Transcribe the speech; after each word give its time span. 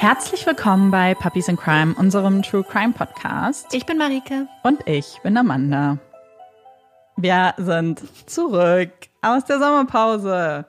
Herzlich 0.00 0.46
willkommen 0.46 0.90
bei 0.90 1.14
Puppies 1.14 1.46
in 1.46 1.58
Crime, 1.58 1.94
unserem 1.94 2.40
True 2.40 2.64
Crime 2.64 2.94
Podcast. 2.94 3.66
Ich 3.74 3.84
bin 3.84 3.98
Marike. 3.98 4.48
Und 4.62 4.80
ich 4.88 5.18
bin 5.22 5.36
Amanda. 5.36 5.98
Wir 7.18 7.52
sind 7.58 8.00
zurück 8.24 8.92
aus 9.20 9.44
der 9.44 9.58
Sommerpause. 9.58 10.64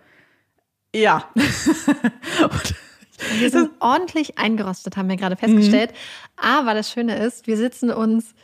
Ja. 0.93 1.23
wir 3.39 3.49
sind 3.49 3.71
ordentlich 3.79 4.37
eingerostet, 4.37 4.97
haben 4.97 5.07
wir 5.07 5.15
gerade 5.15 5.37
festgestellt. 5.37 5.91
Mhm. 5.91 5.95
Aber 6.35 6.73
das 6.73 6.91
Schöne 6.91 7.15
ist, 7.15 7.47
wir 7.47 7.55
sitzen 7.55 7.89
uns 7.89 8.35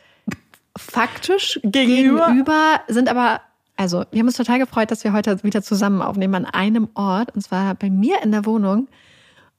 faktisch 0.74 1.60
gegenüber, 1.64 2.28
gegenüber 2.28 2.80
sind 2.88 3.10
aber 3.10 3.42
also, 3.76 4.06
wir 4.10 4.20
haben 4.20 4.26
uns 4.26 4.38
total 4.38 4.58
gefreut, 4.58 4.90
dass 4.90 5.04
wir 5.04 5.12
heute 5.12 5.44
wieder 5.44 5.62
zusammen 5.62 6.00
aufnehmen 6.00 6.46
an 6.46 6.46
einem 6.46 6.88
Ort, 6.94 7.34
und 7.34 7.42
zwar 7.42 7.74
bei 7.74 7.90
mir 7.90 8.22
in 8.22 8.32
der 8.32 8.46
Wohnung. 8.46 8.88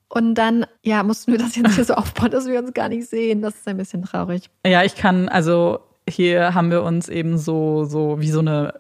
Und 0.10 0.36
dann, 0.36 0.66
ja, 0.84 1.04
mussten 1.04 1.32
wir 1.32 1.40
das 1.40 1.56
jetzt 1.56 1.76
hier 1.76 1.86
so 1.86 1.94
aufbauen, 1.94 2.32
dass 2.32 2.48
wir 2.48 2.60
uns 2.60 2.74
gar 2.74 2.90
nicht 2.90 3.08
sehen. 3.08 3.42
Das 3.42 3.56
ist 3.56 3.68
ein 3.68 3.78
bisschen 3.78 4.02
traurig. 4.02 4.50
Ja, 4.66 4.84
ich 4.84 4.96
kann, 4.96 5.30
also 5.30 5.80
hier 6.10 6.56
haben 6.56 6.72
wir 6.72 6.84
uns 6.84 7.10
eben 7.10 7.38
so, 7.38 7.86
so 7.86 8.20
wie 8.20 8.32
so 8.32 8.40
eine 8.40 8.74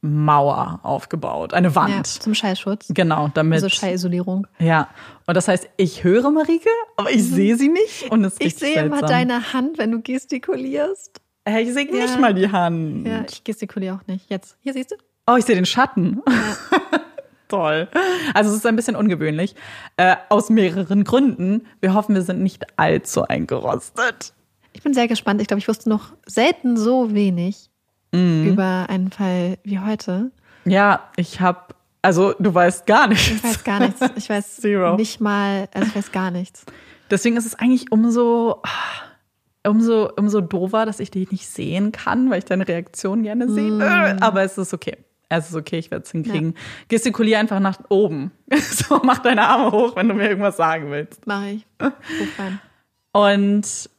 Mauer 0.00 0.80
aufgebaut, 0.82 1.54
eine 1.54 1.76
Wand. 1.76 1.94
Ja, 1.94 2.02
zum 2.02 2.34
Schallschutz. 2.34 2.88
Genau, 2.88 3.30
damit. 3.32 3.62
Also 3.62 3.68
Schallisolierung. 3.68 4.48
Ja, 4.58 4.88
und 5.26 5.36
das 5.36 5.46
heißt, 5.46 5.68
ich 5.76 6.02
höre 6.02 6.28
Marike, 6.32 6.68
aber 6.96 7.10
ich 7.10 7.22
mhm. 7.22 7.34
sehe 7.34 7.56
sie 7.56 7.68
nicht. 7.68 8.10
Und 8.10 8.24
es 8.24 8.34
ich 8.40 8.56
sehe 8.56 8.74
seltsam. 8.74 8.86
immer 8.98 9.02
deine 9.02 9.52
Hand, 9.52 9.78
wenn 9.78 9.92
du 9.92 10.02
gestikulierst. 10.02 11.20
Hey, 11.44 11.62
ich 11.62 11.72
sehe 11.72 11.86
ja. 11.86 12.02
nicht 12.02 12.18
mal 12.18 12.34
die 12.34 12.50
Hand. 12.50 13.06
Ja, 13.06 13.24
ich 13.28 13.44
gestikuliere 13.44 13.94
auch 13.94 14.06
nicht. 14.08 14.28
Jetzt, 14.28 14.56
hier 14.60 14.72
siehst 14.72 14.90
du? 14.90 14.96
Oh, 15.28 15.36
ich 15.36 15.44
sehe 15.44 15.54
den 15.54 15.66
Schatten. 15.66 16.20
Ja. 16.26 16.90
Toll. 17.52 17.86
Also 18.32 18.48
es 18.48 18.56
ist 18.56 18.66
ein 18.66 18.76
bisschen 18.76 18.96
ungewöhnlich. 18.96 19.54
Äh, 19.98 20.16
aus 20.30 20.48
mehreren 20.48 21.04
Gründen. 21.04 21.66
Wir 21.82 21.92
hoffen, 21.92 22.14
wir 22.14 22.22
sind 22.22 22.42
nicht 22.42 22.78
allzu 22.78 23.24
eingerostet. 23.28 24.32
Ich 24.72 24.82
bin 24.82 24.94
sehr 24.94 25.06
gespannt. 25.06 25.42
Ich 25.42 25.48
glaube, 25.48 25.58
ich 25.58 25.68
wusste 25.68 25.90
noch 25.90 26.14
selten 26.24 26.78
so 26.78 27.14
wenig 27.14 27.68
mhm. 28.10 28.46
über 28.46 28.86
einen 28.88 29.10
Fall 29.10 29.58
wie 29.64 29.78
heute. 29.78 30.30
Ja, 30.64 31.10
ich 31.16 31.42
habe, 31.42 31.74
also 32.00 32.32
du 32.38 32.54
weißt 32.54 32.86
gar 32.86 33.06
nichts. 33.08 33.28
Ich 33.28 33.44
weiß 33.44 33.64
gar 33.64 33.80
nichts. 33.80 34.00
Ich 34.16 34.30
weiß 34.30 34.56
Zero. 34.62 34.96
nicht 34.96 35.20
mal, 35.20 35.68
also 35.74 35.88
ich 35.88 35.94
weiß 35.94 36.10
gar 36.10 36.30
nichts. 36.30 36.64
Deswegen 37.10 37.36
ist 37.36 37.44
es 37.44 37.54
eigentlich 37.54 37.92
umso, 37.92 38.62
umso, 39.62 40.08
umso 40.16 40.40
doofer, 40.40 40.86
dass 40.86 41.00
ich 41.00 41.10
dich 41.10 41.30
nicht 41.30 41.46
sehen 41.46 41.92
kann, 41.92 42.30
weil 42.30 42.38
ich 42.38 42.46
deine 42.46 42.66
Reaktion 42.66 43.22
gerne 43.22 43.46
sehe. 43.50 43.72
Mm. 43.72 44.22
Aber 44.22 44.42
es 44.42 44.56
ist 44.56 44.72
okay 44.72 44.96
es 45.38 45.48
ist 45.48 45.56
okay, 45.56 45.78
ich 45.78 45.90
werde 45.90 46.04
es 46.04 46.10
hinkriegen. 46.10 46.52
Ja. 46.52 46.60
Gestikulier 46.88 47.38
einfach 47.38 47.60
nach 47.60 47.78
oben. 47.88 48.32
so, 48.50 49.00
mach 49.04 49.18
deine 49.18 49.46
Arme 49.46 49.72
hoch, 49.72 49.96
wenn 49.96 50.08
du 50.08 50.14
mir 50.14 50.28
irgendwas 50.28 50.56
sagen 50.56 50.90
willst. 50.90 51.26
Mach 51.26 51.44
ich. 51.44 51.66
Und 53.12 53.90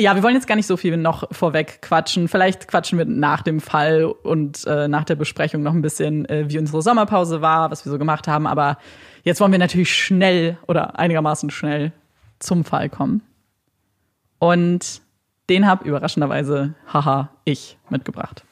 ja, 0.00 0.16
wir 0.16 0.22
wollen 0.24 0.34
jetzt 0.34 0.48
gar 0.48 0.56
nicht 0.56 0.66
so 0.66 0.76
viel 0.76 0.96
noch 0.96 1.24
vorweg 1.32 1.80
quatschen. 1.80 2.26
Vielleicht 2.26 2.66
quatschen 2.66 2.98
wir 2.98 3.04
nach 3.04 3.42
dem 3.42 3.60
Fall 3.60 4.04
und 4.04 4.66
äh, 4.66 4.88
nach 4.88 5.04
der 5.04 5.14
Besprechung 5.14 5.62
noch 5.62 5.72
ein 5.72 5.82
bisschen, 5.82 6.28
äh, 6.28 6.46
wie 6.48 6.58
unsere 6.58 6.82
Sommerpause 6.82 7.40
war, 7.40 7.70
was 7.70 7.84
wir 7.84 7.92
so 7.92 7.98
gemacht 7.98 8.26
haben. 8.26 8.48
Aber 8.48 8.78
jetzt 9.22 9.40
wollen 9.40 9.52
wir 9.52 9.58
natürlich 9.60 9.94
schnell 9.94 10.58
oder 10.66 10.98
einigermaßen 10.98 11.50
schnell 11.50 11.92
zum 12.40 12.64
Fall 12.64 12.90
kommen. 12.90 13.22
Und 14.40 15.00
den 15.48 15.66
habe 15.66 15.86
überraschenderweise, 15.86 16.74
haha, 16.92 17.30
ich 17.44 17.78
mitgebracht. 17.88 18.43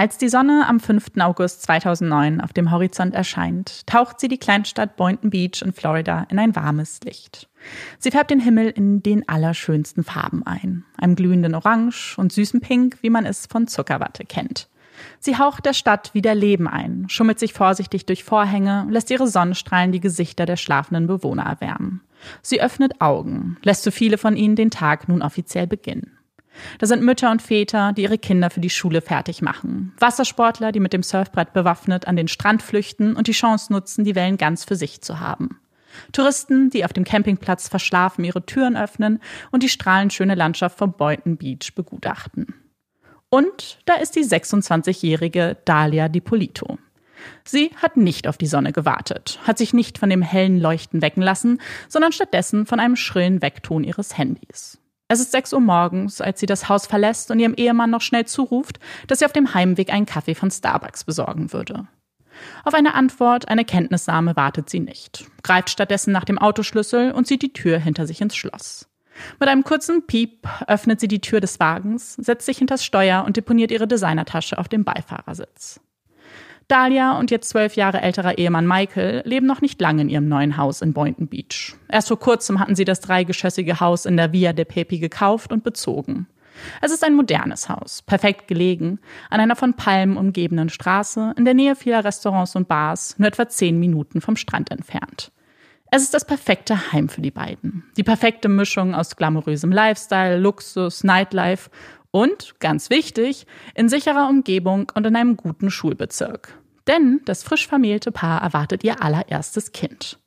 Als 0.00 0.16
die 0.16 0.28
Sonne 0.28 0.64
am 0.68 0.78
5. 0.78 1.18
August 1.18 1.62
2009 1.62 2.40
auf 2.40 2.52
dem 2.52 2.70
Horizont 2.70 3.16
erscheint, 3.16 3.84
taucht 3.88 4.20
sie 4.20 4.28
die 4.28 4.38
Kleinstadt 4.38 4.94
Boynton 4.94 5.30
Beach 5.30 5.60
in 5.60 5.72
Florida 5.72 6.24
in 6.28 6.38
ein 6.38 6.54
warmes 6.54 7.00
Licht. 7.02 7.48
Sie 7.98 8.12
färbt 8.12 8.30
den 8.30 8.38
Himmel 8.38 8.68
in 8.68 9.02
den 9.02 9.28
allerschönsten 9.28 10.04
Farben 10.04 10.46
ein, 10.46 10.84
einem 10.96 11.16
glühenden 11.16 11.56
Orange 11.56 12.14
und 12.16 12.32
süßen 12.32 12.60
Pink, 12.60 12.98
wie 13.00 13.10
man 13.10 13.26
es 13.26 13.46
von 13.46 13.66
Zuckerwatte 13.66 14.24
kennt. 14.24 14.68
Sie 15.18 15.36
haucht 15.36 15.66
der 15.66 15.74
Stadt 15.74 16.14
wieder 16.14 16.36
Leben 16.36 16.68
ein, 16.68 17.06
schummelt 17.08 17.40
sich 17.40 17.52
vorsichtig 17.52 18.06
durch 18.06 18.22
Vorhänge, 18.22 18.86
lässt 18.90 19.10
ihre 19.10 19.26
Sonnenstrahlen 19.26 19.90
die 19.90 19.98
Gesichter 19.98 20.46
der 20.46 20.56
schlafenden 20.56 21.08
Bewohner 21.08 21.42
erwärmen. 21.42 22.02
Sie 22.40 22.62
öffnet 22.62 23.00
Augen, 23.00 23.56
lässt 23.64 23.82
so 23.82 23.90
viele 23.90 24.16
von 24.16 24.36
ihnen 24.36 24.54
den 24.54 24.70
Tag 24.70 25.08
nun 25.08 25.22
offiziell 25.22 25.66
beginnen. 25.66 26.17
Da 26.78 26.86
sind 26.86 27.02
Mütter 27.02 27.30
und 27.30 27.42
Väter, 27.42 27.92
die 27.92 28.02
ihre 28.02 28.18
Kinder 28.18 28.50
für 28.50 28.60
die 28.60 28.70
Schule 28.70 29.00
fertig 29.00 29.42
machen. 29.42 29.92
Wassersportler, 29.98 30.72
die 30.72 30.80
mit 30.80 30.92
dem 30.92 31.02
Surfbrett 31.02 31.52
bewaffnet 31.52 32.06
an 32.06 32.16
den 32.16 32.28
Strand 32.28 32.62
flüchten 32.62 33.16
und 33.16 33.26
die 33.26 33.32
Chance 33.32 33.72
nutzen, 33.72 34.04
die 34.04 34.14
Wellen 34.14 34.36
ganz 34.36 34.64
für 34.64 34.76
sich 34.76 35.00
zu 35.00 35.20
haben. 35.20 35.60
Touristen, 36.12 36.70
die 36.70 36.84
auf 36.84 36.92
dem 36.92 37.04
Campingplatz 37.04 37.68
verschlafen 37.68 38.24
ihre 38.24 38.44
Türen 38.44 38.76
öffnen 38.76 39.20
und 39.50 39.62
die 39.62 39.68
strahlenschöne 39.68 40.34
Landschaft 40.34 40.78
von 40.78 40.92
Boynton 40.92 41.36
Beach 41.36 41.74
begutachten. 41.74 42.54
Und 43.30 43.78
da 43.84 43.94
ist 43.94 44.16
die 44.16 44.24
26-jährige 44.24 45.56
Dalia 45.64 46.08
Dipolito. 46.08 46.78
Sie 47.44 47.70
hat 47.76 47.96
nicht 47.96 48.26
auf 48.26 48.38
die 48.38 48.46
Sonne 48.46 48.72
gewartet, 48.72 49.38
hat 49.42 49.58
sich 49.58 49.74
nicht 49.74 49.98
von 49.98 50.08
dem 50.08 50.22
hellen 50.22 50.58
Leuchten 50.58 51.02
wecken 51.02 51.22
lassen, 51.22 51.60
sondern 51.88 52.12
stattdessen 52.12 52.64
von 52.64 52.80
einem 52.80 52.96
schrillen 52.96 53.42
Weckton 53.42 53.84
ihres 53.84 54.16
Handys. 54.16 54.78
Es 55.10 55.20
ist 55.20 55.32
6 55.32 55.54
Uhr 55.54 55.60
morgens, 55.60 56.20
als 56.20 56.38
sie 56.38 56.46
das 56.46 56.68
Haus 56.68 56.86
verlässt 56.86 57.30
und 57.30 57.38
ihrem 57.38 57.54
Ehemann 57.54 57.90
noch 57.90 58.02
schnell 58.02 58.26
zuruft, 58.26 58.78
dass 59.06 59.20
sie 59.20 59.24
auf 59.24 59.32
dem 59.32 59.54
Heimweg 59.54 59.90
einen 59.90 60.04
Kaffee 60.04 60.34
von 60.34 60.50
Starbucks 60.50 61.04
besorgen 61.04 61.52
würde. 61.54 61.88
Auf 62.62 62.74
eine 62.74 62.94
Antwort, 62.94 63.48
eine 63.48 63.64
Kenntnisnahme 63.64 64.36
wartet 64.36 64.68
sie 64.68 64.80
nicht, 64.80 65.24
greift 65.42 65.70
stattdessen 65.70 66.12
nach 66.12 66.24
dem 66.24 66.38
Autoschlüssel 66.38 67.12
und 67.12 67.26
zieht 67.26 67.42
die 67.42 67.54
Tür 67.54 67.78
hinter 67.78 68.06
sich 68.06 68.20
ins 68.20 68.36
Schloss. 68.36 68.86
Mit 69.40 69.48
einem 69.48 69.64
kurzen 69.64 70.06
Piep 70.06 70.46
öffnet 70.66 71.00
sie 71.00 71.08
die 71.08 71.22
Tür 71.22 71.40
des 71.40 71.58
Wagens, 71.58 72.14
setzt 72.14 72.46
sich 72.46 72.58
hinters 72.58 72.84
Steuer 72.84 73.24
und 73.24 73.36
deponiert 73.36 73.70
ihre 73.70 73.88
Designertasche 73.88 74.58
auf 74.58 74.68
dem 74.68 74.84
Beifahrersitz. 74.84 75.80
Dahlia 76.68 77.18
und 77.18 77.30
ihr 77.30 77.40
zwölf 77.40 77.76
Jahre 77.76 78.02
älterer 78.02 78.36
Ehemann 78.36 78.66
Michael 78.66 79.22
leben 79.24 79.46
noch 79.46 79.62
nicht 79.62 79.80
lange 79.80 80.02
in 80.02 80.10
ihrem 80.10 80.28
neuen 80.28 80.58
Haus 80.58 80.82
in 80.82 80.92
Boynton 80.92 81.26
Beach. 81.26 81.74
Erst 81.88 82.08
vor 82.08 82.18
kurzem 82.18 82.60
hatten 82.60 82.76
sie 82.76 82.84
das 82.84 83.00
dreigeschossige 83.00 83.80
Haus 83.80 84.04
in 84.04 84.18
der 84.18 84.32
Via 84.32 84.52
de 84.52 84.66
Pepi 84.66 84.98
gekauft 84.98 85.50
und 85.50 85.64
bezogen. 85.64 86.26
Es 86.82 86.92
ist 86.92 87.04
ein 87.04 87.14
modernes 87.14 87.68
Haus, 87.68 88.02
perfekt 88.02 88.48
gelegen, 88.48 88.98
an 89.30 89.40
einer 89.40 89.56
von 89.56 89.74
Palmen 89.74 90.16
umgebenen 90.16 90.68
Straße, 90.68 91.34
in 91.38 91.44
der 91.44 91.54
Nähe 91.54 91.74
vieler 91.74 92.04
Restaurants 92.04 92.54
und 92.54 92.68
Bars, 92.68 93.14
nur 93.18 93.28
etwa 93.28 93.48
zehn 93.48 93.78
Minuten 93.78 94.20
vom 94.20 94.36
Strand 94.36 94.70
entfernt. 94.70 95.32
Es 95.90 96.02
ist 96.02 96.12
das 96.12 96.26
perfekte 96.26 96.92
Heim 96.92 97.08
für 97.08 97.22
die 97.22 97.30
beiden. 97.30 97.84
Die 97.96 98.02
perfekte 98.02 98.50
Mischung 98.50 98.94
aus 98.94 99.16
glamourösem 99.16 99.72
Lifestyle, 99.72 100.38
Luxus, 100.38 101.02
Nightlife 101.02 101.70
und, 102.10 102.58
ganz 102.60 102.90
wichtig, 102.90 103.46
in 103.74 103.88
sicherer 103.88 104.28
Umgebung 104.28 104.90
und 104.94 105.06
in 105.06 105.16
einem 105.16 105.36
guten 105.36 105.70
Schulbezirk. 105.70 106.58
Denn 106.86 107.20
das 107.26 107.42
frisch 107.42 107.66
vermählte 107.66 108.12
Paar 108.12 108.42
erwartet 108.42 108.82
ihr 108.82 109.02
allererstes 109.02 109.72
Kind. 109.72 110.18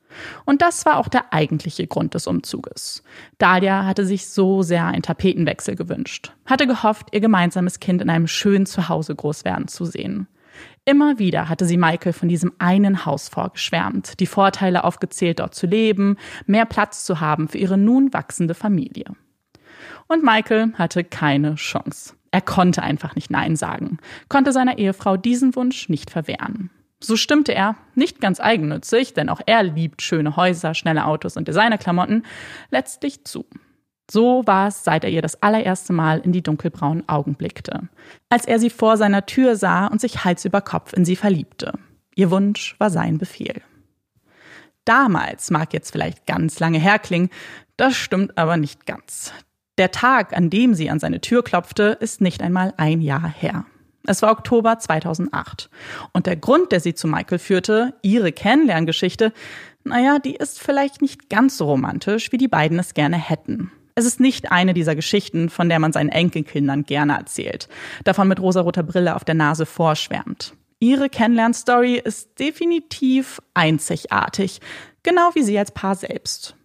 Und 0.46 0.62
das 0.62 0.86
war 0.86 0.98
auch 0.98 1.08
der 1.08 1.34
eigentliche 1.34 1.88
Grund 1.88 2.14
des 2.14 2.28
Umzuges. 2.28 3.04
Dahlia 3.38 3.86
hatte 3.86 4.06
sich 4.06 4.28
so 4.28 4.62
sehr 4.62 4.86
einen 4.86 5.02
Tapetenwechsel 5.02 5.76
gewünscht, 5.76 6.34
hatte 6.46 6.68
gehofft, 6.68 7.08
ihr 7.14 7.22
gemeinsames 7.22 7.80
Kind 7.80 8.02
in 8.02 8.10
einem 8.10 8.28
schönen 8.28 8.66
Zuhause 8.66 9.16
groß 9.16 9.46
werden 9.46 9.68
zu 9.68 9.86
sehen. 9.86 10.28
Immer 10.84 11.18
wieder 11.18 11.48
hatte 11.48 11.66
sie 11.66 11.78
Michael 11.78 12.14
von 12.14 12.28
diesem 12.28 12.52
einen 12.60 13.06
Haus 13.06 13.30
vorgeschwärmt, 13.30 14.20
die 14.20 14.26
Vorteile 14.26 14.84
aufgezählt, 14.84 15.40
dort 15.40 15.56
zu 15.56 15.66
leben, 15.66 16.18
mehr 16.46 16.66
Platz 16.66 17.06
zu 17.06 17.20
haben 17.20 17.48
für 17.48 17.58
ihre 17.58 17.78
nun 17.78 18.14
wachsende 18.14 18.54
Familie. 18.54 19.06
Und 20.12 20.26
Michael 20.26 20.74
hatte 20.74 21.06
keine 21.06 21.56
Chance. 21.56 22.16
Er 22.32 22.42
konnte 22.42 22.84
einfach 22.84 23.16
nicht 23.16 23.32
Nein 23.32 23.56
sagen, 23.56 23.98
konnte 24.28 24.52
seiner 24.52 24.78
Ehefrau 24.78 25.16
diesen 25.16 25.56
Wunsch 25.56 25.88
nicht 25.88 26.12
verwehren. 26.12 26.70
So 27.00 27.16
stimmte 27.16 27.56
er, 27.56 27.78
nicht 27.96 28.20
ganz 28.20 28.42
eigennützig, 28.42 29.14
denn 29.14 29.30
auch 29.30 29.40
er 29.46 29.64
liebt 29.64 30.02
schöne 30.02 30.36
Häuser, 30.36 30.74
schnelle 30.74 31.06
Autos 31.06 31.38
und 31.38 31.48
Designerklamotten, 31.48 32.26
letztlich 32.72 33.24
zu. 33.24 33.46
So 34.12 34.46
war 34.46 34.68
es, 34.68 34.84
seit 34.84 35.06
er 35.06 35.12
ihr 35.12 35.22
das 35.22 35.42
allererste 35.42 35.94
Mal 35.94 36.20
in 36.20 36.34
die 36.34 36.44
dunkelbraunen 36.44 37.08
Augen 37.08 37.36
blickte, 37.36 37.88
als 38.28 38.44
er 38.44 38.60
sie 38.60 38.70
vor 38.70 38.98
seiner 38.98 39.26
Tür 39.26 39.56
sah 39.56 39.88
und 39.88 40.02
sich 40.02 40.26
Hals 40.26 40.44
über 40.44 40.60
Kopf 40.60 40.92
in 40.92 41.06
sie 41.06 41.16
verliebte. 41.16 41.80
Ihr 42.16 42.32
Wunsch 42.32 42.76
war 42.80 42.90
sein 42.90 43.18
Befehl. 43.18 43.62
Damals 44.84 45.52
mag 45.52 45.72
jetzt 45.72 45.92
vielleicht 45.92 46.26
ganz 46.26 46.60
lange 46.60 46.80
herklingen, 46.80 47.30
das 47.78 47.96
stimmt 47.96 48.38
aber 48.38 48.58
nicht 48.58 48.86
ganz. 48.86 49.32
Der 49.78 49.92
Tag, 49.92 50.36
an 50.36 50.50
dem 50.50 50.74
sie 50.74 50.90
an 50.90 51.00
seine 51.00 51.22
Tür 51.22 51.44
klopfte, 51.44 51.98
ist 52.00 52.22
nicht 52.22 52.42
einmal 52.42 52.74
ein 52.78 53.02
Jahr 53.02 53.28
her. 53.28 53.66
Es 54.06 54.22
war 54.22 54.32
Oktober 54.32 54.80
2008. 54.80 55.70
Und 56.12 56.26
der 56.26 56.36
Grund, 56.36 56.72
der 56.72 56.80
sie 56.80 56.94
zu 56.94 57.08
Michael 57.08 57.40
führte, 57.40 57.94
ihre 58.02 58.32
Kennenlerngeschichte, 58.32 59.32
naja, 59.84 60.20
die 60.20 60.36
ist 60.36 60.60
vielleicht 60.60 61.02
nicht 61.02 61.30
ganz 61.30 61.58
so 61.58 61.66
romantisch, 61.66 62.32
wie 62.32 62.38
die 62.38 62.48
beiden 62.48 62.80
es 62.80 62.94
gerne 62.94 63.18
hätten. 63.18 63.72
Es 63.96 64.06
ist 64.06 64.20
nicht 64.20 64.52
eine 64.52 64.74
dieser 64.74 64.96
Geschichten, 64.96 65.50
von 65.50 65.70
der 65.70 65.80
man 65.80 65.92
seinen 65.92 66.10
Enkelkindern 66.10 66.84
gerne 66.84 67.18
erzählt, 67.18 67.68
davon 68.04 68.28
mit 68.28 68.40
rosaroter 68.40 68.84
Brille 68.84 69.16
auf 69.16 69.24
der 69.24 69.36
Nase 69.36 69.66
vorschwärmt. 69.66 70.54
Ihre 70.80 71.10
Kennenlernstory 71.10 72.02
ist 72.04 72.40
definitiv 72.40 73.40
einzigartig, 73.54 74.62
genau 75.04 75.30
wie 75.36 75.44
sie 75.44 75.60
als 75.60 75.72
Paar 75.72 75.96
selbst. 75.96 76.56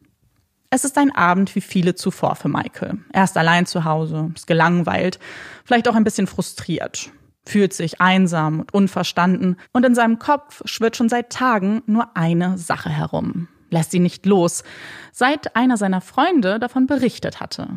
Es 0.76 0.84
ist 0.84 0.98
ein 0.98 1.10
Abend 1.10 1.54
wie 1.56 1.62
viele 1.62 1.94
zuvor 1.94 2.34
für 2.34 2.50
Michael. 2.50 2.98
Er 3.10 3.24
ist 3.24 3.38
allein 3.38 3.64
zu 3.64 3.84
Hause, 3.84 4.30
ist 4.34 4.46
gelangweilt, 4.46 5.18
vielleicht 5.64 5.88
auch 5.88 5.94
ein 5.94 6.04
bisschen 6.04 6.26
frustriert, 6.26 7.10
fühlt 7.46 7.72
sich 7.72 8.02
einsam 8.02 8.60
und 8.60 8.74
unverstanden 8.74 9.56
und 9.72 9.86
in 9.86 9.94
seinem 9.94 10.18
Kopf 10.18 10.60
schwirrt 10.66 10.94
schon 10.94 11.08
seit 11.08 11.30
Tagen 11.30 11.82
nur 11.86 12.14
eine 12.14 12.58
Sache 12.58 12.90
herum. 12.90 13.48
Lässt 13.70 13.90
sie 13.90 14.00
nicht 14.00 14.26
los, 14.26 14.64
seit 15.12 15.56
einer 15.56 15.78
seiner 15.78 16.02
Freunde 16.02 16.58
davon 16.58 16.86
berichtet 16.86 17.40
hatte. 17.40 17.68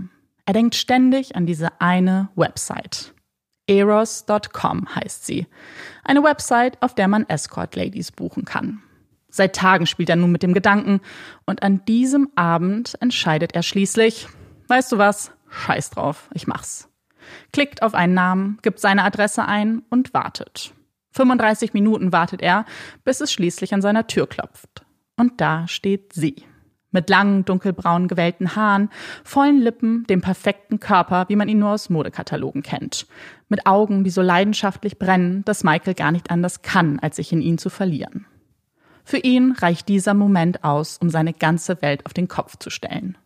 Er 0.46 0.54
denkt 0.54 0.76
ständig 0.76 1.38
an 1.38 1.46
diese 1.46 1.80
eine 1.80 2.28
Website. 2.36 3.14
Eros.com 3.66 4.94
heißt 4.94 5.26
sie. 5.26 5.48
Eine 6.04 6.22
Website, 6.22 6.82
auf 6.82 6.96
der 6.96 7.08
man 7.08 7.30
Escort 7.30 7.78
Ladies 7.78 8.12
buchen 8.12 8.44
kann. 8.44 8.84
Seit 9.30 9.56
Tagen 9.56 9.86
spielt 9.86 10.10
er 10.10 10.16
nun 10.16 10.32
mit 10.32 10.44
dem 10.44 10.54
Gedanken 10.54 11.02
und 11.46 11.64
an 11.64 11.86
diesem 11.86 12.30
Abend 12.36 12.98
entscheidet 13.02 13.54
er 13.54 13.64
schließlich, 13.64 14.28
weißt 14.68 14.92
du 14.92 14.98
was, 14.98 15.32
scheiß 15.50 15.92
drauf, 15.92 16.30
ich 16.34 16.48
mach's. 16.48 16.90
Klickt 17.54 17.84
auf 17.84 17.94
einen 17.94 18.14
Namen, 18.14 18.58
gibt 18.62 18.80
seine 18.80 19.04
Adresse 19.04 19.46
ein 19.46 19.84
und 19.90 20.14
wartet. 20.14 20.74
35 21.12 21.74
Minuten 21.74 22.12
wartet 22.12 22.42
er, 22.42 22.66
bis 23.04 23.22
es 23.22 23.32
schließlich 23.32 23.74
an 23.74 23.82
seiner 23.82 24.08
Tür 24.08 24.28
klopft. 24.28 24.86
Und 25.18 25.42
da 25.42 25.68
steht 25.68 26.14
sie. 26.14 26.44
Mit 26.92 27.10
langen, 27.10 27.46
dunkelbraunen, 27.46 28.08
gewellten 28.08 28.56
Haaren, 28.56 28.90
vollen 29.24 29.60
Lippen, 29.60 30.06
dem 30.08 30.22
perfekten 30.22 30.80
Körper, 30.80 31.26
wie 31.28 31.36
man 31.36 31.48
ihn 31.48 31.60
nur 31.60 31.72
aus 31.72 31.90
Modekatalogen 31.92 32.64
kennt. 32.64 33.06
Mit 33.48 33.68
Augen, 33.68 34.04
die 34.04 34.10
so 34.10 34.24
leidenschaftlich 34.24 34.98
brennen, 34.98 35.44
dass 35.46 35.64
Michael 35.64 35.94
gar 35.94 36.12
nicht 36.12 36.32
anders 36.32 36.64
kann, 36.64 37.00
als 37.00 37.18
sich 37.18 37.32
in 37.32 37.42
ihn 37.42 37.60
zu 37.60 37.70
verlieren. 37.70 38.26
Für 39.10 39.18
ihn 39.18 39.54
reicht 39.54 39.90
dieser 39.90 40.14
Moment 40.14 40.64
aus, 40.64 41.00
um 41.02 41.10
seine 41.10 41.34
ganze 41.34 41.82
Welt 41.82 42.06
auf 42.06 42.14
den 42.14 42.28
Kopf 42.28 42.58
zu 42.60 42.70
stellen. 42.70 43.18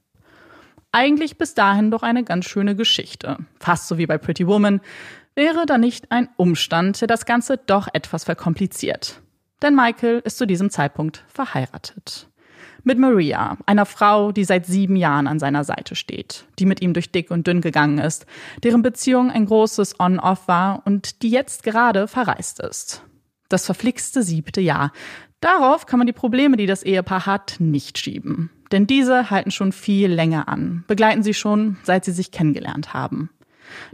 Eigentlich 0.93 1.37
bis 1.37 1.55
dahin 1.55 1.91
doch 1.91 2.03
eine 2.03 2.23
ganz 2.23 2.45
schöne 2.45 2.77
Geschichte. 2.77 3.39
Fast 3.59 3.89
so 3.89 3.97
wie 3.97 4.05
bei 4.05 4.17
Pretty 4.17 4.47
Woman. 4.47 4.79
Wäre 5.35 5.65
da 5.65 5.77
nicht 5.77 6.09
ein 6.09 6.29
Umstand, 6.37 7.01
der 7.01 7.09
das 7.09 7.25
Ganze 7.25 7.57
doch 7.57 7.89
etwas 7.91 8.23
verkompliziert. 8.23 9.21
Denn 9.61 9.75
Michael 9.75 10.21
ist 10.23 10.37
zu 10.37 10.47
diesem 10.47 10.69
Zeitpunkt 10.69 11.25
verheiratet. 11.27 12.29
Mit 12.83 12.97
Maria, 12.97 13.57
einer 13.65 13.85
Frau, 13.85 14.31
die 14.31 14.45
seit 14.45 14.65
sieben 14.65 14.95
Jahren 14.95 15.27
an 15.27 15.39
seiner 15.39 15.65
Seite 15.65 15.97
steht, 15.97 16.45
die 16.59 16.65
mit 16.65 16.81
ihm 16.81 16.93
durch 16.93 17.11
dick 17.11 17.29
und 17.29 17.45
dünn 17.45 17.59
gegangen 17.59 17.97
ist, 17.97 18.25
deren 18.63 18.83
Beziehung 18.83 19.31
ein 19.31 19.47
großes 19.47 19.99
On-Off 19.99 20.47
war 20.47 20.83
und 20.85 21.23
die 21.23 21.29
jetzt 21.29 21.63
gerade 21.63 22.07
verreist 22.07 22.61
ist. 22.61 23.03
Das 23.49 23.65
verflixte 23.65 24.23
siebte 24.23 24.61
Jahr, 24.61 24.93
Darauf 25.43 25.87
kann 25.87 25.97
man 25.97 26.07
die 26.07 26.13
Probleme, 26.13 26.55
die 26.55 26.67
das 26.67 26.83
Ehepaar 26.83 27.25
hat, 27.25 27.57
nicht 27.59 27.97
schieben. 27.97 28.49
Denn 28.71 28.87
diese 28.87 29.29
halten 29.29 29.51
schon 29.51 29.73
viel 29.73 30.09
länger 30.09 30.47
an, 30.47 30.85
begleiten 30.87 31.21
sie 31.21 31.33
schon, 31.33 31.75
seit 31.83 32.05
sie 32.05 32.13
sich 32.13 32.31
kennengelernt 32.31 32.93
haben. 32.93 33.29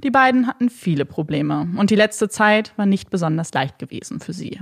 Die 0.04 0.12
beiden 0.12 0.46
hatten 0.46 0.70
viele 0.70 1.06
Probleme 1.06 1.68
und 1.76 1.90
die 1.90 1.96
letzte 1.96 2.30
Zeit 2.30 2.74
war 2.78 2.86
nicht 2.86 3.10
besonders 3.10 3.52
leicht 3.52 3.80
gewesen 3.80 4.20
für 4.20 4.32
sie. 4.32 4.60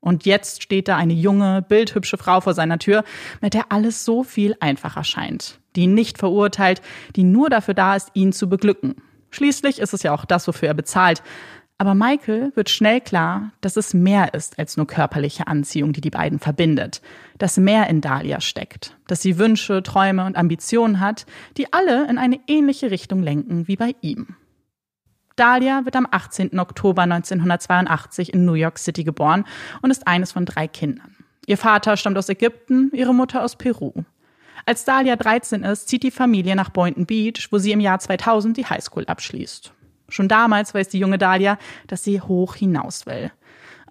Und 0.00 0.24
jetzt 0.24 0.62
steht 0.62 0.88
da 0.88 0.96
eine 0.96 1.12
junge, 1.12 1.60
bildhübsche 1.60 2.16
Frau 2.16 2.40
vor 2.40 2.54
seiner 2.54 2.78
Tür, 2.78 3.04
mit 3.42 3.52
der 3.52 3.70
alles 3.70 4.06
so 4.06 4.24
viel 4.24 4.56
einfacher 4.60 5.04
scheint, 5.04 5.60
die 5.76 5.82
ihn 5.82 5.92
nicht 5.92 6.16
verurteilt, 6.16 6.80
die 7.16 7.24
nur 7.24 7.50
dafür 7.50 7.74
da 7.74 7.96
ist, 7.96 8.12
ihn 8.14 8.32
zu 8.32 8.48
beglücken. 8.48 8.94
Schließlich 9.30 9.78
ist 9.78 9.92
es 9.92 10.02
ja 10.02 10.14
auch 10.14 10.24
das, 10.24 10.48
wofür 10.48 10.68
er 10.68 10.74
bezahlt. 10.74 11.22
Aber 11.80 11.94
Michael 11.94 12.52
wird 12.56 12.68
schnell 12.68 13.00
klar, 13.00 13.52
dass 13.62 13.78
es 13.78 13.94
mehr 13.94 14.34
ist 14.34 14.58
als 14.58 14.76
nur 14.76 14.86
körperliche 14.86 15.46
Anziehung, 15.46 15.94
die 15.94 16.02
die 16.02 16.10
beiden 16.10 16.38
verbindet. 16.38 17.00
Dass 17.38 17.56
mehr 17.56 17.88
in 17.88 18.02
Dahlia 18.02 18.42
steckt. 18.42 18.98
Dass 19.06 19.22
sie 19.22 19.38
Wünsche, 19.38 19.82
Träume 19.82 20.26
und 20.26 20.36
Ambitionen 20.36 21.00
hat, 21.00 21.24
die 21.56 21.72
alle 21.72 22.06
in 22.06 22.18
eine 22.18 22.38
ähnliche 22.48 22.90
Richtung 22.90 23.22
lenken 23.22 23.66
wie 23.66 23.76
bei 23.76 23.94
ihm. 24.02 24.36
Dahlia 25.36 25.86
wird 25.86 25.96
am 25.96 26.06
18. 26.10 26.58
Oktober 26.60 27.00
1982 27.00 28.34
in 28.34 28.44
New 28.44 28.52
York 28.52 28.78
City 28.78 29.02
geboren 29.02 29.46
und 29.80 29.90
ist 29.90 30.06
eines 30.06 30.32
von 30.32 30.44
drei 30.44 30.68
Kindern. 30.68 31.16
Ihr 31.46 31.56
Vater 31.56 31.96
stammt 31.96 32.18
aus 32.18 32.28
Ägypten, 32.28 32.90
ihre 32.92 33.14
Mutter 33.14 33.42
aus 33.42 33.56
Peru. 33.56 34.04
Als 34.66 34.84
Dahlia 34.84 35.16
13 35.16 35.62
ist, 35.62 35.88
zieht 35.88 36.02
die 36.02 36.10
Familie 36.10 36.56
nach 36.56 36.68
Boynton 36.68 37.06
Beach, 37.06 37.48
wo 37.50 37.56
sie 37.56 37.72
im 37.72 37.80
Jahr 37.80 38.00
2000 38.00 38.58
die 38.58 38.66
Highschool 38.66 39.06
abschließt. 39.06 39.72
Schon 40.10 40.28
damals 40.28 40.74
weiß 40.74 40.88
die 40.88 40.98
junge 40.98 41.18
Dahlia, 41.18 41.58
dass 41.86 42.04
sie 42.04 42.20
hoch 42.20 42.54
hinaus 42.54 43.06
will. 43.06 43.30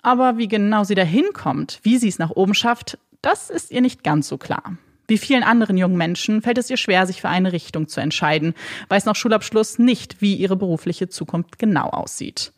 Aber 0.01 0.38
wie 0.38 0.48
genau 0.48 0.83
sie 0.83 0.95
dahin 0.95 1.33
kommt, 1.33 1.80
wie 1.83 1.98
sie 1.98 2.07
es 2.07 2.19
nach 2.19 2.31
oben 2.31 2.54
schafft, 2.54 2.98
das 3.21 3.50
ist 3.50 3.71
ihr 3.71 3.81
nicht 3.81 4.04
ganz 4.04 4.27
so 4.27 4.38
klar. 4.38 4.77
Wie 5.07 5.18
vielen 5.18 5.44
anderen 5.44 5.75
jungen 5.77 5.98
Menschen 5.98 6.42
fällt 6.42 6.60
es 6.60 6.69
ihr 6.69 6.77
schwer, 6.77 7.07
sich 7.07 7.21
für 7.21 7.30
eine 7.30 7.51
Richtung 7.51 7.88
zu 7.88 8.00
entscheiden, 8.00 8.54
weiß 8.89 9.06
nach 9.06 9.16
Schulabschluss 9.16 9.80
nicht, 9.80 10.21
wie 10.21 10.36
ihre 10.36 10.56
berufliche 10.56 11.10
Zukunft 11.10 11.57
genau 11.57 11.89
aussieht. 11.89 12.54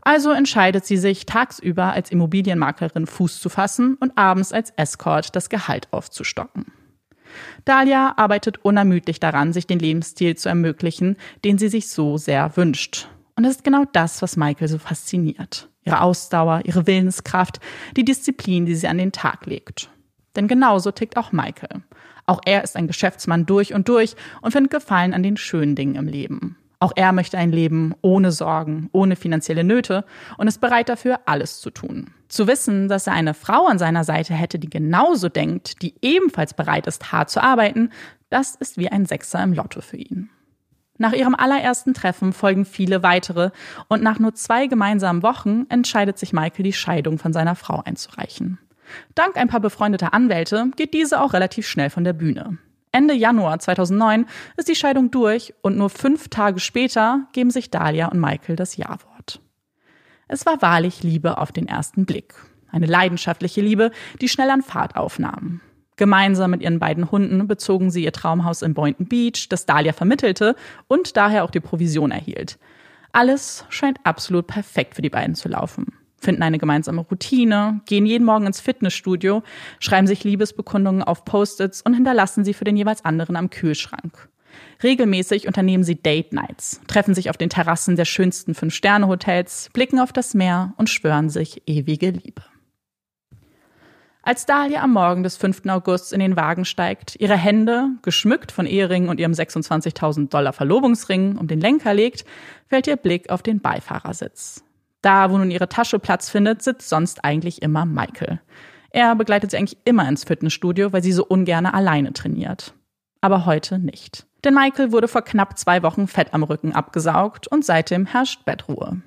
Also 0.00 0.32
entscheidet 0.32 0.84
sie 0.84 0.96
sich, 0.96 1.26
tagsüber 1.26 1.92
als 1.92 2.10
Immobilienmaklerin 2.10 3.06
Fuß 3.06 3.40
zu 3.40 3.48
fassen 3.48 3.96
und 4.00 4.16
abends 4.18 4.52
als 4.52 4.70
Escort 4.70 5.36
das 5.36 5.48
Gehalt 5.48 5.86
aufzustocken. 5.92 6.66
Dahlia 7.64 8.14
arbeitet 8.16 8.64
unermüdlich 8.64 9.20
daran, 9.20 9.52
sich 9.52 9.66
den 9.66 9.78
Lebensstil 9.78 10.36
zu 10.36 10.48
ermöglichen, 10.48 11.16
den 11.44 11.58
sie 11.58 11.68
sich 11.68 11.88
so 11.88 12.18
sehr 12.18 12.56
wünscht. 12.56 13.08
Und 13.36 13.44
es 13.44 13.56
ist 13.56 13.64
genau 13.64 13.84
das, 13.92 14.22
was 14.22 14.36
Michael 14.36 14.68
so 14.68 14.78
fasziniert. 14.78 15.68
Ihre 15.84 16.00
Ausdauer, 16.00 16.62
ihre 16.64 16.86
Willenskraft, 16.86 17.60
die 17.96 18.04
Disziplin, 18.04 18.66
die 18.66 18.74
sie 18.74 18.88
an 18.88 18.98
den 18.98 19.12
Tag 19.12 19.46
legt. 19.46 19.90
Denn 20.36 20.48
genauso 20.48 20.90
tickt 20.92 21.16
auch 21.16 21.32
Michael. 21.32 21.82
Auch 22.26 22.40
er 22.44 22.62
ist 22.62 22.76
ein 22.76 22.86
Geschäftsmann 22.86 23.46
durch 23.46 23.74
und 23.74 23.88
durch 23.88 24.14
und 24.42 24.52
findet 24.52 24.72
Gefallen 24.72 25.12
an 25.12 25.22
den 25.22 25.36
schönen 25.36 25.74
Dingen 25.74 25.96
im 25.96 26.06
Leben. 26.06 26.56
Auch 26.82 26.90
er 26.96 27.12
möchte 27.12 27.38
ein 27.38 27.52
Leben 27.52 27.94
ohne 28.02 28.32
Sorgen, 28.32 28.88
ohne 28.90 29.14
finanzielle 29.14 29.62
Nöte 29.62 30.04
und 30.36 30.48
ist 30.48 30.60
bereit 30.60 30.88
dafür, 30.88 31.20
alles 31.26 31.60
zu 31.60 31.70
tun. 31.70 32.10
Zu 32.26 32.48
wissen, 32.48 32.88
dass 32.88 33.06
er 33.06 33.12
eine 33.12 33.34
Frau 33.34 33.68
an 33.68 33.78
seiner 33.78 34.02
Seite 34.02 34.34
hätte, 34.34 34.58
die 34.58 34.68
genauso 34.68 35.28
denkt, 35.28 35.80
die 35.80 35.94
ebenfalls 36.02 36.54
bereit 36.54 36.88
ist, 36.88 37.12
hart 37.12 37.30
zu 37.30 37.40
arbeiten, 37.40 37.90
das 38.30 38.56
ist 38.56 38.78
wie 38.78 38.88
ein 38.88 39.06
Sechser 39.06 39.40
im 39.44 39.52
Lotto 39.52 39.80
für 39.80 39.96
ihn. 39.96 40.28
Nach 40.98 41.12
ihrem 41.12 41.36
allerersten 41.36 41.94
Treffen 41.94 42.32
folgen 42.32 42.64
viele 42.64 43.04
weitere 43.04 43.50
und 43.86 44.02
nach 44.02 44.18
nur 44.18 44.34
zwei 44.34 44.66
gemeinsamen 44.66 45.22
Wochen 45.22 45.66
entscheidet 45.68 46.18
sich 46.18 46.32
Michael, 46.32 46.64
die 46.64 46.72
Scheidung 46.72 47.18
von 47.18 47.32
seiner 47.32 47.54
Frau 47.54 47.80
einzureichen. 47.84 48.58
Dank 49.14 49.36
ein 49.36 49.46
paar 49.46 49.60
befreundeter 49.60 50.14
Anwälte 50.14 50.72
geht 50.74 50.94
diese 50.94 51.20
auch 51.20 51.32
relativ 51.32 51.64
schnell 51.68 51.90
von 51.90 52.02
der 52.02 52.12
Bühne. 52.12 52.58
Ende 52.92 53.14
Januar 53.14 53.58
2009 53.58 54.26
ist 54.58 54.68
die 54.68 54.74
Scheidung 54.74 55.10
durch 55.10 55.54
und 55.62 55.78
nur 55.78 55.88
fünf 55.88 56.28
Tage 56.28 56.60
später 56.60 57.26
geben 57.32 57.50
sich 57.50 57.70
Dahlia 57.70 58.08
und 58.08 58.20
Michael 58.20 58.54
das 58.54 58.76
Ja-Wort. 58.76 59.40
Es 60.28 60.44
war 60.44 60.60
wahrlich 60.60 61.02
Liebe 61.02 61.38
auf 61.38 61.52
den 61.52 61.66
ersten 61.66 62.04
Blick. 62.04 62.34
Eine 62.70 62.86
leidenschaftliche 62.86 63.62
Liebe, 63.62 63.92
die 64.20 64.28
schnell 64.28 64.50
an 64.50 64.62
Fahrt 64.62 64.96
aufnahm. 64.96 65.62
Gemeinsam 65.96 66.50
mit 66.50 66.60
ihren 66.60 66.78
beiden 66.78 67.10
Hunden 67.10 67.46
bezogen 67.46 67.90
sie 67.90 68.04
ihr 68.04 68.12
Traumhaus 68.12 68.60
in 68.60 68.74
Boynton 68.74 69.06
Beach, 69.06 69.48
das 69.48 69.64
Dahlia 69.64 69.94
vermittelte 69.94 70.54
und 70.86 71.16
daher 71.16 71.44
auch 71.44 71.50
die 71.50 71.60
Provision 71.60 72.10
erhielt. 72.10 72.58
Alles 73.12 73.64
scheint 73.70 73.98
absolut 74.04 74.46
perfekt 74.46 74.94
für 74.94 75.02
die 75.02 75.10
beiden 75.10 75.34
zu 75.34 75.48
laufen 75.48 75.92
finden 76.22 76.42
eine 76.42 76.58
gemeinsame 76.58 77.02
Routine, 77.02 77.80
gehen 77.86 78.06
jeden 78.06 78.24
Morgen 78.24 78.46
ins 78.46 78.60
Fitnessstudio, 78.60 79.42
schreiben 79.80 80.06
sich 80.06 80.24
Liebesbekundungen 80.24 81.02
auf 81.02 81.24
Post-its 81.24 81.82
und 81.82 81.94
hinterlassen 81.94 82.44
sie 82.44 82.54
für 82.54 82.64
den 82.64 82.76
jeweils 82.76 83.04
anderen 83.04 83.36
am 83.36 83.50
Kühlschrank. 83.50 84.28
Regelmäßig 84.82 85.46
unternehmen 85.46 85.84
sie 85.84 86.00
Date 86.00 86.32
Nights, 86.32 86.80
treffen 86.86 87.14
sich 87.14 87.30
auf 87.30 87.36
den 87.36 87.50
Terrassen 87.50 87.96
der 87.96 88.04
schönsten 88.04 88.54
Fünf-Sterne-Hotels, 88.54 89.70
blicken 89.72 89.98
auf 89.98 90.12
das 90.12 90.34
Meer 90.34 90.74
und 90.76 90.90
schwören 90.90 91.30
sich 91.30 91.62
ewige 91.66 92.10
Liebe. 92.10 92.42
Als 94.24 94.46
Dahlia 94.46 94.82
am 94.82 94.92
Morgen 94.92 95.24
des 95.24 95.36
5. 95.36 95.66
August 95.66 96.12
in 96.12 96.20
den 96.20 96.36
Wagen 96.36 96.64
steigt, 96.64 97.16
ihre 97.18 97.36
Hände, 97.36 97.88
geschmückt 98.02 98.52
von 98.52 98.66
Eheringen 98.66 99.08
und 99.08 99.18
ihrem 99.18 99.32
26.000 99.32 100.28
Dollar 100.28 100.52
Verlobungsring, 100.52 101.36
um 101.36 101.48
den 101.48 101.60
Lenker 101.60 101.92
legt, 101.92 102.24
fällt 102.68 102.86
ihr 102.86 102.96
Blick 102.96 103.30
auf 103.30 103.42
den 103.42 103.60
Beifahrersitz. 103.60 104.62
Da, 105.02 105.30
wo 105.30 105.38
nun 105.38 105.50
ihre 105.50 105.68
Tasche 105.68 105.98
Platz 105.98 106.30
findet, 106.30 106.62
sitzt 106.62 106.88
sonst 106.88 107.24
eigentlich 107.24 107.60
immer 107.60 107.84
Michael. 107.84 108.40
Er 108.90 109.14
begleitet 109.16 109.50
sie 109.50 109.56
eigentlich 109.56 109.78
immer 109.84 110.08
ins 110.08 110.24
Fitnessstudio, 110.24 110.92
weil 110.92 111.02
sie 111.02 111.12
so 111.12 111.24
ungerne 111.26 111.74
alleine 111.74 112.12
trainiert. 112.12 112.74
Aber 113.20 113.46
heute 113.46 113.78
nicht. 113.78 114.26
Denn 114.44 114.54
Michael 114.54 114.92
wurde 114.92 115.08
vor 115.08 115.22
knapp 115.22 115.58
zwei 115.58 115.82
Wochen 115.82 116.06
Fett 116.06 116.34
am 116.34 116.42
Rücken 116.42 116.72
abgesaugt 116.72 117.48
und 117.48 117.64
seitdem 117.64 118.06
herrscht 118.06 118.44
Bettruhe. 118.44 119.00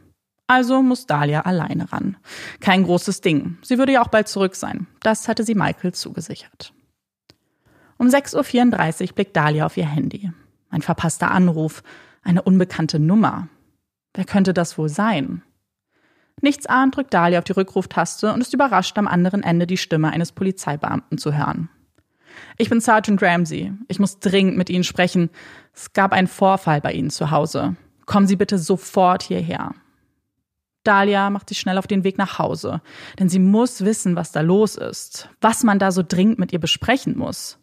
Also 0.47 0.81
muss 0.81 1.07
Dahlia 1.07 1.41
alleine 1.41 1.91
ran. 1.91 2.17
Kein 2.59 2.83
großes 2.83 3.21
Ding. 3.21 3.57
Sie 3.63 3.77
würde 3.77 3.93
ja 3.93 4.01
auch 4.01 4.09
bald 4.09 4.27
zurück 4.27 4.55
sein. 4.55 4.87
Das 5.01 5.27
hatte 5.27 5.43
sie 5.43 5.55
Michael 5.55 5.93
zugesichert. 5.93 6.73
Um 7.97 8.07
6.34 8.07 9.09
Uhr 9.09 9.15
blickt 9.15 9.35
Dahlia 9.35 9.65
auf 9.65 9.77
ihr 9.77 9.87
Handy. 9.87 10.31
Ein 10.69 10.81
verpasster 10.81 11.31
Anruf, 11.31 11.83
eine 12.23 12.41
unbekannte 12.41 12.99
Nummer. 12.99 13.47
Wer 14.13 14.25
könnte 14.25 14.53
das 14.53 14.77
wohl 14.77 14.89
sein? 14.89 15.41
Nichtsahnd 16.45 16.95
drückt 16.95 17.13
Dahlia 17.13 17.39
auf 17.39 17.43
die 17.43 17.53
Rückruftaste 17.53 18.31
und 18.31 18.39
ist 18.39 18.53
überrascht, 18.53 18.97
am 18.97 19.07
anderen 19.07 19.43
Ende 19.43 19.67
die 19.67 19.77
Stimme 19.77 20.11
eines 20.11 20.31
Polizeibeamten 20.31 21.17
zu 21.17 21.35
hören. 21.35 21.69
Ich 22.57 22.69
bin 22.69 22.79
Sergeant 22.79 23.21
Ramsey. 23.21 23.73
Ich 23.87 23.99
muss 23.99 24.19
dringend 24.19 24.55
mit 24.55 24.69
Ihnen 24.69 24.83
sprechen. 24.83 25.29
Es 25.73 25.93
gab 25.93 26.13
einen 26.13 26.27
Vorfall 26.27 26.81
bei 26.81 26.93
Ihnen 26.93 27.09
zu 27.09 27.31
Hause. 27.31 27.75
Kommen 28.05 28.27
Sie 28.27 28.35
bitte 28.35 28.59
sofort 28.59 29.23
hierher. 29.23 29.73
Dahlia 30.83 31.31
macht 31.31 31.49
sich 31.49 31.59
schnell 31.59 31.79
auf 31.79 31.87
den 31.87 32.03
Weg 32.03 32.19
nach 32.19 32.37
Hause, 32.37 32.81
denn 33.17 33.27
sie 33.27 33.39
muss 33.39 33.83
wissen, 33.83 34.15
was 34.15 34.31
da 34.31 34.41
los 34.41 34.75
ist, 34.75 35.29
was 35.41 35.63
man 35.63 35.79
da 35.79 35.91
so 35.91 36.03
dringend 36.07 36.37
mit 36.37 36.53
ihr 36.53 36.59
besprechen 36.59 37.17
muss. 37.17 37.57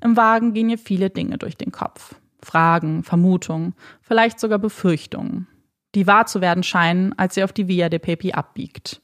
Im 0.00 0.16
Wagen 0.16 0.54
gehen 0.54 0.70
ihr 0.70 0.78
viele 0.78 1.10
Dinge 1.10 1.38
durch 1.38 1.56
den 1.56 1.72
Kopf. 1.72 2.14
Fragen, 2.40 3.02
Vermutungen, 3.02 3.74
vielleicht 4.00 4.38
sogar 4.38 4.60
Befürchtungen, 4.60 5.48
die 5.94 6.06
wahr 6.06 6.26
zu 6.26 6.40
werden 6.40 6.62
scheinen, 6.62 7.16
als 7.18 7.34
sie 7.34 7.44
auf 7.44 7.52
die 7.52 7.68
Via 7.68 7.88
de 7.88 7.98
Pepi 7.98 8.32
abbiegt. 8.32 9.00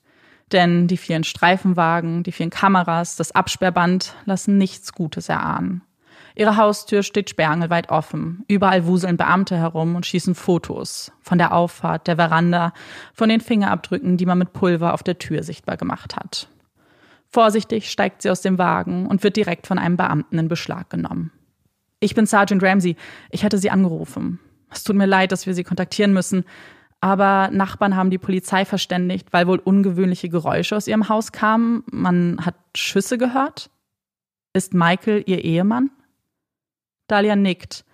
Denn 0.53 0.87
die 0.87 0.97
vielen 0.97 1.25
Streifenwagen, 1.25 2.23
die 2.23 2.33
vielen 2.33 2.51
Kameras, 2.51 3.17
das 3.17 3.33
Absperrband 3.33 4.15
lassen 4.25 4.57
nichts 4.57 4.93
Gutes 4.93 5.29
erahnen. 5.29 5.83
Ihre 6.35 6.57
Haustür 6.57 7.03
steht 7.03 7.31
sperrangelweit 7.31 7.91
offen. 7.91 8.45
Überall 8.47 8.87
wuseln 8.87 9.17
Beamte 9.17 9.57
herum 9.57 9.97
und 9.97 10.07
schießen 10.07 10.37
Fotos. 10.37 11.11
Von 11.21 11.37
der 11.37 11.53
Auffahrt, 11.53 12.07
der 12.07 12.15
Veranda, 12.15 12.73
von 13.13 13.29
den 13.29 13.41
Fingerabdrücken, 13.41 14.17
die 14.17 14.25
man 14.25 14.39
mit 14.39 14.53
Pulver 14.53 14.95
auf 14.95 15.03
der 15.03 15.19
Tür 15.19 15.43
sichtbar 15.43 15.77
gemacht 15.77 16.15
hat. 16.15 16.49
Vorsichtig 17.29 17.91
steigt 17.91 18.23
sie 18.23 18.31
aus 18.31 18.41
dem 18.41 18.57
Wagen 18.57 19.07
und 19.07 19.25
wird 19.25 19.37
direkt 19.37 19.67
von 19.67 19.79
einem 19.79 19.97
Beamten 19.97 20.39
in 20.39 20.49
Beschlag 20.49 20.89
genommen. 20.89 21.33
Ich 22.01 22.15
bin 22.15 22.25
Sergeant 22.25 22.63
Ramsey. 22.63 22.97
Ich 23.31 23.45
hatte 23.45 23.59
Sie 23.59 23.71
angerufen. 23.71 24.39
Es 24.71 24.85
tut 24.85 24.97
mir 24.97 25.07
leid, 25.07 25.33
dass 25.33 25.47
wir 25.47 25.55
Sie 25.55 25.65
kontaktieren 25.65 26.13
müssen. 26.13 26.45
Aber 27.01 27.51
Nachbarn 27.53 27.95
haben 27.95 28.11
die 28.11 28.19
Polizei 28.19 28.65
verständigt, 28.65 29.33
weil 29.33 29.47
wohl 29.47 29.59
ungewöhnliche 29.59 30.29
Geräusche 30.29 30.77
aus 30.77 30.89
ihrem 30.89 31.09
Haus 31.09 31.31
kamen. 31.31 31.85
Man 31.91 32.45
hat 32.45 32.57
Schüsse 32.75 33.19
gehört. 33.19 33.71
Ist 34.53 34.75
Michael 34.75 35.23
Ihr 35.27 35.45
Ehemann? 35.45 35.91
Dahlia 37.07 37.37
nickt. 37.37 37.85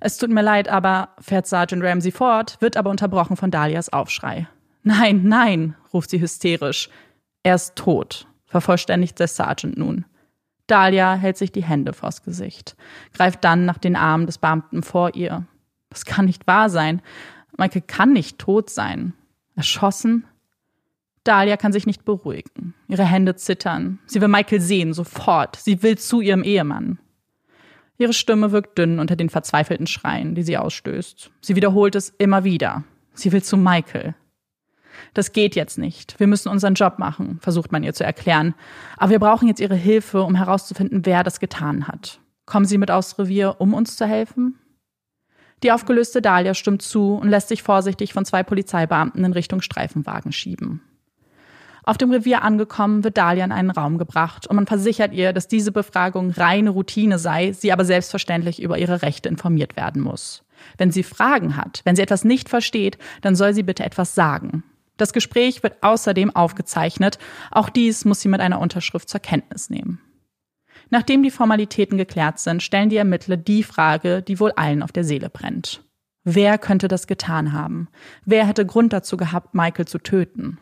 Es 0.00 0.16
tut 0.16 0.30
mir 0.30 0.42
leid, 0.42 0.68
aber 0.68 1.10
fährt 1.20 1.46
Sergeant 1.46 1.84
Ramsey 1.84 2.10
fort, 2.10 2.56
wird 2.60 2.76
aber 2.76 2.90
unterbrochen 2.90 3.36
von 3.36 3.50
Dahlias 3.50 3.92
Aufschrei. 3.92 4.48
Nein, 4.82 5.22
nein, 5.24 5.76
ruft 5.92 6.10
sie 6.10 6.20
hysterisch. 6.20 6.88
Er 7.42 7.54
ist 7.54 7.76
tot, 7.76 8.26
vervollständigt 8.46 9.18
der 9.18 9.28
Sergeant 9.28 9.76
nun. 9.76 10.06
Dahlia 10.66 11.14
hält 11.14 11.36
sich 11.36 11.52
die 11.52 11.64
Hände 11.64 11.92
vors 11.92 12.22
Gesicht, 12.22 12.76
greift 13.12 13.44
dann 13.44 13.66
nach 13.66 13.78
den 13.78 13.96
Armen 13.96 14.26
des 14.26 14.38
Beamten 14.38 14.82
vor 14.82 15.14
ihr. 15.14 15.46
Das 15.90 16.04
kann 16.04 16.26
nicht 16.26 16.46
wahr 16.46 16.70
sein. 16.70 17.02
Michael 17.60 17.82
kann 17.82 18.14
nicht 18.14 18.38
tot 18.38 18.70
sein. 18.70 19.12
Erschossen? 19.54 20.24
Dahlia 21.24 21.58
kann 21.58 21.74
sich 21.74 21.86
nicht 21.86 22.06
beruhigen. 22.06 22.72
Ihre 22.88 23.04
Hände 23.04 23.36
zittern. 23.36 23.98
Sie 24.06 24.22
will 24.22 24.28
Michael 24.28 24.62
sehen, 24.62 24.94
sofort. 24.94 25.56
Sie 25.56 25.82
will 25.82 25.98
zu 25.98 26.22
ihrem 26.22 26.42
Ehemann. 26.42 26.98
Ihre 27.98 28.14
Stimme 28.14 28.50
wirkt 28.52 28.78
dünn 28.78 28.98
unter 28.98 29.14
den 29.14 29.28
verzweifelten 29.28 29.86
Schreien, 29.86 30.34
die 30.34 30.42
sie 30.42 30.56
ausstößt. 30.56 31.30
Sie 31.42 31.54
wiederholt 31.54 31.94
es 31.96 32.08
immer 32.16 32.44
wieder. 32.44 32.84
Sie 33.12 33.30
will 33.30 33.42
zu 33.42 33.58
Michael. 33.58 34.14
Das 35.12 35.32
geht 35.32 35.54
jetzt 35.54 35.76
nicht. 35.76 36.18
Wir 36.18 36.28
müssen 36.28 36.48
unseren 36.48 36.72
Job 36.72 36.98
machen, 36.98 37.40
versucht 37.42 37.72
man 37.72 37.82
ihr 37.82 37.92
zu 37.92 38.04
erklären. 38.04 38.54
Aber 38.96 39.10
wir 39.10 39.18
brauchen 39.18 39.48
jetzt 39.48 39.60
Ihre 39.60 39.74
Hilfe, 39.74 40.22
um 40.22 40.34
herauszufinden, 40.34 41.04
wer 41.04 41.24
das 41.24 41.40
getan 41.40 41.88
hat. 41.88 42.20
Kommen 42.46 42.64
Sie 42.64 42.78
mit 42.78 42.90
aufs 42.90 43.18
Revier, 43.18 43.56
um 43.58 43.74
uns 43.74 43.96
zu 43.96 44.06
helfen? 44.06 44.58
Die 45.62 45.72
aufgelöste 45.72 46.22
Dahlia 46.22 46.54
stimmt 46.54 46.82
zu 46.82 47.14
und 47.14 47.28
lässt 47.28 47.48
sich 47.48 47.62
vorsichtig 47.62 48.12
von 48.12 48.24
zwei 48.24 48.42
Polizeibeamten 48.42 49.24
in 49.24 49.32
Richtung 49.32 49.60
Streifenwagen 49.60 50.32
schieben. 50.32 50.82
Auf 51.82 51.98
dem 51.98 52.10
Revier 52.10 52.42
angekommen, 52.42 53.04
wird 53.04 53.16
Dahlia 53.16 53.44
in 53.44 53.52
einen 53.52 53.70
Raum 53.70 53.98
gebracht 53.98 54.46
und 54.46 54.56
man 54.56 54.66
versichert 54.66 55.12
ihr, 55.12 55.32
dass 55.32 55.48
diese 55.48 55.72
Befragung 55.72 56.30
reine 56.30 56.70
Routine 56.70 57.18
sei, 57.18 57.52
sie 57.52 57.72
aber 57.72 57.84
selbstverständlich 57.84 58.62
über 58.62 58.78
ihre 58.78 59.02
Rechte 59.02 59.28
informiert 59.28 59.76
werden 59.76 60.02
muss. 60.02 60.44
Wenn 60.76 60.92
sie 60.92 61.02
Fragen 61.02 61.56
hat, 61.56 61.80
wenn 61.84 61.96
sie 61.96 62.02
etwas 62.02 62.24
nicht 62.24 62.48
versteht, 62.48 62.98
dann 63.22 63.34
soll 63.34 63.54
sie 63.54 63.62
bitte 63.62 63.84
etwas 63.84 64.14
sagen. 64.14 64.62
Das 64.98 65.14
Gespräch 65.14 65.62
wird 65.62 65.82
außerdem 65.82 66.36
aufgezeichnet. 66.36 67.18
Auch 67.50 67.70
dies 67.70 68.04
muss 68.04 68.20
sie 68.20 68.28
mit 68.28 68.42
einer 68.42 68.60
Unterschrift 68.60 69.08
zur 69.08 69.20
Kenntnis 69.20 69.70
nehmen. 69.70 70.00
Nachdem 70.90 71.22
die 71.22 71.30
Formalitäten 71.30 71.96
geklärt 71.96 72.38
sind, 72.38 72.62
stellen 72.62 72.90
die 72.90 72.96
Ermittler 72.96 73.36
die 73.36 73.62
Frage, 73.62 74.22
die 74.22 74.40
wohl 74.40 74.52
allen 74.52 74.82
auf 74.82 74.92
der 74.92 75.04
Seele 75.04 75.30
brennt. 75.30 75.82
Wer 76.24 76.58
könnte 76.58 76.88
das 76.88 77.06
getan 77.06 77.52
haben? 77.52 77.88
Wer 78.24 78.46
hätte 78.46 78.66
Grund 78.66 78.92
dazu 78.92 79.16
gehabt, 79.16 79.54
Michael 79.54 79.86
zu 79.86 79.98
töten? 79.98 80.58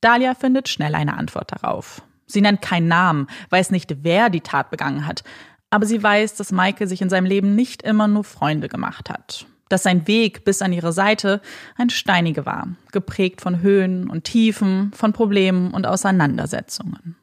Dahlia 0.00 0.34
findet 0.34 0.68
schnell 0.68 0.94
eine 0.94 1.16
Antwort 1.16 1.52
darauf. 1.52 2.02
Sie 2.26 2.40
nennt 2.40 2.60
keinen 2.60 2.88
Namen, 2.88 3.26
weiß 3.50 3.70
nicht, 3.70 4.04
wer 4.04 4.28
die 4.28 4.42
Tat 4.42 4.70
begangen 4.70 5.06
hat, 5.06 5.24
aber 5.70 5.86
sie 5.86 6.02
weiß, 6.02 6.34
dass 6.34 6.52
Michael 6.52 6.86
sich 6.86 7.00
in 7.00 7.08
seinem 7.08 7.26
Leben 7.26 7.54
nicht 7.54 7.82
immer 7.82 8.06
nur 8.06 8.24
Freunde 8.24 8.68
gemacht 8.68 9.08
hat. 9.10 9.46
Dass 9.68 9.82
sein 9.82 10.06
Weg 10.06 10.44
bis 10.44 10.62
an 10.62 10.72
ihre 10.72 10.92
Seite 10.92 11.40
ein 11.76 11.90
steiniger 11.90 12.46
war, 12.46 12.68
geprägt 12.92 13.40
von 13.40 13.60
Höhen 13.60 14.08
und 14.08 14.24
Tiefen, 14.24 14.92
von 14.94 15.12
Problemen 15.12 15.72
und 15.72 15.86
Auseinandersetzungen. 15.86 17.16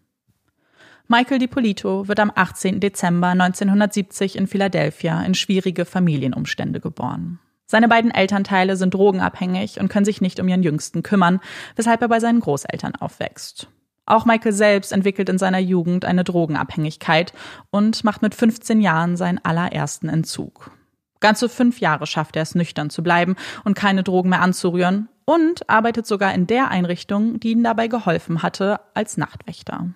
Michael 1.07 1.37
DiPolito 1.37 2.07
wird 2.07 2.19
am 2.19 2.31
18. 2.33 2.79
Dezember 2.79 3.27
1970 3.27 4.35
in 4.35 4.47
Philadelphia 4.47 5.21
in 5.21 5.35
schwierige 5.35 5.85
Familienumstände 5.85 6.79
geboren. 6.79 7.39
Seine 7.67 7.87
beiden 7.87 8.09
Elternteile 8.09 8.75
sind 8.75 8.93
drogenabhängig 8.93 9.79
und 9.79 9.87
können 9.87 10.05
sich 10.05 10.19
nicht 10.19 10.39
um 10.39 10.47
ihren 10.47 10.63
Jüngsten 10.63 11.03
kümmern, 11.03 11.41
weshalb 11.75 12.01
er 12.01 12.07
bei 12.07 12.19
seinen 12.19 12.39
Großeltern 12.39 12.95
aufwächst. 12.95 13.67
Auch 14.07 14.25
Michael 14.25 14.51
selbst 14.51 14.91
entwickelt 14.91 15.29
in 15.29 15.37
seiner 15.37 15.59
Jugend 15.59 16.05
eine 16.05 16.23
Drogenabhängigkeit 16.23 17.33
und 17.69 18.03
macht 18.03 18.23
mit 18.23 18.33
15 18.33 18.81
Jahren 18.81 19.15
seinen 19.15 19.43
allerersten 19.43 20.09
Entzug. 20.09 20.71
Ganze 21.19 21.49
fünf 21.49 21.79
Jahre 21.79 22.07
schafft 22.07 22.35
er 22.35 22.43
es, 22.43 22.55
nüchtern 22.55 22.89
zu 22.89 23.03
bleiben 23.03 23.35
und 23.63 23.75
keine 23.75 24.01
Drogen 24.01 24.29
mehr 24.29 24.41
anzurühren 24.41 25.09
und 25.25 25.69
arbeitet 25.69 26.07
sogar 26.07 26.33
in 26.33 26.47
der 26.47 26.69
Einrichtung, 26.69 27.39
die 27.39 27.51
ihm 27.51 27.63
dabei 27.63 27.87
geholfen 27.87 28.41
hatte, 28.41 28.79
als 28.95 29.17
Nachtwächter. 29.17 29.93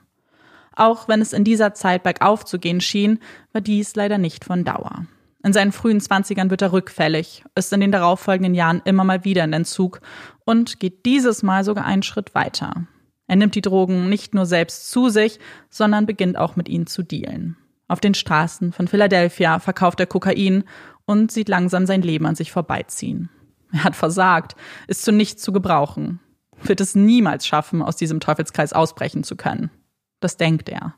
Auch 0.79 1.09
wenn 1.09 1.19
es 1.19 1.33
in 1.33 1.43
dieser 1.43 1.73
Zeit 1.73 2.03
bergauf 2.03 2.45
zu 2.45 2.57
gehen 2.57 2.79
schien, 2.79 3.19
war 3.51 3.59
dies 3.59 3.97
leider 3.97 4.17
nicht 4.17 4.45
von 4.45 4.63
Dauer. 4.63 5.07
In 5.43 5.51
seinen 5.51 5.73
frühen 5.73 5.99
Zwanzigern 5.99 6.49
wird 6.49 6.61
er 6.61 6.71
rückfällig, 6.71 7.43
ist 7.53 7.73
in 7.73 7.81
den 7.81 7.91
darauffolgenden 7.91 8.55
Jahren 8.55 8.81
immer 8.85 9.03
mal 9.03 9.25
wieder 9.25 9.43
in 9.43 9.51
Entzug 9.51 9.99
und 10.45 10.79
geht 10.79 11.05
dieses 11.05 11.43
Mal 11.43 11.65
sogar 11.65 11.83
einen 11.83 12.01
Schritt 12.01 12.33
weiter. 12.33 12.87
Er 13.27 13.35
nimmt 13.35 13.55
die 13.55 13.61
Drogen 13.61 14.07
nicht 14.07 14.33
nur 14.33 14.45
selbst 14.45 14.89
zu 14.89 15.09
sich, 15.09 15.39
sondern 15.69 16.05
beginnt 16.05 16.37
auch 16.37 16.55
mit 16.55 16.69
ihnen 16.69 16.87
zu 16.87 17.03
dealen. 17.03 17.57
Auf 17.89 17.99
den 17.99 18.13
Straßen 18.13 18.71
von 18.71 18.87
Philadelphia 18.87 19.59
verkauft 19.59 19.99
er 19.99 20.07
Kokain 20.07 20.63
und 21.03 21.29
sieht 21.29 21.49
langsam 21.49 21.87
sein 21.87 22.03
Leben 22.03 22.25
an 22.25 22.35
sich 22.35 22.53
vorbeiziehen. 22.53 23.29
Er 23.73 23.83
hat 23.83 23.97
versagt, 23.97 24.55
ist 24.87 25.03
zu 25.03 25.11
nichts 25.11 25.41
zu 25.41 25.51
gebrauchen, 25.51 26.21
wird 26.63 26.79
es 26.79 26.95
niemals 26.95 27.45
schaffen, 27.45 27.81
aus 27.81 27.97
diesem 27.97 28.21
Teufelskreis 28.21 28.71
ausbrechen 28.71 29.25
zu 29.25 29.35
können. 29.35 29.71
Das 30.19 30.37
denkt 30.37 30.69
er. 30.69 30.95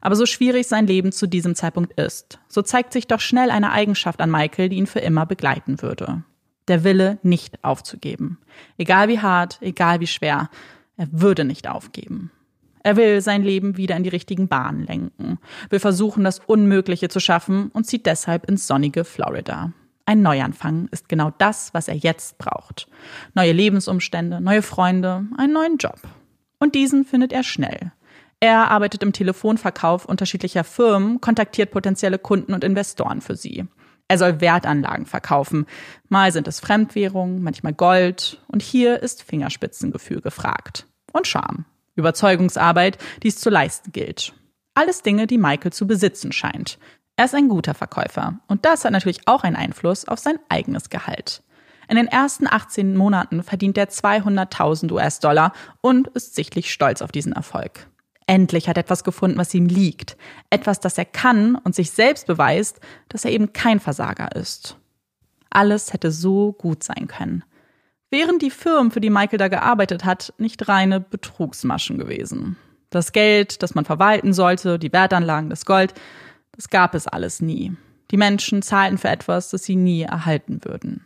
Aber 0.00 0.14
so 0.14 0.26
schwierig 0.26 0.66
sein 0.66 0.86
Leben 0.86 1.12
zu 1.12 1.26
diesem 1.26 1.54
Zeitpunkt 1.54 1.98
ist, 1.98 2.38
so 2.48 2.62
zeigt 2.62 2.92
sich 2.92 3.06
doch 3.06 3.20
schnell 3.20 3.50
eine 3.50 3.72
Eigenschaft 3.72 4.20
an 4.20 4.30
Michael, 4.30 4.68
die 4.68 4.76
ihn 4.76 4.86
für 4.86 5.00
immer 5.00 5.26
begleiten 5.26 5.82
würde. 5.82 6.22
Der 6.68 6.84
Wille, 6.84 7.18
nicht 7.22 7.64
aufzugeben. 7.64 8.38
Egal 8.78 9.08
wie 9.08 9.20
hart, 9.20 9.58
egal 9.62 10.00
wie 10.00 10.06
schwer, 10.06 10.50
er 10.96 11.08
würde 11.10 11.44
nicht 11.44 11.68
aufgeben. 11.68 12.30
Er 12.82 12.96
will 12.96 13.20
sein 13.20 13.42
Leben 13.42 13.76
wieder 13.76 13.96
in 13.96 14.04
die 14.04 14.10
richtigen 14.10 14.46
Bahnen 14.46 14.86
lenken, 14.86 15.38
will 15.70 15.80
versuchen, 15.80 16.22
das 16.22 16.38
Unmögliche 16.38 17.08
zu 17.08 17.18
schaffen 17.18 17.70
und 17.72 17.84
zieht 17.84 18.06
deshalb 18.06 18.48
ins 18.48 18.68
sonnige 18.68 19.04
Florida. 19.04 19.72
Ein 20.04 20.22
Neuanfang 20.22 20.86
ist 20.92 21.08
genau 21.08 21.32
das, 21.36 21.74
was 21.74 21.88
er 21.88 21.96
jetzt 21.96 22.38
braucht. 22.38 22.86
Neue 23.34 23.50
Lebensumstände, 23.50 24.40
neue 24.40 24.62
Freunde, 24.62 25.24
einen 25.36 25.52
neuen 25.52 25.78
Job. 25.78 25.98
Und 26.60 26.76
diesen 26.76 27.04
findet 27.04 27.32
er 27.32 27.42
schnell. 27.42 27.90
Er 28.46 28.70
arbeitet 28.70 29.02
im 29.02 29.12
Telefonverkauf 29.12 30.04
unterschiedlicher 30.04 30.62
Firmen, 30.62 31.20
kontaktiert 31.20 31.72
potenzielle 31.72 32.16
Kunden 32.16 32.54
und 32.54 32.62
Investoren 32.62 33.20
für 33.20 33.34
sie. 33.34 33.64
Er 34.06 34.18
soll 34.18 34.40
Wertanlagen 34.40 35.04
verkaufen. 35.04 35.66
Mal 36.08 36.30
sind 36.30 36.46
es 36.46 36.60
Fremdwährungen, 36.60 37.42
manchmal 37.42 37.72
Gold. 37.72 38.40
Und 38.46 38.62
hier 38.62 39.02
ist 39.02 39.24
Fingerspitzengefühl 39.24 40.20
gefragt. 40.20 40.86
Und 41.12 41.26
Charme. 41.26 41.64
Überzeugungsarbeit, 41.96 42.98
die 43.24 43.28
es 43.28 43.38
zu 43.38 43.50
leisten 43.50 43.90
gilt. 43.90 44.32
Alles 44.74 45.02
Dinge, 45.02 45.26
die 45.26 45.38
Michael 45.38 45.72
zu 45.72 45.88
besitzen 45.88 46.30
scheint. 46.30 46.78
Er 47.16 47.24
ist 47.24 47.34
ein 47.34 47.48
guter 47.48 47.74
Verkäufer. 47.74 48.38
Und 48.46 48.64
das 48.64 48.84
hat 48.84 48.92
natürlich 48.92 49.26
auch 49.26 49.42
einen 49.42 49.56
Einfluss 49.56 50.06
auf 50.06 50.20
sein 50.20 50.38
eigenes 50.48 50.88
Gehalt. 50.88 51.42
In 51.88 51.96
den 51.96 52.06
ersten 52.06 52.46
18 52.46 52.96
Monaten 52.96 53.42
verdient 53.42 53.76
er 53.76 53.88
200.000 53.88 54.92
US-Dollar 54.92 55.52
und 55.80 56.06
ist 56.06 56.36
sichtlich 56.36 56.72
stolz 56.72 57.02
auf 57.02 57.10
diesen 57.10 57.32
Erfolg. 57.32 57.88
Endlich 58.26 58.68
hat 58.68 58.76
er 58.76 58.82
etwas 58.82 59.04
gefunden, 59.04 59.38
was 59.38 59.54
ihm 59.54 59.66
liegt. 59.66 60.16
Etwas, 60.50 60.80
das 60.80 60.98
er 60.98 61.04
kann 61.04 61.54
und 61.56 61.74
sich 61.74 61.90
selbst 61.92 62.26
beweist, 62.26 62.80
dass 63.08 63.24
er 63.24 63.30
eben 63.30 63.52
kein 63.52 63.78
Versager 63.78 64.34
ist. 64.34 64.76
Alles 65.50 65.92
hätte 65.92 66.10
so 66.10 66.52
gut 66.52 66.82
sein 66.82 67.06
können. 67.06 67.44
Wären 68.10 68.38
die 68.38 68.50
Firmen, 68.50 68.90
für 68.90 69.00
die 69.00 69.10
Michael 69.10 69.38
da 69.38 69.48
gearbeitet 69.48 70.04
hat, 70.04 70.32
nicht 70.38 70.68
reine 70.68 71.00
Betrugsmaschen 71.00 71.98
gewesen. 71.98 72.56
Das 72.90 73.12
Geld, 73.12 73.62
das 73.62 73.74
man 73.74 73.84
verwalten 73.84 74.32
sollte, 74.32 74.78
die 74.78 74.92
Wertanlagen, 74.92 75.50
das 75.50 75.66
Gold, 75.66 75.94
Das 76.56 76.70
gab 76.70 76.94
es 76.94 77.06
alles 77.06 77.40
nie. 77.40 77.76
Die 78.10 78.16
Menschen 78.16 78.62
zahlten 78.62 78.98
für 78.98 79.08
etwas, 79.08 79.50
das 79.50 79.64
sie 79.64 79.76
nie 79.76 80.02
erhalten 80.02 80.60
würden. 80.64 81.04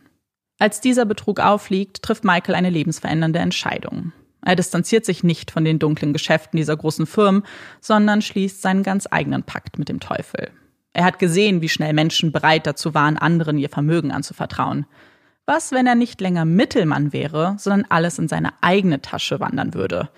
Als 0.59 0.79
dieser 0.79 1.05
Betrug 1.05 1.39
aufliegt, 1.39 2.01
trifft 2.01 2.23
Michael 2.23 2.55
eine 2.55 2.69
lebensverändernde 2.69 3.39
Entscheidung. 3.39 4.13
Er 4.43 4.55
distanziert 4.55 5.05
sich 5.05 5.23
nicht 5.23 5.51
von 5.51 5.65
den 5.65 5.79
dunklen 5.79 6.13
Geschäften 6.13 6.57
dieser 6.57 6.75
großen 6.75 7.05
Firmen, 7.05 7.43
sondern 7.79 8.21
schließt 8.21 8.61
seinen 8.61 8.83
ganz 8.83 9.07
eigenen 9.09 9.43
Pakt 9.43 9.77
mit 9.77 9.89
dem 9.89 9.99
Teufel. 9.99 10.51
Er 10.93 11.05
hat 11.05 11.19
gesehen, 11.19 11.61
wie 11.61 11.69
schnell 11.69 11.93
Menschen 11.93 12.31
bereit 12.31 12.67
dazu 12.67 12.93
waren, 12.93 13.17
anderen 13.17 13.57
ihr 13.57 13.69
Vermögen 13.69 14.11
anzuvertrauen. 14.11 14.85
Was, 15.45 15.71
wenn 15.71 15.87
er 15.87 15.95
nicht 15.95 16.21
länger 16.21 16.45
Mittelmann 16.45 17.13
wäre, 17.13 17.55
sondern 17.57 17.85
alles 17.89 18.19
in 18.19 18.27
seine 18.27 18.51
eigene 18.61 19.01
Tasche 19.01 19.39
wandern 19.39 19.73
würde? 19.73 20.09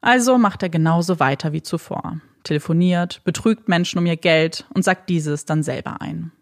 Also 0.00 0.38
macht 0.38 0.62
er 0.62 0.68
genauso 0.68 1.20
weiter 1.20 1.52
wie 1.52 1.62
zuvor. 1.62 2.20
Telefoniert, 2.42 3.22
betrügt 3.24 3.68
Menschen 3.68 3.98
um 3.98 4.06
ihr 4.06 4.16
Geld 4.16 4.66
und 4.74 4.82
sagt 4.82 5.08
dieses 5.08 5.44
dann 5.44 5.62
selber 5.62 6.00
ein. 6.00 6.32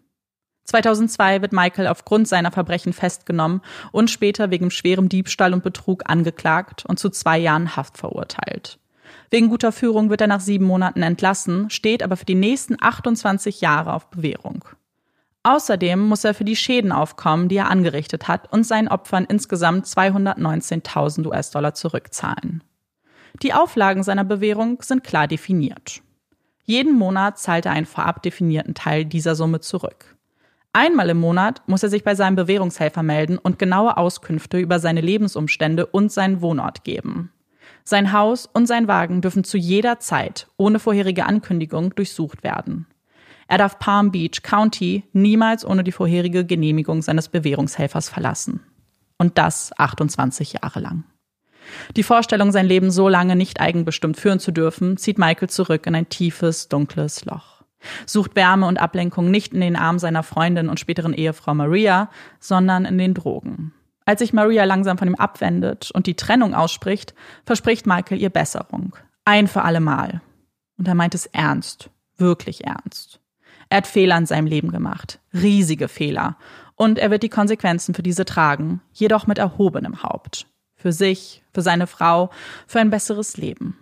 2002 0.68 1.40
wird 1.40 1.52
Michael 1.52 1.86
aufgrund 1.86 2.28
seiner 2.28 2.52
Verbrechen 2.52 2.92
festgenommen 2.92 3.62
und 3.90 4.10
später 4.10 4.50
wegen 4.50 4.70
schwerem 4.70 5.08
Diebstahl 5.08 5.54
und 5.54 5.62
Betrug 5.62 6.02
angeklagt 6.06 6.84
und 6.86 6.98
zu 6.98 7.08
zwei 7.08 7.38
Jahren 7.38 7.74
Haft 7.74 7.96
verurteilt. 7.96 8.78
Wegen 9.30 9.48
guter 9.48 9.72
Führung 9.72 10.10
wird 10.10 10.20
er 10.20 10.26
nach 10.26 10.40
sieben 10.40 10.66
Monaten 10.66 11.02
entlassen, 11.02 11.70
steht 11.70 12.02
aber 12.02 12.18
für 12.18 12.26
die 12.26 12.34
nächsten 12.34 12.76
28 12.78 13.62
Jahre 13.62 13.94
auf 13.94 14.10
Bewährung. 14.10 14.64
Außerdem 15.42 16.00
muss 16.00 16.24
er 16.24 16.34
für 16.34 16.44
die 16.44 16.56
Schäden 16.56 16.92
aufkommen, 16.92 17.48
die 17.48 17.56
er 17.56 17.70
angerichtet 17.70 18.28
hat 18.28 18.52
und 18.52 18.64
seinen 18.64 18.88
Opfern 18.88 19.24
insgesamt 19.24 19.86
219.000 19.86 21.26
US-Dollar 21.26 21.72
zurückzahlen. 21.72 22.62
Die 23.42 23.54
Auflagen 23.54 24.02
seiner 24.02 24.24
Bewährung 24.24 24.82
sind 24.82 25.04
klar 25.04 25.26
definiert. 25.26 26.02
Jeden 26.64 26.92
Monat 26.98 27.38
zahlt 27.38 27.64
er 27.64 27.72
einen 27.72 27.86
vorab 27.86 28.22
definierten 28.22 28.74
Teil 28.74 29.06
dieser 29.06 29.34
Summe 29.34 29.60
zurück. 29.60 30.17
Einmal 30.72 31.10
im 31.10 31.18
Monat 31.18 31.62
muss 31.66 31.82
er 31.82 31.88
sich 31.88 32.04
bei 32.04 32.14
seinem 32.14 32.36
Bewährungshelfer 32.36 33.02
melden 33.02 33.38
und 33.38 33.58
genaue 33.58 33.96
Auskünfte 33.96 34.58
über 34.58 34.78
seine 34.78 35.00
Lebensumstände 35.00 35.86
und 35.86 36.12
seinen 36.12 36.40
Wohnort 36.40 36.84
geben. 36.84 37.32
Sein 37.84 38.12
Haus 38.12 38.46
und 38.46 38.66
sein 38.66 38.86
Wagen 38.86 39.22
dürfen 39.22 39.44
zu 39.44 39.56
jeder 39.56 39.98
Zeit 39.98 40.46
ohne 40.56 40.78
vorherige 40.78 41.24
Ankündigung 41.24 41.94
durchsucht 41.94 42.42
werden. 42.42 42.86
Er 43.46 43.56
darf 43.56 43.78
Palm 43.78 44.12
Beach 44.12 44.42
County 44.42 45.04
niemals 45.14 45.64
ohne 45.64 45.82
die 45.82 45.92
vorherige 45.92 46.44
Genehmigung 46.44 47.00
seines 47.00 47.28
Bewährungshelfers 47.28 48.10
verlassen. 48.10 48.60
Und 49.16 49.38
das 49.38 49.72
28 49.78 50.52
Jahre 50.62 50.80
lang. 50.80 51.04
Die 51.96 52.02
Vorstellung, 52.02 52.52
sein 52.52 52.66
Leben 52.66 52.90
so 52.90 53.08
lange 53.08 53.36
nicht 53.36 53.60
eigenbestimmt 53.60 54.18
führen 54.18 54.38
zu 54.38 54.52
dürfen, 54.52 54.96
zieht 54.96 55.18
Michael 55.18 55.48
zurück 55.48 55.86
in 55.86 55.94
ein 55.94 56.08
tiefes, 56.08 56.68
dunkles 56.68 57.24
Loch. 57.24 57.57
Sucht 58.06 58.36
Wärme 58.36 58.66
und 58.66 58.78
Ablenkung 58.78 59.30
nicht 59.30 59.52
in 59.52 59.60
den 59.60 59.76
Armen 59.76 59.98
seiner 59.98 60.22
Freundin 60.22 60.68
und 60.68 60.80
späteren 60.80 61.14
Ehefrau 61.14 61.54
Maria, 61.54 62.10
sondern 62.40 62.84
in 62.84 62.98
den 62.98 63.14
Drogen. 63.14 63.72
Als 64.04 64.20
sich 64.20 64.32
Maria 64.32 64.64
langsam 64.64 64.96
von 64.96 65.08
ihm 65.08 65.14
abwendet 65.16 65.90
und 65.90 66.06
die 66.06 66.14
Trennung 66.16 66.54
ausspricht, 66.54 67.14
verspricht 67.44 67.86
Michael 67.86 68.18
ihr 68.18 68.30
Besserung. 68.30 68.96
Ein 69.24 69.48
für 69.48 69.62
alle 69.62 69.80
Mal. 69.80 70.22
Und 70.78 70.88
er 70.88 70.94
meint 70.94 71.14
es 71.14 71.26
ernst. 71.26 71.90
Wirklich 72.16 72.64
ernst. 72.64 73.20
Er 73.68 73.78
hat 73.78 73.86
Fehler 73.86 74.16
in 74.16 74.26
seinem 74.26 74.46
Leben 74.46 74.70
gemacht. 74.70 75.20
Riesige 75.34 75.88
Fehler. 75.88 76.38
Und 76.74 76.98
er 76.98 77.10
wird 77.10 77.22
die 77.22 77.28
Konsequenzen 77.28 77.94
für 77.94 78.02
diese 78.02 78.24
tragen, 78.24 78.80
jedoch 78.92 79.26
mit 79.26 79.36
erhobenem 79.38 80.02
Haupt. 80.02 80.46
Für 80.76 80.92
sich, 80.92 81.42
für 81.52 81.60
seine 81.60 81.86
Frau, 81.86 82.30
für 82.66 82.80
ein 82.80 82.90
besseres 82.90 83.36
Leben. 83.36 83.76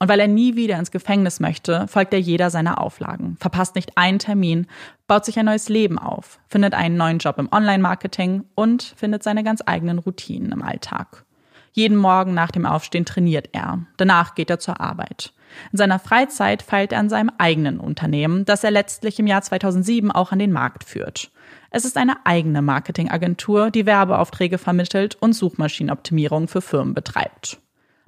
Und 0.00 0.08
weil 0.08 0.20
er 0.20 0.28
nie 0.28 0.54
wieder 0.54 0.78
ins 0.78 0.92
Gefängnis 0.92 1.40
möchte, 1.40 1.88
folgt 1.88 2.12
er 2.12 2.20
jeder 2.20 2.50
seiner 2.50 2.80
Auflagen, 2.80 3.36
verpasst 3.40 3.74
nicht 3.74 3.96
einen 3.96 4.20
Termin, 4.20 4.66
baut 5.08 5.24
sich 5.24 5.38
ein 5.38 5.46
neues 5.46 5.68
Leben 5.68 5.98
auf, 5.98 6.38
findet 6.46 6.74
einen 6.74 6.96
neuen 6.96 7.18
Job 7.18 7.38
im 7.38 7.48
Online-Marketing 7.50 8.44
und 8.54 8.94
findet 8.96 9.24
seine 9.24 9.42
ganz 9.42 9.62
eigenen 9.66 9.98
Routinen 9.98 10.52
im 10.52 10.62
Alltag. 10.62 11.24
Jeden 11.72 11.96
Morgen 11.96 12.32
nach 12.34 12.50
dem 12.50 12.66
Aufstehen 12.66 13.04
trainiert 13.04 13.50
er. 13.52 13.80
Danach 13.96 14.34
geht 14.34 14.50
er 14.50 14.58
zur 14.58 14.80
Arbeit. 14.80 15.32
In 15.72 15.78
seiner 15.78 15.98
Freizeit 15.98 16.62
feilt 16.62 16.92
er 16.92 17.00
an 17.00 17.08
seinem 17.08 17.30
eigenen 17.38 17.80
Unternehmen, 17.80 18.44
das 18.44 18.64
er 18.64 18.70
letztlich 18.70 19.18
im 19.18 19.26
Jahr 19.26 19.42
2007 19.42 20.10
auch 20.10 20.32
an 20.32 20.38
den 20.38 20.52
Markt 20.52 20.84
führt. 20.84 21.30
Es 21.70 21.84
ist 21.84 21.96
eine 21.96 22.26
eigene 22.26 22.62
Marketingagentur, 22.62 23.70
die 23.70 23.86
Werbeaufträge 23.86 24.58
vermittelt 24.58 25.16
und 25.20 25.34
Suchmaschinenoptimierung 25.34 26.48
für 26.48 26.60
Firmen 26.60 26.94
betreibt. 26.94 27.58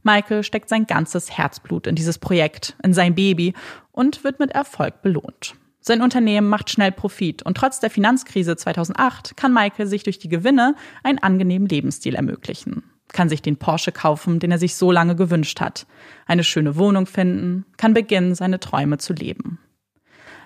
Michael 0.03 0.43
steckt 0.43 0.69
sein 0.69 0.87
ganzes 0.87 1.37
Herzblut 1.37 1.87
in 1.87 1.95
dieses 1.95 2.19
Projekt, 2.19 2.77
in 2.83 2.93
sein 2.93 3.15
Baby 3.15 3.55
und 3.93 4.25
wird 4.25 4.39
mit 4.39 4.53
Erfolg 4.53 5.03
belohnt. 5.03 5.55
Sein 5.81 6.03
Unternehmen 6.03 6.49
macht 6.49 6.71
schnell 6.71 6.93
Profit 6.93 7.43
und 7.43 7.57
trotz 7.57 7.81
der 7.81 7.91
Finanzkrise 7.91 8.57
2008 8.57 9.37
kann 9.37 9.55
Michael 9.55 9.87
sich 9.87 10.03
durch 10.03 10.19
die 10.19 10.29
Gewinne 10.29 10.75
einen 11.03 11.19
angenehmen 11.19 11.69
Lebensstil 11.69 12.15
ermöglichen. 12.15 12.83
Kann 13.09 13.29
sich 13.29 13.43
den 13.43 13.57
Porsche 13.57 13.91
kaufen, 13.91 14.39
den 14.39 14.51
er 14.51 14.59
sich 14.59 14.75
so 14.75 14.93
lange 14.93 15.17
gewünscht 15.17 15.61
hat, 15.61 15.87
eine 16.27 16.45
schöne 16.45 16.77
Wohnung 16.77 17.07
finden, 17.07 17.65
kann 17.77 17.95
beginnen, 17.95 18.35
seine 18.35 18.61
Träume 18.61 18.99
zu 18.99 19.15
leben. 19.15 19.59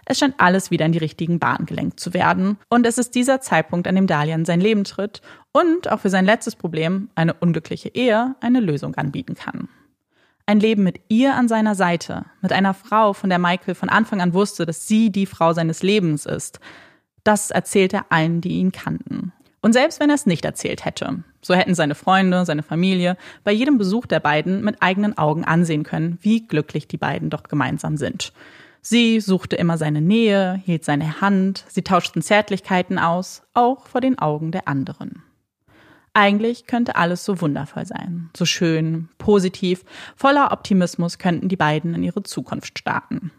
Es 0.07 0.19
scheint 0.19 0.35
alles 0.39 0.71
wieder 0.71 0.87
in 0.87 0.93
die 0.93 0.99
richtigen 0.99 1.39
Bahnen 1.39 1.67
gelenkt 1.67 2.01
zu 2.01 2.15
werden. 2.15 2.59
Und 2.69 2.87
es 2.87 2.99
ist 2.99 3.15
dieser 3.15 3.41
Zeitpunkt, 3.41 3.89
an 3.89 3.95
dem 3.95 4.07
Dalian 4.07 4.45
sein 4.45 4.61
Leben 4.61 4.85
tritt 4.85 5.23
und 5.53 5.91
auch 5.91 6.01
für 6.01 6.11
sein 6.11 6.25
letztes 6.25 6.57
Problem, 6.57 7.09
eine 7.15 7.35
unglückliche 7.35 7.89
Ehe, 7.89 8.35
eine 8.41 8.61
Lösung 8.61 8.95
anbieten 8.97 9.35
kann. 9.35 9.69
Ein 10.47 10.61
Leben 10.61 10.83
mit 10.83 11.01
ihr 11.09 11.35
an 11.35 11.49
seiner 11.49 11.75
Seite, 11.75 12.27
mit 12.43 12.53
einer 12.53 12.75
Frau, 12.75 13.15
von 13.15 13.31
der 13.31 13.39
Michael 13.39 13.75
von 13.75 13.89
Anfang 13.89 14.21
an 14.21 14.35
wusste, 14.35 14.67
dass 14.67 14.87
sie 14.87 15.11
die 15.11 15.27
Frau 15.27 15.55
seines 15.55 15.83
Lebens 15.83 16.27
ist. 16.27 16.61
Das 17.23 17.51
erzählt 17.51 17.95
er 17.95 18.07
allen, 18.11 18.43
die 18.43 18.59
ihn 18.59 18.71
kannten. 18.71 19.33
Und 19.63 19.73
selbst 19.73 19.99
wenn 20.01 20.11
er 20.11 20.17
es 20.17 20.27
nicht 20.27 20.45
erzählt 20.45 20.85
hätte, 20.85 21.25
so 21.41 21.55
hätten 21.55 21.75
seine 21.75 21.95
Freunde, 21.95 22.45
seine 22.45 22.63
Familie 22.63 23.17
bei 23.45 23.53
jedem 23.53 23.79
Besuch 23.79 24.05
der 24.05 24.21
beiden 24.21 24.63
mit 24.63 24.83
eigenen 24.83 25.17
Augen 25.17 25.45
ansehen 25.45 25.85
können, 25.85 26.19
wie 26.21 26.47
glücklich 26.47 26.87
die 26.87 26.99
beiden 26.99 27.31
doch 27.31 27.45
gemeinsam 27.45 27.97
sind. 27.97 28.35
Sie 28.87 29.19
suchte 29.21 29.57
immer 29.57 29.79
seine 29.79 30.03
Nähe, 30.03 30.61
hielt 30.63 30.85
seine 30.85 31.23
Hand, 31.23 31.65
sie 31.69 31.81
tauschten 31.81 32.21
Zärtlichkeiten 32.21 32.99
aus, 32.99 33.43
auch 33.55 33.87
vor 33.87 34.03
den 34.03 34.19
Augen 34.19 34.53
der 34.53 34.69
anderen. 34.69 35.23
Eigentlich 36.13 36.67
könnte 36.67 36.95
alles 36.95 37.25
so 37.25 37.41
wundervoll 37.41 37.87
sein, 37.87 38.29
so 38.37 38.45
schön, 38.45 39.09
positiv, 39.17 39.85
voller 40.17 40.53
Optimismus 40.53 41.17
könnten 41.17 41.49
die 41.49 41.57
beiden 41.57 41.95
in 41.95 42.03
ihre 42.03 42.25
Zukunft 42.25 42.79
starten. 42.79 43.33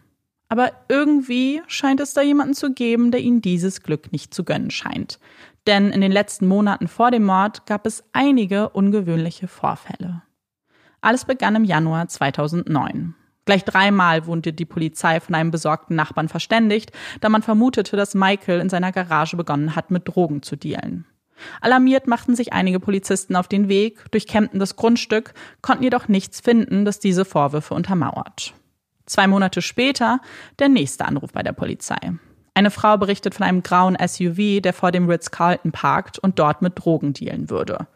Aber 0.48 0.72
irgendwie 0.88 1.62
scheint 1.68 2.00
es 2.00 2.12
da 2.12 2.22
jemanden 2.22 2.54
zu 2.54 2.72
geben, 2.72 3.12
der 3.12 3.20
ihnen 3.20 3.40
dieses 3.40 3.84
Glück 3.84 4.10
nicht 4.10 4.34
zu 4.34 4.42
gönnen 4.42 4.72
scheint. 4.72 5.20
Denn 5.68 5.92
in 5.92 6.00
den 6.00 6.12
letzten 6.12 6.48
Monaten 6.48 6.88
vor 6.88 7.12
dem 7.12 7.24
Mord 7.24 7.66
gab 7.66 7.86
es 7.86 8.02
einige 8.12 8.70
ungewöhnliche 8.70 9.46
Vorfälle. 9.46 10.22
Alles 11.00 11.24
begann 11.24 11.54
im 11.54 11.64
Januar 11.64 12.08
2009. 12.08 13.14
Gleich 13.46 13.64
dreimal 13.64 14.26
wurde 14.26 14.52
die 14.52 14.64
Polizei 14.64 15.20
von 15.20 15.34
einem 15.36 15.52
besorgten 15.52 15.94
Nachbarn 15.94 16.28
verständigt, 16.28 16.90
da 17.20 17.28
man 17.28 17.42
vermutete, 17.42 17.96
dass 17.96 18.14
Michael 18.14 18.60
in 18.60 18.68
seiner 18.68 18.92
Garage 18.92 19.36
begonnen 19.36 19.76
hat, 19.76 19.90
mit 19.90 20.08
Drogen 20.08 20.42
zu 20.42 20.56
dealen. 20.56 21.06
Alarmiert 21.60 22.08
machten 22.08 22.34
sich 22.34 22.52
einige 22.52 22.80
Polizisten 22.80 23.36
auf 23.36 23.46
den 23.46 23.68
Weg, 23.68 24.10
durchkämmten 24.10 24.58
das 24.58 24.74
Grundstück, 24.74 25.32
konnten 25.62 25.84
jedoch 25.84 26.08
nichts 26.08 26.40
finden, 26.40 26.84
das 26.84 26.98
diese 26.98 27.24
Vorwürfe 27.24 27.74
untermauert. 27.74 28.52
Zwei 29.04 29.28
Monate 29.28 29.62
später 29.62 30.20
der 30.58 30.68
nächste 30.68 31.04
Anruf 31.04 31.32
bei 31.32 31.44
der 31.44 31.52
Polizei. 31.52 31.98
Eine 32.54 32.70
Frau 32.70 32.96
berichtet 32.96 33.34
von 33.34 33.46
einem 33.46 33.62
grauen 33.62 33.96
SUV, 34.04 34.60
der 34.60 34.72
vor 34.72 34.90
dem 34.90 35.08
Ritz-Carlton 35.08 35.72
parkt 35.72 36.18
und 36.18 36.38
dort 36.38 36.62
mit 36.62 36.72
Drogen 36.76 37.12
dealen 37.12 37.50
würde. 37.50 37.86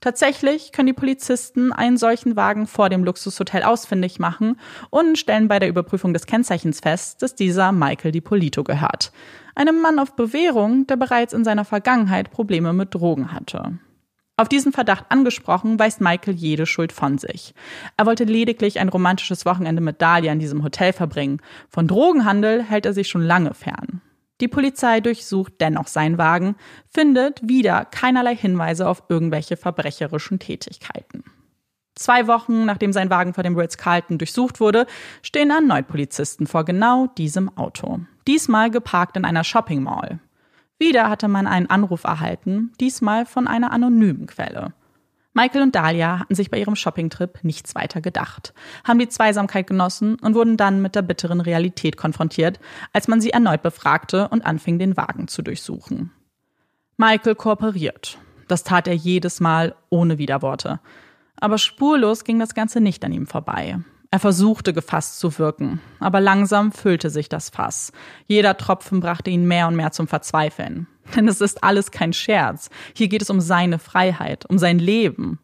Tatsächlich 0.00 0.72
können 0.72 0.86
die 0.86 0.92
Polizisten 0.94 1.72
einen 1.72 1.98
solchen 1.98 2.34
Wagen 2.34 2.66
vor 2.66 2.88
dem 2.88 3.04
Luxushotel 3.04 3.62
ausfindig 3.62 4.18
machen 4.18 4.56
und 4.88 5.18
stellen 5.18 5.48
bei 5.48 5.58
der 5.58 5.68
Überprüfung 5.68 6.14
des 6.14 6.26
Kennzeichens 6.26 6.80
fest, 6.80 7.22
dass 7.22 7.34
dieser 7.34 7.70
Michael 7.70 8.12
DiPolito 8.12 8.64
gehört. 8.64 9.12
Einem 9.54 9.82
Mann 9.82 9.98
auf 9.98 10.16
Bewährung, 10.16 10.86
der 10.86 10.96
bereits 10.96 11.34
in 11.34 11.44
seiner 11.44 11.66
Vergangenheit 11.66 12.30
Probleme 12.30 12.72
mit 12.72 12.94
Drogen 12.94 13.32
hatte. 13.32 13.78
Auf 14.38 14.48
diesen 14.48 14.72
Verdacht 14.72 15.04
angesprochen, 15.10 15.78
weist 15.78 16.00
Michael 16.00 16.32
jede 16.34 16.64
Schuld 16.64 16.92
von 16.92 17.18
sich. 17.18 17.52
Er 17.98 18.06
wollte 18.06 18.24
lediglich 18.24 18.80
ein 18.80 18.88
romantisches 18.88 19.44
Wochenende 19.44 19.82
mit 19.82 20.00
Dahlia 20.00 20.32
in 20.32 20.38
diesem 20.38 20.64
Hotel 20.64 20.94
verbringen. 20.94 21.42
Von 21.68 21.86
Drogenhandel 21.86 22.62
hält 22.62 22.86
er 22.86 22.94
sich 22.94 23.08
schon 23.08 23.20
lange 23.20 23.52
fern. 23.52 24.00
Die 24.40 24.48
Polizei 24.48 25.00
durchsucht 25.00 25.54
dennoch 25.60 25.86
seinen 25.86 26.16
Wagen, 26.16 26.56
findet 26.88 27.46
wieder 27.46 27.84
keinerlei 27.84 28.34
Hinweise 28.34 28.88
auf 28.88 29.04
irgendwelche 29.08 29.56
verbrecherischen 29.56 30.38
Tätigkeiten. 30.38 31.24
Zwei 31.94 32.26
Wochen 32.26 32.64
nachdem 32.64 32.92
sein 32.94 33.10
Wagen 33.10 33.34
vor 33.34 33.44
dem 33.44 33.58
Ritz-Carlton 33.58 34.16
durchsucht 34.16 34.60
wurde, 34.60 34.86
stehen 35.22 35.50
erneut 35.50 35.88
Polizisten 35.88 36.46
vor 36.46 36.64
genau 36.64 37.08
diesem 37.18 37.54
Auto. 37.58 38.00
Diesmal 38.26 38.70
geparkt 38.70 39.16
in 39.18 39.26
einer 39.26 39.44
Shopping 39.44 39.82
Mall. 39.82 40.18
Wieder 40.78 41.10
hatte 41.10 41.28
man 41.28 41.46
einen 41.46 41.68
Anruf 41.68 42.04
erhalten, 42.04 42.72
diesmal 42.80 43.26
von 43.26 43.46
einer 43.46 43.70
anonymen 43.70 44.26
Quelle. 44.26 44.72
Michael 45.40 45.62
und 45.62 45.74
Dahlia 45.74 46.18
hatten 46.18 46.34
sich 46.34 46.50
bei 46.50 46.58
ihrem 46.58 46.76
Shoppingtrip 46.76 47.42
nichts 47.42 47.74
weiter 47.74 48.02
gedacht, 48.02 48.52
haben 48.84 48.98
die 48.98 49.08
Zweisamkeit 49.08 49.66
genossen 49.66 50.16
und 50.16 50.34
wurden 50.34 50.58
dann 50.58 50.82
mit 50.82 50.94
der 50.94 51.00
bitteren 51.00 51.40
Realität 51.40 51.96
konfrontiert, 51.96 52.60
als 52.92 53.08
man 53.08 53.22
sie 53.22 53.30
erneut 53.30 53.62
befragte 53.62 54.28
und 54.28 54.44
anfing, 54.44 54.78
den 54.78 54.98
Wagen 54.98 55.28
zu 55.28 55.40
durchsuchen. 55.40 56.12
Michael 56.98 57.36
kooperiert. 57.36 58.18
Das 58.48 58.64
tat 58.64 58.86
er 58.86 58.92
jedes 58.92 59.40
Mal 59.40 59.74
ohne 59.88 60.18
Widerworte. 60.18 60.78
Aber 61.36 61.56
spurlos 61.56 62.24
ging 62.24 62.38
das 62.38 62.54
Ganze 62.54 62.82
nicht 62.82 63.02
an 63.02 63.12
ihm 63.12 63.26
vorbei. 63.26 63.78
Er 64.12 64.18
versuchte 64.18 64.72
gefasst 64.72 65.20
zu 65.20 65.38
wirken, 65.38 65.80
aber 66.00 66.20
langsam 66.20 66.72
füllte 66.72 67.10
sich 67.10 67.28
das 67.28 67.48
Fass. 67.48 67.92
Jeder 68.26 68.56
Tropfen 68.56 68.98
brachte 68.98 69.30
ihn 69.30 69.46
mehr 69.46 69.68
und 69.68 69.76
mehr 69.76 69.92
zum 69.92 70.08
Verzweifeln. 70.08 70.88
Denn 71.14 71.28
es 71.28 71.40
ist 71.40 71.62
alles 71.62 71.92
kein 71.92 72.12
Scherz. 72.12 72.70
Hier 72.92 73.06
geht 73.06 73.22
es 73.22 73.30
um 73.30 73.40
seine 73.40 73.78
Freiheit, 73.78 74.46
um 74.46 74.58
sein 74.58 74.80
Leben. 74.80 75.38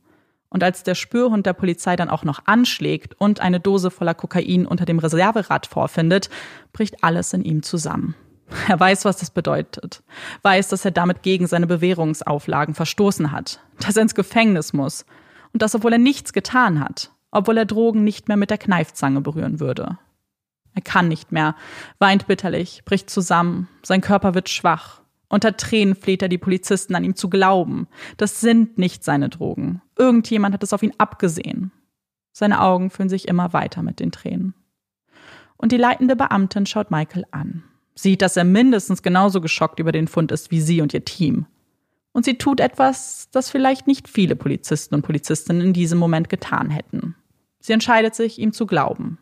Und 0.49 0.65
als 0.65 0.83
der 0.83 0.97
Spürhund 0.97 1.47
der 1.47 1.53
Polizei 1.53 1.95
dann 1.95 2.11
auch 2.11 2.25
noch 2.25 2.41
anschlägt 2.47 3.15
und 3.21 3.41
eine 3.41 3.61
Dose 3.61 3.93
voller 3.93 4.15
Kokain 4.15 4.67
unter 4.67 4.85
dem 4.85 4.99
Reserverad 4.99 5.67
vorfindet, 5.67 6.29
bricht 6.73 7.05
alles 7.05 7.33
in 7.33 7.45
ihm 7.45 7.63
zusammen. 7.63 8.17
Er 8.69 8.79
weiß, 8.79 9.05
was 9.05 9.19
das 9.19 9.31
bedeutet, 9.31 10.03
weiß, 10.43 10.69
dass 10.69 10.85
er 10.85 10.93
damit 10.93 11.23
gegen 11.23 11.49
seine 11.49 11.67
Bewährungsauflagen 11.67 12.75
verstoßen 12.75 13.33
hat, 13.33 13.61
dass 13.81 13.97
er 13.97 14.03
ins 14.03 14.15
Gefängnis 14.15 14.73
muss 14.73 15.05
und 15.53 15.63
das, 15.63 15.75
obwohl 15.75 15.93
er 15.93 15.99
nichts 15.99 16.33
getan 16.33 16.79
hat 16.79 17.11
obwohl 17.31 17.59
er 17.59 17.67
Drogen 17.67 18.05
nicht 18.05 18.29
mehr 18.29 18.37
mit 18.37 18.51
der 18.51 18.59
Kneifzange 18.59 19.21
berühren 19.21 19.61
würde. 19.61 19.99
Er 20.75 20.83
kann 20.83 21.09
nicht 21.09 21.33
mehr, 21.33 21.57
weint 21.99 22.27
bitterlich, 22.27 22.83
bricht 22.85 23.09
zusammen, 23.09 23.69
sein 23.83 24.03
Körper 24.03 24.35
wird 24.35 24.49
schwach. 24.49 25.01
Unter 25.29 25.57
Tränen 25.57 25.97
fleht 25.97 26.23
er 26.23 26.29
die 26.29 26.39
Polizisten 26.39 26.95
an 26.95 27.03
ihm 27.03 27.17
zu 27.17 27.29
glauben. 27.29 27.89
Das 28.17 28.41
sind 28.41 28.79
nicht 28.79 29.03
seine 29.03 29.29
Drogen. 29.29 29.83
Irgendjemand 29.99 30.55
hat 30.55 30.63
es 30.63 30.73
auf 30.73 30.83
ihn 30.83 30.93
abgesehen. 30.99 31.73
Seine 32.33 32.61
Augen 32.61 32.91
füllen 32.91 33.09
sich 33.09 33.27
immer 33.27 33.53
weiter 33.53 33.83
mit 33.83 33.99
den 33.99 34.13
Tränen. 34.13 34.55
Und 35.57 35.73
die 35.73 35.79
leitende 35.79 36.17
Beamtin 36.17 36.67
schaut 36.67 36.91
Michael 36.91 37.25
an, 37.31 37.65
sieht, 37.95 38.21
dass 38.23 38.37
er 38.37 38.45
mindestens 38.45 39.03
genauso 39.03 39.41
geschockt 39.41 39.81
über 39.81 39.91
den 39.91 40.07
Fund 40.07 40.31
ist 40.31 40.51
wie 40.51 40.61
sie 40.61 40.83
und 40.83 40.93
ihr 40.93 41.05
Team. 41.05 41.47
Und 42.17 42.25
sie 42.25 42.39
tut 42.39 42.61
etwas, 42.61 43.29
das 43.31 43.51
vielleicht 43.51 43.87
nicht 43.87 44.09
viele 44.09 44.37
Polizisten 44.37 44.95
und 44.95 45.03
Polizistinnen 45.03 45.61
in 45.61 45.73
diesem 45.75 45.99
Moment 45.99 46.31
getan 46.31 46.71
hätten. 46.71 47.15
Sie 47.61 47.75
entscheidet 47.75 48.15
sich, 48.15 48.39
ihm 48.39 48.55
zu 48.55 48.65
glauben. 48.65 49.19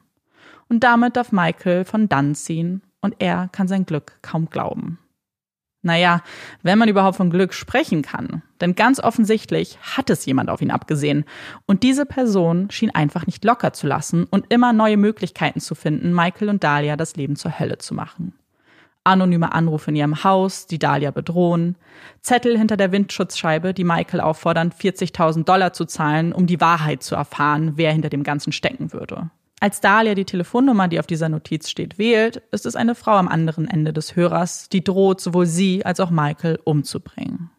Und 0.68 0.84
damit 0.84 1.16
darf 1.16 1.32
Michael 1.32 1.84
von 1.84 2.08
dann 2.08 2.36
ziehen 2.36 2.82
und 3.00 3.16
er 3.18 3.48
kann 3.50 3.66
sein 3.66 3.84
Glück 3.84 4.20
kaum 4.22 4.48
glauben. 4.48 5.00
Naja, 5.82 6.22
wenn 6.62 6.78
man 6.78 6.88
überhaupt 6.88 7.16
von 7.16 7.30
Glück 7.30 7.52
sprechen 7.52 8.02
kann. 8.02 8.42
Denn 8.60 8.76
ganz 8.76 9.00
offensichtlich 9.00 9.76
hat 9.82 10.08
es 10.08 10.24
jemand 10.24 10.48
auf 10.48 10.62
ihn 10.62 10.70
abgesehen. 10.70 11.24
Und 11.66 11.82
diese 11.82 12.06
Person 12.06 12.70
schien 12.70 12.94
einfach 12.94 13.26
nicht 13.26 13.44
locker 13.44 13.72
zu 13.72 13.88
lassen 13.88 14.22
und 14.22 14.52
immer 14.52 14.72
neue 14.72 14.98
Möglichkeiten 14.98 15.58
zu 15.58 15.74
finden, 15.74 16.14
Michael 16.14 16.48
und 16.48 16.62
Dahlia 16.62 16.96
das 16.96 17.16
Leben 17.16 17.34
zur 17.34 17.58
Hölle 17.58 17.78
zu 17.78 17.92
machen 17.92 18.34
anonyme 19.04 19.52
Anrufe 19.52 19.90
in 19.90 19.96
ihrem 19.96 20.24
Haus, 20.24 20.66
die 20.66 20.78
Dahlia 20.78 21.10
bedrohen, 21.10 21.76
Zettel 22.20 22.58
hinter 22.58 22.76
der 22.76 22.90
Windschutzscheibe, 22.90 23.74
die 23.74 23.84
Michael 23.84 24.20
auffordern, 24.20 24.72
40.000 24.72 25.44
Dollar 25.44 25.72
zu 25.72 25.84
zahlen, 25.84 26.32
um 26.32 26.46
die 26.46 26.60
Wahrheit 26.60 27.02
zu 27.02 27.14
erfahren, 27.14 27.72
wer 27.76 27.92
hinter 27.92 28.10
dem 28.10 28.22
Ganzen 28.22 28.52
stecken 28.52 28.92
würde. 28.92 29.30
Als 29.60 29.80
Dahlia 29.80 30.14
die 30.14 30.24
Telefonnummer, 30.24 30.88
die 30.88 30.98
auf 30.98 31.06
dieser 31.06 31.28
Notiz 31.28 31.70
steht, 31.70 31.96
wählt, 31.96 32.42
ist 32.50 32.66
es 32.66 32.76
eine 32.76 32.94
Frau 32.94 33.12
am 33.12 33.28
anderen 33.28 33.68
Ende 33.68 33.92
des 33.92 34.16
Hörers, 34.16 34.68
die 34.68 34.84
droht, 34.84 35.20
sowohl 35.20 35.46
sie 35.46 35.84
als 35.86 36.00
auch 36.00 36.10
Michael 36.10 36.58
umzubringen. 36.64 37.50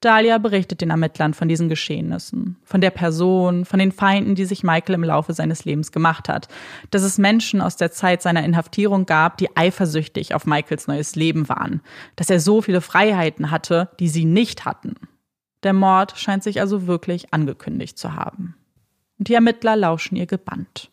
Dahlia 0.00 0.38
berichtet 0.38 0.80
den 0.80 0.88
Ermittlern 0.88 1.34
von 1.34 1.46
diesen 1.48 1.68
Geschehnissen, 1.68 2.56
von 2.64 2.80
der 2.80 2.90
Person, 2.90 3.66
von 3.66 3.78
den 3.78 3.92
Feinden, 3.92 4.34
die 4.34 4.46
sich 4.46 4.62
Michael 4.62 4.94
im 4.94 5.04
Laufe 5.04 5.34
seines 5.34 5.66
Lebens 5.66 5.92
gemacht 5.92 6.30
hat, 6.30 6.48
dass 6.90 7.02
es 7.02 7.18
Menschen 7.18 7.60
aus 7.60 7.76
der 7.76 7.92
Zeit 7.92 8.22
seiner 8.22 8.42
Inhaftierung 8.42 9.04
gab, 9.04 9.36
die 9.36 9.54
eifersüchtig 9.54 10.34
auf 10.34 10.46
Michaels 10.46 10.86
neues 10.86 11.16
Leben 11.16 11.50
waren, 11.50 11.82
dass 12.16 12.30
er 12.30 12.40
so 12.40 12.62
viele 12.62 12.80
Freiheiten 12.80 13.50
hatte, 13.50 13.90
die 14.00 14.08
sie 14.08 14.24
nicht 14.24 14.64
hatten. 14.64 14.94
Der 15.64 15.74
Mord 15.74 16.16
scheint 16.16 16.42
sich 16.42 16.62
also 16.62 16.86
wirklich 16.86 17.34
angekündigt 17.34 17.98
zu 17.98 18.14
haben. 18.14 18.54
Und 19.18 19.28
die 19.28 19.34
Ermittler 19.34 19.76
lauschen 19.76 20.16
ihr 20.16 20.26
gebannt. 20.26 20.90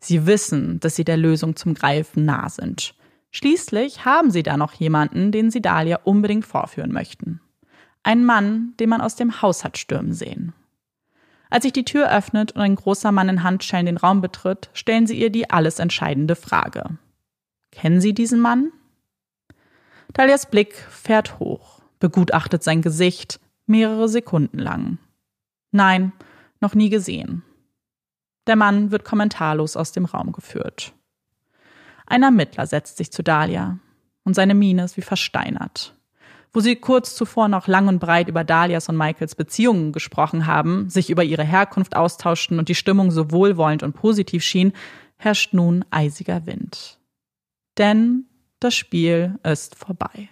Sie 0.00 0.26
wissen, 0.26 0.80
dass 0.80 0.96
sie 0.96 1.04
der 1.04 1.16
Lösung 1.16 1.56
zum 1.56 1.72
Greifen 1.72 2.26
nah 2.26 2.50
sind. 2.50 2.94
Schließlich 3.30 4.04
haben 4.04 4.30
sie 4.30 4.42
da 4.42 4.58
noch 4.58 4.74
jemanden, 4.74 5.32
den 5.32 5.50
sie 5.50 5.62
Dahlia 5.62 6.00
unbedingt 6.04 6.44
vorführen 6.44 6.92
möchten. 6.92 7.40
Ein 8.02 8.24
Mann, 8.24 8.74
den 8.80 8.88
man 8.88 9.00
aus 9.00 9.16
dem 9.16 9.42
Haus 9.42 9.64
hat 9.64 9.76
stürmen 9.76 10.12
sehen. 10.12 10.54
Als 11.50 11.64
sich 11.64 11.72
die 11.72 11.84
Tür 11.84 12.10
öffnet 12.10 12.52
und 12.52 12.62
ein 12.62 12.76
großer 12.76 13.12
Mann 13.12 13.28
in 13.28 13.42
Handschellen 13.42 13.86
den 13.86 13.96
Raum 13.96 14.20
betritt, 14.20 14.70
stellen 14.72 15.06
sie 15.06 15.18
ihr 15.18 15.30
die 15.30 15.50
alles 15.50 15.80
entscheidende 15.80 16.36
Frage. 16.36 16.98
Kennen 17.72 18.00
Sie 18.00 18.14
diesen 18.14 18.40
Mann? 18.40 18.72
Dalias 20.12 20.50
Blick 20.50 20.74
fährt 20.74 21.38
hoch, 21.38 21.80
begutachtet 21.98 22.62
sein 22.64 22.82
Gesicht 22.82 23.40
mehrere 23.66 24.08
Sekunden 24.08 24.58
lang. 24.58 24.98
Nein, 25.70 26.12
noch 26.60 26.74
nie 26.74 26.88
gesehen. 26.88 27.44
Der 28.46 28.56
Mann 28.56 28.90
wird 28.90 29.04
kommentarlos 29.04 29.76
aus 29.76 29.92
dem 29.92 30.04
Raum 30.04 30.32
geführt. 30.32 30.92
Ein 32.06 32.24
Ermittler 32.24 32.66
setzt 32.66 32.96
sich 32.96 33.12
zu 33.12 33.22
Dahlia 33.22 33.78
und 34.24 34.34
seine 34.34 34.54
Miene 34.54 34.84
ist 34.84 34.96
wie 34.96 35.02
versteinert 35.02 35.94
wo 36.52 36.60
sie 36.60 36.76
kurz 36.76 37.14
zuvor 37.14 37.48
noch 37.48 37.68
lang 37.68 37.88
und 37.88 38.00
breit 38.00 38.28
über 38.28 38.44
Dalias 38.44 38.88
und 38.88 38.96
Michaels 38.96 39.34
Beziehungen 39.34 39.92
gesprochen 39.92 40.46
haben, 40.46 40.88
sich 40.90 41.10
über 41.10 41.22
ihre 41.22 41.44
Herkunft 41.44 41.94
austauschten 41.94 42.58
und 42.58 42.68
die 42.68 42.74
Stimmung 42.74 43.10
so 43.10 43.30
wohlwollend 43.30 43.82
und 43.82 43.92
positiv 43.92 44.42
schien, 44.42 44.72
herrscht 45.16 45.52
nun 45.52 45.84
eisiger 45.90 46.46
Wind. 46.46 46.98
Denn 47.78 48.26
das 48.58 48.74
Spiel 48.74 49.38
ist 49.42 49.76
vorbei. 49.76 50.28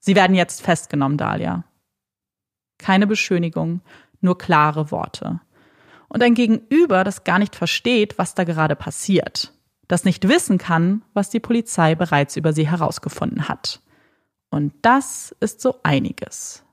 Sie 0.00 0.16
werden 0.16 0.34
jetzt 0.34 0.62
festgenommen, 0.62 1.18
Dahlia. 1.18 1.64
Keine 2.78 3.06
Beschönigung, 3.06 3.82
nur 4.20 4.38
klare 4.38 4.90
Worte. 4.90 5.40
Und 6.08 6.22
ein 6.22 6.34
Gegenüber, 6.34 7.04
das 7.04 7.24
gar 7.24 7.38
nicht 7.38 7.54
versteht, 7.54 8.18
was 8.18 8.34
da 8.34 8.44
gerade 8.44 8.74
passiert, 8.74 9.52
das 9.86 10.04
nicht 10.04 10.26
wissen 10.28 10.58
kann, 10.58 11.02
was 11.14 11.30
die 11.30 11.40
Polizei 11.40 11.94
bereits 11.94 12.36
über 12.36 12.52
sie 12.52 12.68
herausgefunden 12.68 13.48
hat. 13.48 13.80
Und 14.50 14.74
das 14.82 15.34
ist 15.40 15.60
so 15.60 15.80
einiges. 15.82 16.64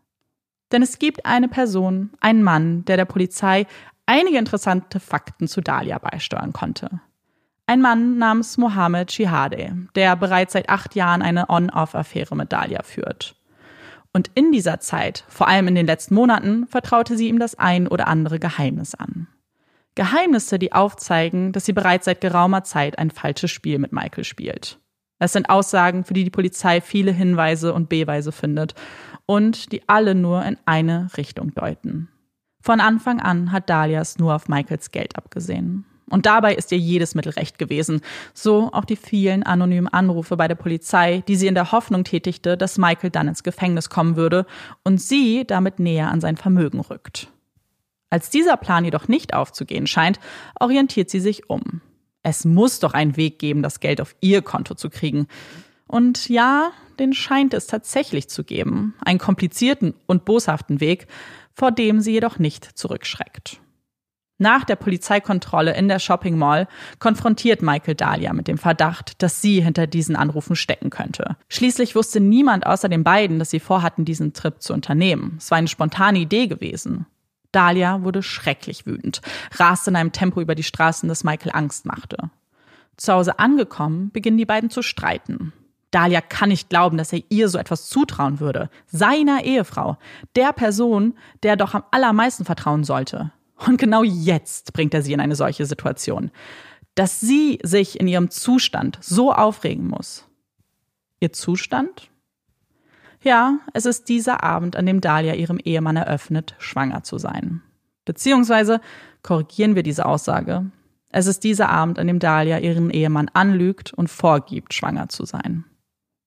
Denn 0.71 0.81
es 0.81 0.99
gibt 0.99 1.25
eine 1.25 1.47
Person, 1.47 2.11
einen 2.19 2.43
Mann, 2.43 2.83
der 2.85 2.97
der 2.97 3.05
Polizei 3.05 3.67
einige 4.05 4.37
interessante 4.37 4.99
Fakten 4.99 5.47
zu 5.47 5.61
Dahlia 5.61 5.97
beisteuern 5.99 6.53
konnte. 6.53 7.01
Ein 7.67 7.81
Mann 7.81 8.17
namens 8.17 8.57
Mohammed 8.57 9.11
Shihade, 9.11 9.75
der 9.95 10.15
bereits 10.15 10.53
seit 10.53 10.69
acht 10.69 10.95
Jahren 10.95 11.21
eine 11.21 11.49
On-Off-Affäre 11.49 12.35
mit 12.35 12.51
Dahlia 12.51 12.81
führt. 12.83 13.35
Und 14.13 14.31
in 14.35 14.51
dieser 14.51 14.79
Zeit, 14.79 15.25
vor 15.27 15.47
allem 15.47 15.67
in 15.67 15.75
den 15.75 15.85
letzten 15.85 16.15
Monaten, 16.15 16.65
vertraute 16.65 17.17
sie 17.17 17.27
ihm 17.27 17.39
das 17.39 17.55
ein 17.55 17.87
oder 17.87 18.07
andere 18.07 18.39
Geheimnis 18.39 18.95
an. 18.95 19.27
Geheimnisse, 19.95 20.59
die 20.59 20.73
aufzeigen, 20.73 21.51
dass 21.51 21.65
sie 21.65 21.73
bereits 21.73 22.05
seit 22.05 22.21
geraumer 22.21 22.63
Zeit 22.63 22.97
ein 22.97 23.11
falsches 23.11 23.51
Spiel 23.51 23.79
mit 23.79 23.91
Michael 23.91 24.23
spielt. 24.23 24.79
Es 25.19 25.33
sind 25.33 25.49
Aussagen, 25.49 26.03
für 26.03 26.13
die 26.13 26.23
die 26.23 26.29
Polizei 26.29 26.81
viele 26.81 27.11
Hinweise 27.11 27.73
und 27.73 27.89
Beweise 27.89 28.31
findet 28.31 28.75
und 29.25 29.71
die 29.71 29.87
alle 29.87 30.15
nur 30.15 30.43
in 30.45 30.57
eine 30.65 31.09
Richtung 31.17 31.53
deuten. 31.53 32.09
Von 32.61 32.79
Anfang 32.79 33.19
an 33.19 33.51
hat 33.51 33.69
Dalias 33.69 34.19
nur 34.19 34.35
auf 34.35 34.47
Michaels 34.47 34.91
Geld 34.91 35.15
abgesehen. 35.15 35.85
Und 36.09 36.25
dabei 36.25 36.55
ist 36.55 36.71
ihr 36.71 36.77
jedes 36.77 37.15
Mittel 37.15 37.33
recht 37.33 37.57
gewesen. 37.57 38.01
So 38.33 38.71
auch 38.71 38.85
die 38.85 38.95
vielen 38.95 39.43
anonymen 39.43 39.89
Anrufe 39.89 40.37
bei 40.37 40.47
der 40.47 40.55
Polizei, 40.55 41.21
die 41.27 41.35
sie 41.35 41.47
in 41.47 41.55
der 41.55 41.71
Hoffnung 41.71 42.05
tätigte, 42.05 42.55
dass 42.55 42.77
Michael 42.77 43.09
dann 43.09 43.27
ins 43.27 43.43
Gefängnis 43.43 43.89
kommen 43.89 44.15
würde 44.15 44.45
und 44.83 45.01
sie 45.01 45.45
damit 45.45 45.79
näher 45.79 46.09
an 46.09 46.21
sein 46.21 46.37
Vermögen 46.37 46.79
rückt. 46.79 47.29
Als 48.09 48.29
dieser 48.29 48.55
Plan 48.55 48.85
jedoch 48.85 49.09
nicht 49.09 49.33
aufzugehen 49.33 49.85
scheint, 49.85 50.19
orientiert 50.59 51.09
sie 51.09 51.19
sich 51.19 51.49
um. 51.49 51.81
Es 52.29 52.43
muss 52.43 52.81
doch 52.81 52.93
einen 52.93 53.15
Weg 53.15 53.39
geben, 53.39 53.63
das 53.63 53.79
Geld 53.79 54.01
auf 54.01 54.13
ihr 54.19 54.41
Konto 54.41 54.75
zu 54.75 54.89
kriegen. 54.89 55.27
Und 55.87 56.27
ja, 56.27 56.71
den 56.99 57.13
scheint 57.13 57.53
es 57.53 57.67
tatsächlich 57.67 58.27
zu 58.27 58.43
geben. 58.43 58.95
Einen 58.99 59.17
komplizierten 59.17 59.93
und 60.07 60.25
boshaften 60.25 60.81
Weg, 60.81 61.07
vor 61.53 61.71
dem 61.71 62.01
sie 62.01 62.11
jedoch 62.11 62.37
nicht 62.37 62.65
zurückschreckt. 62.65 63.61
Nach 64.39 64.65
der 64.65 64.75
Polizeikontrolle 64.75 65.73
in 65.77 65.87
der 65.87 65.99
Shopping 65.99 66.37
Mall 66.37 66.67
konfrontiert 66.99 67.61
Michael 67.61 67.95
Dahlia 67.95 68.33
mit 68.33 68.49
dem 68.49 68.57
Verdacht, 68.57 69.23
dass 69.23 69.41
sie 69.41 69.61
hinter 69.61 69.87
diesen 69.87 70.17
Anrufen 70.17 70.57
stecken 70.57 70.89
könnte. 70.89 71.37
Schließlich 71.47 71.95
wusste 71.95 72.19
niemand 72.19 72.67
außer 72.67 72.89
den 72.89 73.05
beiden, 73.05 73.39
dass 73.39 73.51
sie 73.51 73.61
vorhatten, 73.61 74.03
diesen 74.03 74.33
Trip 74.33 74.61
zu 74.61 74.73
unternehmen. 74.73 75.35
Es 75.37 75.49
war 75.49 75.59
eine 75.59 75.69
spontane 75.69 76.19
Idee 76.19 76.47
gewesen. 76.47 77.05
Dahlia 77.57 78.03
wurde 78.03 78.21
schrecklich 78.21 78.85
wütend, 78.85 79.19
raste 79.55 79.89
in 79.89 79.95
einem 79.95 80.11
Tempo 80.11 80.39
über 80.41 80.53
die 80.53 80.61
Straßen, 80.61 81.09
das 81.09 81.23
Michael 81.23 81.53
Angst 81.55 81.87
machte. 81.87 82.29
Zu 82.97 83.13
Hause 83.13 83.39
angekommen, 83.39 84.11
beginnen 84.11 84.37
die 84.37 84.45
beiden 84.45 84.69
zu 84.69 84.83
streiten. 84.83 85.53
Dahlia 85.89 86.21
kann 86.21 86.49
nicht 86.49 86.69
glauben, 86.69 86.97
dass 86.97 87.13
er 87.13 87.23
ihr 87.29 87.49
so 87.49 87.57
etwas 87.57 87.89
zutrauen 87.89 88.39
würde. 88.39 88.69
Seiner 88.85 89.43
Ehefrau. 89.43 89.97
Der 90.35 90.53
Person, 90.53 91.15
der 91.41 91.53
er 91.53 91.57
doch 91.57 91.73
am 91.73 91.83
allermeisten 91.89 92.45
vertrauen 92.45 92.83
sollte. 92.83 93.31
Und 93.65 93.77
genau 93.79 94.03
jetzt 94.03 94.73
bringt 94.73 94.93
er 94.93 95.01
sie 95.01 95.13
in 95.13 95.19
eine 95.19 95.35
solche 95.35 95.65
Situation. 95.65 96.29
Dass 96.93 97.19
sie 97.19 97.57
sich 97.63 97.99
in 97.99 98.07
ihrem 98.07 98.29
Zustand 98.29 98.99
so 99.01 99.33
aufregen 99.33 99.87
muss. 99.87 100.27
Ihr 101.19 101.33
Zustand? 101.33 102.11
Ja, 103.27 103.59
es 103.73 103.85
ist 103.85 104.07
dieser 104.07 104.41
Abend, 104.41 104.77
an 104.77 104.85
dem 104.85 105.01
Dahlia 105.01 105.33
ihrem 105.33 105.59
Ehemann 105.59 105.97
eröffnet, 105.97 106.55
schwanger 106.59 107.03
zu 107.03 107.17
sein. 107.17 107.61
Beziehungsweise 108.05 108.79
korrigieren 109.21 109.75
wir 109.75 109.83
diese 109.83 110.05
Aussage. 110.05 110.71
Es 111.09 111.27
ist 111.27 111.43
dieser 111.43 111.67
Abend, 111.67 111.99
an 111.99 112.07
dem 112.07 112.19
Dahlia 112.19 112.59
ihren 112.59 112.89
Ehemann 112.89 113.29
anlügt 113.33 113.91
und 113.91 114.09
vorgibt, 114.09 114.73
schwanger 114.73 115.09
zu 115.09 115.25
sein. 115.25 115.65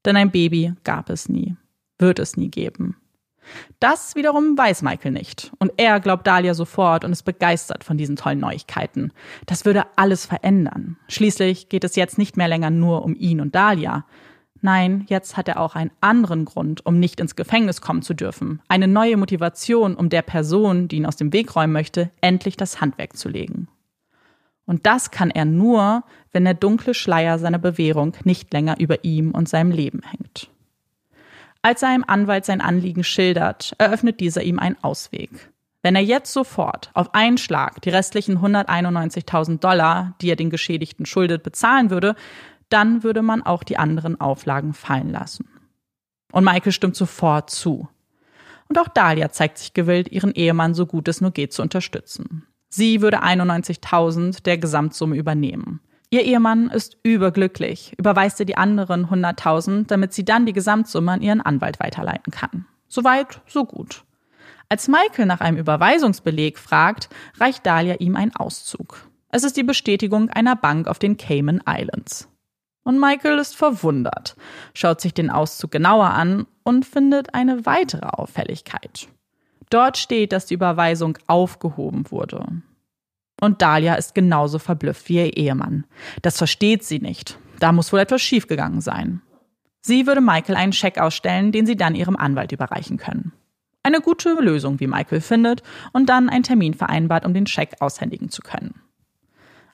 Denn 0.04 0.14
ein 0.14 0.30
Baby 0.30 0.74
gab 0.84 1.08
es 1.08 1.30
nie, 1.30 1.56
wird 1.98 2.18
es 2.18 2.36
nie 2.36 2.50
geben. 2.50 2.96
Das 3.78 4.14
wiederum 4.14 4.58
weiß 4.58 4.82
Michael 4.82 5.12
nicht. 5.12 5.52
Und 5.58 5.72
er 5.78 6.00
glaubt 6.00 6.26
Dahlia 6.26 6.52
sofort 6.52 7.06
und 7.06 7.12
ist 7.12 7.22
begeistert 7.22 7.82
von 7.82 7.96
diesen 7.96 8.16
tollen 8.16 8.40
Neuigkeiten. 8.40 9.14
Das 9.46 9.64
würde 9.64 9.86
alles 9.96 10.26
verändern. 10.26 10.98
Schließlich 11.08 11.70
geht 11.70 11.84
es 11.84 11.96
jetzt 11.96 12.18
nicht 12.18 12.36
mehr 12.36 12.48
länger 12.48 12.68
nur 12.68 13.06
um 13.06 13.16
ihn 13.16 13.40
und 13.40 13.54
Dahlia. 13.54 14.04
Nein, 14.62 15.06
jetzt 15.08 15.36
hat 15.36 15.48
er 15.48 15.58
auch 15.58 15.74
einen 15.74 15.90
anderen 16.00 16.44
Grund, 16.44 16.84
um 16.84 17.00
nicht 17.00 17.20
ins 17.20 17.36
Gefängnis 17.36 17.80
kommen 17.80 18.02
zu 18.02 18.14
dürfen. 18.14 18.60
Eine 18.68 18.88
neue 18.88 19.16
Motivation, 19.16 19.94
um 19.94 20.10
der 20.10 20.22
Person, 20.22 20.88
die 20.88 20.96
ihn 20.96 21.06
aus 21.06 21.16
dem 21.16 21.32
Weg 21.32 21.56
räumen 21.56 21.72
möchte, 21.72 22.10
endlich 22.20 22.56
das 22.56 22.80
Handwerk 22.80 23.16
zu 23.16 23.28
legen. 23.28 23.68
Und 24.66 24.86
das 24.86 25.10
kann 25.10 25.30
er 25.30 25.46
nur, 25.46 26.04
wenn 26.30 26.44
der 26.44 26.54
dunkle 26.54 26.94
Schleier 26.94 27.38
seiner 27.38 27.58
Bewährung 27.58 28.12
nicht 28.24 28.52
länger 28.52 28.78
über 28.78 29.02
ihm 29.04 29.32
und 29.32 29.48
seinem 29.48 29.72
Leben 29.72 30.02
hängt. 30.02 30.50
Als 31.62 31.82
er 31.82 31.88
einem 31.88 32.04
Anwalt 32.06 32.44
sein 32.44 32.60
Anliegen 32.60 33.04
schildert, 33.04 33.74
eröffnet 33.78 34.20
dieser 34.20 34.42
ihm 34.42 34.58
einen 34.58 34.76
Ausweg. 34.82 35.50
Wenn 35.82 35.96
er 35.96 36.02
jetzt 36.02 36.32
sofort 36.32 36.90
auf 36.92 37.14
einen 37.14 37.38
Schlag 37.38 37.80
die 37.82 37.90
restlichen 37.90 38.38
191.000 38.38 39.60
Dollar, 39.60 40.14
die 40.20 40.30
er 40.30 40.36
den 40.36 40.50
Geschädigten 40.50 41.06
schuldet, 41.06 41.42
bezahlen 41.42 41.90
würde, 41.90 42.16
dann 42.70 43.02
würde 43.02 43.22
man 43.22 43.42
auch 43.42 43.62
die 43.62 43.76
anderen 43.76 44.20
Auflagen 44.20 44.72
fallen 44.72 45.10
lassen. 45.10 45.48
Und 46.32 46.44
Michael 46.44 46.72
stimmt 46.72 46.96
sofort 46.96 47.50
zu. 47.50 47.88
Und 48.68 48.78
auch 48.78 48.88
Dahlia 48.88 49.30
zeigt 49.30 49.58
sich 49.58 49.74
gewillt, 49.74 50.10
ihren 50.12 50.32
Ehemann 50.32 50.74
so 50.74 50.86
gut 50.86 51.08
es 51.08 51.20
nur 51.20 51.32
geht 51.32 51.52
zu 51.52 51.60
unterstützen. 51.62 52.46
Sie 52.68 53.02
würde 53.02 53.24
91.000 53.24 54.44
der 54.44 54.58
Gesamtsumme 54.58 55.16
übernehmen. 55.16 55.80
Ihr 56.10 56.22
Ehemann 56.22 56.70
ist 56.70 56.96
überglücklich, 57.02 57.94
überweist 57.98 58.38
ihr 58.40 58.46
die 58.46 58.56
anderen 58.56 59.06
100.000, 59.06 59.86
damit 59.88 60.12
sie 60.12 60.24
dann 60.24 60.46
die 60.46 60.52
Gesamtsumme 60.52 61.12
an 61.12 61.22
ihren 61.22 61.40
Anwalt 61.40 61.80
weiterleiten 61.80 62.32
kann. 62.32 62.66
Soweit, 62.88 63.40
so 63.46 63.64
gut. 63.64 64.04
Als 64.68 64.86
Michael 64.86 65.26
nach 65.26 65.40
einem 65.40 65.58
Überweisungsbeleg 65.58 66.58
fragt, 66.58 67.08
reicht 67.38 67.66
Dahlia 67.66 67.96
ihm 67.96 68.14
einen 68.14 68.34
Auszug. 68.36 69.08
Es 69.30 69.42
ist 69.42 69.56
die 69.56 69.64
Bestätigung 69.64 70.30
einer 70.30 70.54
Bank 70.54 70.86
auf 70.86 71.00
den 71.00 71.16
Cayman 71.16 71.62
Islands. 71.68 72.29
Und 72.82 72.98
Michael 72.98 73.38
ist 73.38 73.56
verwundert, 73.56 74.36
schaut 74.74 75.00
sich 75.00 75.12
den 75.12 75.30
Auszug 75.30 75.70
genauer 75.70 76.10
an 76.10 76.46
und 76.64 76.86
findet 76.86 77.34
eine 77.34 77.66
weitere 77.66 78.06
Auffälligkeit. 78.06 79.08
Dort 79.68 79.98
steht, 79.98 80.32
dass 80.32 80.46
die 80.46 80.54
Überweisung 80.54 81.18
aufgehoben 81.26 82.10
wurde. 82.10 82.44
Und 83.40 83.62
Dahlia 83.62 83.94
ist 83.94 84.14
genauso 84.14 84.58
verblüfft 84.58 85.08
wie 85.08 85.16
ihr 85.16 85.36
Ehemann. 85.36 85.86
Das 86.22 86.38
versteht 86.38 86.84
sie 86.84 86.98
nicht. 86.98 87.38
Da 87.58 87.72
muss 87.72 87.92
wohl 87.92 88.00
etwas 88.00 88.22
schiefgegangen 88.22 88.80
sein. 88.80 89.22
Sie 89.82 90.06
würde 90.06 90.20
Michael 90.20 90.56
einen 90.56 90.72
Scheck 90.72 90.98
ausstellen, 90.98 91.52
den 91.52 91.66
sie 91.66 91.76
dann 91.76 91.94
ihrem 91.94 92.16
Anwalt 92.16 92.52
überreichen 92.52 92.98
können. 92.98 93.32
Eine 93.82 94.00
gute 94.00 94.34
Lösung, 94.34 94.78
wie 94.78 94.86
Michael 94.86 95.22
findet, 95.22 95.62
und 95.92 96.10
dann 96.10 96.28
einen 96.28 96.42
Termin 96.42 96.74
vereinbart, 96.74 97.24
um 97.24 97.32
den 97.32 97.46
Scheck 97.46 97.76
aushändigen 97.80 98.28
zu 98.28 98.42
können. 98.42 98.82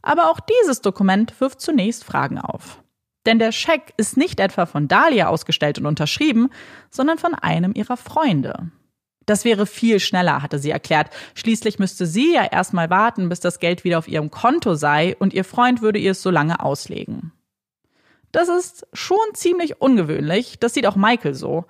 Aber 0.02 0.30
auch 0.30 0.38
dieses 0.38 0.80
Dokument 0.80 1.40
wirft 1.40 1.60
zunächst 1.60 2.04
Fragen 2.04 2.38
auf. 2.38 2.80
Denn 3.26 3.38
der 3.38 3.52
Scheck 3.52 3.92
ist 3.96 4.16
nicht 4.16 4.40
etwa 4.40 4.66
von 4.66 4.88
Dahlia 4.88 5.28
ausgestellt 5.28 5.78
und 5.78 5.86
unterschrieben, 5.86 6.48
sondern 6.90 7.18
von 7.18 7.34
einem 7.34 7.72
ihrer 7.74 7.96
Freunde. 7.96 8.70
Das 9.26 9.44
wäre 9.44 9.66
viel 9.66 9.98
schneller, 9.98 10.40
hatte 10.42 10.60
sie 10.60 10.70
erklärt. 10.70 11.10
Schließlich 11.34 11.80
müsste 11.80 12.06
sie 12.06 12.34
ja 12.34 12.44
erstmal 12.44 12.88
warten, 12.88 13.28
bis 13.28 13.40
das 13.40 13.58
Geld 13.58 13.82
wieder 13.82 13.98
auf 13.98 14.06
ihrem 14.06 14.30
Konto 14.30 14.76
sei 14.76 15.16
und 15.18 15.34
ihr 15.34 15.44
Freund 15.44 15.82
würde 15.82 15.98
ihr 15.98 16.12
es 16.12 16.22
so 16.22 16.30
lange 16.30 16.60
auslegen. 16.60 17.32
Das 18.30 18.48
ist 18.48 18.86
schon 18.92 19.18
ziemlich 19.34 19.80
ungewöhnlich, 19.80 20.58
das 20.60 20.74
sieht 20.74 20.86
auch 20.86 20.96
Michael 20.96 21.34
so. 21.34 21.64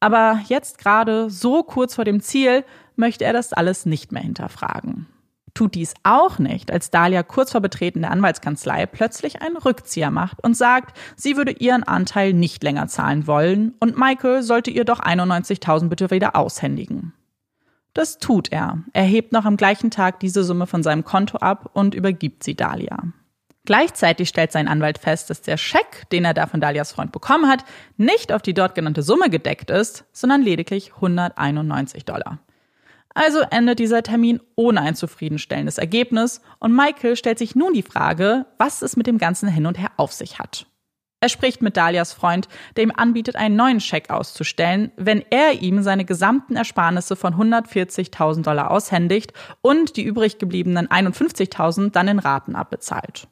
Aber 0.00 0.40
jetzt 0.48 0.78
gerade, 0.78 1.30
so 1.30 1.62
kurz 1.62 1.94
vor 1.94 2.04
dem 2.04 2.20
Ziel, 2.20 2.64
möchte 2.94 3.24
er 3.24 3.32
das 3.32 3.52
alles 3.52 3.86
nicht 3.86 4.12
mehr 4.12 4.22
hinterfragen 4.22 5.06
tut 5.54 5.74
dies 5.74 5.94
auch 6.02 6.38
nicht, 6.38 6.70
als 6.70 6.90
Dahlia 6.90 7.22
kurz 7.22 7.52
vor 7.52 7.60
Betreten 7.60 8.02
der 8.02 8.10
Anwaltskanzlei 8.10 8.86
plötzlich 8.86 9.42
einen 9.42 9.56
Rückzieher 9.56 10.10
macht 10.10 10.42
und 10.42 10.56
sagt, 10.56 10.96
sie 11.16 11.36
würde 11.36 11.52
ihren 11.52 11.84
Anteil 11.84 12.32
nicht 12.32 12.62
länger 12.62 12.88
zahlen 12.88 13.26
wollen 13.26 13.74
und 13.80 13.98
Michael 13.98 14.42
sollte 14.42 14.70
ihr 14.70 14.84
doch 14.84 15.00
91.000 15.00 15.88
bitte 15.88 16.10
wieder 16.10 16.36
aushändigen. 16.36 17.12
Das 17.94 18.18
tut 18.18 18.52
er. 18.52 18.78
Er 18.92 19.04
hebt 19.04 19.32
noch 19.32 19.44
am 19.44 19.56
gleichen 19.56 19.90
Tag 19.90 20.20
diese 20.20 20.44
Summe 20.44 20.66
von 20.66 20.82
seinem 20.82 21.04
Konto 21.04 21.38
ab 21.38 21.70
und 21.72 21.94
übergibt 21.94 22.44
sie 22.44 22.54
Dahlia. 22.54 22.98
Gleichzeitig 23.64 24.28
stellt 24.28 24.50
sein 24.50 24.68
Anwalt 24.68 24.98
fest, 24.98 25.28
dass 25.28 25.42
der 25.42 25.58
Scheck, 25.58 26.08
den 26.10 26.24
er 26.24 26.32
da 26.32 26.46
von 26.46 26.60
Dalias 26.60 26.92
Freund 26.92 27.12
bekommen 27.12 27.48
hat, 27.50 27.64
nicht 27.96 28.32
auf 28.32 28.40
die 28.40 28.54
dort 28.54 28.74
genannte 28.74 29.02
Summe 29.02 29.28
gedeckt 29.28 29.70
ist, 29.70 30.04
sondern 30.12 30.42
lediglich 30.42 30.94
191 30.94 32.06
Dollar. 32.06 32.38
Also 33.18 33.40
endet 33.40 33.80
dieser 33.80 34.04
Termin 34.04 34.40
ohne 34.54 34.80
ein 34.80 34.94
zufriedenstellendes 34.94 35.76
Ergebnis 35.76 36.40
und 36.60 36.72
Michael 36.72 37.16
stellt 37.16 37.40
sich 37.40 37.56
nun 37.56 37.72
die 37.72 37.82
Frage, 37.82 38.46
was 38.58 38.80
es 38.80 38.96
mit 38.96 39.08
dem 39.08 39.18
ganzen 39.18 39.48
Hin 39.48 39.66
und 39.66 39.76
Her 39.76 39.90
auf 39.96 40.12
sich 40.12 40.38
hat. 40.38 40.66
Er 41.20 41.28
spricht 41.28 41.60
mit 41.60 41.76
Dalias 41.76 42.12
Freund, 42.12 42.46
der 42.76 42.84
ihm 42.84 42.92
anbietet, 42.96 43.34
einen 43.34 43.56
neuen 43.56 43.80
Scheck 43.80 44.10
auszustellen, 44.10 44.92
wenn 44.96 45.24
er 45.30 45.60
ihm 45.60 45.82
seine 45.82 46.04
gesamten 46.04 46.54
Ersparnisse 46.54 47.16
von 47.16 47.34
140.000 47.34 48.42
Dollar 48.42 48.70
aushändigt 48.70 49.32
und 49.62 49.96
die 49.96 50.04
übrig 50.04 50.38
gebliebenen 50.38 50.86
51.000 50.86 51.90
dann 51.90 52.06
in 52.06 52.20
Raten 52.20 52.54
abbezahlt. 52.54 53.26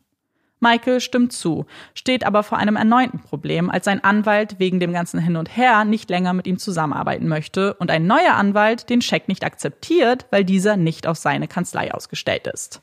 Michael 0.67 1.01
stimmt 1.01 1.33
zu, 1.33 1.65
steht 1.95 2.27
aber 2.27 2.43
vor 2.43 2.59
einem 2.59 2.75
erneuten 2.75 3.21
Problem, 3.21 3.71
als 3.71 3.85
sein 3.85 4.03
Anwalt 4.03 4.59
wegen 4.59 4.81
dem 4.81 4.93
ganzen 4.93 5.21
Hin 5.21 5.37
und 5.37 5.57
Her 5.57 5.85
nicht 5.85 6.11
länger 6.11 6.33
mit 6.33 6.49
ihm 6.49 6.59
zusammenarbeiten 6.59 7.29
möchte 7.29 7.75
und 7.75 7.91
ein 7.93 8.09
neuer 8.09 8.35
Anwalt 8.35 8.91
den 8.91 9.01
Scheck 9.01 9.29
nicht 9.29 9.45
akzeptiert, 9.45 10.27
weil 10.33 10.45
dieser 10.45 10.77
nicht 10.77 11.07
auf 11.07 11.19
seine 11.19 11.47
Kanzlei 11.47 11.95
ausgestellt 11.95 12.49
ist. 12.49 12.81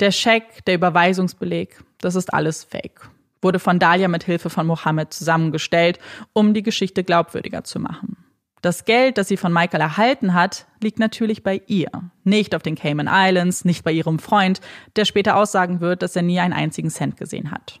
Der 0.00 0.12
Scheck, 0.12 0.64
der 0.64 0.76
Überweisungsbeleg, 0.76 1.82
das 2.00 2.14
ist 2.14 2.32
alles 2.32 2.64
Fake. 2.64 3.10
Wurde 3.42 3.58
von 3.58 3.78
Dahlia 3.78 4.08
mit 4.08 4.24
Hilfe 4.24 4.48
von 4.48 4.66
Mohammed 4.66 5.12
zusammengestellt, 5.12 5.98
um 6.32 6.54
die 6.54 6.62
Geschichte 6.62 7.04
glaubwürdiger 7.04 7.64
zu 7.64 7.80
machen. 7.80 8.16
Das 8.66 8.84
Geld, 8.84 9.16
das 9.16 9.28
sie 9.28 9.36
von 9.36 9.52
Michael 9.52 9.80
erhalten 9.80 10.34
hat, 10.34 10.66
liegt 10.82 10.98
natürlich 10.98 11.44
bei 11.44 11.62
ihr, 11.68 11.88
nicht 12.24 12.52
auf 12.52 12.64
den 12.64 12.74
Cayman 12.74 13.08
Islands, 13.08 13.64
nicht 13.64 13.84
bei 13.84 13.92
ihrem 13.92 14.18
Freund, 14.18 14.60
der 14.96 15.04
später 15.04 15.36
aussagen 15.36 15.80
wird, 15.80 16.02
dass 16.02 16.16
er 16.16 16.22
nie 16.22 16.40
einen 16.40 16.52
einzigen 16.52 16.90
Cent 16.90 17.16
gesehen 17.16 17.52
hat. 17.52 17.80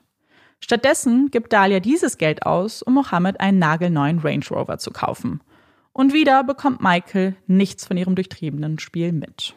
Stattdessen 0.60 1.32
gibt 1.32 1.52
Dahlia 1.52 1.80
dieses 1.80 2.18
Geld 2.18 2.46
aus, 2.46 2.82
um 2.82 2.94
Mohammed 2.94 3.40
einen 3.40 3.58
nagelneuen 3.58 4.20
Range 4.20 4.44
Rover 4.48 4.78
zu 4.78 4.92
kaufen. 4.92 5.40
Und 5.92 6.12
wieder 6.12 6.44
bekommt 6.44 6.80
Michael 6.80 7.34
nichts 7.48 7.84
von 7.84 7.96
ihrem 7.96 8.14
durchtriebenen 8.14 8.78
Spiel 8.78 9.10
mit. 9.10 9.56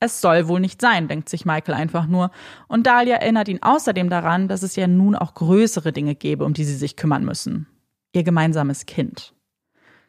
Es 0.00 0.22
soll 0.22 0.48
wohl 0.48 0.60
nicht 0.60 0.80
sein, 0.80 1.08
denkt 1.08 1.28
sich 1.28 1.44
Michael 1.44 1.74
einfach 1.74 2.06
nur. 2.06 2.30
Und 2.68 2.86
Dahlia 2.86 3.16
erinnert 3.16 3.48
ihn 3.48 3.62
außerdem 3.62 4.08
daran, 4.08 4.48
dass 4.48 4.62
es 4.62 4.76
ja 4.76 4.86
nun 4.86 5.14
auch 5.14 5.34
größere 5.34 5.92
Dinge 5.92 6.14
gäbe, 6.14 6.46
um 6.46 6.54
die 6.54 6.64
sie 6.64 6.76
sich 6.76 6.96
kümmern 6.96 7.22
müssen. 7.22 7.66
Ihr 8.14 8.22
gemeinsames 8.22 8.86
Kind. 8.86 9.34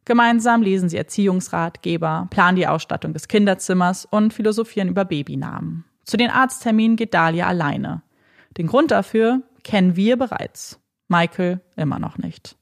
Gemeinsam 0.05 0.61
lesen 0.61 0.89
sie 0.89 0.97
Erziehungsratgeber, 0.97 2.27
planen 2.29 2.57
die 2.57 2.67
Ausstattung 2.67 3.13
des 3.13 3.27
Kinderzimmers 3.27 4.05
und 4.05 4.33
philosophieren 4.33 4.89
über 4.89 5.05
Babynamen. 5.05 5.85
Zu 6.03 6.17
den 6.17 6.29
Arztterminen 6.29 6.97
geht 6.97 7.13
Dahlia 7.13 7.47
alleine. 7.47 8.03
Den 8.57 8.67
Grund 8.67 8.91
dafür 8.91 9.41
kennen 9.63 9.95
wir 9.95 10.17
bereits. 10.17 10.79
Michael 11.07 11.61
immer 11.75 11.99
noch 11.99 12.17
nicht. 12.17 12.57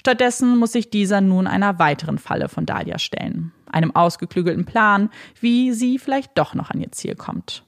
Stattdessen 0.00 0.56
muss 0.56 0.72
sich 0.72 0.90
dieser 0.90 1.20
nun 1.20 1.46
einer 1.46 1.78
weiteren 1.78 2.18
Falle 2.18 2.48
von 2.48 2.66
Dahlia 2.66 2.98
stellen. 2.98 3.52
Einem 3.70 3.94
ausgeklügelten 3.94 4.64
Plan, 4.64 5.10
wie 5.40 5.72
sie 5.72 5.98
vielleicht 5.98 6.36
doch 6.38 6.54
noch 6.54 6.70
an 6.70 6.80
ihr 6.80 6.92
Ziel 6.92 7.14
kommt. 7.14 7.64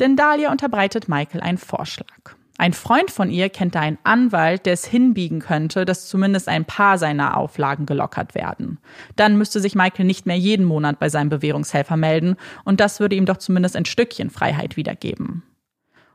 Denn 0.00 0.16
Dahlia 0.16 0.50
unterbreitet 0.50 1.08
Michael 1.08 1.42
einen 1.42 1.58
Vorschlag. 1.58 2.34
Ein 2.60 2.74
Freund 2.74 3.10
von 3.10 3.30
ihr 3.30 3.48
kennt 3.48 3.74
da 3.74 3.80
einen 3.80 3.96
Anwalt, 4.04 4.66
der 4.66 4.74
es 4.74 4.84
hinbiegen 4.84 5.40
könnte, 5.40 5.86
dass 5.86 6.10
zumindest 6.10 6.46
ein 6.46 6.66
paar 6.66 6.98
seiner 6.98 7.38
Auflagen 7.38 7.86
gelockert 7.86 8.34
werden. 8.34 8.76
Dann 9.16 9.38
müsste 9.38 9.60
sich 9.60 9.74
Michael 9.74 10.04
nicht 10.04 10.26
mehr 10.26 10.36
jeden 10.36 10.66
Monat 10.66 10.98
bei 10.98 11.08
seinem 11.08 11.30
Bewährungshelfer 11.30 11.96
melden 11.96 12.36
und 12.66 12.78
das 12.78 13.00
würde 13.00 13.16
ihm 13.16 13.24
doch 13.24 13.38
zumindest 13.38 13.76
ein 13.76 13.86
Stückchen 13.86 14.28
Freiheit 14.28 14.76
wiedergeben. 14.76 15.42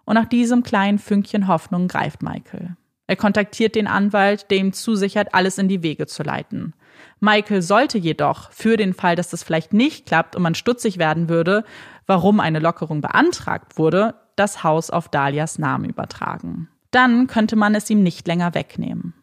Und 0.05 0.13
nach 0.13 0.27
diesem 0.27 0.62
kleinen 0.62 0.99
Fünkchen 0.99 1.47
Hoffnung 1.47 1.88
greift 1.88 2.21
Michael. 2.21 2.77
Er 3.08 3.15
kontaktiert 3.15 3.73
den 3.73 3.88
Anwalt, 3.88 4.51
der 4.51 4.60
ihm 4.60 4.71
zusichert, 4.71 5.34
alles 5.34 5.58
in 5.58 5.67
die 5.67 5.81
Wege 5.81 6.05
zu 6.05 6.21
leiten. 6.21 6.75
Michael 7.19 7.63
sollte 7.63 7.97
jedoch 7.97 8.51
für 8.51 8.77
den 8.77 8.93
Fall, 8.93 9.15
dass 9.15 9.31
das 9.31 9.41
vielleicht 9.41 9.73
nicht 9.73 10.05
klappt 10.05 10.36
und 10.36 10.43
man 10.43 10.53
stutzig 10.53 10.99
werden 10.99 11.27
würde, 11.27 11.63
warum 12.05 12.39
eine 12.39 12.60
Lockerung 12.60 13.01
beantragt 13.01 13.79
wurde, 13.79 14.13
das 14.36 14.63
Haus 14.63 14.89
auf 14.89 15.10
Dalias 15.10 15.60
Namen 15.60 15.89
übertragen. 15.89 16.69
Dann 16.91 17.28
könnte 17.28 17.56
man 17.56 17.76
es 17.76 17.89
ihm 17.89 18.04
nicht 18.04 18.28
länger 18.28 18.54
wegnehmen. 18.54 19.13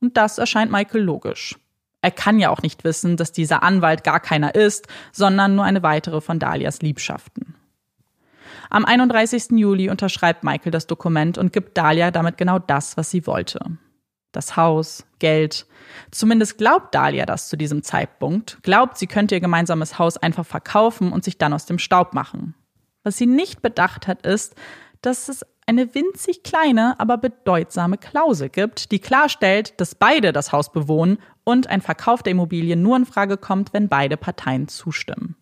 Und 0.00 0.16
das 0.16 0.38
erscheint 0.38 0.70
Michael 0.70 1.02
logisch. 1.02 1.56
Er 2.02 2.10
kann 2.10 2.38
ja 2.38 2.50
auch 2.50 2.62
nicht 2.62 2.84
wissen, 2.84 3.16
dass 3.16 3.32
dieser 3.32 3.62
Anwalt 3.62 4.04
gar 4.04 4.20
keiner 4.20 4.54
ist, 4.54 4.86
sondern 5.12 5.54
nur 5.54 5.64
eine 5.64 5.82
weitere 5.82 6.20
von 6.20 6.38
Dalias 6.38 6.82
Liebschaften. 6.82 7.54
Am 8.70 8.84
31. 8.84 9.52
Juli 9.52 9.90
unterschreibt 9.90 10.44
Michael 10.44 10.72
das 10.72 10.86
Dokument 10.86 11.38
und 11.38 11.52
gibt 11.52 11.76
Dalia 11.78 12.10
damit 12.10 12.36
genau 12.36 12.58
das, 12.58 12.96
was 12.96 13.10
sie 13.10 13.26
wollte. 13.26 13.60
Das 14.32 14.56
Haus, 14.56 15.06
Geld. 15.18 15.66
Zumindest 16.10 16.58
glaubt 16.58 16.94
Dalia 16.94 17.26
das 17.26 17.48
zu 17.48 17.56
diesem 17.56 17.82
Zeitpunkt, 17.82 18.58
glaubt, 18.62 18.98
sie 18.98 19.06
könnte 19.06 19.34
ihr 19.34 19.40
gemeinsames 19.40 19.98
Haus 19.98 20.16
einfach 20.16 20.44
verkaufen 20.44 21.12
und 21.12 21.24
sich 21.24 21.38
dann 21.38 21.52
aus 21.52 21.64
dem 21.66 21.78
Staub 21.78 22.12
machen. 22.12 22.54
Was 23.06 23.18
sie 23.18 23.26
nicht 23.26 23.62
bedacht 23.62 24.08
hat, 24.08 24.26
ist, 24.26 24.56
dass 25.00 25.28
es 25.28 25.46
eine 25.64 25.94
winzig 25.94 26.42
kleine, 26.42 26.98
aber 26.98 27.18
bedeutsame 27.18 27.98
Klausel 27.98 28.48
gibt, 28.48 28.90
die 28.90 28.98
klarstellt, 28.98 29.80
dass 29.80 29.94
beide 29.94 30.32
das 30.32 30.50
Haus 30.50 30.72
bewohnen 30.72 31.18
und 31.44 31.68
ein 31.68 31.82
Verkauf 31.82 32.24
der 32.24 32.32
Immobilie 32.32 32.74
nur 32.74 32.96
in 32.96 33.06
Frage 33.06 33.36
kommt, 33.36 33.72
wenn 33.72 33.88
beide 33.88 34.16
Parteien 34.16 34.66
zustimmen. 34.66 35.36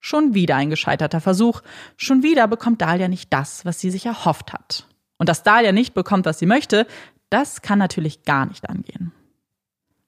Schon 0.00 0.34
wieder 0.34 0.56
ein 0.56 0.68
gescheiterter 0.68 1.20
Versuch. 1.20 1.62
Schon 1.96 2.24
wieder 2.24 2.48
bekommt 2.48 2.82
Dahlia 2.82 3.06
nicht 3.06 3.32
das, 3.32 3.64
was 3.64 3.78
sie 3.78 3.92
sich 3.92 4.04
erhofft 4.04 4.52
hat. 4.52 4.88
Und 5.18 5.28
dass 5.28 5.44
Dahlia 5.44 5.70
nicht 5.70 5.94
bekommt, 5.94 6.26
was 6.26 6.40
sie 6.40 6.46
möchte, 6.46 6.88
das 7.30 7.62
kann 7.62 7.78
natürlich 7.78 8.24
gar 8.24 8.44
nicht 8.44 8.68
angehen. 8.68 9.12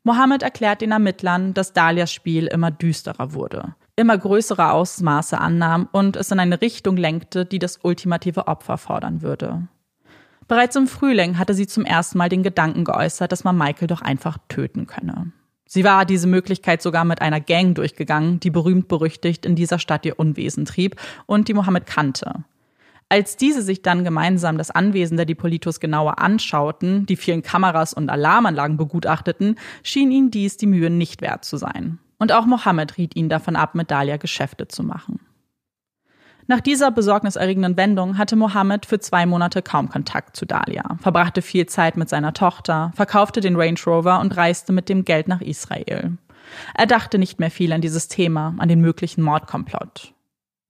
Mohammed 0.03 0.42
erklärt 0.42 0.81
den 0.81 0.90
Ermittlern, 0.90 1.55
dass 1.55 1.73
Dalias 1.73 2.12
Spiel 2.12 2.49
immer 2.49 2.73
düsterer 2.73 3.33
wurde, 3.33 3.77
immer 3.98 4.16
größere 4.16 4.72
Ausmaße 4.72 5.38
annahm 5.38 5.88
und 5.92 6.16
es 6.16 6.30
in 6.30 6.40
eine 6.40 6.61
Richtung 6.61 6.96
lenkte, 6.96 7.44
die 7.44 7.58
das 7.58 7.80
ultimative 7.82 8.46
Opfer 8.46 8.78
fordern 8.78 9.22
würde. 9.22 9.68
Bereits 10.46 10.76
im 10.76 10.87
Frühling 10.87 11.38
hatte 11.38 11.52
sie 11.52 11.66
zum 11.66 11.84
ersten 11.84 12.16
Mal 12.16 12.30
den 12.30 12.42
Gedanken 12.42 12.84
geäußert, 12.84 13.30
dass 13.30 13.44
man 13.44 13.58
Michael 13.58 13.88
doch 13.88 14.00
einfach 14.00 14.38
töten 14.48 14.87
könne. 14.87 15.32
Sie 15.66 15.84
war 15.84 16.06
diese 16.06 16.26
Möglichkeit 16.26 16.80
sogar 16.80 17.04
mit 17.04 17.20
einer 17.20 17.40
Gang 17.40 17.74
durchgegangen, 17.74 18.40
die 18.40 18.50
berühmt 18.50 18.88
berüchtigt 18.88 19.44
in 19.44 19.54
dieser 19.54 19.78
Stadt 19.78 20.06
ihr 20.06 20.18
Unwesen 20.18 20.64
trieb 20.64 20.96
und 21.26 21.48
die 21.48 21.54
Mohammed 21.54 21.84
kannte. 21.84 22.44
Als 23.11 23.37
diese 23.37 23.61
sich 23.61 23.82
dann 23.82 24.04
gemeinsam 24.04 24.56
das 24.56 24.70
Anwesen 24.70 25.16
der 25.16 25.26
Dipolitos 25.26 25.80
genauer 25.80 26.18
anschauten, 26.18 27.04
die 27.04 27.16
vielen 27.16 27.42
Kameras 27.42 27.92
und 27.92 28.08
Alarmanlagen 28.08 28.78
begutachteten, 28.78 29.56
schien 29.82 30.11
ihnen 30.11 30.30
dies 30.30 30.56
die 30.56 30.66
Mühe 30.66 30.88
nicht 30.88 31.20
wert 31.20 31.44
zu 31.44 31.58
sein. 31.58 31.98
Und 32.18 32.33
auch 32.33 32.46
Mohammed 32.46 32.96
riet 32.96 33.16
ihnen 33.16 33.28
davon 33.28 33.57
ab, 33.57 33.74
mit 33.74 33.90
Dahlia 33.90 34.16
Geschäfte 34.16 34.68
zu 34.68 34.83
machen. 34.83 35.20
Nach 36.50 36.61
dieser 36.61 36.90
besorgniserregenden 36.90 37.76
Wendung 37.76 38.16
hatte 38.16 38.35
Mohammed 38.35 38.87
für 38.87 38.98
zwei 38.98 39.26
Monate 39.26 39.61
kaum 39.61 39.90
Kontakt 39.90 40.35
zu 40.35 40.46
Dahlia, 40.46 40.96
verbrachte 40.98 41.42
viel 41.42 41.66
Zeit 41.66 41.98
mit 41.98 42.09
seiner 42.09 42.33
Tochter, 42.33 42.90
verkaufte 42.94 43.40
den 43.40 43.54
Range 43.54 43.78
Rover 43.87 44.18
und 44.20 44.35
reiste 44.35 44.72
mit 44.72 44.88
dem 44.88 45.04
Geld 45.04 45.28
nach 45.28 45.42
Israel. 45.42 46.16
Er 46.74 46.87
dachte 46.87 47.18
nicht 47.18 47.38
mehr 47.38 47.50
viel 47.50 47.70
an 47.72 47.83
dieses 47.83 48.09
Thema, 48.09 48.54
an 48.57 48.68
den 48.70 48.81
möglichen 48.81 49.22
Mordkomplott. 49.22 50.14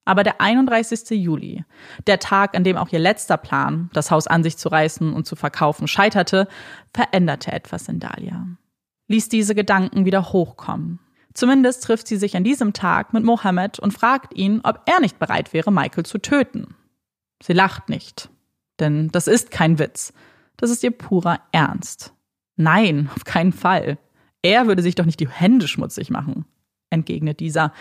Aber 0.04 0.24
der 0.24 0.40
31. 0.40 1.10
Juli, 1.10 1.64
der 2.08 2.18
Tag, 2.18 2.56
an 2.56 2.64
dem 2.64 2.76
auch 2.76 2.88
ihr 2.90 2.98
letzter 2.98 3.36
Plan, 3.36 3.88
das 3.92 4.10
Haus 4.10 4.26
an 4.26 4.42
sich 4.42 4.56
zu 4.56 4.70
reißen 4.70 5.12
und 5.12 5.26
zu 5.26 5.36
verkaufen, 5.36 5.86
scheiterte, 5.86 6.48
veränderte 6.92 7.52
etwas 7.52 7.88
in 7.88 8.00
Dahlia. 8.00 8.46
Ließ 9.06 9.28
diese 9.28 9.54
Gedanken 9.54 10.06
wieder 10.06 10.32
hochkommen, 10.32 10.98
Zumindest 11.38 11.84
trifft 11.84 12.08
sie 12.08 12.16
sich 12.16 12.36
an 12.36 12.42
diesem 12.42 12.72
Tag 12.72 13.12
mit 13.12 13.22
Mohammed 13.22 13.78
und 13.78 13.92
fragt 13.92 14.36
ihn, 14.36 14.60
ob 14.64 14.82
er 14.86 14.98
nicht 14.98 15.20
bereit 15.20 15.52
wäre, 15.52 15.70
Michael 15.70 16.04
zu 16.04 16.18
töten. 16.18 16.74
Sie 17.40 17.52
lacht 17.52 17.88
nicht, 17.88 18.28
denn 18.80 19.06
das 19.12 19.28
ist 19.28 19.52
kein 19.52 19.78
Witz. 19.78 20.12
Das 20.56 20.68
ist 20.68 20.82
ihr 20.82 20.90
purer 20.90 21.38
Ernst. 21.52 22.12
Nein, 22.56 23.08
auf 23.14 23.22
keinen 23.22 23.52
Fall. 23.52 23.98
Er 24.42 24.66
würde 24.66 24.82
sich 24.82 24.96
doch 24.96 25.04
nicht 25.04 25.20
die 25.20 25.28
Hände 25.28 25.68
schmutzig 25.68 26.10
machen, 26.10 26.44
entgegnet 26.90 27.38
dieser. 27.38 27.72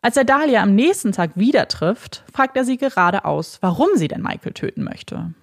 Als 0.00 0.16
er 0.16 0.24
Dahlia 0.24 0.62
am 0.62 0.74
nächsten 0.74 1.12
Tag 1.12 1.32
wieder 1.34 1.68
trifft, 1.68 2.24
fragt 2.32 2.56
er 2.56 2.64
sie 2.64 2.78
geradeaus, 2.78 3.58
warum 3.60 3.90
sie 3.96 4.08
denn 4.08 4.22
Michael 4.22 4.54
töten 4.54 4.84
möchte. 4.84 5.34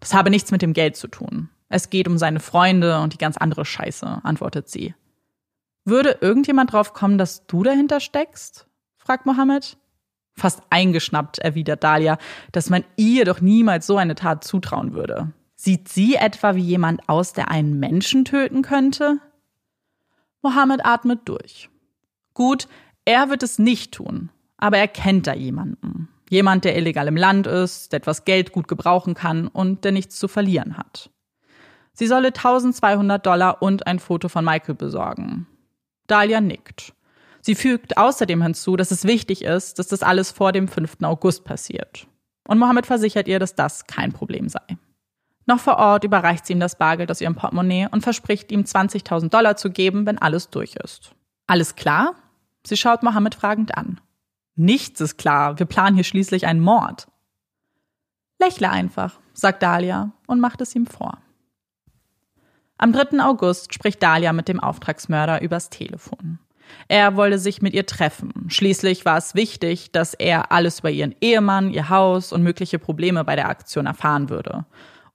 Das 0.00 0.14
habe 0.14 0.30
nichts 0.30 0.52
mit 0.52 0.62
dem 0.62 0.72
Geld 0.72 0.96
zu 0.96 1.08
tun. 1.08 1.50
Es 1.68 1.90
geht 1.90 2.08
um 2.08 2.16
seine 2.16 2.40
Freunde 2.40 2.98
und 3.00 3.12
die 3.12 3.18
ganz 3.18 3.36
andere 3.36 3.66
Scheiße, 3.66 4.20
antwortet 4.22 4.70
sie. 4.70 4.94
Würde 5.88 6.18
irgendjemand 6.20 6.72
drauf 6.72 6.92
kommen, 6.92 7.16
dass 7.16 7.46
du 7.46 7.62
dahinter 7.62 8.00
steckst? 8.00 8.66
fragt 8.98 9.24
Mohammed. 9.24 9.78
Fast 10.34 10.62
eingeschnappt 10.68 11.38
erwidert 11.38 11.82
Dahlia, 11.82 12.18
dass 12.52 12.68
man 12.68 12.84
ihr 12.96 13.24
doch 13.24 13.40
niemals 13.40 13.86
so 13.86 13.96
eine 13.96 14.14
Tat 14.14 14.44
zutrauen 14.44 14.92
würde. 14.92 15.32
Sieht 15.56 15.88
sie 15.88 16.16
etwa 16.16 16.54
wie 16.54 16.62
jemand 16.62 17.08
aus, 17.08 17.32
der 17.32 17.50
einen 17.50 17.80
Menschen 17.80 18.26
töten 18.26 18.60
könnte? 18.60 19.18
Mohammed 20.42 20.84
atmet 20.84 21.20
durch. 21.24 21.70
Gut, 22.34 22.68
er 23.06 23.30
wird 23.30 23.42
es 23.42 23.58
nicht 23.58 23.94
tun, 23.94 24.28
aber 24.58 24.76
er 24.76 24.88
kennt 24.88 25.26
da 25.26 25.32
jemanden. 25.32 26.08
Jemand, 26.28 26.66
der 26.66 26.76
illegal 26.76 27.08
im 27.08 27.16
Land 27.16 27.46
ist, 27.46 27.92
der 27.92 28.00
etwas 28.00 28.26
Geld 28.26 28.52
gut 28.52 28.68
gebrauchen 28.68 29.14
kann 29.14 29.48
und 29.48 29.84
der 29.84 29.92
nichts 29.92 30.18
zu 30.18 30.28
verlieren 30.28 30.76
hat. 30.76 31.08
Sie 31.94 32.06
solle 32.06 32.28
1200 32.28 33.24
Dollar 33.24 33.62
und 33.62 33.86
ein 33.86 33.98
Foto 33.98 34.28
von 34.28 34.44
Michael 34.44 34.74
besorgen. 34.74 35.46
Dahlia 36.08 36.40
nickt. 36.40 36.92
Sie 37.40 37.54
fügt 37.54 37.96
außerdem 37.96 38.42
hinzu, 38.42 38.76
dass 38.76 38.90
es 38.90 39.04
wichtig 39.04 39.42
ist, 39.42 39.78
dass 39.78 39.86
das 39.86 40.02
alles 40.02 40.32
vor 40.32 40.52
dem 40.52 40.68
5. 40.68 41.02
August 41.02 41.44
passiert. 41.44 42.06
Und 42.46 42.58
Mohammed 42.58 42.86
versichert 42.86 43.28
ihr, 43.28 43.38
dass 43.38 43.54
das 43.54 43.86
kein 43.86 44.12
Problem 44.12 44.48
sei. 44.48 44.60
Noch 45.46 45.60
vor 45.60 45.78
Ort 45.78 46.04
überreicht 46.04 46.44
sie 46.44 46.52
ihm 46.52 46.60
das 46.60 46.76
Bargeld 46.76 47.10
aus 47.10 47.20
ihrem 47.20 47.34
Portemonnaie 47.34 47.88
und 47.90 48.02
verspricht 48.02 48.52
ihm 48.52 48.62
20.000 48.62 49.30
Dollar 49.30 49.56
zu 49.56 49.70
geben, 49.70 50.04
wenn 50.04 50.18
alles 50.18 50.50
durch 50.50 50.76
ist. 50.76 51.12
Alles 51.46 51.74
klar? 51.74 52.14
Sie 52.66 52.76
schaut 52.76 53.02
Mohammed 53.02 53.34
fragend 53.34 53.76
an. 53.76 54.00
Nichts 54.56 55.00
ist 55.00 55.16
klar, 55.16 55.58
wir 55.58 55.66
planen 55.66 55.94
hier 55.94 56.04
schließlich 56.04 56.46
einen 56.46 56.60
Mord. 56.60 57.06
Lächle 58.38 58.70
einfach, 58.70 59.20
sagt 59.32 59.62
Dahlia 59.62 60.12
und 60.26 60.40
macht 60.40 60.60
es 60.60 60.74
ihm 60.74 60.86
vor. 60.86 61.18
Am 62.80 62.92
3. 62.92 63.20
August 63.20 63.74
spricht 63.74 64.00
Dahlia 64.02 64.32
mit 64.32 64.46
dem 64.46 64.60
Auftragsmörder 64.60 65.42
übers 65.42 65.68
Telefon. 65.68 66.38
Er 66.86 67.16
wollte 67.16 67.38
sich 67.38 67.60
mit 67.60 67.74
ihr 67.74 67.86
treffen. 67.86 68.46
Schließlich 68.48 69.04
war 69.04 69.18
es 69.18 69.34
wichtig, 69.34 69.90
dass 69.90 70.14
er 70.14 70.52
alles 70.52 70.78
über 70.78 70.90
ihren 70.90 71.14
Ehemann, 71.20 71.70
ihr 71.70 71.88
Haus 71.88 72.32
und 72.32 72.44
mögliche 72.44 72.78
Probleme 72.78 73.24
bei 73.24 73.34
der 73.34 73.48
Aktion 73.48 73.86
erfahren 73.86 74.30
würde. 74.30 74.64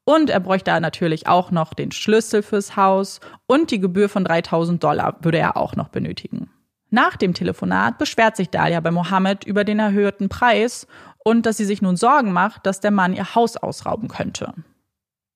Und 0.04 0.30
er 0.30 0.41
bräuchte 0.41 0.78
natürlich 0.82 1.28
auch 1.28 1.52
noch 1.52 1.73
den 1.73 1.93
Schlüssel 1.93 2.43
fürs 2.43 2.76
Haus 2.76 3.21
und 3.47 3.71
die 3.71 3.80
Gebühr 3.80 4.10
von 4.10 4.26
3000 4.26 4.84
Dollar 4.84 5.15
würde 5.21 5.38
er 5.38 5.56
auch 5.56 5.78
noch 5.78 5.88
benötigen. 5.88 6.49
Nach 6.89 7.15
dem 7.15 7.34
Telefonat 7.34 7.97
beschwert 7.97 8.36
sich 8.36 8.49
Dahlia 8.49 8.82
bei 8.82 8.91
Mohammed 8.91 9.45
über 9.45 9.63
den 9.63 9.80
erhöhten 9.80 10.28
Preis 10.28 10.86
und 11.23 11.45
dass 11.45 11.56
sie 11.56 11.65
sich 11.65 11.82
nun 11.82 11.95
Sorgen 11.95 12.34
macht, 12.34 12.65
dass 12.65 12.82
der 12.82 12.91
Mann 12.91 13.13
ihr 13.13 13.36
Haus 13.36 13.56
ausrauben 13.56 14.10
könnte. 14.10 14.54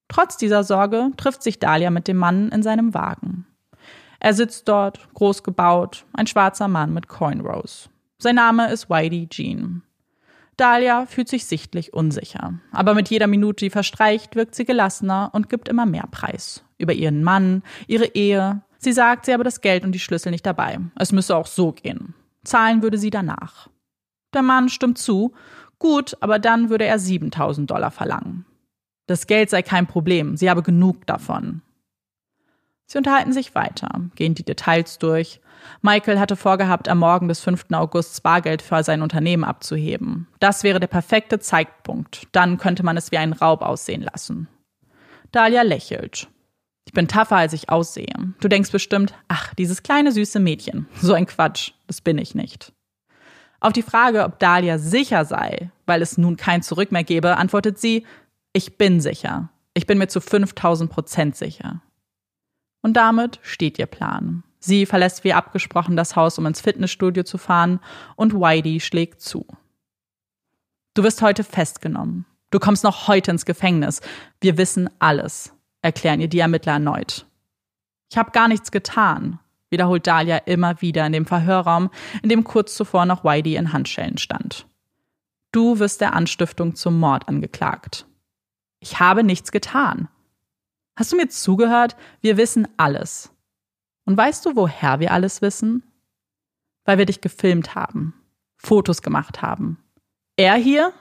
Trotz 0.07 0.37
dieser 0.37 0.63
Sorge 0.63 1.11
trifft 1.17 1.43
sich 1.43 1.59
Dahlia 1.59 1.89
mit 1.89 2.07
dem 2.07 2.17
Mann 2.17 2.49
in 2.49 2.63
seinem 2.63 2.93
Wagen. 2.93 3.45
Er 4.19 4.33
sitzt 4.33 4.67
dort, 4.67 5.13
groß 5.13 5.43
gebaut, 5.43 6.05
ein 6.13 6.27
schwarzer 6.27 6.67
Mann 6.67 6.93
mit 6.93 7.07
Coinrose. 7.07 7.89
Sein 8.17 8.35
Name 8.35 8.71
ist 8.71 8.89
Whitey 8.89 9.27
Jean. 9.29 9.83
Dahlia 10.55 11.05
fühlt 11.05 11.27
sich 11.27 11.45
sichtlich 11.45 11.93
unsicher, 11.93 12.55
aber 12.71 12.95
mit 12.95 13.09
jeder 13.09 13.27
Minute, 13.27 13.65
die 13.65 13.69
verstreicht, 13.69 14.35
wirkt 14.35 14.55
sie 14.55 14.65
gelassener 14.65 15.29
und 15.33 15.49
gibt 15.49 15.69
immer 15.69 15.85
mehr 15.85 16.07
Preis. 16.09 16.63
Über 16.79 16.93
ihren 16.93 17.23
Mann, 17.23 17.61
ihre 17.85 18.05
Ehe. 18.05 18.61
Sie 18.79 18.91
sagt, 18.91 19.25
sie 19.25 19.33
habe 19.33 19.43
das 19.43 19.61
Geld 19.61 19.83
und 19.83 19.91
die 19.91 19.99
Schlüssel 19.99 20.31
nicht 20.31 20.45
dabei. 20.45 20.79
Es 20.95 21.11
müsse 21.11 21.35
auch 21.35 21.45
so 21.45 21.73
gehen. 21.73 22.15
Zahlen 22.43 22.81
würde 22.81 22.97
sie 22.97 23.11
danach. 23.11 23.69
Der 24.33 24.41
Mann 24.41 24.69
stimmt 24.69 24.97
zu. 24.97 25.33
Gut, 25.77 26.17
aber 26.21 26.39
dann 26.39 26.71
würde 26.71 26.85
er 26.85 26.97
7000 26.97 27.69
Dollar 27.69 27.91
verlangen. 27.91 28.45
Das 29.07 29.25
Geld 29.25 29.49
sei 29.49 29.61
kein 29.61 29.87
Problem, 29.87 30.37
sie 30.37 30.49
habe 30.49 30.61
genug 30.61 31.05
davon. 31.07 31.61
Sie 32.85 32.97
unterhalten 32.97 33.33
sich 33.33 33.55
weiter, 33.55 33.89
gehen 34.15 34.35
die 34.35 34.43
Details 34.43 34.97
durch. 34.97 35.41
Michael 35.81 36.19
hatte 36.19 36.35
vorgehabt, 36.35 36.87
am 36.87 36.99
Morgen 36.99 37.27
des 37.27 37.41
5. 37.41 37.65
August 37.73 38.21
Bargeld 38.23 38.61
für 38.61 38.83
sein 38.83 39.01
Unternehmen 39.01 39.43
abzuheben. 39.43 40.27
Das 40.39 40.63
wäre 40.63 40.79
der 40.79 40.87
perfekte 40.87 41.39
Zeitpunkt. 41.39 42.27
Dann 42.31 42.57
könnte 42.57 42.83
man 42.83 42.95
es 42.95 43.11
wie 43.11 43.17
einen 43.17 43.33
Raub 43.33 43.61
aussehen 43.61 44.03
lassen. 44.03 44.47
Dahlia 45.31 45.63
lächelt. 45.63 46.29
Ich 46.85 46.93
bin 46.93 47.09
tougher, 47.09 47.35
als 47.35 47.51
ich 47.51 47.69
aussehe. 47.69 48.13
Du 48.39 48.47
denkst 48.47 48.71
bestimmt, 48.71 49.13
ach, 49.27 49.53
dieses 49.55 49.83
kleine 49.83 50.13
süße 50.13 50.39
Mädchen. 50.39 50.87
So 51.01 51.13
ein 51.13 51.25
Quatsch. 51.25 51.71
Das 51.87 51.99
bin 51.99 52.17
ich 52.17 52.35
nicht. 52.35 52.71
Auf 53.59 53.73
die 53.73 53.81
Frage, 53.81 54.23
ob 54.23 54.39
Dahlia 54.39 54.77
sicher 54.77 55.25
sei, 55.25 55.71
weil 55.85 56.01
es 56.01 56.17
nun 56.17 56.37
kein 56.37 56.61
Zurück 56.61 56.93
mehr 56.93 57.03
gebe, 57.03 57.35
antwortet 57.35 57.79
sie, 57.79 58.05
ich 58.53 58.77
bin 58.77 59.01
sicher. 59.01 59.49
Ich 59.73 59.85
bin 59.85 59.97
mir 59.97 60.07
zu 60.07 60.21
5000 60.21 60.89
Prozent 60.89 61.35
sicher. 61.35 61.81
Und 62.81 62.93
damit 62.93 63.39
steht 63.43 63.77
ihr 63.79 63.85
Plan. 63.85 64.43
Sie 64.59 64.85
verlässt 64.85 65.23
wie 65.23 65.33
abgesprochen 65.33 65.95
das 65.95 66.15
Haus, 66.15 66.37
um 66.39 66.45
ins 66.45 66.61
Fitnessstudio 66.61 67.23
zu 67.23 67.37
fahren, 67.37 67.79
und 68.15 68.33
Whitey 68.33 68.79
schlägt 68.79 69.21
zu. 69.21 69.45
Du 70.93 71.03
wirst 71.03 71.21
heute 71.21 71.43
festgenommen. 71.43 72.25
Du 72.49 72.57
kommst 72.57 72.83
noch 72.83 73.07
heute 73.07 73.29
ins 73.29 73.45
Gefängnis. 73.45 74.01
Wir 74.41 74.57
wissen 74.57 74.89
alles, 74.99 75.53
erklären 75.81 76.21
ihr 76.21 76.27
die 76.27 76.39
Ermittler 76.39 76.73
erneut. 76.73 77.27
Ich 78.09 78.17
habe 78.17 78.31
gar 78.31 78.47
nichts 78.47 78.71
getan, 78.71 79.39
wiederholt 79.69 80.07
Dahlia 80.07 80.37
immer 80.37 80.81
wieder 80.81 81.05
in 81.05 81.11
dem 81.11 81.25
Verhörraum, 81.25 81.91
in 82.23 82.29
dem 82.29 82.43
kurz 82.43 82.73
zuvor 82.75 83.05
noch 83.05 83.23
Whitey 83.23 83.57
in 83.57 83.73
Handschellen 83.73 84.17
stand. 84.17 84.65
Du 85.51 85.77
wirst 85.79 86.01
der 86.01 86.13
Anstiftung 86.13 86.73
zum 86.75 86.99
Mord 86.99 87.27
angeklagt. 87.27 88.06
Ich 88.87 89.01
habe 89.01 89.21
nichts 89.21 89.51
getan. 89.51 90.07
Hast 90.95 91.11
du 91.11 91.17
mir 91.17 91.27
zugehört? 91.27 91.97
Wir 92.21 92.37
wissen 92.37 92.69
alles. 92.77 93.33
Und 94.05 94.15
weißt 94.15 94.45
du, 94.45 94.55
woher 94.55 95.01
wir 95.01 95.11
alles 95.11 95.41
wissen? 95.41 95.83
Weil 96.85 96.97
wir 96.97 97.05
dich 97.05 97.19
gefilmt 97.19 97.75
haben, 97.75 98.13
Fotos 98.55 99.01
gemacht 99.01 99.41
haben. 99.41 99.83
Er 100.37 100.55
hier, 100.55 100.93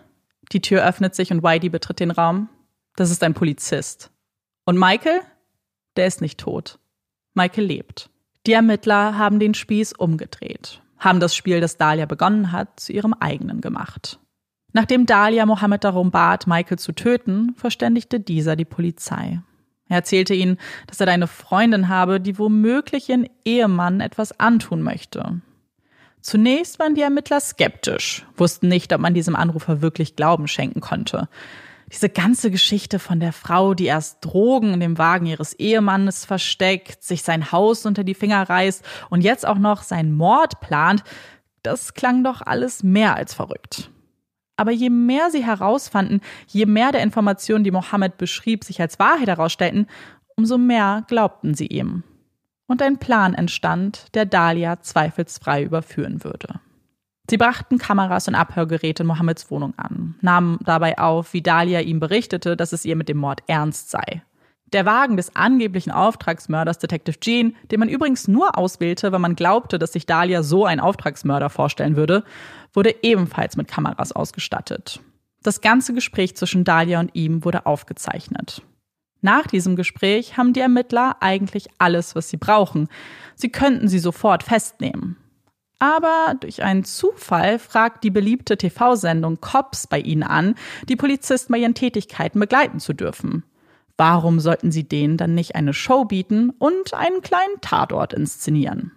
die 0.51 0.61
Tür 0.61 0.85
öffnet 0.85 1.15
sich 1.15 1.31
und 1.31 1.45
Whitey 1.45 1.69
betritt 1.69 2.01
den 2.01 2.11
Raum. 2.11 2.49
Das 2.97 3.13
ist 3.13 3.23
ein 3.23 3.35
Polizist. 3.35 4.11
Und 4.65 4.77
Michael? 4.77 5.21
Der 5.95 6.09
ist 6.09 6.21
nicht 6.21 6.41
tot. 6.41 6.81
Michael 7.35 7.67
lebt. 7.67 8.11
Die 8.49 8.53
Ermittler 8.53 9.17
haben 9.17 9.39
den 9.39 9.55
Spieß 9.55 9.93
umgedreht, 9.93 10.83
haben 10.99 11.21
das 11.21 11.37
Spiel, 11.37 11.61
das 11.61 11.77
Dahlia 11.77 12.07
begonnen 12.07 12.51
hat, 12.51 12.81
zu 12.81 12.93
ihrem 12.93 13.15
eigenen 13.15 13.61
gemacht. 13.61 14.19
Nachdem 14.77 15.07
Dahlia 15.07 15.47
Mohammed 15.47 15.85
darum 15.85 16.11
bat, 16.11 16.47
Michael 16.47 16.79
zu 16.79 16.93
töten, 16.93 17.55
verständigte 17.57 18.21
dieser 18.21 18.57
die 18.57 18.67
Polizei. 18.67 19.41
Er 19.89 19.97
erzählte 19.97 20.35
ihnen, 20.35 20.59
dass 20.87 21.01
er 21.01 21.09
eine 21.09 21.29
Freundin 21.29 21.89
habe, 21.89 22.21
die 22.21 22.39
womöglich 22.39 23.09
ihren 23.09 23.27
Ehemann 23.47 24.03
etwas 24.03 24.39
antun 24.39 24.83
möchte. 24.83 25.41
Zunächst 26.21 26.79
waren 26.79 26.95
die 26.95 27.01
Ermittler 27.01 27.41
skeptisch, 27.41 28.27
wussten 28.37 28.69
nicht, 28.69 28.93
ob 28.93 29.01
man 29.01 29.15
diesem 29.15 29.35
Anrufer 29.35 29.81
wirklich 29.81 30.15
Glauben 30.15 30.47
schenken 30.47 30.83
konnte. 30.83 31.31
Diese 31.91 32.11
ganze 32.11 32.51
Geschichte 32.51 32.99
von 32.99 33.19
der 33.19 33.33
Frau, 33.33 33.73
die 33.73 33.87
erst 33.87 34.23
Drogen 34.27 34.75
in 34.75 34.81
dem 34.81 34.99
Wagen 34.99 35.25
ihres 35.25 35.55
Ehemannes 35.55 36.27
versteckt, 36.27 37.03
sich 37.03 37.23
sein 37.23 37.51
Haus 37.51 37.87
unter 37.87 38.05
die 38.05 38.13
Finger 38.13 38.47
reißt 38.47 38.85
und 39.09 39.23
jetzt 39.23 39.47
auch 39.47 39.57
noch 39.57 39.83
seinen 39.83 40.13
Mord 40.13 40.61
plant, 40.61 41.03
das 41.63 41.95
klang 41.95 42.23
doch 42.23 42.43
alles 42.43 42.83
mehr 42.83 43.17
als 43.17 43.33
verrückt. 43.33 43.91
Aber 44.57 44.71
je 44.71 44.91
mehr 44.91 45.31
sie 45.31 45.45
herausfanden, 45.45 46.21
je 46.47 46.67
mehr 46.67 46.93
der 46.93 47.03
Informationen, 47.03 47.65
die 47.65 47.71
Mohammed 47.71 48.17
beschrieb, 48.17 48.65
sich 48.65 48.81
als 48.81 48.99
Wahrheit 48.99 49.29
herausstellten, 49.29 49.87
umso 50.37 50.59
mehr 50.59 51.05
glaubten 51.09 51.55
sie 51.55 51.67
ihm. 51.67 52.03
Und 52.67 52.83
ein 52.83 52.99
Plan 52.99 53.35
entstand, 53.35 54.15
der 54.15 54.27
Dahlia 54.27 54.81
zweifelsfrei 54.81 55.63
überführen 55.63 56.25
würde. 56.25 56.61
Sie 57.29 57.37
brachten 57.37 57.79
Kameras 57.79 58.29
und 58.29 58.35
Abhörgeräte 58.35 59.03
in 59.03 59.09
Mohammeds 59.09 59.51
Wohnung 59.51 59.75
an, 59.77 60.15
nahmen 60.21 60.59
dabei 60.63 60.99
auf, 60.99 61.33
wie 61.33 61.43
Dahlia 61.43 61.81
ihm 61.81 62.01
berichtete, 62.01 62.57
dass 62.57 62.73
es 62.73 62.85
ihr 62.85 62.97
mit 62.97 63.09
dem 63.09 63.19
Mord 63.19 63.43
ernst 63.49 63.91
sei. 63.91 64.23
Der 64.73 64.85
Wagen 64.85 65.17
des 65.17 65.37
angeblichen 65.37 65.93
Auftragsmörders 65.93 66.79
Detective 66.79 67.21
Jean, 67.21 67.55
den 67.71 67.79
man 67.79 67.89
übrigens 67.89 68.27
nur 68.27 68.59
auswählte, 68.59 69.13
weil 69.13 69.21
man 69.21 69.37
glaubte, 69.37 69.79
dass 69.79 69.93
sich 69.93 70.07
Dahlia 70.07 70.43
so 70.43 70.65
einen 70.65 70.81
Auftragsmörder 70.81 71.51
vorstellen 71.51 71.95
würde, 71.97 72.25
wurde 72.73 72.95
ebenfalls 73.03 73.57
mit 73.57 73.69
Kameras 73.69 74.13
ausgestattet. 74.13 75.01
Das 75.43 75.61
ganze 75.61 75.95
Gespräch 75.95 76.37
zwischen 76.37 76.65
Dahlia 76.65 76.99
und 76.99 77.15
ihm 77.15 77.45
wurde 77.45 77.67
aufgezeichnet. 77.67 78.63
Nach 79.21 79.47
diesem 79.47 79.77
Gespräch 79.77 80.37
haben 80.37 80.53
die 80.53 80.61
Ermittler 80.61 81.17
eigentlich 81.21 81.69
alles, 81.79 82.17
was 82.17 82.29
sie 82.29 82.37
brauchen. 82.37 82.89
Sie 83.37 83.51
könnten 83.51 83.89
sie 83.89 84.01
sofort 84.01 84.43
festnehmen. 84.43 85.17
Aber 85.79 86.35
durch 86.41 86.63
einen 86.63 86.85
Zufall 86.85 87.59
fragt 87.59 88.03
die 88.03 88.11
beliebte 88.11 88.57
TV-Sendung 88.57 89.41
Cops 89.41 89.87
bei 89.87 90.01
ihnen 90.01 90.23
an, 90.23 90.55
die 90.89 90.97
Polizisten 90.97 91.53
bei 91.53 91.59
ihren 91.59 91.75
Tätigkeiten 91.75 92.41
begleiten 92.41 92.81
zu 92.81 92.93
dürfen. 92.93 93.45
Warum 93.97 94.41
sollten 94.41 94.71
sie 94.71 94.87
denen 94.87 95.17
dann 95.17 95.35
nicht 95.35 95.55
eine 95.55 95.73
Show 95.73 96.05
bieten 96.05 96.51
und 96.51 96.93
einen 96.93 97.23
kleinen 97.23 97.61
Tatort 97.63 98.13
inszenieren? 98.13 98.93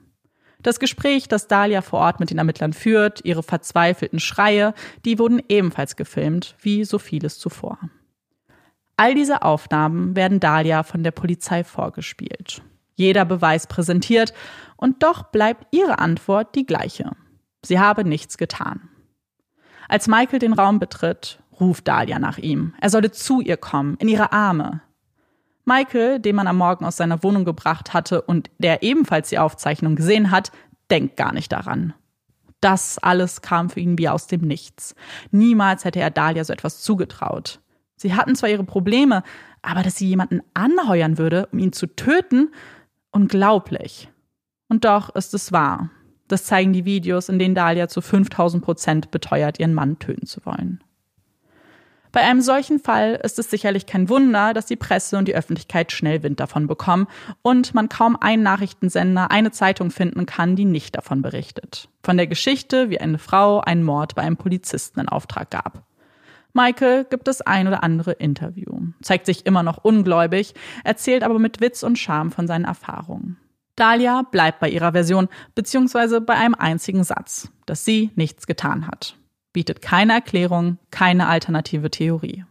Das 0.62 0.80
Gespräch, 0.80 1.30
das 1.30 1.48
Dahlia 1.48 1.82
vor 1.82 2.00
Ort 2.00 2.20
mit 2.20 2.32
den 2.32 2.38
Ermittlern 2.38 2.74
führt, 2.74 3.24
ihre 3.24 3.44
verzweifelten 3.44 4.20
Schreie, 4.20 4.74
die 5.06 5.18
wurden 5.18 5.42
ebenfalls 5.48 5.96
gefilmt, 5.96 6.56
wie 6.60 6.84
so 6.84 7.00
vieles 7.00 7.40
zuvor. 7.40 7.80
All 8.98 9.16
diese 9.16 9.44
Aufnahmen 9.44 10.18
werden 10.18 10.42
Dahlia 10.42 10.84
von 10.84 11.04
der 11.04 11.12
Polizei 11.12 11.64
vorgespielt. 11.64 12.62
Jeder 12.96 13.24
Beweis 13.24 13.66
präsentiert 13.68 14.34
und 14.76 15.04
doch 15.04 15.24
bleibt 15.24 15.68
ihre 15.74 16.00
Antwort 16.00 16.54
die 16.56 16.66
gleiche. 16.66 17.12
Sie 17.64 17.80
habe 17.80 18.04
nichts 18.04 18.38
getan. 18.38 18.90
Als 19.88 20.10
Michael 20.10 20.40
den 20.40 20.52
Raum 20.52 20.80
betritt, 20.80 21.40
ruft 21.58 21.88
Dahlia 21.88 22.20
nach 22.20 22.38
ihm. 22.38 22.74
Er 22.82 22.90
solle 22.90 23.12
zu 23.12 23.40
ihr 23.40 23.56
kommen, 23.56 23.96
in 24.00 24.10
ihre 24.10 24.34
Arme. 24.34 24.82
Michael, 25.66 26.20
den 26.20 26.36
man 26.36 26.48
am 26.48 26.58
Morgen 26.58 26.86
aus 26.86 26.98
seiner 26.98 27.24
Wohnung 27.24 27.46
gebracht 27.46 27.94
hatte 27.94 28.22
und 28.22 28.50
der 28.58 28.84
ebenfalls 28.84 29.30
die 29.30 29.40
Aufzeichnung 29.40 29.96
gesehen 29.96 30.32
hat, 30.32 30.52
denkt 30.90 31.18
gar 31.18 31.34
nicht 31.34 31.52
daran. 31.52 31.94
Das 32.62 32.98
alles 32.98 33.42
kam 33.42 33.70
für 33.70 33.80
ihn 33.80 33.98
wie 33.98 34.10
aus 34.10 34.28
dem 34.28 34.42
Nichts. 34.42 34.96
Niemals 35.32 35.86
hätte 35.86 36.00
er 36.00 36.12
Dahlia 36.12 36.44
so 36.44 36.52
etwas 36.52 36.82
zugetraut. 36.82 37.62
Sie 37.96 38.14
hatten 38.14 38.36
zwar 38.36 38.50
ihre 38.50 38.64
Probleme, 38.64 39.24
aber 39.62 39.84
dass 39.84 39.98
sie 39.98 40.08
jemanden 40.08 40.42
anheuern 40.54 41.18
würde, 41.18 41.48
um 41.52 41.60
ihn 41.60 41.74
zu 41.74 41.88
töten, 41.88 42.50
unglaublich. 43.12 44.10
Und 44.68 44.86
doch 44.86 45.14
ist 45.16 45.34
es 45.34 45.52
wahr. 45.52 45.90
Das 46.28 46.46
zeigen 46.46 46.74
die 46.74 46.86
Videos, 46.86 47.28
in 47.28 47.40
denen 47.40 47.56
Dahlia 47.56 47.88
zu 47.88 48.02
5000 48.02 48.64
Prozent 48.64 49.12
beteuert, 49.12 49.60
ihren 49.60 49.74
Mann 49.74 50.00
töten 50.00 50.28
zu 50.28 50.46
wollen. 50.46 50.84
Bei 52.12 52.22
einem 52.22 52.42
solchen 52.42 52.80
Fall 52.80 53.20
ist 53.24 53.38
es 53.38 53.52
sicherlich 53.52 53.86
kein 53.86 54.10
Wunder, 54.10 54.54
dass 54.54 54.66
die 54.66 54.76
Presse 54.76 55.18
und 55.18 55.28
die 55.28 55.36
Öffentlichkeit 55.36 55.92
schnell 55.92 56.24
Wind 56.24 56.40
davon 56.40 56.66
bekommen 56.66 57.08
und 57.44 57.76
man 57.76 57.88
kaum 57.88 58.18
einen 58.20 58.42
Nachrichtensender, 58.42 59.30
eine 59.30 59.52
Zeitung 59.52 59.92
finden 59.92 60.26
kann, 60.26 60.56
die 60.56 60.66
nicht 60.66 60.96
davon 60.96 61.22
berichtet. 61.22 61.88
Von 62.04 62.18
der 62.18 62.26
Geschichte, 62.26 62.90
wie 62.90 63.00
eine 63.00 63.20
Frau 63.20 63.60
einen 63.60 63.84
Mord 63.84 64.16
bei 64.16 64.24
einem 64.24 64.38
Polizisten 64.38 65.00
in 65.00 65.08
Auftrag 65.08 65.52
gab. 65.52 65.84
Michael 66.54 67.06
gibt 67.06 67.28
das 67.28 67.42
ein 67.42 67.68
oder 67.68 67.84
andere 67.84 68.14
Interview, 68.14 68.88
zeigt 69.04 69.28
sich 69.28 69.46
immer 69.46 69.62
noch 69.62 69.78
ungläubig, 69.84 70.56
erzählt 70.84 71.24
aber 71.24 71.38
mit 71.38 71.62
Witz 71.62 71.84
und 71.84 72.00
Charme 72.00 72.32
von 72.32 72.48
seinen 72.48 72.66
Erfahrungen. 72.66 73.38
Dahlia 73.76 74.24
bleibt 74.24 74.60
bei 74.60 74.70
ihrer 74.70 74.94
Version, 74.94 75.30
beziehungsweise 75.54 76.22
bei 76.22 76.34
einem 76.34 76.56
einzigen 76.56 77.04
Satz, 77.04 77.50
dass 77.68 77.86
sie 77.86 78.10
nichts 78.16 78.48
getan 78.48 78.88
hat 78.88 79.19
bietet 79.54 79.82
keine 79.82 80.14
Erklärung, 80.14 80.78
keine 80.92 81.28
alternative 81.28 81.90
Theorie. 81.90 82.46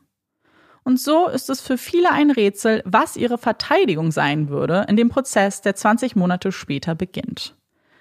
Und 0.84 0.98
so 0.98 1.28
ist 1.28 1.50
es 1.50 1.60
für 1.60 1.76
viele 1.76 2.10
ein 2.10 2.30
Rätsel, 2.30 2.82
was 2.86 3.16
ihre 3.16 3.36
Verteidigung 3.36 4.10
sein 4.10 4.48
würde 4.48 4.86
in 4.88 4.96
dem 4.96 5.10
Prozess, 5.10 5.60
der 5.60 5.74
20 5.74 6.16
Monate 6.16 6.50
später 6.50 6.94
beginnt. 6.94 7.54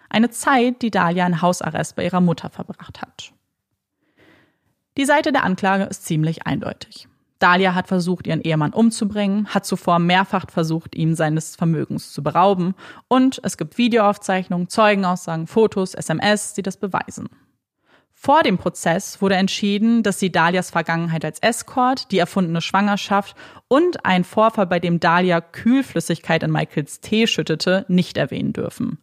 Eine 0.09 0.29
Zeit, 0.29 0.81
die 0.81 0.91
Dahlia 0.91 1.27
in 1.27 1.41
Hausarrest 1.41 1.97
bei 1.97 2.05
ihrer 2.05 2.21
Mutter 2.21 2.49
verbracht 2.49 3.01
hat. 3.01 3.33
Die 4.95 5.05
Seite 5.05 5.31
der 5.31 5.43
Anklage 5.43 5.83
ist 5.83 6.05
ziemlich 6.05 6.47
eindeutig. 6.47 7.07
Dahlia 7.39 7.75
hat 7.75 7.87
versucht, 7.87 8.25
ihren 8.25 8.41
Ehemann 8.41 8.73
umzubringen, 8.73 9.47
hat 9.47 9.65
zuvor 9.65 9.99
mehrfach 9.99 10.49
versucht, 10.49 10.95
ihm 10.95 11.13
seines 11.13 11.55
Vermögens 11.55 12.11
zu 12.11 12.23
berauben 12.23 12.73
und 13.07 13.39
es 13.43 13.57
gibt 13.57 13.77
Videoaufzeichnungen, 13.77 14.69
Zeugenaussagen, 14.69 15.45
Fotos, 15.45 15.93
SMS, 15.93 16.53
die 16.53 16.63
das 16.63 16.77
beweisen. 16.77 17.29
Vor 18.27 18.43
dem 18.43 18.57
Prozess 18.57 19.21
wurde 19.21 19.35
entschieden, 19.35 20.03
dass 20.03 20.19
sie 20.19 20.33
Dalias 20.33 20.69
Vergangenheit 20.69 21.23
als 21.23 21.39
Escort, 21.39 22.11
die 22.11 22.17
erfundene 22.17 22.59
Schwangerschaft 22.59 23.37
und 23.69 24.05
ein 24.05 24.25
Vorfall, 24.25 24.67
bei 24.67 24.81
dem 24.81 24.99
Dalia 24.99 25.39
Kühlflüssigkeit 25.39 26.43
in 26.43 26.51
Michaels 26.51 26.99
Tee 26.99 27.25
schüttete, 27.25 27.85
nicht 27.87 28.17
erwähnen 28.17 28.51
dürfen. 28.51 28.97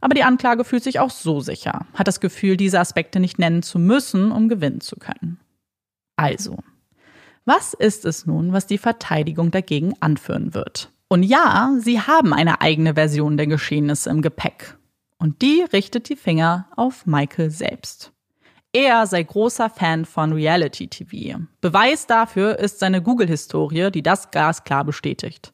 Aber 0.00 0.14
die 0.14 0.22
Anklage 0.22 0.62
fühlt 0.62 0.84
sich 0.84 1.00
auch 1.00 1.10
so 1.10 1.40
sicher, 1.40 1.84
hat 1.94 2.06
das 2.06 2.20
Gefühl, 2.20 2.56
diese 2.56 2.78
Aspekte 2.78 3.18
nicht 3.18 3.40
nennen 3.40 3.64
zu 3.64 3.80
müssen, 3.80 4.30
um 4.30 4.48
gewinnen 4.48 4.80
zu 4.80 4.94
können. 4.94 5.40
Also, 6.14 6.56
was 7.44 7.74
ist 7.74 8.04
es 8.04 8.24
nun, 8.24 8.52
was 8.52 8.68
die 8.68 8.78
Verteidigung 8.78 9.50
dagegen 9.50 9.94
anführen 9.98 10.54
wird? 10.54 10.92
Und 11.08 11.24
ja, 11.24 11.72
sie 11.80 12.02
haben 12.02 12.32
eine 12.32 12.60
eigene 12.60 12.94
Version 12.94 13.36
der 13.36 13.48
Geschehnisse 13.48 14.10
im 14.10 14.22
Gepäck. 14.22 14.78
Und 15.18 15.42
die 15.42 15.64
richtet 15.72 16.08
die 16.08 16.14
Finger 16.14 16.68
auf 16.76 17.04
Michael 17.04 17.50
selbst. 17.50 18.12
Er 18.72 19.04
sei 19.06 19.24
großer 19.24 19.68
Fan 19.68 20.04
von 20.04 20.32
Reality 20.32 20.86
TV. 20.86 21.40
Beweis 21.60 22.06
dafür 22.06 22.58
ist 22.58 22.78
seine 22.78 23.02
Google-Historie, 23.02 23.90
die 23.90 24.02
das 24.02 24.30
glasklar 24.30 24.84
bestätigt. 24.84 25.52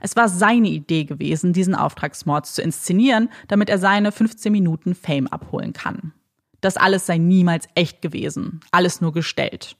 Es 0.00 0.16
war 0.16 0.28
seine 0.28 0.68
Idee 0.68 1.04
gewesen, 1.04 1.52
diesen 1.52 1.76
Auftragsmord 1.76 2.46
zu 2.46 2.62
inszenieren, 2.62 3.28
damit 3.46 3.70
er 3.70 3.78
seine 3.78 4.10
15 4.10 4.50
Minuten 4.50 4.94
Fame 4.96 5.28
abholen 5.28 5.74
kann. 5.74 6.12
Das 6.60 6.76
alles 6.76 7.06
sei 7.06 7.18
niemals 7.18 7.68
echt 7.76 8.02
gewesen, 8.02 8.60
alles 8.72 9.00
nur 9.00 9.12
gestellt. 9.12 9.76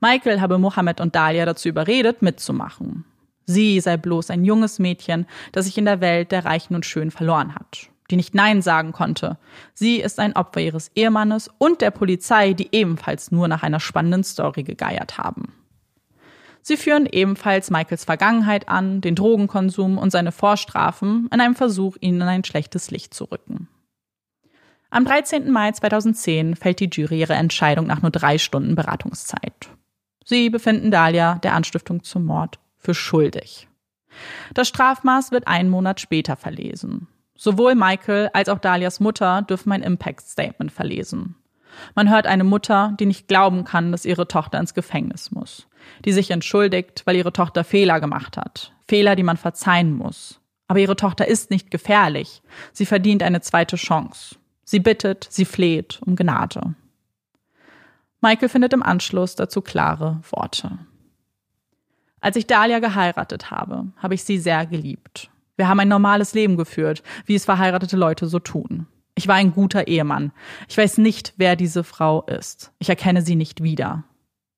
Michael 0.00 0.42
habe 0.42 0.58
Mohammed 0.58 1.00
und 1.00 1.14
Dahlia 1.14 1.46
dazu 1.46 1.68
überredet, 1.68 2.20
mitzumachen. 2.20 3.04
Sie 3.46 3.80
sei 3.80 3.96
bloß 3.96 4.30
ein 4.30 4.44
junges 4.44 4.78
Mädchen, 4.78 5.26
das 5.52 5.64
sich 5.64 5.78
in 5.78 5.86
der 5.86 6.02
Welt 6.02 6.32
der 6.32 6.44
Reichen 6.44 6.74
und 6.74 6.84
Schönen 6.84 7.12
verloren 7.12 7.54
hat, 7.54 7.88
die 8.10 8.16
nicht 8.16 8.34
Nein 8.34 8.62
sagen 8.62 8.92
konnte. 8.92 9.38
Sie 9.74 10.00
ist 10.00 10.18
ein 10.18 10.36
Opfer 10.36 10.60
ihres 10.60 10.90
Ehemannes 10.94 11.50
und 11.58 11.80
der 11.80 11.90
Polizei, 11.90 12.52
die 12.52 12.68
ebenfalls 12.72 13.30
nur 13.30 13.48
nach 13.48 13.62
einer 13.62 13.80
spannenden 13.80 14.24
Story 14.24 14.62
gegeiert 14.62 15.18
haben. 15.18 15.52
Sie 16.62 16.76
führen 16.76 17.06
ebenfalls 17.06 17.70
Michaels 17.70 18.04
Vergangenheit 18.04 18.68
an, 18.68 19.00
den 19.00 19.14
Drogenkonsum 19.14 19.98
und 19.98 20.10
seine 20.10 20.32
Vorstrafen 20.32 21.28
in 21.32 21.40
einem 21.40 21.54
Versuch, 21.54 21.96
ihn 22.00 22.16
in 22.16 22.22
ein 22.22 22.42
schlechtes 22.42 22.90
Licht 22.90 23.14
zu 23.14 23.24
rücken. 23.24 23.68
Am 24.90 25.04
13. 25.04 25.50
Mai 25.50 25.72
2010 25.72 26.56
fällt 26.56 26.80
die 26.80 26.90
Jury 26.92 27.20
ihre 27.20 27.34
Entscheidung 27.34 27.86
nach 27.86 28.02
nur 28.02 28.10
drei 28.10 28.38
Stunden 28.38 28.74
Beratungszeit. 28.74 29.68
Sie 30.24 30.50
befinden 30.50 30.90
Dahlia 30.90 31.36
der 31.36 31.54
Anstiftung 31.54 32.02
zum 32.02 32.24
Mord 32.24 32.58
für 32.78 32.94
schuldig. 32.94 33.68
Das 34.54 34.66
Strafmaß 34.66 35.30
wird 35.30 35.46
einen 35.46 35.68
Monat 35.68 36.00
später 36.00 36.34
verlesen. 36.34 37.06
Sowohl 37.36 37.74
Michael 37.74 38.30
als 38.32 38.48
auch 38.48 38.58
Dalias 38.58 39.00
Mutter 39.00 39.42
dürfen 39.42 39.72
ein 39.72 39.82
Impact 39.82 40.26
Statement 40.26 40.72
verlesen. 40.72 41.36
Man 41.94 42.10
hört 42.10 42.26
eine 42.26 42.44
Mutter, 42.44 42.94
die 42.98 43.06
nicht 43.06 43.28
glauben 43.28 43.64
kann, 43.64 43.92
dass 43.92 44.06
ihre 44.06 44.28
Tochter 44.28 44.58
ins 44.58 44.74
Gefängnis 44.74 45.30
muss, 45.30 45.68
die 46.04 46.12
sich 46.12 46.30
entschuldigt, 46.30 47.02
weil 47.04 47.16
ihre 47.16 47.32
Tochter 47.32 47.64
Fehler 47.64 48.00
gemacht 48.00 48.36
hat, 48.36 48.72
Fehler, 48.88 49.14
die 49.14 49.22
man 49.22 49.36
verzeihen 49.36 49.92
muss. 49.92 50.40
Aber 50.68 50.80
ihre 50.80 50.96
Tochter 50.96 51.28
ist 51.28 51.50
nicht 51.50 51.70
gefährlich, 51.70 52.42
sie 52.72 52.86
verdient 52.86 53.22
eine 53.22 53.40
zweite 53.40 53.76
Chance. 53.76 54.36
Sie 54.64 54.80
bittet, 54.80 55.28
sie 55.30 55.44
fleht 55.44 56.00
um 56.04 56.16
Gnade. 56.16 56.74
Michael 58.20 58.48
findet 58.48 58.72
im 58.72 58.82
Anschluss 58.82 59.36
dazu 59.36 59.60
klare 59.60 60.20
Worte. 60.30 60.78
Als 62.20 62.34
ich 62.34 62.46
Dahlia 62.46 62.80
geheiratet 62.80 63.52
habe, 63.52 63.92
habe 63.98 64.14
ich 64.14 64.24
sie 64.24 64.38
sehr 64.38 64.66
geliebt. 64.66 65.30
Wir 65.56 65.68
haben 65.68 65.80
ein 65.80 65.88
normales 65.88 66.34
Leben 66.34 66.56
geführt, 66.56 67.02
wie 67.24 67.34
es 67.34 67.44
verheiratete 67.44 67.96
Leute 67.96 68.26
so 68.26 68.38
tun. 68.38 68.86
Ich 69.14 69.28
war 69.28 69.36
ein 69.36 69.52
guter 69.52 69.86
Ehemann. 69.88 70.32
Ich 70.68 70.76
weiß 70.76 70.98
nicht, 70.98 71.32
wer 71.38 71.56
diese 71.56 71.84
Frau 71.84 72.22
ist. 72.22 72.72
Ich 72.78 72.90
erkenne 72.90 73.22
sie 73.22 73.34
nicht 73.34 73.62
wieder. 73.62 74.04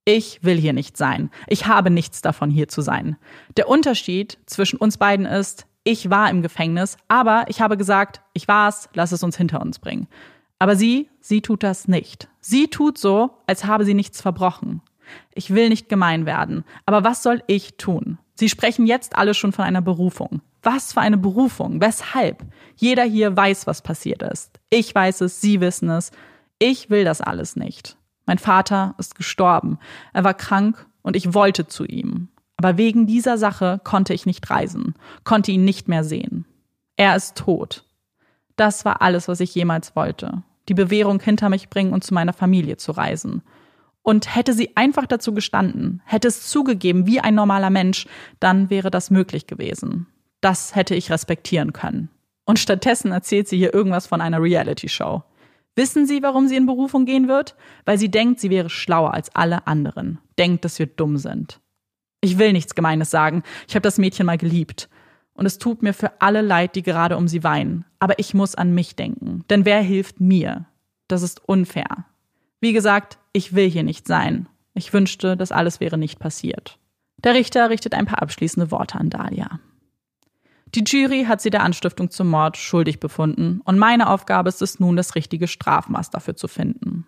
Ich 0.04 0.42
will 0.42 0.56
hier 0.56 0.72
nicht 0.72 0.96
sein. 0.96 1.30
Ich 1.46 1.66
habe 1.66 1.90
nichts 1.90 2.22
davon, 2.22 2.50
hier 2.50 2.66
zu 2.66 2.80
sein. 2.80 3.16
Der 3.56 3.68
Unterschied 3.68 4.38
zwischen 4.46 4.78
uns 4.78 4.96
beiden 4.96 5.26
ist, 5.26 5.66
ich 5.84 6.10
war 6.10 6.28
im 6.30 6.42
Gefängnis, 6.42 6.96
aber 7.06 7.44
ich 7.48 7.60
habe 7.60 7.76
gesagt, 7.76 8.20
ich 8.32 8.48
war's, 8.48 8.88
lass 8.94 9.12
es 9.12 9.22
uns 9.22 9.36
hinter 9.36 9.60
uns 9.60 9.78
bringen. 9.78 10.08
Aber 10.58 10.74
sie, 10.74 11.08
sie 11.20 11.40
tut 11.40 11.62
das 11.62 11.86
nicht. 11.86 12.28
Sie 12.40 12.68
tut 12.68 12.98
so, 12.98 13.30
als 13.46 13.64
habe 13.64 13.84
sie 13.84 13.94
nichts 13.94 14.20
verbrochen. 14.20 14.82
Ich 15.34 15.54
will 15.54 15.68
nicht 15.68 15.88
gemein 15.88 16.26
werden, 16.26 16.64
aber 16.84 17.04
was 17.04 17.22
soll 17.22 17.42
ich 17.46 17.76
tun? 17.76 18.18
Sie 18.34 18.48
sprechen 18.48 18.86
jetzt 18.86 19.16
alle 19.16 19.34
schon 19.34 19.52
von 19.52 19.64
einer 19.64 19.82
Berufung. 19.82 20.42
Was 20.62 20.92
für 20.92 21.00
eine 21.00 21.18
Berufung? 21.18 21.80
Weshalb? 21.80 22.44
Jeder 22.76 23.04
hier 23.04 23.36
weiß, 23.36 23.66
was 23.66 23.82
passiert 23.82 24.22
ist. 24.22 24.58
Ich 24.70 24.94
weiß 24.94 25.22
es, 25.22 25.40
Sie 25.40 25.60
wissen 25.60 25.90
es. 25.90 26.10
Ich 26.58 26.90
will 26.90 27.04
das 27.04 27.20
alles 27.20 27.56
nicht. 27.56 27.96
Mein 28.26 28.38
Vater 28.38 28.94
ist 28.98 29.14
gestorben. 29.14 29.78
Er 30.12 30.24
war 30.24 30.34
krank 30.34 30.86
und 31.02 31.16
ich 31.16 31.34
wollte 31.34 31.66
zu 31.66 31.84
ihm. 31.84 32.28
Aber 32.56 32.76
wegen 32.76 33.06
dieser 33.06 33.38
Sache 33.38 33.80
konnte 33.84 34.12
ich 34.12 34.26
nicht 34.26 34.50
reisen, 34.50 34.94
konnte 35.22 35.52
ihn 35.52 35.64
nicht 35.64 35.88
mehr 35.88 36.02
sehen. 36.02 36.44
Er 36.96 37.14
ist 37.14 37.36
tot. 37.36 37.84
Das 38.56 38.84
war 38.84 39.00
alles, 39.00 39.28
was 39.28 39.38
ich 39.38 39.54
jemals 39.54 39.94
wollte 39.94 40.42
die 40.68 40.74
Bewährung 40.74 41.20
hinter 41.20 41.48
mich 41.48 41.70
bringen 41.70 41.92
und 41.92 42.04
zu 42.04 42.14
meiner 42.14 42.32
Familie 42.32 42.76
zu 42.76 42.92
reisen. 42.92 43.42
Und 44.02 44.34
hätte 44.34 44.54
sie 44.54 44.76
einfach 44.76 45.06
dazu 45.06 45.34
gestanden, 45.34 46.00
hätte 46.06 46.28
es 46.28 46.48
zugegeben 46.48 47.06
wie 47.06 47.20
ein 47.20 47.34
normaler 47.34 47.70
Mensch, 47.70 48.06
dann 48.40 48.70
wäre 48.70 48.90
das 48.90 49.10
möglich 49.10 49.46
gewesen. 49.46 50.06
Das 50.40 50.74
hätte 50.74 50.94
ich 50.94 51.10
respektieren 51.10 51.72
können. 51.72 52.10
Und 52.44 52.58
stattdessen 52.58 53.12
erzählt 53.12 53.48
sie 53.48 53.58
hier 53.58 53.74
irgendwas 53.74 54.06
von 54.06 54.20
einer 54.20 54.42
Reality-Show. 54.42 55.22
Wissen 55.76 56.06
Sie, 56.06 56.22
warum 56.22 56.48
sie 56.48 56.56
in 56.56 56.66
Berufung 56.66 57.04
gehen 57.04 57.28
wird? 57.28 57.54
Weil 57.84 57.98
sie 57.98 58.10
denkt, 58.10 58.40
sie 58.40 58.50
wäre 58.50 58.68
schlauer 58.68 59.14
als 59.14 59.34
alle 59.36 59.66
anderen. 59.68 60.18
Denkt, 60.36 60.64
dass 60.64 60.78
wir 60.80 60.86
dumm 60.86 61.18
sind. 61.18 61.60
Ich 62.20 62.38
will 62.38 62.52
nichts 62.52 62.74
Gemeines 62.74 63.10
sagen. 63.10 63.44
Ich 63.68 63.74
habe 63.74 63.82
das 63.82 63.98
Mädchen 63.98 64.26
mal 64.26 64.38
geliebt. 64.38 64.88
Und 65.34 65.46
es 65.46 65.58
tut 65.58 65.82
mir 65.82 65.94
für 65.94 66.20
alle 66.20 66.40
leid, 66.42 66.74
die 66.74 66.82
gerade 66.82 67.16
um 67.16 67.28
sie 67.28 67.44
weinen. 67.44 67.84
Aber 68.00 68.18
ich 68.18 68.34
muss 68.34 68.56
an 68.56 68.74
mich 68.74 68.96
denken. 68.96 69.44
Denn 69.50 69.64
wer 69.64 69.80
hilft 69.80 70.20
mir? 70.20 70.66
Das 71.06 71.22
ist 71.22 71.48
unfair. 71.48 72.06
Wie 72.60 72.72
gesagt, 72.72 73.18
ich 73.32 73.54
will 73.54 73.70
hier 73.70 73.84
nicht 73.84 74.08
sein. 74.08 74.48
Ich 74.74 74.92
wünschte, 74.92 75.36
das 75.36 75.52
alles 75.52 75.78
wäre 75.78 75.96
nicht 75.96 76.18
passiert. 76.18 76.78
Der 77.18 77.34
Richter 77.34 77.70
richtet 77.70 77.94
ein 77.94 78.06
paar 78.06 78.20
abschließende 78.20 78.72
Worte 78.72 78.98
an 78.98 79.10
Dahlia. 79.10 79.60
Die 80.74 80.84
Jury 80.84 81.24
hat 81.24 81.40
sie 81.40 81.50
der 81.50 81.62
Anstiftung 81.62 82.10
zum 82.10 82.28
Mord 82.28 82.56
schuldig 82.56 83.00
befunden 83.00 83.60
und 83.64 83.78
meine 83.78 84.08
Aufgabe 84.10 84.48
ist 84.48 84.62
es 84.62 84.80
nun, 84.80 84.96
das 84.96 85.14
richtige 85.14 85.48
Strafmaß 85.48 86.10
dafür 86.10 86.36
zu 86.36 86.48
finden. 86.48 87.06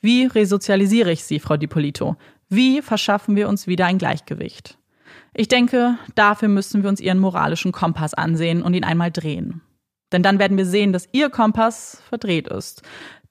Wie 0.00 0.26
resozialisiere 0.26 1.12
ich 1.12 1.24
sie, 1.24 1.38
Frau 1.38 1.56
Dipolito? 1.56 2.16
Wie 2.48 2.82
verschaffen 2.82 3.36
wir 3.36 3.48
uns 3.48 3.66
wieder 3.66 3.86
ein 3.86 3.98
Gleichgewicht? 3.98 4.78
Ich 5.34 5.48
denke, 5.48 5.98
dafür 6.14 6.48
müssen 6.48 6.82
wir 6.82 6.88
uns 6.88 7.00
ihren 7.00 7.18
moralischen 7.18 7.72
Kompass 7.72 8.14
ansehen 8.14 8.62
und 8.62 8.74
ihn 8.74 8.84
einmal 8.84 9.10
drehen. 9.10 9.62
Denn 10.12 10.22
dann 10.22 10.38
werden 10.38 10.56
wir 10.56 10.66
sehen, 10.66 10.92
dass 10.92 11.08
ihr 11.12 11.30
Kompass 11.30 12.02
verdreht 12.08 12.48
ist. 12.48 12.82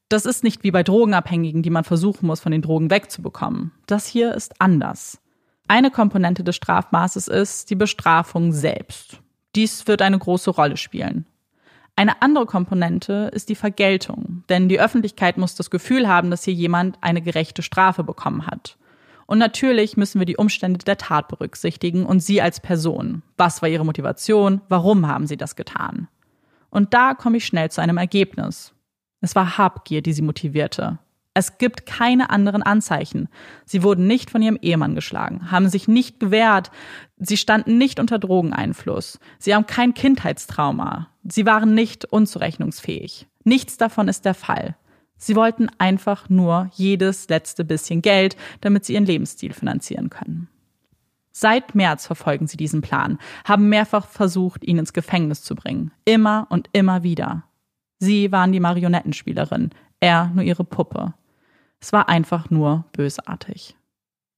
Das 0.09 0.25
ist 0.25 0.43
nicht 0.43 0.63
wie 0.63 0.71
bei 0.71 0.83
Drogenabhängigen, 0.83 1.63
die 1.63 1.69
man 1.69 1.83
versuchen 1.83 2.27
muss, 2.27 2.39
von 2.39 2.51
den 2.51 2.61
Drogen 2.61 2.91
wegzubekommen. 2.91 3.71
Das 3.87 4.05
hier 4.05 4.35
ist 4.35 4.61
anders. 4.61 5.19
Eine 5.67 5.89
Komponente 5.89 6.43
des 6.43 6.55
Strafmaßes 6.57 7.27
ist 7.27 7.69
die 7.71 7.75
Bestrafung 7.75 8.51
selbst. 8.51 9.19
Dies 9.55 9.87
wird 9.87 10.01
eine 10.01 10.19
große 10.19 10.51
Rolle 10.51 10.77
spielen. 10.77 11.25
Eine 11.95 12.21
andere 12.21 12.45
Komponente 12.45 13.31
ist 13.33 13.47
die 13.47 13.55
Vergeltung, 13.55 14.43
denn 14.49 14.67
die 14.67 14.81
Öffentlichkeit 14.81 15.37
muss 15.37 15.55
das 15.55 15.69
Gefühl 15.69 16.09
haben, 16.09 16.29
dass 16.29 16.43
hier 16.43 16.53
jemand 16.53 16.97
eine 16.99 17.21
gerechte 17.21 17.61
Strafe 17.61 18.03
bekommen 18.03 18.47
hat. 18.47 18.77
Und 19.27 19.39
natürlich 19.39 19.95
müssen 19.95 20.19
wir 20.19 20.25
die 20.25 20.37
Umstände 20.37 20.83
der 20.83 20.97
Tat 20.97 21.29
berücksichtigen 21.29 22.05
und 22.05 22.19
sie 22.19 22.41
als 22.41 22.59
Person. 22.59 23.23
Was 23.37 23.61
war 23.61 23.69
ihre 23.69 23.85
Motivation? 23.85 24.61
Warum 24.67 25.07
haben 25.07 25.25
sie 25.25 25.37
das 25.37 25.55
getan? 25.55 26.09
Und 26.69 26.93
da 26.93 27.13
komme 27.13 27.37
ich 27.37 27.45
schnell 27.45 27.71
zu 27.71 27.81
einem 27.81 27.97
Ergebnis. 27.97 28.73
Es 29.21 29.35
war 29.35 29.57
Habgier, 29.57 30.01
die 30.01 30.13
sie 30.13 30.21
motivierte. 30.21 30.99
Es 31.33 31.57
gibt 31.57 31.85
keine 31.85 32.29
anderen 32.29 32.63
Anzeichen. 32.63 33.27
Sie 33.65 33.83
wurden 33.83 34.07
nicht 34.07 34.29
von 34.29 34.41
ihrem 34.41 34.57
Ehemann 34.61 34.95
geschlagen, 34.95 35.51
haben 35.51 35.67
sich 35.67 35.87
nicht 35.87 36.19
gewehrt, 36.19 36.71
sie 37.17 37.37
standen 37.37 37.77
nicht 37.77 37.99
unter 37.99 38.19
Drogeneinfluss, 38.19 39.19
sie 39.39 39.55
haben 39.55 39.67
kein 39.67 39.93
Kindheitstrauma, 39.93 41.09
sie 41.23 41.45
waren 41.45 41.73
nicht 41.73 42.05
unzurechnungsfähig. 42.05 43.27
Nichts 43.43 43.77
davon 43.77 44.07
ist 44.07 44.25
der 44.25 44.33
Fall. 44.33 44.75
Sie 45.17 45.35
wollten 45.35 45.69
einfach 45.77 46.29
nur 46.29 46.69
jedes 46.73 47.29
letzte 47.29 47.63
bisschen 47.63 48.01
Geld, 48.01 48.35
damit 48.61 48.85
sie 48.85 48.93
ihren 48.93 49.05
Lebensstil 49.05 49.53
finanzieren 49.53 50.09
können. 50.09 50.49
Seit 51.31 51.75
März 51.75 52.07
verfolgen 52.07 52.47
sie 52.47 52.57
diesen 52.57 52.81
Plan, 52.81 53.17
haben 53.43 53.69
mehrfach 53.69 54.07
versucht, 54.07 54.63
ihn 54.63 54.77
ins 54.77 54.93
Gefängnis 54.93 55.41
zu 55.41 55.55
bringen. 55.55 55.91
Immer 56.05 56.47
und 56.49 56.69
immer 56.71 57.03
wieder. 57.03 57.43
Sie 57.99 58.31
waren 58.31 58.51
die 58.51 58.59
Marionettenspielerin, 58.59 59.71
er 59.99 60.27
nur 60.33 60.43
ihre 60.43 60.63
Puppe. 60.63 61.13
Es 61.79 61.91
war 61.93 62.09
einfach 62.09 62.49
nur 62.49 62.85
bösartig. 62.93 63.75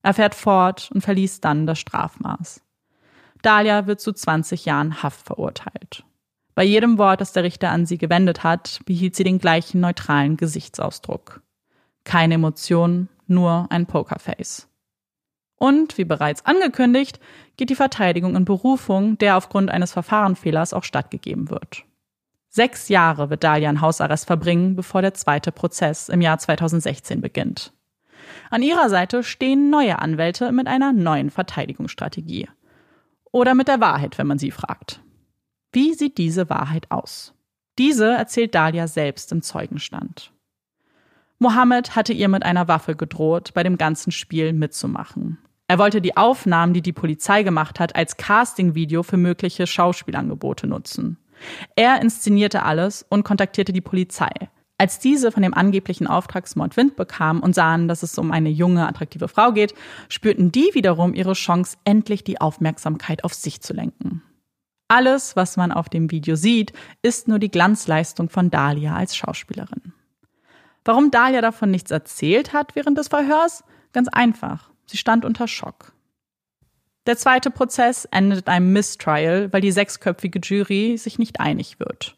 Er 0.01 0.13
fährt 0.13 0.35
fort 0.35 0.89
und 0.93 1.01
verließ 1.01 1.41
dann 1.41 1.67
das 1.67 1.79
Strafmaß. 1.79 2.61
Dahlia 3.41 3.87
wird 3.87 4.01
zu 4.01 4.13
20 4.13 4.65
Jahren 4.65 5.01
Haft 5.03 5.25
verurteilt. 5.25 6.03
Bei 6.55 6.63
jedem 6.63 6.97
Wort, 6.97 7.21
das 7.21 7.33
der 7.33 7.43
Richter 7.43 7.69
an 7.69 7.85
sie 7.85 7.97
gewendet 7.97 8.43
hat, 8.43 8.79
behielt 8.85 9.15
sie 9.15 9.23
den 9.23 9.37
gleichen 9.37 9.79
neutralen 9.79 10.37
Gesichtsausdruck. 10.37 11.41
Keine 12.03 12.35
Emotionen, 12.35 13.09
nur 13.27 13.67
ein 13.69 13.85
Pokerface. 13.85 14.67
Und, 15.57 15.97
wie 15.97 16.05
bereits 16.05 16.45
angekündigt, 16.45 17.19
geht 17.57 17.69
die 17.69 17.75
Verteidigung 17.75 18.35
in 18.35 18.45
Berufung, 18.45 19.17
der 19.17 19.37
aufgrund 19.37 19.69
eines 19.69 19.91
Verfahrenfehlers 19.91 20.73
auch 20.73 20.83
stattgegeben 20.83 21.49
wird. 21.49 21.83
Sechs 22.49 22.89
Jahre 22.89 23.29
wird 23.29 23.43
Dahlia 23.43 23.69
in 23.69 23.81
Hausarrest 23.81 24.25
verbringen, 24.25 24.75
bevor 24.75 25.01
der 25.01 25.13
zweite 25.13 25.51
Prozess 25.51 26.09
im 26.09 26.21
Jahr 26.21 26.39
2016 26.39 27.21
beginnt. 27.21 27.73
An 28.49 28.63
ihrer 28.63 28.89
Seite 28.89 29.23
stehen 29.23 29.69
neue 29.69 29.99
Anwälte 29.99 30.51
mit 30.51 30.67
einer 30.67 30.93
neuen 30.93 31.29
Verteidigungsstrategie. 31.29 32.47
Oder 33.31 33.55
mit 33.55 33.67
der 33.67 33.79
Wahrheit, 33.79 34.17
wenn 34.17 34.27
man 34.27 34.39
sie 34.39 34.51
fragt. 34.51 35.01
Wie 35.71 35.93
sieht 35.93 36.17
diese 36.17 36.49
Wahrheit 36.49 36.89
aus? 36.89 37.33
Diese 37.77 38.11
erzählt 38.11 38.55
Dahlia 38.55 38.87
selbst 38.87 39.31
im 39.31 39.41
Zeugenstand. 39.41 40.31
Mohammed 41.39 41.95
hatte 41.95 42.13
ihr 42.13 42.29
mit 42.29 42.43
einer 42.43 42.67
Waffe 42.67 42.95
gedroht, 42.95 43.53
bei 43.53 43.61
dem 43.61 43.77
ganzen 43.77 44.11
Spiel 44.11 44.53
mitzumachen. 44.53 45.37
Er 45.67 45.77
wollte 45.77 46.01
die 46.01 46.17
Aufnahmen, 46.17 46.73
die 46.73 46.81
die 46.81 46.93
Polizei 46.93 47.43
gemacht 47.43 47.79
hat, 47.79 47.95
als 47.95 48.17
Castingvideo 48.17 49.03
für 49.03 49.17
mögliche 49.17 49.67
Schauspielangebote 49.67 50.65
nutzen. 50.65 51.17
Er 51.75 52.01
inszenierte 52.01 52.63
alles 52.63 53.05
und 53.07 53.23
kontaktierte 53.23 53.73
die 53.73 53.81
Polizei. 53.81 54.31
Als 54.79 54.99
diese 54.99 55.31
von 55.31 55.41
dem 55.41 55.55
angeblichen 55.55 56.05
Auftragsmord 56.05 56.77
Wind 56.77 56.95
bekamen 56.95 57.41
und 57.41 57.55
sahen, 57.55 57.87
dass 57.87 58.03
es 58.03 58.17
um 58.17 58.31
eine 58.31 58.49
junge, 58.49 58.87
attraktive 58.87 59.27
Frau 59.27 59.51
geht, 59.51 59.73
spürten 60.07 60.51
die 60.51 60.69
wiederum 60.73 61.15
ihre 61.15 61.33
Chance, 61.33 61.77
endlich 61.83 62.23
die 62.23 62.39
Aufmerksamkeit 62.39 63.23
auf 63.23 63.33
sich 63.33 63.61
zu 63.61 63.73
lenken. 63.73 64.21
Alles, 64.87 65.35
was 65.35 65.57
man 65.57 65.71
auf 65.71 65.89
dem 65.89 66.11
Video 66.11 66.35
sieht, 66.35 66.73
ist 67.01 67.27
nur 67.27 67.39
die 67.39 67.51
Glanzleistung 67.51 68.29
von 68.29 68.51
Dahlia 68.51 68.95
als 68.95 69.15
Schauspielerin. 69.17 69.93
Warum 70.85 71.11
Dahlia 71.11 71.41
davon 71.41 71.71
nichts 71.71 71.91
erzählt 71.91 72.53
hat 72.53 72.75
während 72.75 72.97
des 72.97 73.09
Verhörs? 73.09 73.63
Ganz 73.91 74.07
einfach. 74.07 74.69
Sie 74.85 74.97
stand 74.97 75.25
unter 75.25 75.47
Schock. 75.47 75.91
Der 77.07 77.17
zweite 77.17 77.51
Prozess 77.51 78.05
endet 78.05 78.47
in 78.47 78.47
einem 78.47 78.73
Mistrial, 78.73 79.51
weil 79.51 79.61
die 79.61 79.71
sechsköpfige 79.71 80.39
Jury 80.39 80.97
sich 80.97 81.17
nicht 81.17 81.39
einig 81.39 81.79
wird. 81.79 82.16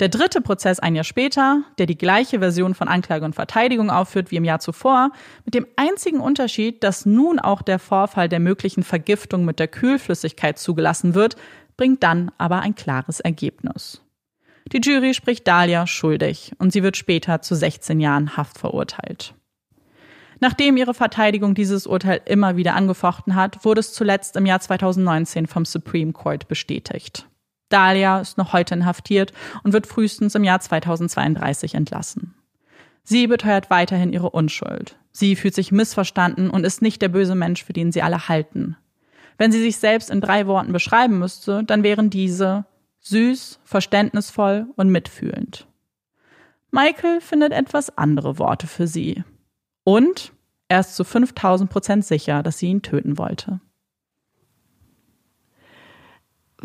Der 0.00 0.08
dritte 0.08 0.40
Prozess 0.40 0.80
ein 0.80 0.96
Jahr 0.96 1.04
später, 1.04 1.62
der 1.78 1.86
die 1.86 1.96
gleiche 1.96 2.40
Version 2.40 2.74
von 2.74 2.88
Anklage 2.88 3.24
und 3.24 3.34
Verteidigung 3.34 3.90
aufführt 3.90 4.30
wie 4.30 4.36
im 4.36 4.44
Jahr 4.44 4.58
zuvor, 4.58 5.12
mit 5.44 5.54
dem 5.54 5.66
einzigen 5.76 6.20
Unterschied, 6.20 6.82
dass 6.82 7.06
nun 7.06 7.38
auch 7.38 7.62
der 7.62 7.78
Vorfall 7.78 8.28
der 8.28 8.40
möglichen 8.40 8.82
Vergiftung 8.82 9.44
mit 9.44 9.60
der 9.60 9.68
Kühlflüssigkeit 9.68 10.58
zugelassen 10.58 11.14
wird, 11.14 11.36
bringt 11.76 12.02
dann 12.02 12.32
aber 12.38 12.60
ein 12.60 12.74
klares 12.74 13.20
Ergebnis. 13.20 14.00
Die 14.72 14.80
Jury 14.80 15.14
spricht 15.14 15.46
Dahlia 15.46 15.86
schuldig 15.86 16.52
und 16.58 16.72
sie 16.72 16.82
wird 16.82 16.96
später 16.96 17.42
zu 17.42 17.54
16 17.54 18.00
Jahren 18.00 18.36
Haft 18.36 18.58
verurteilt. 18.58 19.34
Nachdem 20.40 20.76
ihre 20.76 20.94
Verteidigung 20.94 21.54
dieses 21.54 21.86
Urteil 21.86 22.20
immer 22.24 22.56
wieder 22.56 22.74
angefochten 22.74 23.36
hat, 23.36 23.64
wurde 23.64 23.80
es 23.80 23.92
zuletzt 23.92 24.36
im 24.36 24.46
Jahr 24.46 24.60
2019 24.60 25.46
vom 25.46 25.64
Supreme 25.64 26.12
Court 26.12 26.48
bestätigt. 26.48 27.28
Dahlia 27.74 28.20
ist 28.20 28.38
noch 28.38 28.52
heute 28.52 28.74
inhaftiert 28.74 29.32
und 29.64 29.72
wird 29.72 29.88
frühestens 29.88 30.36
im 30.36 30.44
Jahr 30.44 30.60
2032 30.60 31.74
entlassen. 31.74 32.34
Sie 33.02 33.26
beteuert 33.26 33.68
weiterhin 33.68 34.12
ihre 34.12 34.30
Unschuld. 34.30 34.96
Sie 35.10 35.34
fühlt 35.34 35.56
sich 35.56 35.72
missverstanden 35.72 36.50
und 36.50 36.64
ist 36.64 36.82
nicht 36.82 37.02
der 37.02 37.08
böse 37.08 37.34
Mensch, 37.34 37.64
für 37.64 37.72
den 37.72 37.90
sie 37.90 38.00
alle 38.02 38.28
halten. 38.28 38.76
Wenn 39.38 39.50
sie 39.50 39.60
sich 39.60 39.78
selbst 39.78 40.08
in 40.08 40.20
drei 40.20 40.46
Worten 40.46 40.72
beschreiben 40.72 41.18
müsste, 41.18 41.64
dann 41.64 41.82
wären 41.82 42.10
diese 42.10 42.64
süß, 43.00 43.58
verständnisvoll 43.64 44.68
und 44.76 44.90
mitfühlend. 44.90 45.66
Michael 46.70 47.20
findet 47.20 47.52
etwas 47.52 47.98
andere 47.98 48.38
Worte 48.38 48.68
für 48.68 48.86
sie. 48.86 49.24
Und 49.82 50.32
er 50.68 50.80
ist 50.80 50.94
zu 50.94 51.02
5000 51.02 51.68
Prozent 51.68 52.04
sicher, 52.04 52.44
dass 52.44 52.58
sie 52.58 52.68
ihn 52.68 52.82
töten 52.82 53.18
wollte. 53.18 53.60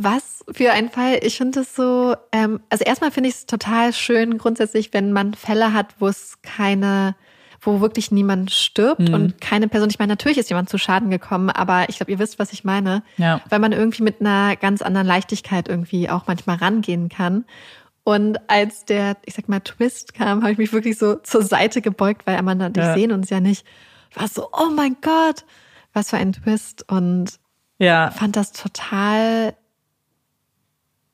Was 0.02 0.46
für 0.50 0.72
ein 0.72 0.90
Fall. 0.90 1.20
Ich 1.24 1.38
finde 1.38 1.60
es 1.60 1.76
so, 1.76 2.16
ähm, 2.32 2.62
also 2.70 2.86
erstmal 2.86 3.12
finde 3.12 3.28
ich 3.28 3.36
es 3.36 3.46
total 3.46 3.92
schön 3.92 4.38
grundsätzlich, 4.38 4.94
wenn 4.94 5.12
man 5.12 5.34
Fälle 5.34 5.74
hat, 5.74 5.96
wo 6.00 6.08
es 6.08 6.42
keine, 6.42 7.18
wo 7.60 7.82
wirklich 7.82 8.10
niemand 8.10 8.50
stirbt 8.52 9.10
mhm. 9.10 9.14
und 9.14 9.42
keine 9.42 9.68
Person. 9.68 9.90
Ich 9.90 10.00
meine, 10.00 10.14
natürlich 10.14 10.38
ist 10.38 10.50
jemand 10.50 10.70
zu 10.70 10.78
Schaden 10.78 11.10
gekommen, 11.10 11.50
aber 11.50 11.90
ich 11.90 11.98
glaube, 11.98 12.14
ihr 12.14 12.20
wisst, 12.20 12.40
was 12.40 12.54
ich 12.54 12.64
meine. 12.64 13.04
Ja. 13.18 13.42
Weil 13.50 13.60
man 13.60 13.74
irgendwie 13.74 14.04
mit 14.04 14.22
einer 14.22 14.56
ganz 14.56 14.82
anderen 14.82 15.06
Leichtigkeit 15.06 15.68
irgendwie 15.68 16.10
auch 16.10 16.28
manchmal 16.28 16.56
rangehen 16.56 17.10
kann. 17.10 17.44
Und 18.06 18.40
als 18.50 18.86
der, 18.86 19.18
ich 19.26 19.34
sag 19.34 19.50
mal, 19.50 19.60
Twist 19.60 20.14
kam, 20.14 20.44
habe 20.44 20.54
ich 20.54 20.58
mich 20.58 20.72
wirklich 20.72 20.98
so 20.98 21.16
zur 21.16 21.44
Seite 21.44 21.82
gebeugt, 21.82 22.26
weil 22.26 22.38
Amanda, 22.38 22.70
die 22.70 22.80
ja. 22.80 22.94
sehen 22.94 23.12
uns 23.12 23.30
ja 23.30 23.42
nicht. 23.42 23.66
War 24.14 24.30
so, 24.30 24.48
oh 24.54 24.70
mein 24.74 24.96
Gott, 25.02 25.44
was 25.92 26.12
für 26.12 26.18
ein 26.18 26.32
Twist. 26.32 26.90
Und 26.90 27.34
ja. 27.80 28.12
fand 28.12 28.38
das 28.38 28.54
total 28.54 29.56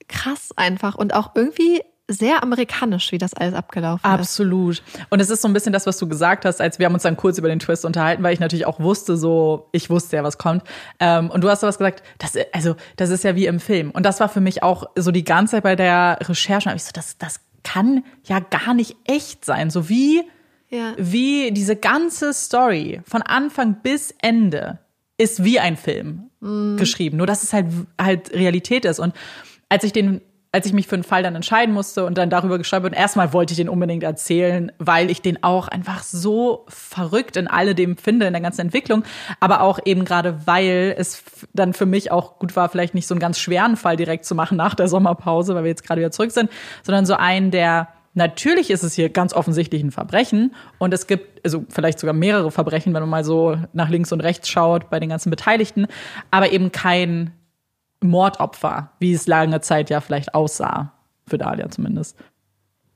krass 0.07 0.49
einfach 0.55 0.95
und 0.95 1.13
auch 1.13 1.31
irgendwie 1.35 1.81
sehr 2.07 2.43
amerikanisch, 2.43 3.11
wie 3.11 3.17
das 3.17 3.33
alles 3.33 3.53
abgelaufen 3.55 4.05
ist. 4.05 4.19
Absolut. 4.19 4.83
Und 5.09 5.19
es 5.19 5.29
ist 5.29 5.41
so 5.41 5.47
ein 5.47 5.53
bisschen 5.53 5.73
das, 5.73 5.87
was 5.87 5.97
du 5.97 6.07
gesagt 6.07 6.45
hast, 6.45 6.61
als 6.61 6.77
wir 6.77 6.85
haben 6.85 6.93
uns 6.93 7.03
dann 7.03 7.17
kurz 7.17 7.37
über 7.37 7.47
den 7.47 7.59
Twist 7.59 7.83
unterhalten, 7.83 8.21
weil 8.21 8.33
ich 8.33 8.39
natürlich 8.39 8.67
auch 8.67 8.79
wusste, 8.79 9.17
so, 9.17 9.69
ich 9.71 9.89
wusste 9.89 10.17
ja, 10.17 10.23
was 10.23 10.37
kommt. 10.37 10.63
Ähm, 10.99 11.31
und 11.31 11.43
du 11.43 11.49
hast 11.49 11.61
sowas 11.61 11.77
gesagt, 11.79 12.03
das, 12.19 12.33
also, 12.53 12.75
das 12.95 13.09
ist 13.09 13.23
ja 13.23 13.35
wie 13.35 13.47
im 13.47 13.59
Film. 13.59 13.89
Und 13.89 14.05
das 14.05 14.19
war 14.19 14.29
für 14.29 14.41
mich 14.41 14.61
auch 14.61 14.85
so 14.95 15.11
die 15.11 15.23
ganze 15.23 15.51
Zeit 15.51 15.63
bei 15.63 15.75
der 15.75 16.19
Recherche. 16.21 16.71
ich 16.75 16.83
so, 16.83 16.91
das, 16.93 17.17
das 17.17 17.39
kann 17.63 18.03
ja 18.23 18.39
gar 18.39 18.75
nicht 18.75 18.95
echt 19.05 19.43
sein. 19.43 19.71
So 19.71 19.89
wie, 19.89 20.21
ja. 20.69 20.93
wie 20.97 21.51
diese 21.51 21.75
ganze 21.75 22.33
Story 22.33 23.01
von 23.05 23.23
Anfang 23.23 23.81
bis 23.81 24.13
Ende 24.21 24.77
ist 25.17 25.43
wie 25.43 25.59
ein 25.59 25.75
Film 25.75 26.29
mhm. 26.39 26.77
geschrieben. 26.77 27.17
Nur, 27.17 27.25
dass 27.25 27.41
es 27.41 27.51
halt, 27.51 27.67
halt 27.99 28.31
Realität 28.31 28.85
ist. 28.85 28.99
Und 28.99 29.15
als 29.69 29.83
ich 29.83 29.93
den 29.93 30.21
als 30.55 30.65
ich 30.65 30.71
mich 30.71 30.87
für 30.87 30.95
einen 30.95 31.03
Fall 31.03 31.21
dann 31.21 31.35
entscheiden 31.35 31.73
musste 31.73 32.05
und 32.05 32.17
dann 32.17 32.29
darüber 32.29 32.57
geschrieben 32.57 32.85
habe, 32.85 32.95
erstmal 32.95 33.33
wollte 33.33 33.51
ich 33.51 33.57
den 33.57 33.67
unbedingt 33.67 34.03
erzählen, 34.03 34.71
weil 34.79 35.11
ich 35.11 35.21
den 35.21 35.43
auch 35.43 35.67
einfach 35.67 36.01
so 36.01 36.63
verrückt 36.69 37.35
in 37.35 37.49
alledem 37.49 37.97
finde, 37.97 38.25
in 38.25 38.31
der 38.31 38.41
ganzen 38.41 38.61
Entwicklung, 38.61 39.03
aber 39.41 39.59
auch 39.59 39.79
eben 39.83 40.05
gerade, 40.05 40.47
weil 40.47 40.95
es 40.97 41.25
dann 41.51 41.73
für 41.73 41.85
mich 41.85 42.09
auch 42.09 42.39
gut 42.39 42.55
war, 42.55 42.69
vielleicht 42.69 42.93
nicht 42.95 43.05
so 43.05 43.13
einen 43.13 43.19
ganz 43.19 43.37
schweren 43.37 43.75
Fall 43.75 43.97
direkt 43.97 44.23
zu 44.23 44.33
machen 44.33 44.55
nach 44.55 44.75
der 44.75 44.87
Sommerpause, 44.87 45.55
weil 45.55 45.63
wir 45.63 45.71
jetzt 45.71 45.85
gerade 45.85 45.99
wieder 45.99 46.11
zurück 46.11 46.31
sind, 46.31 46.49
sondern 46.83 47.05
so 47.05 47.15
einen, 47.15 47.51
der 47.51 47.89
Natürlich 48.17 48.69
ist 48.69 48.83
es 48.83 48.93
hier 48.93 49.09
ganz 49.09 49.33
offensichtlich 49.33 49.83
ein 49.83 49.91
Verbrechen 49.91 50.55
und 50.77 50.93
es 50.93 51.05
gibt 51.05 51.43
also 51.43 51.65
vielleicht 51.67 51.99
sogar 51.99 52.13
mehrere 52.13 52.49
Verbrechen, 52.49 52.93
wenn 52.93 53.01
man 53.01 53.09
mal 53.09 53.25
so 53.25 53.57
nach 53.73 53.89
links 53.89 54.13
und 54.13 54.21
rechts 54.21 54.47
schaut 54.47 54.89
bei 54.89 55.01
den 55.01 55.09
ganzen 55.09 55.31
Beteiligten, 55.31 55.87
aber 56.31 56.53
eben 56.53 56.71
kein 56.71 57.33
Mordopfer, 58.01 58.91
wie 58.99 59.13
es 59.13 59.27
lange 59.27 59.61
Zeit 59.61 59.89
ja 59.89 60.01
vielleicht 60.01 60.33
aussah. 60.33 60.93
Für 61.27 61.37
Dalia 61.37 61.69
zumindest. 61.69 62.17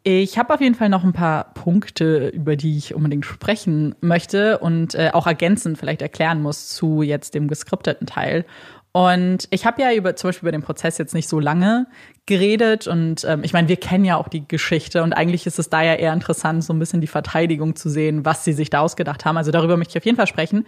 Ich 0.04 0.38
habe 0.38 0.54
auf 0.54 0.62
jeden 0.62 0.76
Fall 0.76 0.90
noch 0.90 1.04
ein 1.04 1.14
paar 1.14 1.54
Punkte, 1.54 2.30
über 2.30 2.56
die 2.56 2.78
ich 2.78 2.96
unbedingt 2.96 3.26
sprechen 3.26 3.96
möchte 4.02 4.60
und 4.60 4.96
äh, 4.96 5.12
auch 5.14 5.28
ergänzend 5.28 5.78
vielleicht 5.78 6.02
erklären 6.02 6.42
muss 6.42 6.70
zu 6.70 7.02
jetzt 7.02 7.34
dem 7.34 7.48
geskripteten 7.48 8.08
Teil. 8.08 8.46
Und 8.92 9.48
ich 9.52 9.66
habe 9.66 9.82
ja 9.82 9.94
über 9.94 10.16
zum 10.16 10.30
Beispiel 10.30 10.48
über 10.48 10.52
den 10.52 10.64
Prozess 10.64 10.98
jetzt 10.98 11.14
nicht 11.14 11.30
so 11.30 11.40
lange 11.40 11.86
geredet 12.26 12.88
und 12.88 13.24
ähm, 13.24 13.44
ich 13.44 13.54
meine, 13.54 13.68
wir 13.68 13.76
kennen 13.76 14.04
ja 14.04 14.18
auch 14.18 14.30
die 14.30 14.48
Geschichte 14.48 15.04
und 15.04 15.14
eigentlich 15.14 15.46
ist 15.46 15.60
es 15.60 15.70
da 15.70 15.84
ja 15.84 15.94
eher 15.94 16.14
interessant, 16.14 16.64
so 16.64 16.74
ein 16.74 16.80
bisschen 16.80 17.02
die 17.02 17.08
Verteidigung 17.08 17.76
zu 17.76 17.90
sehen, 17.90 18.26
was 18.26 18.44
sie 18.44 18.54
sich 18.54 18.70
da 18.70 18.80
ausgedacht 18.80 19.26
haben. 19.26 19.38
Also 19.38 19.52
darüber 19.52 19.78
möchte 19.78 19.92
ich 19.92 19.98
auf 20.02 20.06
jeden 20.06 20.18
Fall 20.18 20.28
sprechen. 20.28 20.66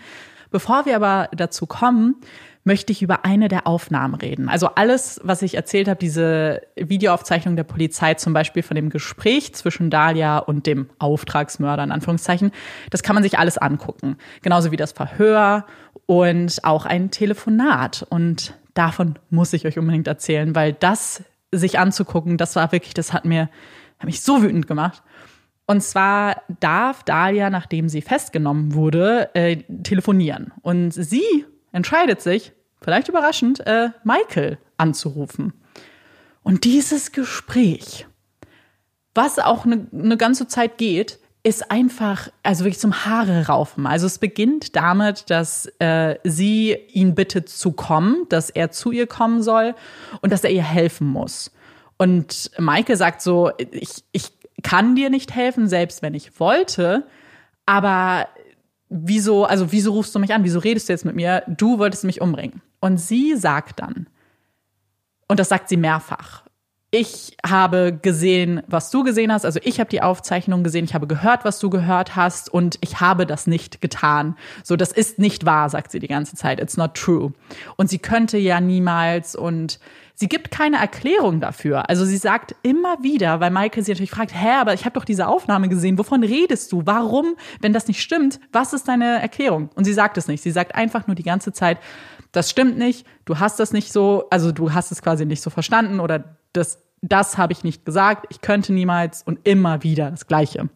Bevor 0.52 0.86
wir 0.86 0.98
aber 0.98 1.30
dazu 1.36 1.66
kommen, 1.66 2.18
möchte 2.64 2.92
ich 2.92 3.02
über 3.02 3.26
eine 3.26 3.48
der 3.48 3.66
Aufnahmen 3.66 4.16
reden. 4.16 4.48
Also 4.48 4.68
alles, 4.76 5.20
was 5.24 5.42
ich 5.42 5.56
erzählt 5.56 5.88
habe, 5.88 6.00
diese 6.00 6.62
Videoaufzeichnung 6.76 7.56
der 7.56 7.64
Polizei, 7.64 8.14
zum 8.14 8.34
Beispiel 8.34 8.62
von 8.62 8.76
dem 8.76 8.90
Gespräch 8.90 9.54
zwischen 9.56 9.90
Dahlia 9.90 10.38
und 10.38 10.68
dem 10.68 10.90
Auftragsmörder, 11.00 11.84
in 11.84 11.92
Anführungszeichen, 11.92 12.52
das 12.92 13.02
kann 13.02 13.16
man 13.16 13.24
sich 13.24 13.40
alles 13.40 13.58
angucken. 13.58 14.18
Genauso 14.44 14.72
wie 14.72 14.78
das 14.78 14.92
Verhör 14.92 15.66
und 16.06 16.64
auch 16.64 16.86
ein 16.86 17.10
Telefonat. 17.10 18.06
Und 18.10 18.54
davon 18.74 19.18
muss 19.30 19.54
ich 19.54 19.66
euch 19.66 19.80
unbedingt 19.80 20.08
erzählen, 20.08 20.54
weil 20.54 20.74
das 20.74 21.24
sich 21.52 21.80
anzugucken, 21.80 22.38
das 22.38 22.56
war 22.56 22.72
wirklich, 22.72 22.94
das 22.94 23.12
hat 23.12 23.26
mir, 23.26 23.50
hat 23.98 24.06
mich 24.06 24.22
so 24.22 24.44
wütend 24.44 24.68
gemacht. 24.68 25.02
Und 25.66 25.82
zwar 25.82 26.42
darf 26.60 27.04
Dahlia, 27.04 27.50
nachdem 27.50 27.90
sie 27.90 28.02
festgenommen 28.02 28.74
wurde, 28.74 29.34
äh, 29.34 29.58
telefonieren. 29.84 30.52
Und 30.62 30.92
sie 30.92 31.46
entscheidet 31.72 32.22
sich, 32.22 32.54
vielleicht 32.82 33.08
überraschend, 33.08 33.66
äh, 33.66 33.90
Michael 34.04 34.58
anzurufen. 34.78 35.54
Und 36.44 36.64
dieses 36.64 37.12
Gespräch, 37.12 38.08
was 39.14 39.40
auch 39.40 39.66
eine 39.66 39.88
ne 39.92 40.18
ganze 40.18 40.48
Zeit 40.48 40.78
geht, 40.78 41.20
ist 41.44 41.72
einfach, 41.72 42.30
also 42.44 42.64
wirklich 42.64 42.80
zum 42.80 43.06
Haare 43.06 43.48
raufen. 43.48 43.88
Also 43.88 44.06
es 44.06 44.20
beginnt 44.20 44.76
damit, 44.76 45.30
dass 45.30 45.66
äh, 45.80 46.18
sie 46.24 46.76
ihn 46.90 47.16
bittet 47.16 47.50
zu 47.50 47.72
kommen, 47.72 48.28
dass 48.30 48.50
er 48.52 48.72
zu 48.72 48.92
ihr 48.92 49.08
kommen 49.08 49.42
soll 49.42 49.74
und 50.22 50.32
dass 50.32 50.44
er 50.44 50.52
ihr 50.52 50.64
helfen 50.64 51.08
muss. 51.08 51.52
Und 51.98 52.52
Michael 52.60 52.96
sagt 52.96 53.22
so, 53.22 53.52
ich, 53.58 54.04
ich 54.12 54.32
kann 54.62 54.96
dir 54.96 55.10
nicht 55.10 55.34
helfen, 55.34 55.68
selbst 55.68 56.04
wenn 56.04 56.14
ich 56.14 56.40
wollte, 56.40 57.08
aber 57.66 58.28
wieso, 58.92 59.46
also 59.46 59.72
wieso 59.72 59.94
rufst 59.94 60.14
du 60.14 60.20
mich 60.20 60.34
an? 60.34 60.44
Wieso 60.44 60.60
redest 60.60 60.90
du 60.90 60.94
jetzt 60.94 61.06
mit 61.06 61.16
mir? 61.16 61.44
Du 61.48 61.80
wolltest 61.80 62.04
mich 62.04 62.22
umbringen. 62.22 62.62
Und 62.82 63.00
sie 63.00 63.36
sagt 63.36 63.80
dann, 63.80 64.08
und 65.28 65.40
das 65.40 65.50
sagt 65.50 65.70
sie 65.70 65.78
mehrfach, 65.78 66.44
ich 66.94 67.38
habe 67.48 67.98
gesehen, 68.00 68.64
was 68.68 68.92
du 68.92 69.04
gesehen 69.04 69.32
hast. 69.32 69.46
Also 69.46 69.62
ich 69.64 69.80
habe 69.80 69.90
die 69.90 70.02
Aufzeichnung 70.02 70.62
gesehen, 70.62 70.84
ich 70.84 70.94
habe 70.94 71.08
gehört, 71.08 71.46
was 71.46 71.58
du 71.60 71.70
gehört 71.70 72.18
hast 72.18 72.54
und 72.54 72.78
ich 72.82 73.00
habe 73.00 73.26
das 73.26 73.48
nicht 73.48 73.80
getan. 73.80 74.36
So, 74.62 74.76
das 74.76 74.92
ist 74.92 75.18
nicht 75.18 75.46
wahr, 75.46 75.70
sagt 75.70 75.92
sie 75.92 76.00
die 76.00 76.10
ganze 76.10 76.36
Zeit. 76.36 76.60
It's 76.60 76.76
not 76.76 76.94
true. 76.96 77.32
Und 77.78 77.90
sie 77.90 78.00
könnte 78.00 78.38
ja 78.38 78.60
niemals 78.60 79.38
und 79.38 79.80
sie 80.16 80.28
gibt 80.28 80.52
keine 80.52 80.80
Erklärung 80.80 81.40
dafür. 81.40 81.90
Also 81.90 82.04
sie 82.04 82.18
sagt 82.18 82.56
immer 82.62 83.02
wieder, 83.02 83.40
weil 83.40 83.52
Michael 83.52 83.86
sie 83.86 83.92
natürlich 83.94 84.12
fragt, 84.12 84.34
hä, 84.36 84.56
aber 84.60 84.74
ich 84.74 84.84
habe 84.84 85.00
doch 85.00 85.06
diese 85.06 85.28
Aufnahme 85.30 85.70
gesehen, 85.70 85.98
wovon 85.98 86.26
redest 86.26 86.74
du? 86.74 86.82
Warum, 86.86 87.38
wenn 87.62 87.72
das 87.72 87.88
nicht 87.88 88.02
stimmt, 88.02 88.42
was 88.52 88.74
ist 88.74 88.90
deine 88.90 89.22
Erklärung? 89.22 89.70
Und 89.76 89.86
sie 89.86 89.94
sagt 89.94 90.18
es 90.18 90.28
nicht. 90.28 90.44
Sie 90.44 90.52
sagt 90.52 90.76
einfach 90.76 91.08
nur 91.08 91.16
die 91.16 91.24
ganze 91.24 91.54
Zeit, 91.54 91.78
das 92.34 92.50
stimmt 92.50 92.78
nicht, 92.78 93.06
du 93.26 93.40
hast 93.40 93.60
das 93.62 93.72
nicht 93.72 93.94
so, 93.94 94.26
also 94.30 94.52
du 94.52 94.74
hast 94.74 94.92
es 94.92 95.02
quasi 95.02 95.26
nicht 95.26 95.42
so 95.42 95.50
verstanden 95.50 96.00
oder 96.00 96.38
das, 96.54 96.80
das 97.02 97.38
habe 97.38 97.54
ich 97.54 97.64
nicht 97.64 97.86
gesagt, 97.86 98.28
ich 98.30 98.42
könnte 98.42 98.74
niemals 98.74 99.24
und 99.24 99.40
immer 99.48 99.84
wieder 99.84 100.12
das 100.12 100.28
Gleiche. 100.28 100.70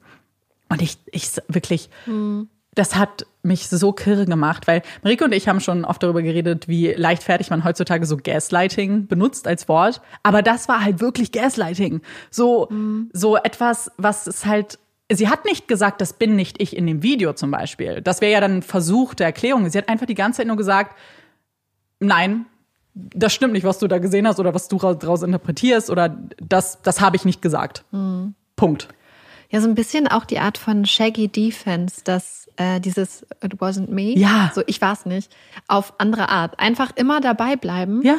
Und 0.69 0.81
ich, 0.81 0.97
ich 1.11 1.29
wirklich, 1.47 1.89
mhm. 2.05 2.49
das 2.73 2.95
hat 2.95 3.25
mich 3.43 3.69
so 3.69 3.93
kirre 3.93 4.25
gemacht, 4.25 4.67
weil 4.67 4.81
Marike 5.03 5.25
und 5.25 5.31
ich 5.31 5.47
haben 5.47 5.59
schon 5.59 5.85
oft 5.85 6.01
darüber 6.01 6.23
geredet, 6.23 6.67
wie 6.67 6.91
leichtfertig 6.91 7.51
man 7.51 7.63
heutzutage 7.63 8.05
so 8.05 8.17
Gaslighting 8.17 9.07
benutzt 9.07 9.47
als 9.47 9.69
Wort. 9.69 10.01
Aber 10.23 10.41
das 10.41 10.67
war 10.67 10.83
halt 10.83 10.99
wirklich 10.99 11.31
Gaslighting. 11.31 12.01
So, 12.31 12.67
mhm. 12.71 13.09
so 13.13 13.37
etwas, 13.37 13.91
was 13.97 14.27
es 14.27 14.45
halt 14.45 14.79
Sie 15.11 15.29
hat 15.29 15.45
nicht 15.45 15.67
gesagt, 15.67 16.01
das 16.01 16.13
bin 16.13 16.35
nicht 16.35 16.59
ich 16.59 16.75
in 16.75 16.87
dem 16.87 17.03
Video 17.03 17.33
zum 17.33 17.51
Beispiel. 17.51 18.01
Das 18.01 18.21
wäre 18.21 18.33
ja 18.33 18.41
dann 18.41 18.57
ein 18.57 18.61
Versuch 18.63 19.13
der 19.13 19.27
Erklärung. 19.27 19.69
Sie 19.69 19.77
hat 19.77 19.87
einfach 19.87 20.07
die 20.07 20.15
ganze 20.15 20.37
Zeit 20.37 20.47
nur 20.47 20.57
gesagt, 20.57 20.97
nein, 21.99 22.47
das 22.95 23.33
stimmt 23.33 23.53
nicht, 23.53 23.65
was 23.65 23.77
du 23.79 23.87
da 23.87 23.99
gesehen 23.99 24.27
hast 24.27 24.39
oder 24.39 24.53
was 24.53 24.69
du 24.69 24.77
daraus 24.77 25.21
interpretierst 25.21 25.89
oder 25.89 26.17
das, 26.37 26.81
das 26.81 27.01
habe 27.01 27.17
ich 27.17 27.25
nicht 27.25 27.41
gesagt. 27.41 27.83
Mhm. 27.91 28.33
Punkt. 28.55 28.87
Ja, 29.49 29.61
so 29.61 29.67
ein 29.67 29.75
bisschen 29.75 30.07
auch 30.07 30.25
die 30.25 30.39
Art 30.39 30.57
von 30.57 30.85
Shaggy 30.85 31.27
Defense, 31.27 32.01
dass 32.03 32.49
äh, 32.55 32.79
dieses 32.79 33.23
It 33.43 33.55
wasn't 33.55 33.91
me, 33.91 34.17
ja. 34.17 34.51
so 34.55 34.61
ich 34.65 34.81
war 34.81 34.93
es 34.93 35.05
nicht, 35.05 35.35
auf 35.67 35.93
andere 35.97 36.29
Art. 36.29 36.59
Einfach 36.59 36.91
immer 36.95 37.19
dabei 37.19 37.55
bleiben. 37.55 38.01
Ja. 38.01 38.17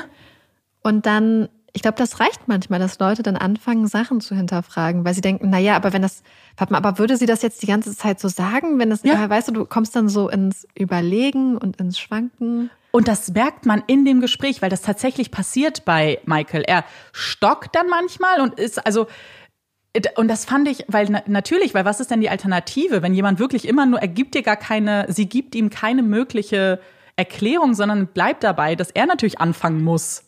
Und 0.83 1.07
dann, 1.07 1.49
ich 1.73 1.83
glaube, 1.83 1.97
das 1.97 2.21
reicht 2.21 2.47
manchmal, 2.47 2.79
dass 2.79 2.99
Leute 2.99 3.23
dann 3.23 3.37
anfangen, 3.37 3.87
Sachen 3.87 4.21
zu 4.21 4.37
hinterfragen, 4.37 5.05
weil 5.05 5.15
sie 5.15 5.21
denken, 5.21 5.51
na 5.51 5.59
ja, 5.59 5.75
aber 5.75 5.93
wenn 5.93 6.03
das, 6.03 6.23
warte 6.57 6.73
mal, 6.73 6.79
aber 6.79 6.99
würde 6.99 7.17
sie 7.17 7.27
das 7.27 7.43
jetzt 7.43 7.63
die 7.63 7.67
ganze 7.67 7.97
Zeit 7.97 8.21
so 8.21 8.29
sagen, 8.29 8.79
wenn 8.79 8.91
das, 8.91 9.03
ja. 9.03 9.29
weißt 9.29 9.49
du, 9.49 9.53
du 9.53 9.65
kommst 9.65 9.97
dann 9.97 10.09
so 10.09 10.29
ins 10.29 10.69
Überlegen 10.79 11.57
und 11.57 11.77
ins 11.81 11.99
Schwanken. 11.99 12.71
Und 12.91 13.09
das 13.09 13.31
merkt 13.33 13.67
man 13.67 13.83
in 13.87 14.05
dem 14.05 14.21
Gespräch, 14.21 14.63
weil 14.63 14.71
das 14.71 14.83
tatsächlich 14.83 15.31
passiert 15.31 15.85
bei 15.85 16.21
Michael. 16.25 16.63
Er 16.63 16.85
stockt 17.13 17.75
dann 17.75 17.89
manchmal 17.89 18.41
und 18.41 18.59
ist, 18.59 18.85
also, 18.87 19.07
und 20.17 20.29
das 20.29 20.45
fand 20.45 20.69
ich, 20.69 20.85
weil 20.89 21.09
natürlich, 21.27 21.75
weil 21.75 21.85
was 21.85 22.01
ist 22.01 22.11
denn 22.11 22.21
die 22.21 22.31
Alternative, 22.31 23.03
wenn 23.03 23.15
jemand 23.15 23.39
wirklich 23.39 23.67
immer 23.67 23.87
nur, 23.87 24.01
er 24.01 24.09
gibt 24.09 24.35
dir 24.35 24.43
gar 24.43 24.57
keine, 24.57 25.07
sie 25.09 25.29
gibt 25.29 25.55
ihm 25.55 25.71
keine 25.71 26.03
mögliche 26.03 26.81
Erklärung, 27.17 27.75
sondern 27.75 28.09
bleibt 28.09 28.45
dabei, 28.45 28.77
dass 28.77 28.91
er 28.91 29.07
natürlich 29.07 29.41
anfangen 29.41 29.83
muss, 29.83 30.23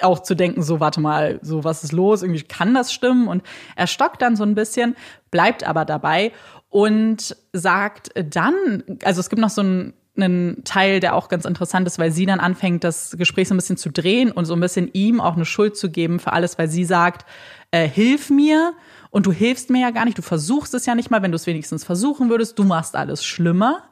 auch 0.00 0.20
zu 0.20 0.34
denken, 0.34 0.62
so, 0.62 0.80
warte 0.80 1.00
mal, 1.00 1.38
so, 1.42 1.64
was 1.64 1.84
ist 1.84 1.92
los? 1.92 2.22
Irgendwie 2.22 2.42
kann 2.42 2.74
das 2.74 2.92
stimmen? 2.92 3.28
Und 3.28 3.42
er 3.76 3.86
stockt 3.86 4.22
dann 4.22 4.36
so 4.36 4.42
ein 4.42 4.54
bisschen, 4.54 4.96
bleibt 5.30 5.64
aber 5.64 5.84
dabei 5.84 6.32
und 6.68 7.36
sagt 7.52 8.10
dann, 8.14 8.82
also 9.04 9.20
es 9.20 9.30
gibt 9.30 9.40
noch 9.40 9.50
so 9.50 9.62
ein 9.62 9.94
einen 10.16 10.62
Teil, 10.64 11.00
der 11.00 11.14
auch 11.14 11.28
ganz 11.28 11.44
interessant 11.44 11.86
ist, 11.86 11.98
weil 11.98 12.12
sie 12.12 12.26
dann 12.26 12.40
anfängt, 12.40 12.84
das 12.84 13.16
Gespräch 13.18 13.48
so 13.48 13.54
ein 13.54 13.56
bisschen 13.56 13.76
zu 13.76 13.90
drehen 13.90 14.30
und 14.30 14.44
so 14.44 14.54
ein 14.54 14.60
bisschen 14.60 14.88
ihm 14.92 15.20
auch 15.20 15.34
eine 15.34 15.44
Schuld 15.44 15.76
zu 15.76 15.90
geben 15.90 16.20
für 16.20 16.32
alles, 16.32 16.58
weil 16.58 16.68
sie 16.68 16.84
sagt, 16.84 17.26
äh, 17.72 17.88
hilf 17.88 18.30
mir 18.30 18.74
und 19.10 19.26
du 19.26 19.32
hilfst 19.32 19.70
mir 19.70 19.80
ja 19.80 19.90
gar 19.90 20.04
nicht, 20.04 20.16
du 20.16 20.22
versuchst 20.22 20.74
es 20.74 20.86
ja 20.86 20.94
nicht 20.94 21.10
mal, 21.10 21.22
wenn 21.22 21.32
du 21.32 21.36
es 21.36 21.46
wenigstens 21.46 21.84
versuchen 21.84 22.30
würdest, 22.30 22.58
du 22.58 22.64
machst 22.64 22.94
alles 22.94 23.24
schlimmer. 23.24 23.82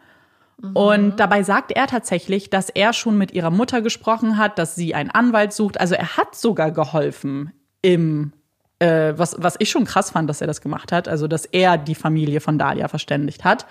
Mhm. 0.60 0.76
Und 0.76 1.16
dabei 1.20 1.42
sagt 1.42 1.72
er 1.72 1.88
tatsächlich, 1.88 2.50
dass 2.50 2.68
er 2.68 2.92
schon 2.92 3.18
mit 3.18 3.32
ihrer 3.32 3.50
Mutter 3.50 3.82
gesprochen 3.82 4.38
hat, 4.38 4.58
dass 4.58 4.76
sie 4.76 4.94
einen 4.94 5.10
Anwalt 5.10 5.52
sucht. 5.52 5.80
Also 5.80 5.96
er 5.96 6.16
hat 6.16 6.36
sogar 6.36 6.70
geholfen 6.70 7.52
im 7.82 8.32
äh, 8.78 9.14
was, 9.16 9.36
was 9.38 9.56
ich 9.58 9.70
schon 9.70 9.84
krass 9.84 10.10
fand, 10.10 10.30
dass 10.30 10.40
er 10.40 10.46
das 10.46 10.60
gemacht 10.60 10.92
hat, 10.92 11.08
also 11.08 11.26
dass 11.26 11.46
er 11.46 11.78
die 11.78 11.94
Familie 11.94 12.40
von 12.40 12.58
Dalia 12.58 12.86
verständigt 12.86 13.44
hat 13.44 13.66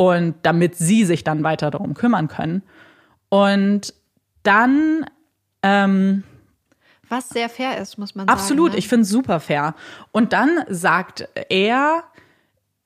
und 0.00 0.36
damit 0.42 0.76
sie 0.76 1.04
sich 1.04 1.24
dann 1.24 1.42
weiter 1.42 1.72
darum 1.72 1.94
kümmern 1.94 2.28
können. 2.28 2.62
Und 3.30 3.94
dann 4.44 5.04
ähm, 5.64 6.22
was 7.08 7.30
sehr 7.30 7.48
fair 7.48 7.78
ist, 7.78 7.98
muss 7.98 8.14
man 8.14 8.28
absolut, 8.28 8.38
sagen. 8.38 8.42
Absolut, 8.44 8.72
ne? 8.72 8.78
ich 8.78 8.88
finde 8.88 9.02
es 9.02 9.08
super 9.08 9.40
fair. 9.40 9.74
Und 10.12 10.32
dann 10.32 10.60
sagt 10.68 11.28
er, 11.48 12.04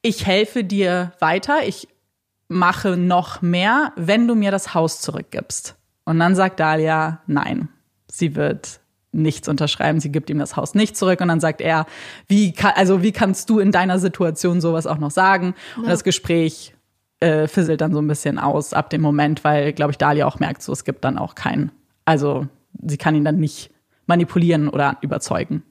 ich 0.01 0.25
helfe 0.27 0.65
dir 0.65 1.13
weiter, 1.19 1.67
ich 1.67 1.87
mache 2.49 2.97
noch 2.97 3.43
mehr, 3.43 3.93
wenn 3.97 4.27
du 4.27 4.35
mir 4.35 4.51
das 4.51 4.73
Haus 4.73 5.03
zurückgibst. 5.03 5.77
Und 6.05 6.19
dann 6.19 6.35
sagt 6.35 6.61
Dalia, 6.61 7.21
nein, 7.27 7.69
sie 8.11 8.37
wird 8.37 8.81
nichts 9.11 9.49
unterschreiben, 9.49 10.01
sie 10.01 10.11
gibt 10.11 10.31
ihm 10.31 10.39
das 10.39 10.57
Haus 10.57 10.75
nicht 10.75 10.97
zurück 10.97 11.21
und 11.21 11.29
dann 11.29 11.41
sagt 11.41 11.61
er, 11.61 11.85
wie 12.29 12.53
kann, 12.53 12.73
also 12.77 13.03
wie 13.03 13.13
kannst 13.13 13.51
du 13.51 13.59
in 13.59 13.71
deiner 13.71 13.99
Situation 13.99 14.63
sowas 14.63 14.87
auch 14.87 14.97
noch 14.97 15.11
sagen? 15.11 15.55
Ja. 15.77 15.83
Und 15.83 15.89
das 15.91 16.03
Gespräch 16.03 16.75
äh, 17.23 17.47
fisselt 17.47 17.81
dann 17.81 17.95
so 17.95 18.01
ein 18.01 18.09
bisschen 18.09 18.39
aus 18.39 18.75
ab 18.75 18.91
dem 18.91 19.01
Moment, 19.01 19.45
weil, 19.45 19.73
glaube 19.73 19.93
ich, 19.93 19.99
Dalia 19.99 20.27
auch 20.27 20.41
merkt, 20.41 20.63
so 20.63 20.73
es 20.73 20.85
gibt 20.85 21.05
dann 21.05 21.19
auch 21.19 21.35
keinen, 21.35 21.71
also 22.05 22.49
sie 22.85 22.99
kann 22.99 23.15
ihn 23.15 23.25
dann 23.25 23.37
nicht 23.37 23.71
manipulieren 24.07 24.69
oder 24.69 24.99
überzeugen. 25.01 25.63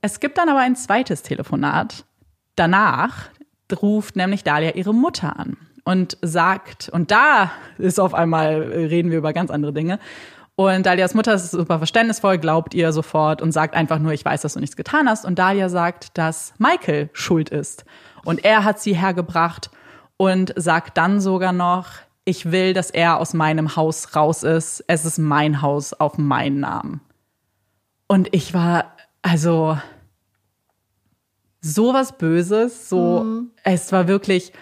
Es 0.00 0.20
gibt 0.20 0.38
dann 0.38 0.48
aber 0.48 0.60
ein 0.60 0.76
zweites 0.76 1.22
Telefonat. 1.22 2.04
Danach 2.56 3.30
ruft 3.80 4.16
nämlich 4.16 4.44
Dalia 4.44 4.72
ihre 4.72 4.94
Mutter 4.94 5.38
an 5.38 5.56
und 5.84 6.16
sagt, 6.22 6.88
und 6.88 7.10
da 7.10 7.50
ist 7.78 7.98
auf 7.98 8.14
einmal, 8.14 8.62
reden 8.62 9.10
wir 9.10 9.18
über 9.18 9.32
ganz 9.32 9.50
andere 9.50 9.72
Dinge. 9.72 9.98
Und 10.54 10.86
Dalias 10.86 11.14
Mutter 11.14 11.34
ist 11.34 11.50
super 11.50 11.78
verständnisvoll, 11.78 12.38
glaubt 12.38 12.74
ihr 12.74 12.92
sofort 12.92 13.42
und 13.42 13.52
sagt 13.52 13.74
einfach 13.74 13.98
nur, 13.98 14.12
ich 14.12 14.24
weiß, 14.24 14.42
dass 14.42 14.54
du 14.54 14.60
nichts 14.60 14.76
getan 14.76 15.08
hast. 15.08 15.24
Und 15.24 15.38
Dalia 15.38 15.68
sagt, 15.68 16.16
dass 16.18 16.54
Michael 16.58 17.08
schuld 17.12 17.48
ist. 17.48 17.84
Und 18.24 18.44
er 18.44 18.64
hat 18.64 18.78
sie 18.78 18.94
hergebracht 18.94 19.70
und 20.22 20.52
sagt 20.54 20.98
dann 20.98 21.20
sogar 21.20 21.52
noch, 21.52 21.88
ich 22.24 22.52
will, 22.52 22.74
dass 22.74 22.90
er 22.90 23.18
aus 23.18 23.34
meinem 23.34 23.74
Haus 23.74 24.14
raus 24.14 24.44
ist. 24.44 24.84
Es 24.86 25.04
ist 25.04 25.18
mein 25.18 25.62
Haus 25.62 25.94
auf 25.94 26.16
meinen 26.16 26.60
Namen. 26.60 27.00
Und 28.06 28.32
ich 28.32 28.54
war, 28.54 28.96
also, 29.22 29.76
sowas 31.60 32.18
Böses, 32.18 32.88
so, 32.88 33.24
mhm. 33.24 33.50
es 33.64 33.90
war 33.90 34.06
wirklich, 34.06 34.52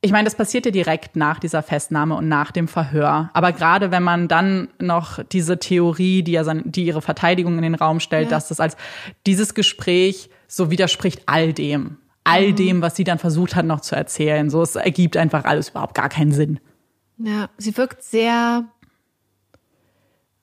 ich 0.00 0.10
meine, 0.10 0.24
das 0.24 0.34
passiert 0.34 0.66
ja 0.66 0.72
direkt 0.72 1.14
nach 1.14 1.38
dieser 1.38 1.62
Festnahme 1.62 2.16
und 2.16 2.26
nach 2.26 2.50
dem 2.50 2.66
Verhör. 2.66 3.30
Aber 3.34 3.52
gerade 3.52 3.92
wenn 3.92 4.02
man 4.02 4.26
dann 4.26 4.66
noch 4.80 5.22
diese 5.22 5.60
Theorie, 5.60 6.24
die 6.24 6.32
ja 6.32 6.42
seine, 6.42 6.62
die 6.64 6.86
ihre 6.86 7.02
Verteidigung 7.02 7.54
in 7.54 7.62
den 7.62 7.76
Raum 7.76 8.00
stellt, 8.00 8.24
ja. 8.24 8.30
dass 8.30 8.48
das 8.48 8.58
als 8.58 8.76
dieses 9.28 9.54
Gespräch 9.54 10.28
so 10.48 10.72
widerspricht 10.72 11.22
all 11.26 11.52
dem 11.52 11.98
all 12.28 12.50
mhm. 12.50 12.56
dem, 12.56 12.82
was 12.82 12.96
sie 12.96 13.04
dann 13.04 13.18
versucht 13.18 13.56
hat, 13.56 13.64
noch 13.64 13.80
zu 13.80 13.96
erzählen. 13.96 14.50
So, 14.50 14.62
es 14.62 14.76
ergibt 14.76 15.16
einfach 15.16 15.44
alles 15.44 15.70
überhaupt 15.70 15.94
gar 15.94 16.08
keinen 16.08 16.32
Sinn. 16.32 16.60
Ja, 17.18 17.48
sie 17.56 17.76
wirkt 17.76 18.02
sehr, 18.02 18.64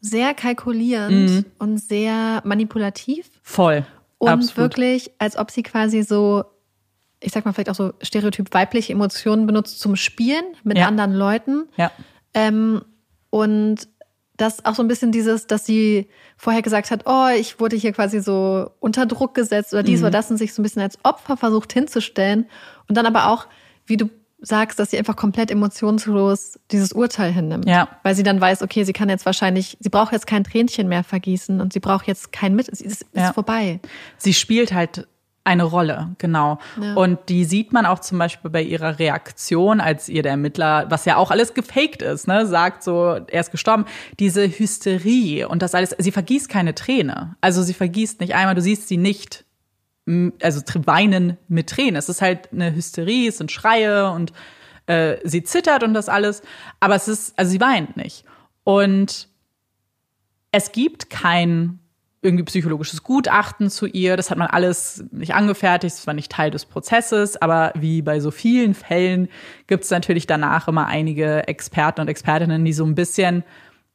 sehr 0.01 0.33
kalkulierend 0.33 1.29
mhm. 1.29 1.45
und 1.59 1.77
sehr 1.77 2.41
manipulativ. 2.43 3.29
Voll. 3.41 3.85
Und 4.17 4.29
Absolut. 4.29 4.57
wirklich, 4.57 5.11
als 5.19 5.37
ob 5.37 5.51
sie 5.51 5.63
quasi 5.63 6.03
so, 6.03 6.43
ich 7.19 7.31
sag 7.31 7.45
mal, 7.45 7.53
vielleicht 7.53 7.69
auch 7.69 7.75
so 7.75 7.93
stereotyp 8.01 8.53
weibliche 8.53 8.93
Emotionen 8.93 9.45
benutzt 9.45 9.79
zum 9.79 9.95
Spielen 9.95 10.43
mit 10.63 10.77
ja. 10.77 10.87
anderen 10.87 11.13
Leuten. 11.13 11.67
Ja. 11.77 11.91
Ähm, 12.33 12.81
und 13.29 13.87
das 14.37 14.65
auch 14.65 14.75
so 14.75 14.83
ein 14.83 14.87
bisschen 14.87 15.11
dieses, 15.11 15.47
dass 15.47 15.65
sie 15.65 16.09
vorher 16.37 16.61
gesagt 16.61 16.91
hat, 16.91 17.03
oh, 17.05 17.27
ich 17.37 17.59
wurde 17.59 17.75
hier 17.75 17.93
quasi 17.93 18.19
so 18.19 18.71
unter 18.79 19.05
Druck 19.05 19.33
gesetzt 19.33 19.73
oder 19.73 19.83
dies 19.83 19.99
mhm. 19.99 20.05
oder 20.05 20.11
das 20.11 20.29
und 20.29 20.37
sich 20.37 20.53
so 20.53 20.61
ein 20.61 20.63
bisschen 20.63 20.81
als 20.81 20.97
Opfer 21.03 21.37
versucht 21.37 21.71
hinzustellen. 21.73 22.47
Und 22.87 22.95
dann 22.97 23.05
aber 23.05 23.29
auch, 23.29 23.47
wie 23.85 23.97
du 23.97 24.09
sagst, 24.39 24.79
dass 24.79 24.91
sie 24.91 24.97
einfach 24.97 25.15
komplett 25.15 25.49
emotionslos 25.49 26.59
dieses 26.71 26.91
Urteil 26.91 27.31
hinnimmt. 27.31 27.67
Ja. 27.67 27.87
Weil 28.03 28.15
sie 28.15 28.23
dann 28.23 28.39
weiß, 28.39 28.61
okay, 28.61 28.83
sie 28.83 28.93
kann 28.93 29.09
jetzt 29.09 29.25
wahrscheinlich, 29.25 29.77
sie 29.79 29.89
braucht 29.89 30.11
jetzt 30.11 30.27
kein 30.27 30.43
Tränchen 30.43 30.87
mehr 30.87 31.03
vergießen 31.03 31.61
und 31.61 31.73
sie 31.73 31.79
braucht 31.79 32.07
jetzt 32.07 32.31
kein 32.31 32.55
Mit, 32.55 32.67
es 32.69 32.81
ist, 32.81 33.05
ja. 33.13 33.27
ist 33.27 33.33
vorbei. 33.33 33.79
Sie 34.17 34.33
spielt 34.33 34.73
halt 34.73 35.07
eine 35.45 35.63
Rolle, 35.63 36.15
genau. 36.17 36.57
Ja. 36.81 36.95
Und 36.95 37.29
die 37.29 37.45
sieht 37.45 37.71
man 37.71 37.85
auch 37.85 37.99
zum 37.99 38.17
Beispiel 38.17 38.49
bei 38.49 38.63
ihrer 38.63 38.97
Reaktion, 38.97 39.79
als 39.79 40.09
ihr 40.09 40.23
der 40.23 40.31
Ermittler, 40.31 40.87
was 40.89 41.05
ja 41.05 41.17
auch 41.17 41.29
alles 41.29 41.53
gefaked 41.53 42.01
ist, 42.01 42.27
ne, 42.27 42.47
sagt 42.47 42.83
so, 42.83 43.19
er 43.27 43.41
ist 43.41 43.51
gestorben, 43.51 43.85
diese 44.19 44.47
Hysterie 44.47 45.47
und 45.47 45.61
das 45.61 45.75
alles, 45.75 45.95
sie 45.99 46.11
vergießt 46.11 46.49
keine 46.49 46.73
Träne. 46.73 47.35
Also 47.41 47.61
sie 47.61 47.75
vergießt 47.75 48.19
nicht 48.21 48.33
einmal, 48.33 48.55
du 48.55 48.61
siehst 48.61 48.87
sie 48.87 48.97
nicht, 48.97 49.45
also 50.41 50.61
weinen 50.85 51.37
mit 51.47 51.69
Tränen. 51.69 51.95
Es 51.95 52.09
ist 52.09 52.23
halt 52.23 52.51
eine 52.51 52.73
Hysterie, 52.73 53.29
es 53.29 53.37
sind 53.37 53.51
Schreie 53.51 54.09
und 54.11 54.33
äh, 54.87 55.17
sie 55.23 55.43
zittert 55.43 55.83
und 55.83 55.93
das 55.93 56.09
alles, 56.09 56.41
aber 56.79 56.95
es 56.95 57.07
ist, 57.07 57.37
also 57.37 57.51
sie 57.51 57.61
weint 57.61 57.97
nicht. 57.97 58.25
Und 58.63 59.29
es 60.51 60.71
gibt 60.71 61.11
kein 61.11 61.79
irgendwie 62.25 62.43
psychologisches 62.43 63.03
Gutachten 63.03 63.69
zu 63.69 63.85
ihr. 63.85 64.17
Das 64.17 64.31
hat 64.31 64.37
man 64.37 64.47
alles 64.47 65.05
nicht 65.11 65.33
angefertigt, 65.33 65.95
das 65.95 66.07
war 66.07 66.13
nicht 66.13 66.31
Teil 66.31 66.51
des 66.51 66.65
Prozesses, 66.65 67.41
aber 67.41 67.71
wie 67.75 68.01
bei 68.01 68.19
so 68.19 68.31
vielen 68.31 68.73
Fällen 68.73 69.29
gibt 69.67 69.85
es 69.85 69.91
natürlich 69.91 70.27
danach 70.27 70.67
immer 70.67 70.87
einige 70.87 71.47
Experten 71.47 72.01
und 72.01 72.07
Expertinnen, 72.09 72.65
die 72.65 72.73
so 72.73 72.83
ein 72.83 72.95
bisschen 72.95 73.43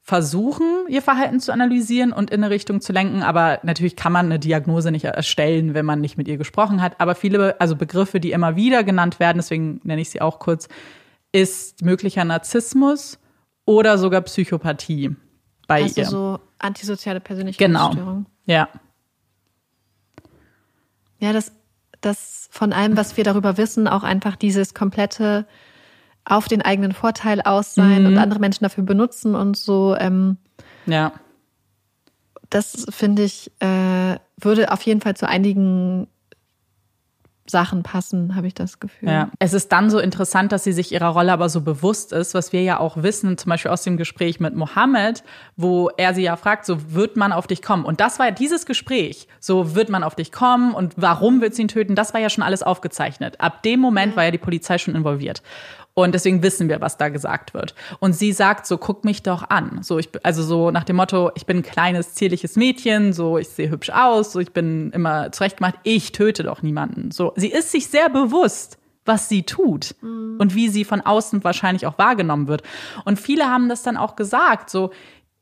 versuchen, 0.03 0.87
ihr 0.89 1.03
Verhalten 1.03 1.41
zu 1.41 1.53
analysieren 1.53 2.13
und 2.13 2.31
in 2.31 2.43
eine 2.43 2.53
Richtung 2.53 2.81
zu 2.81 2.93
lenken. 2.93 3.23
Aber 3.23 3.61
natürlich 3.63 3.97
kann 3.97 4.13
man 4.13 4.27
eine 4.27 4.39
Diagnose 4.39 4.91
nicht 4.91 5.05
erstellen, 5.05 5.75
wenn 5.75 5.85
man 5.85 6.01
nicht 6.01 6.17
mit 6.17 6.27
ihr 6.27 6.39
gesprochen 6.39 6.81
hat. 6.81 7.01
Aber 7.01 7.15
viele, 7.15 7.61
also 7.61 7.77
Begriffe, 7.77 8.19
die 8.19 8.33
immer 8.33 8.57
wieder 8.57 8.83
genannt 8.83 9.21
werden, 9.21 9.39
deswegen 9.39 9.81
nenne 9.85 10.01
ich 10.01 10.11
sie 10.11 10.21
auch 10.21 10.39
kurz, 10.39 10.69
ist 11.33 11.85
möglicher 11.85 12.25
Narzissmus 12.25 13.19
oder 13.67 13.99
sogar 13.99 14.23
Psychopathie 14.23 15.15
bei 15.71 15.83
also 15.85 16.01
ihr. 16.01 16.07
So 16.07 16.41
Antisoziale 16.59 17.21
Persönlichkeitsstörung. 17.21 17.95
Genau. 17.95 18.25
Ja. 18.45 18.69
Ja, 21.21 21.33
das, 21.33 21.53
das 22.01 22.49
von 22.51 22.73
allem, 22.73 22.97
was 22.97 23.17
wir 23.17 23.25
darüber 23.25 23.57
wissen, 23.57 23.87
auch 23.87 24.03
einfach 24.03 24.37
dieses 24.37 24.75
komplette 24.75 25.47
auf 26.25 26.49
den 26.49 26.61
eigenen 26.61 26.93
Vorteil 26.93 27.41
aus 27.41 27.75
sein 27.75 28.03
mhm. 28.03 28.09
und 28.09 28.19
andere 28.19 28.41
Menschen 28.41 28.65
dafür 28.65 28.85
benutzen 28.85 29.35
und 29.35 29.57
so. 29.57 29.97
Ähm, 29.97 30.39
ja. 30.87 31.13
Das 32.51 32.87
finde 32.91 33.23
ich, 33.23 33.53
äh, 33.61 34.17
würde 34.37 34.73
auf 34.73 34.83
jeden 34.83 35.01
Fall 35.01 35.17
zu 35.17 35.29
einigen 35.29 36.09
Sachen 37.51 37.83
passen, 37.83 38.37
habe 38.37 38.47
ich 38.47 38.55
das 38.55 38.81
Gefühl. 38.81 39.09
Ja. 39.09 39.31
Es 39.39 39.53
ist 39.53 39.71
dann 39.73 39.91
so 39.91 39.99
interessant, 39.99 40.53
dass 40.53 40.65
sie 40.65 40.73
sich 40.73 40.93
ihrer 40.93 41.09
Rolle 41.09 41.33
aber 41.33 41.49
so 41.49 41.61
bewusst 41.61 42.13
ist, 42.13 42.35
was 42.35 42.53
wir 42.53 42.63
ja 42.63 42.79
auch 42.79 43.03
wissen, 43.03 43.37
zum 43.37 43.51
Beispiel 43.51 43.71
aus 43.71 43.83
dem 43.83 43.97
Gespräch 43.97 44.41
mit 44.41 44.55
Mohammed, 44.55 45.23
wo 45.57 45.91
er 45.97 46.15
sie 46.15 46.23
ja 46.23 46.37
fragt, 46.37 46.65
so 46.65 46.95
wird 46.95 47.17
man 47.17 47.33
auf 47.33 47.47
dich 47.47 47.63
kommen. 47.63 47.85
Und 47.85 48.01
das 48.01 48.19
war 48.19 48.27
ja 48.27 48.33
dieses 48.33 48.67
Gespräch, 48.67 49.29
so 49.41 49.75
wird 49.75 49.89
man 49.89 50.03
auf 50.03 50.15
dich 50.15 50.33
kommen 50.33 50.73
und 50.75 50.95
warum 50.97 51.41
wird 51.41 51.55
sie 51.55 51.63
ihn 51.63 51.69
töten, 51.69 51.95
das 51.95 52.15
war 52.15 52.21
ja 52.21 52.31
schon 52.31 52.45
alles 52.45 52.63
aufgezeichnet. 52.63 53.41
Ab 53.41 53.63
dem 53.63 53.81
Moment 53.81 54.17
war 54.17 54.25
ja 54.25 54.31
die 54.31 54.39
Polizei 54.39 54.79
schon 54.79 54.95
involviert. 54.95 55.43
Und 56.03 56.15
deswegen 56.15 56.43
wissen 56.43 56.69
wir, 56.69 56.81
was 56.81 56.97
da 56.97 57.09
gesagt 57.09 57.55
wird. 57.55 57.75
Und 57.99 58.15
sie 58.15 58.33
sagt 58.33 58.67
so, 58.67 58.79
guck 58.79 59.05
mich 59.05 59.23
doch 59.23 59.49
an. 59.51 59.83
So, 59.83 59.99
ich, 59.99 60.11
also 60.23 60.43
so 60.43 60.71
nach 60.71 60.85
dem 60.85 60.97
Motto, 60.97 61.31
ich 61.35 61.47
bin 61.47 61.59
ein 61.59 61.63
kleines, 61.63 62.15
zierliches 62.15 62.57
Mädchen, 62.57 63.13
so, 63.13 63.39
ich 63.39 63.49
sehe 63.49 63.71
hübsch 63.71 63.91
aus, 63.91 64.33
so, 64.33 64.41
ich 64.41 64.53
bin 64.53 64.91
immer 64.93 65.33
zurechtgemacht, 65.33 65.77
ich 65.83 66.13
töte 66.13 66.43
doch 66.43 66.63
niemanden. 66.63 67.11
So, 67.11 67.33
sie 67.37 67.49
ist 67.49 67.71
sich 67.73 67.89
sehr 67.89 68.09
bewusst, 68.09 68.79
was 69.05 69.29
sie 69.29 69.43
tut 69.43 69.95
mhm. 70.01 70.37
und 70.39 70.55
wie 70.55 70.69
sie 70.69 70.85
von 70.85 71.01
außen 71.01 71.43
wahrscheinlich 71.45 71.87
auch 71.87 71.99
wahrgenommen 71.99 72.49
wird. 72.49 72.63
Und 73.05 73.19
viele 73.19 73.47
haben 73.47 73.69
das 73.69 73.83
dann 73.83 73.97
auch 73.97 74.17
gesagt, 74.17 74.71
so, 74.71 74.91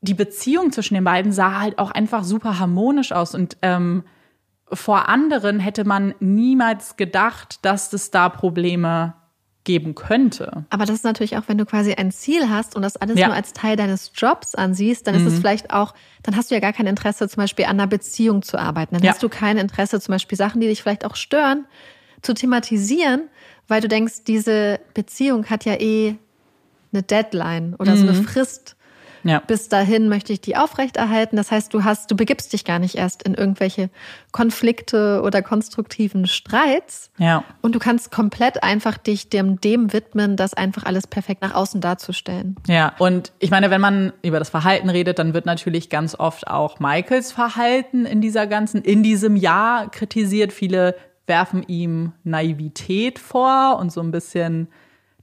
die 0.01 0.13
Beziehung 0.13 0.71
zwischen 0.71 0.93
den 0.93 1.03
beiden 1.03 1.31
sah 1.31 1.59
halt 1.59 1.77
auch 1.77 1.91
einfach 1.91 2.23
super 2.23 2.59
harmonisch 2.59 3.11
aus 3.11 3.35
und, 3.35 3.57
ähm, 3.61 4.03
vor 4.71 5.09
anderen 5.09 5.59
hätte 5.59 5.83
man 5.83 6.13
niemals 6.19 6.95
gedacht, 6.95 7.65
dass 7.65 7.91
es 7.93 8.11
da 8.11 8.29
Probleme 8.29 9.15
geben 9.63 9.93
könnte. 9.93 10.65
Aber 10.69 10.85
das 10.85 10.95
ist 10.95 11.03
natürlich 11.03 11.37
auch, 11.37 11.43
wenn 11.47 11.57
du 11.57 11.65
quasi 11.65 11.93
ein 11.93 12.11
Ziel 12.11 12.49
hast 12.49 12.75
und 12.75 12.81
das 12.81 12.95
alles 12.97 13.19
ja. 13.19 13.27
nur 13.27 13.35
als 13.35 13.53
Teil 13.53 13.75
deines 13.75 14.11
Jobs 14.15 14.55
ansiehst, 14.55 15.05
dann 15.05 15.15
ist 15.15 15.25
es 15.25 15.33
mhm. 15.33 15.37
vielleicht 15.37 15.71
auch, 15.71 15.93
dann 16.23 16.35
hast 16.35 16.49
du 16.49 16.55
ja 16.55 16.61
gar 16.61 16.73
kein 16.73 16.87
Interesse, 16.87 17.27
zum 17.27 17.41
Beispiel 17.41 17.65
an 17.65 17.71
einer 17.71 17.87
Beziehung 17.87 18.41
zu 18.41 18.57
arbeiten. 18.57 18.95
Dann 18.95 19.03
ja. 19.03 19.11
hast 19.11 19.21
du 19.21 19.29
kein 19.29 19.57
Interesse, 19.57 19.99
zum 19.99 20.13
Beispiel 20.13 20.37
Sachen, 20.37 20.61
die 20.61 20.67
dich 20.67 20.81
vielleicht 20.81 21.05
auch 21.05 21.15
stören, 21.15 21.65
zu 22.21 22.33
thematisieren, 22.33 23.29
weil 23.67 23.81
du 23.81 23.87
denkst, 23.87 24.23
diese 24.25 24.79
Beziehung 24.93 25.45
hat 25.49 25.65
ja 25.65 25.79
eh 25.79 26.15
eine 26.91 27.03
Deadline 27.03 27.75
oder 27.77 27.95
mhm. 27.95 27.97
so 27.97 28.07
eine 28.07 28.17
mhm. 28.17 28.23
Frist. 28.23 28.75
Ja. 29.23 29.39
Bis 29.45 29.69
dahin 29.69 30.09
möchte 30.09 30.33
ich 30.33 30.41
die 30.41 30.55
aufrechterhalten. 30.55 31.35
Das 31.35 31.51
heißt, 31.51 31.73
du 31.73 31.83
hast, 31.83 32.11
du 32.11 32.15
begibst 32.15 32.53
dich 32.53 32.65
gar 32.65 32.79
nicht 32.79 32.95
erst 32.95 33.23
in 33.23 33.33
irgendwelche 33.33 33.89
Konflikte 34.31 35.21
oder 35.23 35.41
konstruktiven 35.41 36.27
Streits. 36.27 37.11
Ja. 37.17 37.43
Und 37.61 37.75
du 37.75 37.79
kannst 37.79 38.11
komplett 38.11 38.63
einfach 38.63 38.97
dich 38.97 39.29
dem, 39.29 39.59
dem 39.61 39.93
widmen, 39.93 40.35
das 40.35 40.53
einfach 40.53 40.83
alles 40.83 41.07
perfekt 41.07 41.41
nach 41.41 41.53
außen 41.53 41.81
darzustellen. 41.81 42.55
Ja. 42.67 42.93
Und 42.99 43.31
ich 43.39 43.51
meine, 43.51 43.71
wenn 43.71 43.81
man 43.81 44.13
über 44.21 44.39
das 44.39 44.49
Verhalten 44.49 44.89
redet, 44.89 45.19
dann 45.19 45.33
wird 45.33 45.45
natürlich 45.45 45.89
ganz 45.89 46.15
oft 46.15 46.47
auch 46.47 46.79
Michaels 46.79 47.31
Verhalten 47.31 48.05
in 48.05 48.21
dieser 48.21 48.47
ganzen, 48.47 48.81
in 48.81 49.03
diesem 49.03 49.35
Jahr 49.35 49.89
kritisiert. 49.89 50.53
Viele 50.53 50.95
werfen 51.25 51.63
ihm 51.67 52.13
Naivität 52.23 53.19
vor 53.19 53.77
und 53.79 53.91
so 53.91 54.01
ein 54.01 54.11
bisschen 54.11 54.67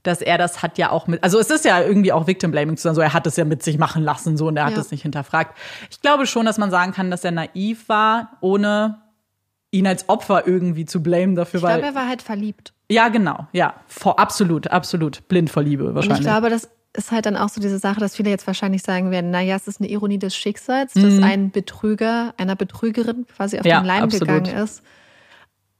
dass 0.07 0.21
er 0.21 0.37
das 0.37 0.63
hat 0.63 0.77
ja 0.77 0.91
auch 0.91 1.07
mit, 1.07 1.23
also 1.23 1.39
es 1.39 1.49
ist 1.49 1.65
ja 1.65 1.81
irgendwie 1.81 2.11
auch 2.11 2.27
Victim 2.27 2.51
Blaming 2.51 2.77
zu 2.77 2.83
sagen, 2.83 2.95
so 2.95 3.01
er 3.01 3.13
hat 3.13 3.27
es 3.27 3.35
ja 3.35 3.45
mit 3.45 3.61
sich 3.61 3.77
machen 3.77 4.03
lassen, 4.03 4.37
so 4.37 4.47
und 4.47 4.57
er 4.57 4.65
hat 4.65 4.77
es 4.77 4.91
nicht 4.91 5.01
hinterfragt. 5.01 5.57
Ich 5.91 6.01
glaube 6.01 6.25
schon, 6.25 6.45
dass 6.45 6.57
man 6.57 6.71
sagen 6.71 6.93
kann, 6.93 7.11
dass 7.11 7.23
er 7.23 7.31
naiv 7.31 7.89
war, 7.89 8.37
ohne 8.41 9.01
ihn 9.71 9.85
als 9.85 10.07
Opfer 10.09 10.47
irgendwie 10.47 10.85
zu 10.85 11.03
blamen 11.03 11.35
dafür. 11.35 11.59
Ich 11.59 11.65
glaube, 11.65 11.85
er 11.85 11.95
war 11.95 12.07
halt 12.07 12.21
verliebt. 12.21 12.73
Ja, 12.89 13.09
genau, 13.09 13.47
ja, 13.51 13.75
vor, 13.87 14.17
absolut, 14.17 14.67
absolut, 14.67 15.27
blind 15.27 15.49
vor 15.49 15.61
Liebe 15.61 15.93
wahrscheinlich. 15.93 16.09
Und 16.09 16.25
ich 16.25 16.31
glaube, 16.31 16.49
das 16.49 16.69
ist 16.93 17.11
halt 17.11 17.25
dann 17.25 17.35
auch 17.35 17.49
so 17.49 17.59
diese 17.59 17.77
Sache, 17.77 17.99
dass 17.99 18.15
viele 18.15 18.29
jetzt 18.29 18.47
wahrscheinlich 18.47 18.81
sagen 18.81 19.11
werden, 19.11 19.29
naja, 19.29 19.55
es 19.55 19.67
ist 19.67 19.81
eine 19.81 19.89
Ironie 19.89 20.19
des 20.19 20.35
Schicksals, 20.35 20.93
dass 20.93 21.03
mhm. 21.03 21.23
ein 21.23 21.51
Betrüger 21.51 22.33
einer 22.37 22.55
Betrügerin 22.55 23.25
quasi 23.27 23.59
auf 23.59 23.65
ja, 23.65 23.81
den 23.81 23.85
Leim 23.85 24.03
absolut. 24.05 24.27
gegangen 24.27 24.63
ist. 24.63 24.81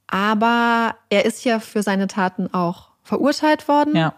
Aber 0.06 0.94
er 1.10 1.24
ist 1.24 1.44
ja 1.44 1.60
für 1.60 1.82
seine 1.82 2.06
Taten 2.06 2.52
auch 2.52 2.87
verurteilt 3.08 3.66
worden. 3.68 3.96
Ja. 3.96 4.14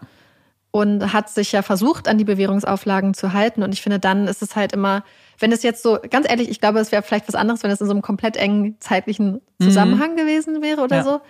Und 0.73 1.11
hat 1.11 1.29
sich 1.29 1.51
ja 1.51 1.63
versucht, 1.63 2.07
an 2.07 2.17
die 2.17 2.23
Bewährungsauflagen 2.23 3.13
zu 3.13 3.33
halten. 3.33 3.61
Und 3.61 3.73
ich 3.73 3.81
finde, 3.81 3.99
dann 3.99 4.27
ist 4.27 4.41
es 4.41 4.55
halt 4.55 4.71
immer, 4.71 5.03
wenn 5.37 5.51
es 5.51 5.63
jetzt 5.63 5.83
so, 5.83 5.97
ganz 6.09 6.29
ehrlich, 6.29 6.49
ich 6.49 6.61
glaube, 6.61 6.79
es 6.79 6.93
wäre 6.93 7.01
vielleicht 7.01 7.27
was 7.27 7.35
anderes, 7.35 7.61
wenn 7.63 7.71
es 7.71 7.81
in 7.81 7.87
so 7.87 7.91
einem 7.91 8.01
komplett 8.01 8.37
engen 8.37 8.77
zeitlichen 8.79 9.41
Zusammenhang 9.61 10.13
mhm. 10.13 10.17
gewesen 10.17 10.61
wäre 10.61 10.81
oder 10.81 10.97
ja. 10.97 11.03
so. 11.03 11.21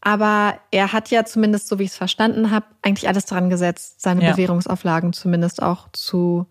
Aber 0.00 0.54
er 0.72 0.92
hat 0.92 1.10
ja 1.10 1.24
zumindest, 1.24 1.68
so 1.68 1.78
wie 1.78 1.84
ich 1.84 1.90
es 1.90 1.96
verstanden 1.96 2.50
habe, 2.50 2.66
eigentlich 2.82 3.06
alles 3.06 3.26
dran 3.26 3.48
gesetzt, 3.48 4.00
seine 4.00 4.24
ja. 4.24 4.32
Bewährungsauflagen 4.32 5.12
zumindest 5.12 5.62
auch 5.62 5.88
zu 5.92 6.46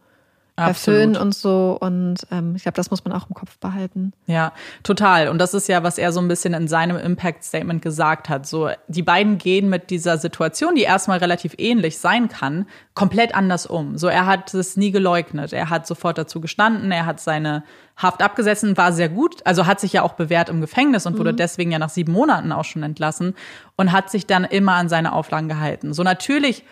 erfüllen 0.68 1.16
und 1.16 1.34
so. 1.34 1.78
Und 1.80 2.18
ähm, 2.32 2.55
ich 2.55 2.64
glaube, 2.64 2.76
das 2.76 2.91
muss 2.91 3.03
man 3.05 3.14
auch 3.14 3.30
im 3.30 3.36
Kopf 3.36 3.57
behalten. 3.60 4.14
Ja, 4.28 4.53
total. 4.84 5.28
Und 5.28 5.39
das 5.39 5.53
ist 5.53 5.68
ja, 5.68 5.84
was 5.84 5.97
er 5.97 6.12
so 6.12 6.20
ein 6.20 6.28
bisschen 6.28 6.53
in 6.53 6.68
seinem 6.68 6.97
Impact-Statement 6.97 7.82
gesagt 7.82 8.30
hat. 8.30 8.45
So, 8.45 8.70
die 8.88 9.03
beiden 9.03 9.38
gehen 9.38 9.70
mit 9.70 9.89
dieser 9.89 10.18
Situation, 10.18 10.76
die 10.76 10.84
erstmal 10.84 11.20
relativ 11.20 11.55
ähnlich 11.57 11.97
sein 11.97 12.30
kann, 12.30 12.68
komplett 12.93 13.36
anders 13.36 13.66
um. 13.66 13.97
So, 13.97 14.07
er 14.07 14.26
hat 14.26 14.53
es 14.53 14.78
nie 14.78 14.91
geleugnet. 14.91 15.53
Er 15.53 15.70
hat 15.70 15.88
sofort 15.88 16.18
dazu 16.18 16.41
gestanden. 16.41 16.91
Er 16.91 17.05
hat 17.05 17.20
seine 17.20 17.64
Haft 18.02 18.24
abgesetzt 18.24 18.64
und 18.64 18.78
war 18.78 18.93
sehr 18.93 19.10
gut. 19.10 19.45
Also 19.45 19.68
hat 19.68 19.80
sich 19.82 19.91
ja 19.91 20.04
auch 20.04 20.14
bewährt 20.14 20.47
im 20.47 20.62
Gefängnis 20.62 21.06
und 21.06 21.18
wurde 21.18 21.34
mhm. 21.34 21.38
deswegen 21.38 21.72
ja 21.72 21.80
nach 21.80 21.89
sieben 21.89 22.14
Monaten 22.14 22.54
auch 22.54 22.64
schon 22.64 22.82
entlassen 22.82 23.36
und 23.76 23.91
hat 23.91 24.10
sich 24.10 24.26
dann 24.26 24.45
immer 24.45 24.74
an 24.74 24.88
seine 24.88 25.12
Auflagen 25.12 25.50
gehalten. 25.50 25.93
So 25.93 26.04
natürlich 26.04 26.64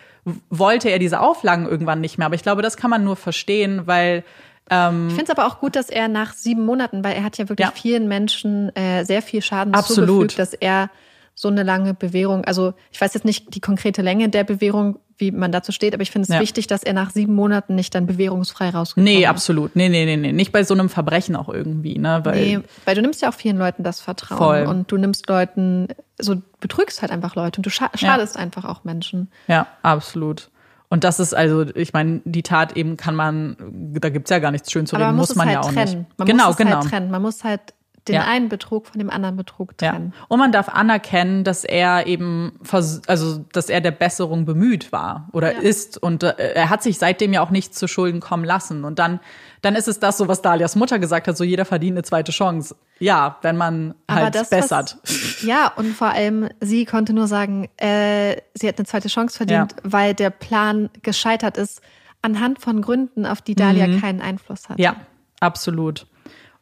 wollte 0.48 0.88
er 0.88 0.98
diese 0.98 1.20
Auflagen 1.20 1.66
irgendwann 1.66 2.00
nicht 2.00 2.16
mehr. 2.16 2.26
Aber 2.26 2.34
ich 2.34 2.42
glaube, 2.42 2.62
das 2.62 2.78
kann 2.78 2.90
man 2.90 3.04
nur 3.04 3.16
verstehen, 3.16 3.86
weil 3.86 4.24
ähm, 4.70 5.08
ich 5.08 5.14
finde 5.14 5.32
es 5.32 5.38
aber 5.38 5.46
auch 5.46 5.60
gut, 5.60 5.76
dass 5.76 5.90
er 5.90 6.08
nach 6.08 6.32
sieben 6.32 6.64
Monaten, 6.64 7.04
weil 7.04 7.14
er 7.14 7.24
hat 7.24 7.38
ja 7.38 7.48
wirklich 7.48 7.68
ja. 7.68 7.74
vielen 7.74 8.08
Menschen 8.08 8.74
äh, 8.74 9.04
sehr 9.04 9.22
viel 9.22 9.42
Schaden 9.42 9.74
Absolut. 9.74 10.08
zugefügt, 10.08 10.38
dass 10.38 10.54
er 10.54 10.90
so 11.38 11.46
eine 11.46 11.62
lange 11.62 11.94
Bewährung, 11.94 12.44
also 12.46 12.74
ich 12.90 13.00
weiß 13.00 13.14
jetzt 13.14 13.24
nicht 13.24 13.54
die 13.54 13.60
konkrete 13.60 14.02
Länge 14.02 14.28
der 14.28 14.42
Bewährung, 14.42 14.98
wie 15.18 15.30
man 15.30 15.52
dazu 15.52 15.70
steht, 15.70 15.94
aber 15.94 16.02
ich 16.02 16.10
finde 16.10 16.24
es 16.24 16.34
ja. 16.34 16.40
wichtig, 16.40 16.66
dass 16.66 16.82
er 16.82 16.94
nach 16.94 17.10
sieben 17.10 17.32
Monaten 17.32 17.76
nicht 17.76 17.94
dann 17.94 18.06
bewährungsfrei 18.06 18.70
rauskommt. 18.70 19.04
Nee, 19.04 19.24
absolut. 19.24 19.76
Nee, 19.76 19.88
nee, 19.88 20.04
nee, 20.04 20.16
nee. 20.16 20.32
Nicht 20.32 20.50
bei 20.50 20.64
so 20.64 20.74
einem 20.74 20.88
Verbrechen 20.88 21.36
auch 21.36 21.48
irgendwie, 21.48 21.96
ne? 21.96 22.22
Weil, 22.24 22.34
nee, 22.34 22.58
weil 22.84 22.96
du 22.96 23.02
nimmst 23.02 23.22
ja 23.22 23.28
auch 23.28 23.34
vielen 23.34 23.56
Leuten 23.56 23.84
das 23.84 24.00
Vertrauen 24.00 24.38
voll. 24.38 24.66
und 24.66 24.90
du 24.90 24.96
nimmst 24.96 25.28
Leuten, 25.28 25.86
so 26.18 26.42
betrügst 26.58 27.02
halt 27.02 27.12
einfach 27.12 27.36
Leute 27.36 27.60
und 27.60 27.66
du 27.66 27.70
schadest 27.70 28.02
ja. 28.02 28.40
einfach 28.40 28.64
auch 28.64 28.82
Menschen. 28.82 29.30
Ja, 29.46 29.68
absolut. 29.82 30.50
Und 30.88 31.04
das 31.04 31.20
ist 31.20 31.34
also, 31.34 31.66
ich 31.76 31.92
meine, 31.92 32.20
die 32.24 32.42
Tat 32.42 32.76
eben 32.76 32.96
kann 32.96 33.14
man, 33.14 33.56
da 33.92 34.08
gibt's 34.08 34.30
ja 34.30 34.40
gar 34.40 34.50
nichts 34.50 34.72
schön 34.72 34.86
zu 34.86 34.96
reden, 34.96 35.14
muss, 35.14 35.28
muss 35.28 35.36
man 35.36 35.46
halt 35.46 35.54
ja 35.54 35.60
auch 35.60 35.72
trennen. 35.72 35.98
nicht. 36.00 36.18
Man 36.18 36.26
genau, 36.26 36.46
muss 36.46 36.54
es 36.54 36.58
halt 36.58 36.68
genau. 36.68 36.80
Halt 36.80 36.90
trennen. 36.90 37.10
Man 37.12 37.22
muss 37.22 37.44
halt 37.44 37.60
den 38.08 38.16
ja. 38.16 38.26
einen 38.26 38.48
Betrug 38.48 38.86
von 38.86 38.98
dem 38.98 39.10
anderen 39.10 39.36
Betrug 39.36 39.76
trennen. 39.78 40.12
Ja. 40.16 40.24
Und 40.28 40.38
man 40.38 40.52
darf 40.52 40.68
anerkennen, 40.68 41.44
dass 41.44 41.64
er 41.64 42.06
eben, 42.06 42.58
also 43.06 43.44
dass 43.52 43.68
er 43.68 43.80
der 43.80 43.90
Besserung 43.90 44.44
bemüht 44.44 44.90
war 44.92 45.28
oder 45.32 45.52
ja. 45.52 45.58
ist 45.60 45.98
und 45.98 46.22
äh, 46.22 46.34
er 46.54 46.70
hat 46.70 46.82
sich 46.82 46.98
seitdem 46.98 47.32
ja 47.32 47.42
auch 47.42 47.50
nicht 47.50 47.74
zu 47.74 47.86
Schulden 47.86 48.20
kommen 48.20 48.44
lassen. 48.44 48.84
Und 48.84 48.98
dann, 48.98 49.20
dann 49.62 49.76
ist 49.76 49.88
es 49.88 50.00
das 50.00 50.18
so, 50.18 50.28
was 50.28 50.42
Dalias 50.42 50.76
Mutter 50.76 50.98
gesagt 50.98 51.28
hat, 51.28 51.36
so 51.36 51.44
jeder 51.44 51.64
verdient 51.64 51.96
eine 51.96 52.02
zweite 52.02 52.32
Chance. 52.32 52.76
Ja, 52.98 53.38
wenn 53.42 53.56
man 53.56 53.94
halt 54.10 54.34
das, 54.34 54.50
bessert. 54.50 54.98
Was, 55.02 55.42
ja, 55.42 55.72
und 55.76 55.94
vor 55.94 56.08
allem 56.08 56.48
sie 56.60 56.84
konnte 56.84 57.12
nur 57.12 57.28
sagen, 57.28 57.68
äh, 57.76 58.36
sie 58.54 58.68
hat 58.68 58.78
eine 58.78 58.86
zweite 58.86 59.08
Chance 59.08 59.36
verdient, 59.36 59.76
weil 59.84 60.14
der 60.14 60.30
Plan 60.30 60.90
gescheitert 61.02 61.56
ist 61.56 61.80
anhand 62.22 62.60
von 62.60 62.82
Gründen, 62.82 63.26
auf 63.26 63.42
die 63.42 63.54
Dalia 63.54 63.86
mhm. 63.86 64.00
keinen 64.00 64.20
Einfluss 64.20 64.68
hat. 64.68 64.78
Ja, 64.78 64.96
absolut. 65.40 66.06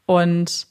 Und 0.07 0.67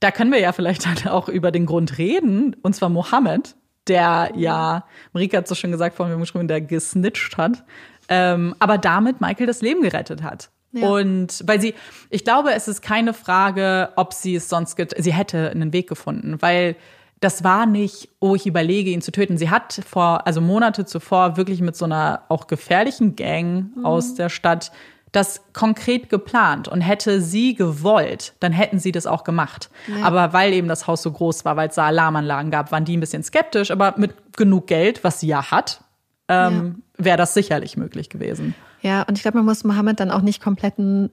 da 0.00 0.10
können 0.10 0.32
wir 0.32 0.40
ja 0.40 0.52
vielleicht 0.52 0.86
halt 0.88 1.06
auch 1.06 1.28
über 1.28 1.50
den 1.50 1.66
Grund 1.66 1.98
reden, 1.98 2.56
und 2.62 2.74
zwar 2.74 2.88
Mohammed, 2.88 3.56
der 3.86 4.32
ja, 4.36 4.84
Marika 5.12 5.38
hat 5.38 5.48
so 5.48 5.54
schon 5.54 5.70
gesagt, 5.70 5.96
vorhin 5.96 6.18
geschrieben, 6.18 6.48
der 6.48 6.60
gesnitcht 6.60 7.36
hat, 7.36 7.64
ähm, 8.08 8.54
aber 8.58 8.78
damit 8.78 9.20
Michael 9.20 9.46
das 9.46 9.62
Leben 9.62 9.82
gerettet 9.82 10.22
hat. 10.22 10.50
Ja. 10.72 10.88
Und 10.88 11.42
weil 11.46 11.60
sie, 11.60 11.74
ich 12.10 12.24
glaube, 12.24 12.52
es 12.52 12.68
ist 12.68 12.82
keine 12.82 13.12
Frage, 13.12 13.90
ob 13.96 14.12
sie 14.14 14.36
es 14.36 14.48
sonst, 14.48 14.76
sie 14.98 15.12
hätte 15.12 15.50
einen 15.50 15.72
Weg 15.72 15.88
gefunden, 15.88 16.36
weil 16.40 16.76
das 17.20 17.44
war 17.44 17.66
nicht, 17.66 18.08
oh, 18.20 18.34
ich 18.34 18.46
überlege, 18.46 18.90
ihn 18.90 19.02
zu 19.02 19.12
töten. 19.12 19.36
Sie 19.36 19.50
hat 19.50 19.80
vor, 19.86 20.26
also 20.26 20.40
Monate 20.40 20.86
zuvor 20.86 21.36
wirklich 21.36 21.60
mit 21.60 21.76
so 21.76 21.84
einer 21.84 22.22
auch 22.28 22.46
gefährlichen 22.46 23.14
Gang 23.14 23.76
mhm. 23.76 23.84
aus 23.84 24.14
der 24.14 24.30
Stadt 24.30 24.72
das 25.12 25.42
konkret 25.52 26.08
geplant 26.08 26.68
und 26.68 26.80
hätte 26.82 27.20
sie 27.20 27.54
gewollt, 27.54 28.34
dann 28.40 28.52
hätten 28.52 28.78
sie 28.78 28.92
das 28.92 29.06
auch 29.06 29.24
gemacht. 29.24 29.68
Ja. 29.88 30.04
Aber 30.04 30.32
weil 30.32 30.52
eben 30.52 30.68
das 30.68 30.86
Haus 30.86 31.02
so 31.02 31.10
groß 31.10 31.44
war, 31.44 31.56
weil 31.56 31.68
es 31.68 31.74
da 31.74 31.86
Alarmanlagen 31.86 32.50
gab, 32.50 32.70
waren 32.70 32.84
die 32.84 32.96
ein 32.96 33.00
bisschen 33.00 33.22
skeptisch. 33.24 33.70
Aber 33.72 33.94
mit 33.96 34.14
genug 34.36 34.66
Geld, 34.68 35.02
was 35.02 35.20
sie 35.20 35.26
ja 35.26 35.50
hat, 35.50 35.82
ähm, 36.28 36.82
ja. 36.98 37.04
wäre 37.04 37.16
das 37.16 37.34
sicherlich 37.34 37.76
möglich 37.76 38.08
gewesen. 38.08 38.54
Ja, 38.82 39.02
und 39.02 39.18
ich 39.18 39.22
glaube, 39.22 39.38
man 39.38 39.46
muss 39.46 39.64
Mohammed 39.64 39.98
dann 40.00 40.10
auch 40.12 40.22
nicht 40.22 40.40
kompletten 40.42 41.10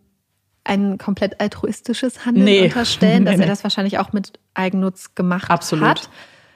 ein 0.63 0.97
komplett 0.97 1.39
altruistisches 1.39 2.25
Handeln 2.25 2.45
Nee. 2.45 2.65
unterstellen, 2.65 3.25
dass 3.25 3.35
Nee, 3.37 3.41
er 3.43 3.45
nee. 3.45 3.51
das 3.51 3.63
wahrscheinlich 3.63 3.99
auch 3.99 4.11
mit 4.13 4.33
Eigennutz 4.53 5.15
gemacht 5.15 5.49
Absolut. 5.49 5.87
hat. 5.87 6.09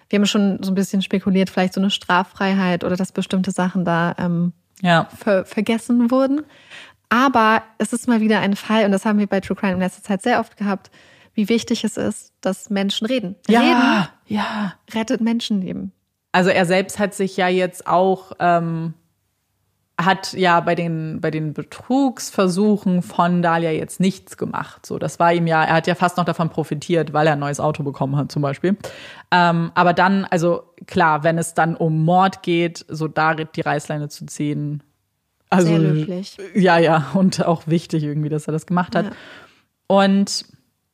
Wir 0.09 0.19
haben 0.19 0.25
schon 0.25 0.61
so 0.61 0.71
ein 0.71 0.75
bisschen 0.75 1.01
spekuliert, 1.01 1.49
vielleicht 1.49 1.73
so 1.73 1.79
eine 1.79 1.89
Straffreiheit 1.89 2.83
oder 2.83 2.97
dass 2.97 3.13
bestimmte 3.13 3.51
Sachen 3.51 3.85
da 3.85 4.13
ähm, 4.19 4.51
Ja. 4.81 5.07
ver 5.17 5.45
vergessen 5.45 6.11
wurden. 6.11 6.41
Aber 7.11 7.61
es 7.77 7.91
ist 7.91 8.07
mal 8.07 8.21
wieder 8.21 8.39
ein 8.39 8.55
Fall, 8.55 8.85
und 8.85 8.93
das 8.93 9.05
haben 9.05 9.19
wir 9.19 9.27
bei 9.27 9.41
True 9.41 9.57
Crime 9.57 9.73
in 9.73 9.79
letzter 9.79 10.01
Zeit 10.01 10.21
sehr 10.21 10.39
oft 10.39 10.55
gehabt, 10.55 10.89
wie 11.33 11.49
wichtig 11.49 11.83
es 11.83 11.97
ist, 11.97 12.31
dass 12.39 12.69
Menschen 12.69 13.05
reden. 13.05 13.35
Ja, 13.49 13.61
ja. 13.61 14.07
Reden 14.29 14.71
rettet 14.93 15.19
Menschenleben. 15.19 15.91
Also 16.31 16.51
er 16.51 16.65
selbst 16.65 16.99
hat 16.99 17.13
sich 17.13 17.35
ja 17.35 17.49
jetzt 17.49 17.85
auch, 17.85 18.31
ähm, 18.39 18.93
hat 19.99 20.31
ja 20.31 20.61
bei 20.61 20.73
den, 20.73 21.19
bei 21.19 21.31
den 21.31 21.51
Betrugsversuchen 21.51 23.01
von 23.01 23.41
Dahlia 23.41 23.71
jetzt 23.71 23.99
nichts 23.99 24.37
gemacht. 24.37 24.85
So, 24.85 24.97
das 24.97 25.19
war 25.19 25.33
ihm 25.33 25.47
ja, 25.47 25.65
er 25.65 25.73
hat 25.75 25.87
ja 25.87 25.95
fast 25.95 26.15
noch 26.15 26.23
davon 26.23 26.49
profitiert, 26.49 27.11
weil 27.11 27.27
er 27.27 27.33
ein 27.33 27.39
neues 27.39 27.59
Auto 27.59 27.83
bekommen 27.83 28.15
hat, 28.15 28.31
zum 28.31 28.41
Beispiel. 28.41 28.77
Ähm, 29.31 29.73
aber 29.75 29.91
dann, 29.91 30.23
also 30.23 30.63
klar, 30.87 31.25
wenn 31.25 31.37
es 31.37 31.55
dann 31.55 31.75
um 31.75 32.05
Mord 32.05 32.41
geht, 32.41 32.85
so 32.87 33.09
da 33.09 33.35
die 33.35 33.61
Reißleine 33.61 34.07
zu 34.07 34.25
ziehen. 34.27 34.81
Also, 35.51 35.67
Sehr 35.67 35.79
löblich. 35.79 36.37
Ja, 36.55 36.77
ja, 36.79 37.11
und 37.13 37.45
auch 37.45 37.67
wichtig 37.67 38.03
irgendwie, 38.03 38.29
dass 38.29 38.47
er 38.47 38.53
das 38.53 38.65
gemacht 38.65 38.95
hat. 38.95 39.05
Ja. 39.05 39.11
Und 39.87 40.45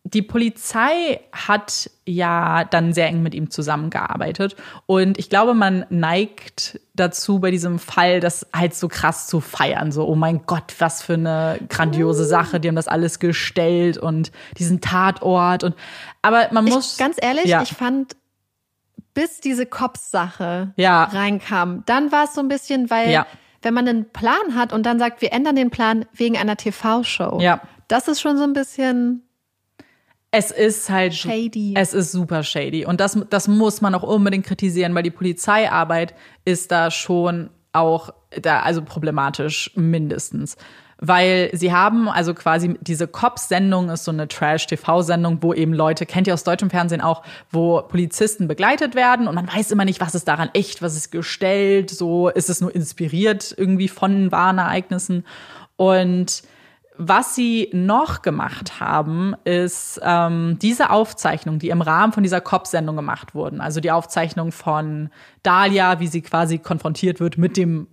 die 0.03 0.23
Polizei 0.23 1.19
hat 1.31 1.91
ja 2.05 2.63
dann 2.63 2.93
sehr 2.93 3.07
eng 3.07 3.21
mit 3.21 3.35
ihm 3.35 3.51
zusammengearbeitet. 3.51 4.55
Und 4.87 5.19
ich 5.19 5.29
glaube, 5.29 5.53
man 5.53 5.85
neigt 5.89 6.79
dazu, 6.95 7.39
bei 7.39 7.51
diesem 7.51 7.77
Fall 7.77 8.19
das 8.19 8.47
halt 8.51 8.73
so 8.73 8.87
krass 8.87 9.27
zu 9.27 9.41
feiern. 9.41 9.91
So, 9.91 10.07
oh 10.07 10.15
mein 10.15 10.45
Gott, 10.47 10.73
was 10.79 11.03
für 11.03 11.13
eine 11.13 11.59
grandiose 11.69 12.25
Sache. 12.25 12.59
Die 12.59 12.67
haben 12.67 12.75
das 12.75 12.87
alles 12.87 13.19
gestellt 13.19 13.97
und 13.97 14.31
diesen 14.57 14.81
Tatort. 14.81 15.63
Und 15.63 15.75
aber 16.21 16.47
man 16.51 16.65
muss. 16.65 16.93
Ich, 16.93 16.97
ganz 16.97 17.17
ehrlich, 17.21 17.45
ja. 17.45 17.61
ich 17.61 17.73
fand, 17.73 18.15
bis 19.13 19.39
diese 19.39 19.65
Cops-Sache 19.65 20.73
Ja. 20.77 21.03
reinkam, 21.05 21.83
dann 21.85 22.11
war 22.11 22.23
es 22.25 22.33
so 22.33 22.41
ein 22.41 22.47
bisschen, 22.47 22.89
weil 22.89 23.11
Ja. 23.11 23.27
Wenn 23.61 23.73
man 23.73 23.87
einen 23.87 24.09
Plan 24.09 24.55
hat 24.55 24.73
und 24.73 24.85
dann 24.85 24.99
sagt, 24.99 25.21
wir 25.21 25.33
ändern 25.33 25.55
den 25.55 25.69
Plan 25.69 26.05
wegen 26.13 26.37
einer 26.37 26.57
TV-Show, 26.57 27.39
Ja. 27.41 27.61
das 27.87 28.07
ist 28.07 28.21
schon 28.21 28.37
so 28.37 28.43
ein 28.43 28.53
bisschen 28.53 29.23
Es 30.31 30.51
ist 30.51 30.89
halt 30.89 31.13
Shady. 31.15 31.73
Es 31.77 31.93
ist 31.93 32.11
super 32.11 32.43
shady. 32.43 32.85
Und 32.85 32.99
das, 32.99 33.17
das 33.29 33.47
muss 33.47 33.81
man 33.81 33.95
auch 33.95 34.03
unbedingt 34.03 34.45
kritisieren, 34.45 34.93
weil 34.93 35.03
die 35.03 35.11
Polizeiarbeit 35.11 36.13
ist 36.45 36.71
da 36.71 36.91
schon 36.91 37.49
auch 37.73 38.13
da, 38.41 38.59
also 38.61 38.81
problematisch 38.83 39.71
mindestens. 39.75 40.57
Weil 40.99 41.51
sie 41.53 41.71
haben 41.71 42.09
also 42.09 42.33
quasi 42.33 42.75
diese 42.81 43.07
Cops-Sendung 43.07 43.89
ist 43.89 44.03
so 44.03 44.11
eine 44.11 44.27
Trash-TV-Sendung, 44.27 45.37
wo 45.41 45.53
eben 45.53 45.73
Leute, 45.73 46.05
kennt 46.05 46.27
ihr 46.27 46.33
aus 46.33 46.43
deutschem 46.43 46.71
Fernsehen 46.71 47.01
auch, 47.01 47.21
wo 47.51 47.81
Polizisten 47.83 48.47
begleitet 48.47 48.95
werden 48.95 49.27
und 49.27 49.35
man 49.35 49.47
weiß 49.47 49.71
immer 49.71 49.85
nicht, 49.85 50.01
was 50.01 50.15
ist 50.15 50.27
daran 50.27 50.49
echt, 50.53 50.81
was 50.81 50.95
ist 50.95 51.11
gestellt, 51.11 51.91
so 51.91 52.29
ist 52.29 52.49
es 52.49 52.61
nur 52.61 52.73
inspiriert 52.73 53.53
irgendwie 53.55 53.87
von 53.87 54.31
wahren 54.31 54.57
Ereignissen. 54.57 55.23
Und 55.75 56.41
was 56.97 57.35
sie 57.35 57.69
noch 57.73 58.23
gemacht 58.23 58.79
haben, 58.79 59.35
ist 59.43 60.01
ähm, 60.03 60.57
diese 60.59 60.89
Aufzeichnungen, 60.89 61.59
die 61.59 61.69
im 61.69 61.81
Rahmen 61.81 62.11
von 62.11 62.23
dieser 62.23 62.41
Cop-Sendung 62.41 62.95
gemacht 62.95 63.35
wurden. 63.35 63.61
Also 63.61 63.79
die 63.79 63.91
Aufzeichnung 63.91 64.51
von 64.51 65.09
Dahlia, 65.43 65.99
wie 65.99 66.07
sie 66.07 66.21
quasi 66.21 66.57
konfrontiert 66.57 67.19
wird 67.19 67.37
mit 67.37 67.55
dem, 67.55 67.87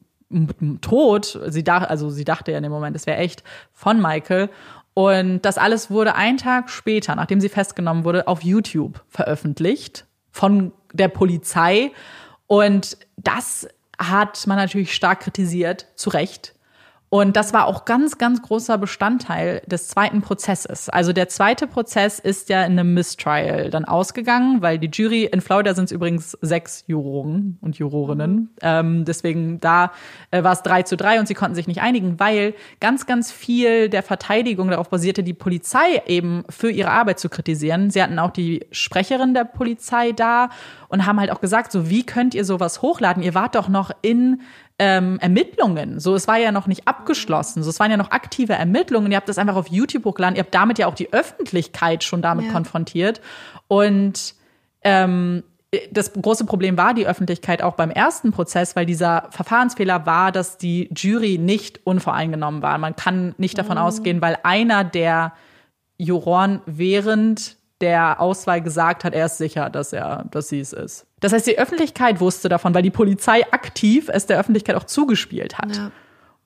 Tod. 0.80 1.40
Sie 1.48 1.64
dachte, 1.64 1.90
also 1.90 2.10
sie 2.10 2.24
dachte 2.24 2.52
ja 2.52 2.58
in 2.58 2.62
dem 2.62 2.72
Moment, 2.72 2.96
es 2.96 3.06
wäre 3.06 3.18
echt 3.18 3.42
von 3.72 4.00
Michael. 4.00 4.50
Und 4.94 5.42
das 5.42 5.58
alles 5.58 5.90
wurde 5.90 6.14
einen 6.14 6.38
Tag 6.38 6.70
später, 6.70 7.16
nachdem 7.16 7.40
sie 7.40 7.48
festgenommen 7.48 8.04
wurde, 8.04 8.28
auf 8.28 8.42
YouTube 8.42 9.02
veröffentlicht 9.08 10.06
von 10.30 10.72
der 10.92 11.08
Polizei. 11.08 11.90
Und 12.46 12.96
das 13.16 13.68
hat 13.98 14.46
man 14.46 14.56
natürlich 14.56 14.94
stark 14.94 15.20
kritisiert, 15.20 15.86
zu 15.96 16.10
Recht. 16.10 16.53
Und 17.14 17.36
das 17.36 17.52
war 17.52 17.66
auch 17.66 17.84
ganz, 17.84 18.18
ganz 18.18 18.42
großer 18.42 18.76
Bestandteil 18.76 19.62
des 19.66 19.86
zweiten 19.86 20.20
Prozesses. 20.20 20.88
Also 20.88 21.12
der 21.12 21.28
zweite 21.28 21.68
Prozess 21.68 22.18
ist 22.18 22.48
ja 22.48 22.64
in 22.64 22.72
einem 22.72 22.92
Mistrial 22.92 23.70
dann 23.70 23.84
ausgegangen, 23.84 24.62
weil 24.62 24.80
die 24.80 24.90
Jury, 24.92 25.26
in 25.26 25.40
Florida 25.40 25.74
sind 25.74 25.84
es 25.84 25.92
übrigens 25.92 26.36
sechs 26.40 26.82
Juroren 26.88 27.56
und 27.60 27.78
Jurorinnen. 27.78 28.52
Ähm, 28.62 29.04
deswegen 29.04 29.60
da 29.60 29.92
äh, 30.32 30.42
war 30.42 30.54
es 30.54 30.62
drei 30.62 30.82
zu 30.82 30.96
drei 30.96 31.20
und 31.20 31.28
sie 31.28 31.34
konnten 31.34 31.54
sich 31.54 31.68
nicht 31.68 31.82
einigen, 31.82 32.18
weil 32.18 32.54
ganz, 32.80 33.06
ganz 33.06 33.30
viel 33.30 33.88
der 33.88 34.02
Verteidigung 34.02 34.68
darauf 34.70 34.90
basierte, 34.90 35.22
die 35.22 35.34
Polizei 35.34 36.02
eben 36.08 36.42
für 36.48 36.72
ihre 36.72 36.90
Arbeit 36.90 37.20
zu 37.20 37.28
kritisieren. 37.28 37.90
Sie 37.90 38.02
hatten 38.02 38.18
auch 38.18 38.32
die 38.32 38.66
Sprecherin 38.72 39.34
der 39.34 39.44
Polizei 39.44 40.10
da 40.10 40.48
und 40.88 41.06
haben 41.06 41.20
halt 41.20 41.30
auch 41.30 41.40
gesagt, 41.40 41.70
so 41.70 41.88
wie 41.88 42.04
könnt 42.04 42.34
ihr 42.34 42.44
sowas 42.44 42.82
hochladen? 42.82 43.22
Ihr 43.22 43.34
wart 43.34 43.54
doch 43.54 43.68
noch 43.68 43.92
in 44.02 44.40
ähm, 44.78 45.18
Ermittlungen. 45.20 46.00
So, 46.00 46.14
es 46.14 46.26
war 46.26 46.36
ja 46.38 46.50
noch 46.52 46.66
nicht 46.66 46.88
abgeschlossen. 46.88 47.62
So, 47.62 47.70
es 47.70 47.78
waren 47.78 47.90
ja 47.90 47.96
noch 47.96 48.10
aktive 48.10 48.54
Ermittlungen. 48.54 49.10
Ihr 49.12 49.16
habt 49.16 49.28
das 49.28 49.38
einfach 49.38 49.56
auf 49.56 49.68
YouTube 49.68 50.04
hochgeladen. 50.04 50.36
Ihr 50.36 50.42
habt 50.42 50.54
damit 50.54 50.78
ja 50.78 50.86
auch 50.86 50.94
die 50.94 51.12
Öffentlichkeit 51.12 52.02
schon 52.02 52.22
damit 52.22 52.46
Ja. 52.46 52.52
konfrontiert. 52.52 53.20
Und 53.68 54.34
ähm, 54.82 55.44
das 55.90 56.12
große 56.12 56.44
Problem 56.44 56.76
war 56.76 56.94
die 56.94 57.06
Öffentlichkeit 57.06 57.62
auch 57.62 57.74
beim 57.74 57.90
ersten 57.90 58.32
Prozess, 58.32 58.76
weil 58.76 58.86
dieser 58.86 59.28
Verfahrensfehler 59.30 60.06
war, 60.06 60.30
dass 60.32 60.56
die 60.56 60.88
Jury 60.94 61.38
nicht 61.38 61.84
unvoreingenommen 61.84 62.62
war. 62.62 62.78
Man 62.78 62.94
kann 62.96 63.34
nicht 63.38 63.58
davon 63.58 63.78
ausgehen, 63.78 64.20
weil 64.20 64.38
einer 64.44 64.84
der 64.84 65.32
Juroren 65.96 66.60
während 66.66 67.56
der 67.80 68.20
Auswahl 68.20 68.60
gesagt 68.62 69.04
hat, 69.04 69.14
er 69.14 69.26
ist 69.26 69.38
sicher, 69.38 69.68
dass 69.68 69.92
er, 69.92 70.24
dass 70.30 70.48
sie 70.48 70.60
es 70.60 70.72
ist. 70.72 71.06
Das 71.24 71.32
heißt, 71.32 71.46
die 71.46 71.58
Öffentlichkeit 71.58 72.20
wusste 72.20 72.50
davon, 72.50 72.74
weil 72.74 72.82
die 72.82 72.90
Polizei 72.90 73.50
aktiv 73.50 74.10
es 74.12 74.26
der 74.26 74.38
Öffentlichkeit 74.38 74.76
auch 74.76 74.84
zugespielt 74.84 75.56
hat. 75.56 75.74
Ja. 75.74 75.90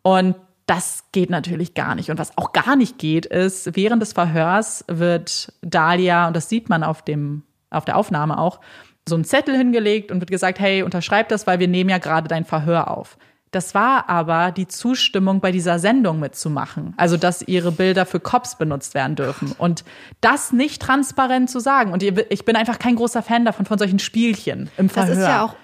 Und 0.03 0.37
das 0.66 1.03
geht 1.11 1.31
natürlich 1.31 1.74
gar 1.74 1.97
nicht. 1.97 2.12
Und 2.12 2.18
was 2.20 2.39
auch 2.39 2.53
gar 2.53 2.76
nicht 2.76 2.97
geht, 2.97 3.26
ist, 3.26 3.74
während 3.74 4.01
des 4.01 4.12
Verhörs 4.12 4.85
wird 4.87 5.53
Dahlia, 5.62 6.29
und 6.29 6.37
das 6.37 6.49
sieht 6.49 6.68
man 6.68 6.85
auf, 6.85 7.03
dem, 7.03 7.43
auf 7.70 7.87
der 7.87 7.97
Aufnahme 7.97 8.39
auch, 8.39 8.61
so 9.09 9.16
ein 9.16 9.24
Zettel 9.24 9.57
hingelegt 9.57 10.12
und 10.12 10.20
wird 10.20 10.31
gesagt, 10.31 10.61
hey, 10.61 10.85
unterschreib 10.85 11.29
das, 11.29 11.49
weil 11.49 11.59
wir 11.59 11.66
nehmen 11.66 11.91
ja 11.91 11.99
gerade 11.99 12.29
dein 12.29 12.45
Verhör 12.45 12.89
auf. 12.89 13.18
Das 13.51 13.74
war 13.74 14.09
aber 14.11 14.53
die 14.53 14.66
Zustimmung, 14.68 15.40
bei 15.40 15.53
dieser 15.53 15.78
Sendung 15.78 16.18
mitzumachen. 16.20 16.92
Also, 16.99 17.16
dass 17.16 17.40
ihre 17.42 17.72
Bilder 17.72 18.05
für 18.07 18.20
Cops 18.20 18.59
benutzt 18.59 18.94
werden 18.94 19.16
dürfen. 19.16 19.53
Und 19.57 19.84
das 20.20 20.53
nicht 20.53 20.82
transparent 20.82 21.49
zu 21.51 21.59
sagen. 21.61 21.92
Und 21.92 22.03
ich 22.03 22.44
bin 22.44 22.57
einfach 22.57 22.78
kein 22.78 22.96
großer 22.96 23.22
Fan 23.22 23.44
davon, 23.44 23.64
von 23.64 23.78
solchen 23.78 23.99
Spielchen 23.99 24.68
im 24.76 24.88
Das 24.88 24.94
Verhör. 24.94 25.12
ist 25.14 25.20
ja 25.20 25.44
auch, 25.44 25.57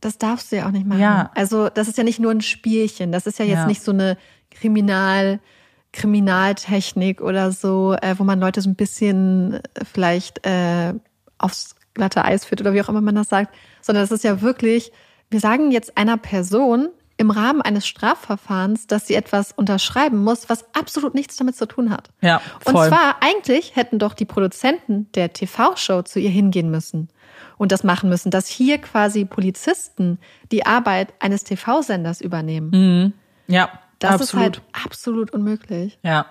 das 0.00 0.18
darfst 0.18 0.50
du 0.50 0.56
ja 0.56 0.66
auch 0.66 0.72
nicht 0.72 0.86
machen. 0.86 1.00
Ja. 1.00 1.30
Also 1.34 1.68
das 1.68 1.86
ist 1.88 1.96
ja 1.96 2.04
nicht 2.04 2.18
nur 2.18 2.30
ein 2.32 2.40
Spielchen. 2.40 3.12
Das 3.12 3.26
ist 3.26 3.38
ja 3.38 3.44
jetzt 3.44 3.58
Ja. 3.58 3.66
nicht 3.66 3.82
so 3.82 3.92
eine 3.92 4.18
Kriminal, 4.50 5.38
Kriminaltechnik 5.92 7.20
oder 7.20 7.52
so, 7.52 7.94
äh, 8.00 8.14
wo 8.18 8.24
man 8.24 8.40
Leute 8.40 8.60
so 8.60 8.68
ein 8.70 8.74
bisschen 8.74 9.54
äh, 9.54 9.60
vielleicht 9.90 10.46
äh, 10.46 10.94
aufs 11.38 11.74
glatte 11.94 12.24
Eis 12.24 12.44
führt 12.44 12.60
oder 12.60 12.74
wie 12.74 12.82
auch 12.82 12.88
immer 12.88 13.00
man 13.00 13.14
das 13.14 13.28
sagt, 13.28 13.54
sondern 13.80 14.02
das 14.04 14.10
ist 14.12 14.24
ja 14.24 14.42
wirklich, 14.42 14.92
wir 15.30 15.40
sagen 15.40 15.70
jetzt 15.70 15.96
einer 15.96 16.16
Person 16.16 16.88
im 17.18 17.30
Rahmen 17.30 17.62
eines 17.62 17.86
Strafverfahrens, 17.86 18.86
dass 18.86 19.06
sie 19.06 19.14
etwas 19.14 19.52
unterschreiben 19.52 20.22
muss, 20.22 20.48
was 20.50 20.66
absolut 20.74 21.14
nichts 21.14 21.36
damit 21.36 21.56
zu 21.56 21.66
tun 21.66 21.90
hat. 21.90 22.10
Ja, 22.20 22.42
Und 22.64 22.72
voll. 22.74 22.88
zwar 22.88 23.16
eigentlich 23.22 23.74
hätten 23.74 23.98
doch 23.98 24.12
die 24.12 24.26
Produzenten 24.26 25.10
der 25.14 25.32
TV-Show 25.32 26.02
zu 26.02 26.20
ihr 26.20 26.28
hingehen 26.30 26.70
müssen 26.70 27.08
und 27.56 27.72
das 27.72 27.84
machen 27.84 28.10
müssen, 28.10 28.30
dass 28.30 28.48
hier 28.48 28.78
quasi 28.78 29.24
Polizisten 29.24 30.18
die 30.52 30.66
Arbeit 30.66 31.14
eines 31.20 31.42
TV-Senders 31.44 32.20
übernehmen. 32.20 33.14
ja, 33.46 33.70
Das 33.98 34.20
absolut. 34.20 34.28
ist 34.28 34.34
halt 34.42 34.62
absolut 34.84 35.30
unmöglich. 35.30 35.98
Ja. 36.02 36.26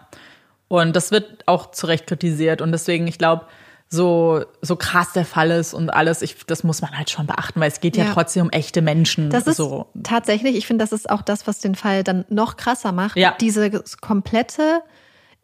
Und 0.68 0.96
das 0.96 1.12
wird 1.12 1.48
auch 1.48 1.72
zu 1.72 1.88
Recht 1.88 2.06
kritisiert. 2.08 2.62
Und 2.62 2.72
deswegen, 2.72 3.08
ich 3.08 3.18
glaube, 3.18 3.46
so, 3.89 4.43
so 4.61 4.75
krass 4.75 5.13
der 5.13 5.25
Fall 5.25 5.51
ist 5.51 5.73
und 5.73 5.89
alles, 5.89 6.21
ich, 6.21 6.45
das 6.47 6.63
muss 6.63 6.81
man 6.81 6.97
halt 6.97 7.09
schon 7.09 7.27
beachten, 7.27 7.59
weil 7.59 7.69
es 7.69 7.79
geht 7.79 7.95
ja, 7.95 8.05
Ja. 8.05 8.13
trotzdem 8.13 8.43
um 8.43 8.49
echte 8.49 8.81
Menschen. 8.81 9.29
Das 9.29 9.47
ist 9.47 9.57
so. 9.57 9.88
tatsächlich, 10.03 10.55
ich 10.55 10.67
finde, 10.67 10.83
das 10.83 10.91
ist 10.91 11.09
auch 11.09 11.21
das, 11.21 11.47
was 11.47 11.59
den 11.59 11.75
Fall 11.75 12.03
dann 12.03 12.25
noch 12.29 12.57
krasser 12.57 12.91
macht. 12.91 13.15
Ja. 13.15 13.36
Dieses 13.39 13.97
komplette 13.99 14.81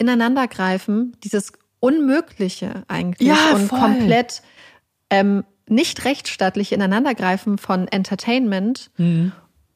Ineinandergreifen, 0.06 1.16
dieses 1.24 1.54
Unmögliche 1.80 2.84
eigentlich 2.88 3.28
Ja, 3.28 3.54
und 3.56 3.68
voll. 3.68 3.80
komplett 3.80 4.42
ähm, 5.10 5.44
nicht 5.68 6.04
rechtsstaatliche 6.06 6.76
Ineinandergreifen 6.76 7.58
von 7.58 7.88
Entertainment 7.88 8.92
Mhm. 8.98 9.32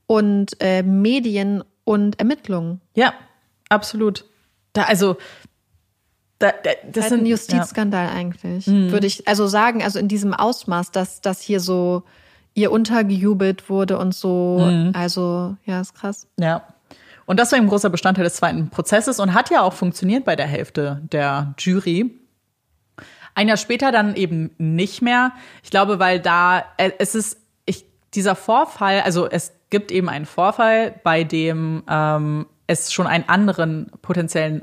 und 0.07 0.57
äh, 0.59 0.83
Medien 0.83 1.63
und 1.83 2.19
Ermittlungen. 2.19 2.81
Ja, 2.95 3.13
absolut. 3.69 4.25
Da, 4.73 4.83
also, 4.83 5.17
da, 6.39 6.51
da, 6.51 6.71
das 6.91 7.05
ist 7.05 7.09
sind 7.09 7.21
ein 7.21 7.25
Justizskandal 7.25 8.09
eigentlich, 8.09 8.67
Mhm. 8.67 8.91
würde 8.91 9.07
ich 9.07 9.27
also 9.27 9.47
sagen, 9.47 9.83
also 9.83 9.99
in 9.99 10.07
diesem 10.07 10.33
Ausmaß, 10.33 10.91
dass 10.91 11.21
das 11.21 11.41
hier 11.41 11.59
so 11.59 12.03
ihr 12.55 12.71
untergejubelt 12.71 13.69
wurde 13.69 13.97
und 13.97 14.15
so. 14.15 14.59
Mhm. 14.59 14.91
Also, 14.95 15.55
ja, 15.65 15.81
ist 15.81 15.93
krass. 15.93 16.27
Ja. 16.39 16.63
Und 17.25 17.39
das 17.39 17.51
war 17.51 17.59
ein 17.59 17.67
großer 17.67 17.89
Bestandteil 17.89 18.23
des 18.23 18.35
zweiten 18.35 18.69
Prozesses 18.69 19.19
und 19.19 19.33
hat 19.33 19.49
ja 19.49 19.61
auch 19.61 19.73
funktioniert 19.73 20.25
bei 20.25 20.35
der 20.35 20.45
Hälfte 20.47 21.01
der 21.11 21.53
Jury. 21.57 22.11
Ein 23.33 23.47
Jahr 23.49 23.57
später 23.57 23.91
dann 23.91 24.15
eben 24.15 24.51
nicht 24.57 25.01
mehr. 25.01 25.33
Ich 25.63 25.69
glaube, 25.69 25.99
weil 25.99 26.19
da, 26.19 26.63
äh, 26.77 26.91
es 26.99 27.15
ist, 27.15 27.37
ich, 27.65 27.85
dieser 28.13 28.35
Vorfall, 28.35 29.01
also 29.01 29.29
es 29.29 29.51
gibt 29.69 29.91
eben 29.91 30.07
einen 30.07 30.25
Vorfall, 30.25 30.93
bei 31.03 31.23
dem 31.25 31.83
ähm, 31.89 32.45
es 32.67 32.93
schon 32.93 33.07
einen 33.07 33.27
anderen 33.27 33.91
potenziellen 34.01 34.61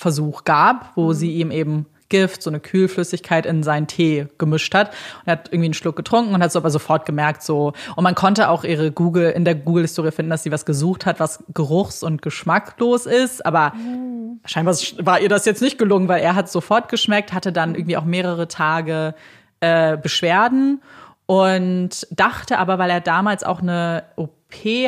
Mordversuch 0.00 0.44
gab, 0.44 0.96
wo 0.96 1.08
mhm. 1.08 1.12
sie 1.14 1.32
ihm 1.34 1.50
eben 1.50 1.86
Gift, 2.08 2.42
so 2.42 2.50
eine 2.50 2.58
Kühlflüssigkeit 2.58 3.46
in 3.46 3.62
seinen 3.62 3.86
Tee 3.86 4.26
gemischt 4.36 4.74
hat. 4.74 4.88
Und 4.88 5.26
er 5.26 5.32
hat 5.32 5.48
irgendwie 5.48 5.66
einen 5.66 5.74
Schluck 5.74 5.94
getrunken 5.94 6.34
und 6.34 6.42
hat 6.42 6.50
so 6.50 6.58
aber 6.58 6.70
sofort 6.70 7.06
gemerkt, 7.06 7.44
so. 7.44 7.72
Und 7.94 8.02
man 8.02 8.16
konnte 8.16 8.48
auch 8.48 8.64
ihre 8.64 8.90
Google, 8.90 9.30
in 9.30 9.44
der 9.44 9.54
Google-Historie 9.54 10.10
finden, 10.10 10.30
dass 10.30 10.42
sie 10.42 10.50
was 10.50 10.64
gesucht 10.64 11.06
hat, 11.06 11.20
was 11.20 11.44
geruchs- 11.54 12.02
und 12.02 12.20
geschmacklos 12.20 13.06
ist. 13.06 13.46
Aber 13.46 13.72
mhm. 13.74 14.40
scheinbar 14.44 14.74
war 14.98 15.20
ihr 15.20 15.28
das 15.28 15.44
jetzt 15.44 15.62
nicht 15.62 15.78
gelungen, 15.78 16.08
weil 16.08 16.20
er 16.20 16.34
hat 16.34 16.50
sofort 16.50 16.88
geschmeckt, 16.88 17.32
hatte 17.32 17.52
dann 17.52 17.76
irgendwie 17.76 17.96
auch 17.96 18.04
mehrere 18.04 18.48
Tage 18.48 19.14
äh, 19.60 19.96
Beschwerden 19.96 20.82
und 21.26 22.08
dachte 22.10 22.58
aber, 22.58 22.78
weil 22.78 22.90
er 22.90 23.00
damals 23.00 23.44
auch 23.44 23.62
eine 23.62 24.02
OP 24.16 24.40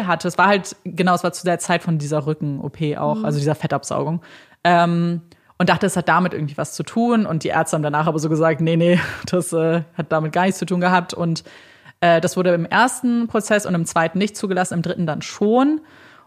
hatte, 0.05 0.27
es 0.27 0.39
war 0.39 0.49
halt, 0.49 0.75
genau, 0.85 1.15
es 1.15 1.23
war 1.23 1.33
zu 1.33 1.45
der 1.45 1.61
Zeit 1.61 1.85
von 1.85 1.99
dieser 1.99 2.27
Rücken-OP 2.27 2.99
auch, 2.99 3.19
mhm. 3.19 3.25
also 3.25 3.39
dieser 3.39 3.55
Fettabsaugung, 3.55 4.23
ähm, 4.65 5.23
und 5.59 5.69
dachte, 5.69 5.87
es 5.87 5.97
hat 5.97 6.09
damit 6.09 6.35
irgendwie 6.35 6.57
was 6.57 6.75
zu 6.75 6.83
tun. 6.83 7.27
Und 7.27 7.45
die 7.45 7.49
Ärzte 7.49 7.77
haben 7.77 7.83
danach 7.83 8.07
aber 8.07 8.19
so 8.19 8.29
gesagt, 8.29 8.61
nee, 8.61 8.77
nee, 8.77 8.99
das 9.27 9.53
äh, 9.53 9.83
hat 9.95 10.11
damit 10.11 10.33
gar 10.33 10.43
nichts 10.43 10.59
zu 10.59 10.67
tun 10.67 10.81
gehabt. 10.81 11.15
Und 11.15 11.45
äh, 12.01 12.21
das 12.21 12.37
wurde 12.37 12.53
im 12.53 12.67
ersten 12.67 13.29
Prozess 13.29 13.65
und 13.67 13.75
im 13.75 13.87
zweiten 13.87 14.19
nicht 14.19 14.37
zugelassen, 14.37 14.75
im 14.75 14.83
dritten 14.83 15.07
dann 15.07 15.23
schon. 15.23 15.81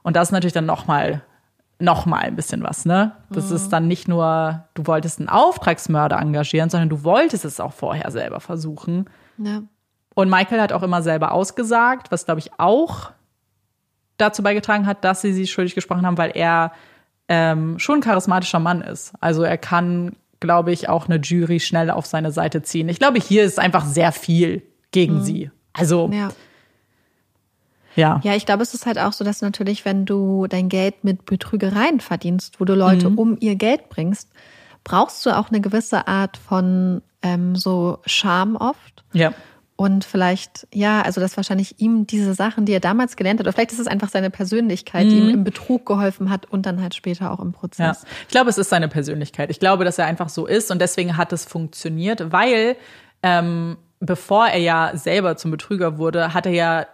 Und 0.04 0.16
das 0.16 0.30
ist 0.30 0.32
natürlich 0.32 0.54
dann 0.54 0.66
noch 0.66 0.88
mal 0.88 1.22
noch 1.78 2.06
mal 2.06 2.22
ein 2.22 2.38
bisschen 2.38 2.64
was, 2.64 2.86
ne? 2.86 3.12
Das 3.30 3.50
mhm. 3.50 3.56
ist 3.58 3.70
dann 3.70 3.88
nicht 3.88 4.08
nur, 4.08 4.64
du 4.76 4.88
wolltest 4.88 5.20
einen 5.20 5.28
Auftragsmörder 5.28 6.18
engagieren, 6.18 6.70
sondern 6.70 6.88
du 6.88 7.04
wolltest 7.04 7.44
es 7.44 7.60
auch 7.60 7.74
vorher 7.74 8.12
selber 8.12 8.40
versuchen. 8.40 9.10
Ja. 9.38 9.62
Und 10.14 10.30
Michael 10.30 10.62
hat 10.62 10.72
auch 10.72 10.84
immer 10.84 11.02
selber 11.02 11.34
ausgesagt, 11.34 12.12
was 12.12 12.26
glaube 12.26 12.40
ich 12.40 12.52
auch 12.58 13.12
dazu 14.18 14.42
beigetragen 14.42 14.86
hat, 14.86 15.04
dass 15.04 15.22
sie 15.22 15.34
sie 15.34 15.48
schuldig 15.48 15.76
gesprochen 15.76 16.06
haben, 16.06 16.18
weil 16.18 16.32
er 16.34 16.72
ähm, 17.28 17.80
schon 17.80 18.00
ein 18.00 18.02
charismatischer 18.02 18.60
Mann 18.60 18.82
ist. 18.82 19.14
Also 19.20 19.44
er 19.44 19.58
kann, 19.58 20.16
glaube 20.40 20.72
ich, 20.72 20.90
auch 20.90 21.08
eine 21.08 21.18
Jury 21.18 21.60
schnell 21.60 21.90
auf 21.90 22.06
seine 22.06 22.32
Seite 22.32 22.62
ziehen. 22.62 22.90
Ich 22.90 23.00
glaube, 23.00 23.20
hier 23.20 23.44
ist 23.44 23.60
einfach 23.60 23.86
sehr 23.86 24.12
viel 24.12 24.64
gegen 24.92 25.16
mhm. 25.16 25.24
sie. 25.24 25.52
Also 25.74 26.10
ja. 26.14 26.30
Ja. 27.96 28.20
Ja, 28.24 28.36
ich 28.36 28.46
glaube, 28.46 28.64
es 28.64 28.74
ist 28.74 28.86
halt 28.86 29.00
auch 29.00 29.14
so, 29.14 29.24
dass 29.24 29.42
natürlich, 29.42 29.86
wenn 29.86 30.06
du 30.06 30.48
dein 30.48 30.70
Geld 30.70 31.04
mit 31.04 31.26
Betrügereien 31.26 32.02
verdienst, 32.02 32.60
wo 32.60 32.66
du 32.66 32.76
Leute 32.76 33.10
mhm. 33.10 33.18
um 33.18 33.38
ihr 33.40 33.56
Geld 33.56 33.90
bringst, 33.90 34.30
brauchst 34.84 35.26
du 35.26 35.36
auch 35.36 35.50
eine 35.50 35.62
gewisse 35.62 36.08
Art 36.08 36.38
von 36.38 37.02
ähm, 37.22 37.56
so 37.56 38.00
Charme 38.06 38.56
oft. 38.58 39.04
Ja. 39.14 39.34
Und 39.78 40.06
vielleicht, 40.06 40.68
ja, 40.74 41.02
also 41.02 41.20
dass 41.20 41.36
wahrscheinlich 41.36 41.82
ihm 41.82 42.08
diese 42.08 42.34
Sachen, 42.34 42.66
die 42.66 42.72
er 42.72 42.80
damals 42.80 43.18
gelernt 43.18 43.40
hat, 43.40 43.46
oder 43.46 43.54
vielleicht 43.54 43.74
ist 43.74 43.80
es 43.80 43.88
einfach 43.88 44.10
seine 44.10 44.30
Persönlichkeit, 44.30 45.04
die 45.04 45.18
ihm 45.18 45.26
mhm. 45.26 45.34
im 45.34 45.44
Betrug 45.44 45.86
geholfen 45.86 46.30
hat 46.30 46.46
und 46.50 46.66
dann 46.66 46.82
halt 46.82 46.96
später 46.96 47.32
auch 47.32 47.42
im 47.42 47.52
Prozess. 47.52 48.04
Ja. 48.04 48.10
Ich 48.22 48.30
glaube, 48.30 48.50
es 48.50 48.58
ist 48.58 48.70
seine 48.70 48.88
Persönlichkeit. 48.88 49.50
Ich 49.50 49.60
glaube, 49.60 49.84
dass 49.84 50.00
er 50.00 50.06
einfach 50.06 50.30
so 50.30 50.46
ist 50.46 50.72
und 50.72 50.80
deswegen 50.80 51.18
hat 51.18 51.34
es 51.34 51.44
funktioniert, 51.44 52.32
weil 52.32 52.78
ähm, 53.22 53.76
bevor 54.00 54.48
er 54.48 54.60
ja 54.60 54.92
selber 54.96 55.36
zum 55.36 55.52
Betrüger 55.52 55.98
wurde, 55.98 56.34
hat 56.34 56.46
er 56.46 56.54
ja 56.54 56.88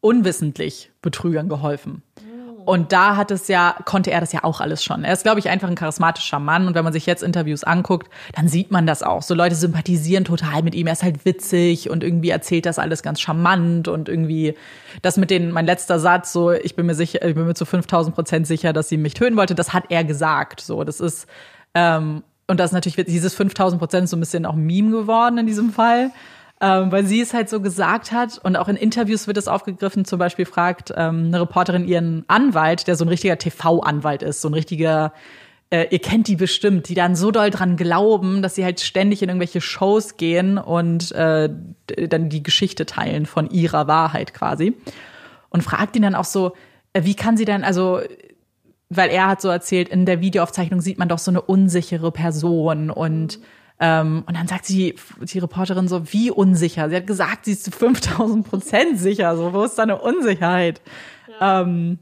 unwissentlich 0.00 0.90
Betrügern 1.00 1.48
geholfen. 1.48 2.02
Und 2.64 2.92
da 2.92 3.16
hat 3.16 3.30
es 3.30 3.48
ja, 3.48 3.76
konnte 3.84 4.10
er 4.10 4.20
das 4.20 4.32
ja 4.32 4.44
auch 4.44 4.60
alles 4.60 4.84
schon. 4.84 5.04
Er 5.04 5.12
ist, 5.12 5.22
glaube 5.22 5.40
ich, 5.40 5.48
einfach 5.48 5.68
ein 5.68 5.74
charismatischer 5.74 6.38
Mann. 6.38 6.66
Und 6.66 6.74
wenn 6.74 6.84
man 6.84 6.92
sich 6.92 7.06
jetzt 7.06 7.22
Interviews 7.22 7.64
anguckt, 7.64 8.10
dann 8.34 8.48
sieht 8.48 8.70
man 8.70 8.86
das 8.86 9.02
auch. 9.02 9.22
So 9.22 9.34
Leute 9.34 9.54
sympathisieren 9.54 10.24
total 10.24 10.62
mit 10.62 10.74
ihm. 10.74 10.86
Er 10.86 10.92
ist 10.92 11.02
halt 11.02 11.24
witzig 11.24 11.90
und 11.90 12.04
irgendwie 12.04 12.30
erzählt 12.30 12.66
das 12.66 12.78
alles 12.78 13.02
ganz 13.02 13.20
charmant 13.20 13.88
und 13.88 14.08
irgendwie 14.08 14.54
das 15.02 15.16
mit 15.16 15.30
den, 15.30 15.50
mein 15.50 15.66
letzter 15.66 15.98
Satz, 15.98 16.32
so, 16.32 16.52
ich 16.52 16.76
bin 16.76 16.86
mir 16.86 16.94
sicher, 16.94 17.24
ich 17.24 17.34
bin 17.34 17.46
mir 17.46 17.54
zu 17.54 17.64
5000 17.64 18.14
Prozent 18.14 18.46
sicher, 18.46 18.72
dass 18.72 18.88
sie 18.88 18.96
mich 18.96 19.14
töten 19.14 19.36
wollte. 19.36 19.54
Das 19.54 19.72
hat 19.72 19.84
er 19.88 20.04
gesagt. 20.04 20.60
So, 20.60 20.84
das 20.84 21.00
ist, 21.00 21.26
ähm, 21.74 22.22
und 22.46 22.58
das 22.58 22.70
ist 22.70 22.74
natürlich, 22.74 23.06
dieses 23.06 23.34
5000 23.34 23.78
Prozent 23.78 24.08
so 24.08 24.16
ein 24.16 24.20
bisschen 24.20 24.44
auch 24.44 24.56
Meme 24.56 24.90
geworden 24.90 25.38
in 25.38 25.46
diesem 25.46 25.70
Fall 25.70 26.10
ähm, 26.60 26.92
weil 26.92 27.06
sie 27.06 27.20
es 27.20 27.32
halt 27.32 27.48
so 27.48 27.60
gesagt 27.60 28.12
hat 28.12 28.38
und 28.38 28.56
auch 28.56 28.68
in 28.68 28.76
Interviews 28.76 29.26
wird 29.26 29.36
es 29.36 29.48
aufgegriffen. 29.48 30.04
Zum 30.04 30.18
Beispiel 30.18 30.44
fragt 30.44 30.92
ähm, 30.96 31.26
eine 31.26 31.40
Reporterin 31.40 31.86
ihren 31.86 32.24
Anwalt, 32.28 32.86
der 32.86 32.96
so 32.96 33.04
ein 33.04 33.08
richtiger 33.08 33.38
TV-Anwalt 33.38 34.22
ist, 34.22 34.42
so 34.42 34.48
ein 34.48 34.54
richtiger 34.54 35.12
äh, 35.70 35.86
ihr 35.90 36.00
kennt 36.00 36.26
die 36.26 36.36
bestimmt, 36.36 36.88
die 36.88 36.94
dann 36.94 37.14
so 37.14 37.30
doll 37.30 37.50
dran 37.50 37.76
glauben, 37.76 38.42
dass 38.42 38.56
sie 38.56 38.64
halt 38.64 38.80
ständig 38.80 39.22
in 39.22 39.28
irgendwelche 39.28 39.60
Shows 39.60 40.16
gehen 40.16 40.58
und 40.58 41.12
äh, 41.12 41.48
dann 42.08 42.28
die 42.28 42.42
Geschichte 42.42 42.86
teilen 42.86 43.24
von 43.24 43.48
ihrer 43.48 43.86
Wahrheit 43.86 44.34
quasi. 44.34 44.76
Und 45.48 45.62
fragt 45.62 45.96
ihn 45.96 46.02
dann 46.02 46.16
auch 46.16 46.24
so, 46.24 46.54
äh, 46.92 47.04
wie 47.04 47.14
kann 47.14 47.36
sie 47.36 47.44
denn, 47.44 47.62
also, 47.62 48.00
weil 48.88 49.10
er 49.10 49.28
hat 49.28 49.40
so 49.40 49.48
erzählt, 49.48 49.88
in 49.88 50.06
der 50.06 50.20
Videoaufzeichnung 50.20 50.80
sieht 50.80 50.98
man 50.98 51.08
doch 51.08 51.18
so 51.18 51.30
eine 51.30 51.40
unsichere 51.40 52.10
Person 52.10 52.90
und 52.90 53.38
ähm, 53.80 54.24
und 54.26 54.36
dann 54.36 54.46
sagt 54.46 54.66
sie, 54.66 54.94
die 55.20 55.38
Reporterin 55.38 55.88
so, 55.88 56.12
wie 56.12 56.30
unsicher? 56.30 56.90
Sie 56.90 56.96
hat 56.96 57.06
gesagt, 57.06 57.46
sie 57.46 57.52
ist 57.52 57.64
zu 57.64 57.70
5000 57.70 58.46
Prozent 58.46 58.98
sicher. 58.98 59.36
So, 59.36 59.54
wo 59.54 59.64
ist 59.64 59.76
da 59.76 59.84
eine 59.84 60.00
Unsicherheit? 60.00 60.82
Ja. 61.40 61.62
Ähm, 61.62 61.98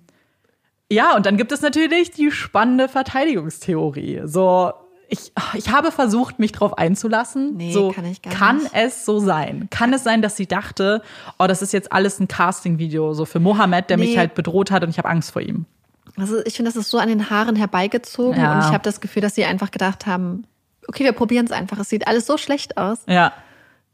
ja, 0.91 1.15
und 1.15 1.25
dann 1.25 1.37
gibt 1.37 1.53
es 1.53 1.61
natürlich 1.61 2.11
die 2.11 2.33
spannende 2.33 2.89
Verteidigungstheorie. 2.89 4.23
So, 4.25 4.73
ich, 5.09 5.33
ich 5.55 5.71
habe 5.71 5.93
versucht, 5.93 6.41
mich 6.41 6.51
drauf 6.51 6.77
einzulassen. 6.77 7.57
Nee, 7.57 7.73
so, 7.73 7.93
kann 7.93 8.07
ich 8.07 8.23
gar 8.23 8.35
kann 8.35 8.59
nicht. 8.59 8.75
es 8.75 9.05
so 9.05 9.21
sein? 9.21 9.69
Kann 9.71 9.93
es 9.93 10.03
sein, 10.03 10.21
dass 10.21 10.37
sie 10.37 10.47
dachte, 10.47 11.03
oh, 11.39 11.47
das 11.47 11.63
ist 11.63 11.73
jetzt 11.73 11.93
alles 11.93 12.19
ein 12.19 12.27
Casting-Video 12.27 13.15
so 13.15 13.25
für 13.25 13.39
Mohammed, 13.39 13.89
der 13.89 13.99
nee. 13.99 14.07
mich 14.07 14.19
halt 14.19 14.35
bedroht 14.35 14.73
hat 14.73 14.83
und 14.83 14.91
ich 14.91 14.99
habe 14.99 15.09
Angst 15.09 15.31
vor 15.31 15.43
ihm? 15.43 15.67
Also 16.17 16.45
ich 16.45 16.57
finde, 16.57 16.73
das 16.73 16.77
ist 16.77 16.91
so 16.91 16.99
an 16.99 17.09
den 17.09 17.31
Haaren 17.31 17.55
herbeigezogen 17.55 18.41
ja. 18.41 18.55
und 18.55 18.65
ich 18.67 18.73
habe 18.73 18.83
das 18.83 19.01
Gefühl, 19.01 19.23
dass 19.23 19.37
sie 19.37 19.45
einfach 19.45 19.71
gedacht 19.71 20.07
haben, 20.07 20.45
okay, 20.89 21.05
wir 21.05 21.13
probieren 21.13 21.47
es 21.47 21.53
einfach. 21.53 21.79
Es 21.79 21.89
sieht 21.89 22.09
alles 22.09 22.27
so 22.27 22.37
schlecht 22.37 22.77
aus. 22.77 22.99
Ja. 23.07 23.33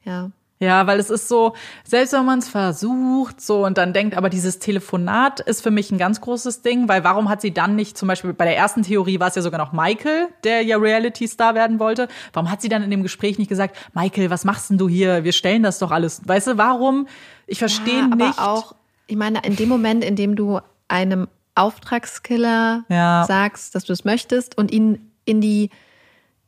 Ja. 0.05 0.31
Ja, 0.61 0.87
weil 0.87 1.01
es 1.01 1.11
ist 1.11 1.29
so, 1.29 1.55
selbst 1.85 2.13
wenn 2.13 2.25
man 2.25 2.39
es 2.39 2.49
versucht, 2.49 3.41
so 3.41 3.67
und 3.67 3.77
dann 3.77 3.93
denkt, 3.93 4.17
aber 4.17 4.31
dieses 4.31 4.61
Telefonat 4.61 5.41
ist 5.41 5.63
für 5.63 5.73
mich 5.73 5.91
ein 5.91 5.99
ganz 5.99 6.21
großes 6.21 6.63
Ding, 6.63 6.89
weil 6.89 7.03
warum 7.03 7.29
hat 7.29 7.41
sie 7.41 7.53
dann 7.53 7.75
nicht, 7.75 7.99
zum 7.99 8.09
Beispiel 8.09 8.33
bei 8.33 8.45
der 8.45 8.57
ersten 8.57 8.83
Theorie 8.83 9.19
war 9.19 9.29
es 9.29 9.35
ja 9.35 9.43
sogar 9.43 9.59
noch 9.59 9.73
Michael, 9.73 10.29
der 10.45 10.63
ja 10.63 10.79
Reality-Star 10.79 11.55
werden 11.55 11.81
wollte. 11.81 12.09
Warum 12.33 12.51
hat 12.51 12.63
sie 12.63 12.69
dann 12.69 12.83
in 12.83 12.91
dem 12.91 13.03
Gespräch 13.03 13.37
nicht 13.37 13.49
gesagt, 13.49 13.77
Michael, 13.95 14.31
was 14.31 14.45
machst 14.45 14.71
denn 14.71 14.79
du 14.79 14.89
hier? 14.89 15.25
Wir 15.25 15.33
stellen 15.33 15.65
das 15.65 15.81
doch 15.81 15.91
alles. 15.91 16.23
Weißt 16.25 16.47
du, 16.47 16.57
warum? 16.57 17.09
Ich 17.47 17.59
verstehe 17.59 17.99
ja, 17.99 18.05
aber 18.05 18.29
nicht. 18.29 18.39
auch, 18.39 18.75
ich 19.09 19.17
meine, 19.17 19.41
in 19.45 19.57
dem 19.57 19.69
Moment, 19.69 20.05
in 20.05 20.15
dem 20.15 20.37
du 20.37 20.61
einem 20.87 21.27
Auftragskiller 21.57 22.85
ja. 22.89 23.25
sagst, 23.27 23.75
dass 23.75 23.85
du 23.85 23.93
es 23.93 24.05
möchtest 24.05 24.57
und 24.57 24.73
ihn 24.73 25.11
in 25.25 25.41
die 25.41 25.71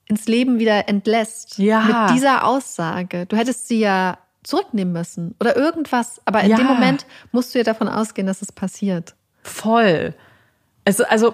ins 0.08 0.26
Leben 0.26 0.58
wieder 0.58 0.88
entlässt. 0.88 1.58
Ja. 1.58 1.80
Mit 1.80 2.16
dieser 2.16 2.46
Aussage. 2.46 3.26
Du 3.26 3.36
hättest 3.36 3.68
sie 3.68 3.80
ja 3.80 4.18
zurücknehmen 4.42 4.92
müssen 4.92 5.34
oder 5.40 5.56
irgendwas. 5.56 6.20
Aber 6.24 6.42
in 6.42 6.50
ja. 6.50 6.56
dem 6.56 6.66
Moment 6.66 7.06
musst 7.32 7.54
du 7.54 7.58
ja 7.58 7.64
davon 7.64 7.88
ausgehen, 7.88 8.26
dass 8.26 8.42
es 8.42 8.52
passiert. 8.52 9.14
Voll. 9.42 10.14
Es, 10.84 11.00
also. 11.00 11.32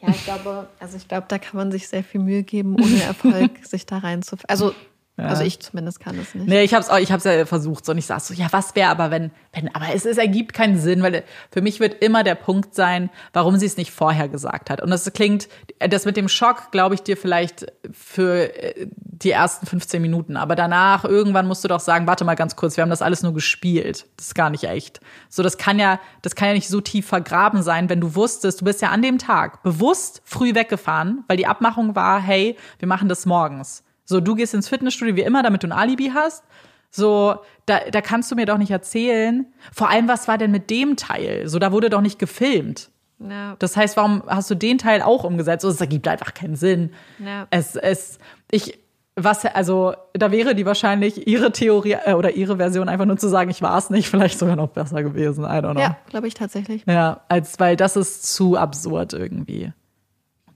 Ja, 0.00 0.08
ich 0.10 0.24
glaube, 0.24 0.68
also 0.78 0.96
ich 0.96 1.08
glaube, 1.08 1.26
da 1.28 1.38
kann 1.38 1.56
man 1.56 1.72
sich 1.72 1.88
sehr 1.88 2.04
viel 2.04 2.20
Mühe 2.20 2.42
geben, 2.42 2.74
ohne 2.74 3.02
Erfolg 3.02 3.50
sich 3.64 3.86
da 3.86 3.98
rein 3.98 4.22
zu. 4.22 4.36
Also 4.48 4.74
ja. 5.18 5.28
Also 5.28 5.44
ich 5.44 5.60
zumindest 5.60 5.98
kann 5.98 6.18
es 6.18 6.34
nicht. 6.34 6.46
Nee, 6.46 6.62
ich 6.62 6.74
habe 6.74 6.84
es 6.84 7.02
ich 7.02 7.10
hab's 7.10 7.24
ja 7.24 7.46
versucht 7.46 7.86
so 7.86 7.92
und 7.92 7.98
ich 7.98 8.04
sag 8.04 8.20
so, 8.20 8.34
ja, 8.34 8.48
was 8.50 8.74
wäre 8.74 8.90
aber 8.90 9.10
wenn 9.10 9.30
wenn 9.52 9.74
aber 9.74 9.86
es, 9.94 10.04
es 10.04 10.18
ergibt 10.18 10.52
keinen 10.52 10.78
Sinn, 10.78 11.02
weil 11.02 11.24
für 11.50 11.62
mich 11.62 11.80
wird 11.80 12.02
immer 12.02 12.22
der 12.22 12.34
Punkt 12.34 12.74
sein, 12.74 13.08
warum 13.32 13.56
sie 13.56 13.64
es 13.64 13.78
nicht 13.78 13.92
vorher 13.92 14.28
gesagt 14.28 14.68
hat. 14.68 14.82
Und 14.82 14.90
das 14.90 15.10
klingt 15.14 15.48
das 15.78 16.04
mit 16.04 16.18
dem 16.18 16.28
Schock, 16.28 16.70
glaube 16.70 16.94
ich 16.94 17.02
dir 17.02 17.16
vielleicht 17.16 17.66
für 17.92 18.54
äh, 18.62 18.88
die 18.92 19.30
ersten 19.30 19.64
15 19.64 20.02
Minuten, 20.02 20.36
aber 20.36 20.54
danach 20.54 21.04
irgendwann 21.06 21.48
musst 21.48 21.64
du 21.64 21.68
doch 21.68 21.80
sagen, 21.80 22.06
warte 22.06 22.26
mal 22.26 22.34
ganz 22.34 22.54
kurz, 22.54 22.76
wir 22.76 22.82
haben 22.82 22.90
das 22.90 23.00
alles 23.00 23.22
nur 23.22 23.32
gespielt. 23.32 24.06
Das 24.18 24.26
ist 24.26 24.34
gar 24.34 24.50
nicht 24.50 24.64
echt. 24.64 25.00
So 25.30 25.42
das 25.42 25.56
kann 25.56 25.78
ja 25.78 25.98
das 26.20 26.34
kann 26.34 26.48
ja 26.48 26.54
nicht 26.54 26.68
so 26.68 26.82
tief 26.82 27.06
vergraben 27.06 27.62
sein, 27.62 27.88
wenn 27.88 28.02
du 28.02 28.14
wusstest, 28.14 28.60
du 28.60 28.66
bist 28.66 28.82
ja 28.82 28.90
an 28.90 29.00
dem 29.00 29.16
Tag 29.16 29.62
bewusst 29.62 30.20
früh 30.26 30.54
weggefahren, 30.54 31.24
weil 31.26 31.38
die 31.38 31.46
Abmachung 31.46 31.96
war, 31.96 32.20
hey, 32.20 32.58
wir 32.78 32.88
machen 32.88 33.08
das 33.08 33.24
morgens. 33.24 33.82
So, 34.06 34.20
du 34.20 34.34
gehst 34.34 34.54
ins 34.54 34.68
Fitnessstudio 34.68 35.16
wie 35.16 35.22
immer, 35.22 35.42
damit 35.42 35.62
du 35.62 35.68
ein 35.68 35.72
Alibi 35.72 36.12
hast. 36.14 36.44
So, 36.90 37.36
da, 37.66 37.80
da 37.90 38.00
kannst 38.00 38.30
du 38.30 38.36
mir 38.36 38.46
doch 38.46 38.56
nicht 38.56 38.70
erzählen. 38.70 39.46
Vor 39.72 39.90
allem, 39.90 40.08
was 40.08 40.28
war 40.28 40.38
denn 40.38 40.50
mit 40.50 40.70
dem 40.70 40.96
Teil? 40.96 41.46
So, 41.48 41.58
da 41.58 41.72
wurde 41.72 41.90
doch 41.90 42.00
nicht 42.00 42.18
gefilmt. 42.18 42.90
Ja. 43.18 43.56
Das 43.58 43.76
heißt, 43.76 43.96
warum 43.96 44.22
hast 44.26 44.50
du 44.50 44.54
den 44.54 44.78
Teil 44.78 45.02
auch 45.02 45.24
umgesetzt? 45.24 45.62
So, 45.62 45.68
es 45.68 45.80
ergibt 45.80 46.06
einfach 46.08 46.32
keinen 46.32 46.56
Sinn. 46.56 46.92
Ja. 47.18 47.46
Es, 47.50 47.76
es, 47.76 48.18
ich, 48.50 48.78
was, 49.16 49.44
also 49.46 49.94
da 50.12 50.30
wäre 50.30 50.54
die 50.54 50.66
wahrscheinlich 50.66 51.26
ihre 51.26 51.50
Theorie 51.50 51.96
äh, 52.04 52.12
oder 52.12 52.32
ihre 52.32 52.58
Version 52.58 52.88
einfach 52.88 53.06
nur 53.06 53.16
zu 53.16 53.28
sagen, 53.28 53.50
ich 53.50 53.62
war 53.62 53.76
es 53.78 53.90
nicht, 53.90 54.08
vielleicht 54.10 54.38
sogar 54.38 54.56
noch 54.56 54.68
besser 54.68 55.02
gewesen. 55.02 55.44
I 55.44 55.48
don't 55.48 55.72
know. 55.72 55.80
Ja, 55.80 55.96
glaube 56.08 56.28
ich 56.28 56.34
tatsächlich. 56.34 56.84
Ja, 56.86 57.22
als 57.28 57.58
weil 57.58 57.76
das 57.76 57.96
ist 57.96 58.34
zu 58.34 58.56
absurd 58.56 59.14
irgendwie. 59.14 59.72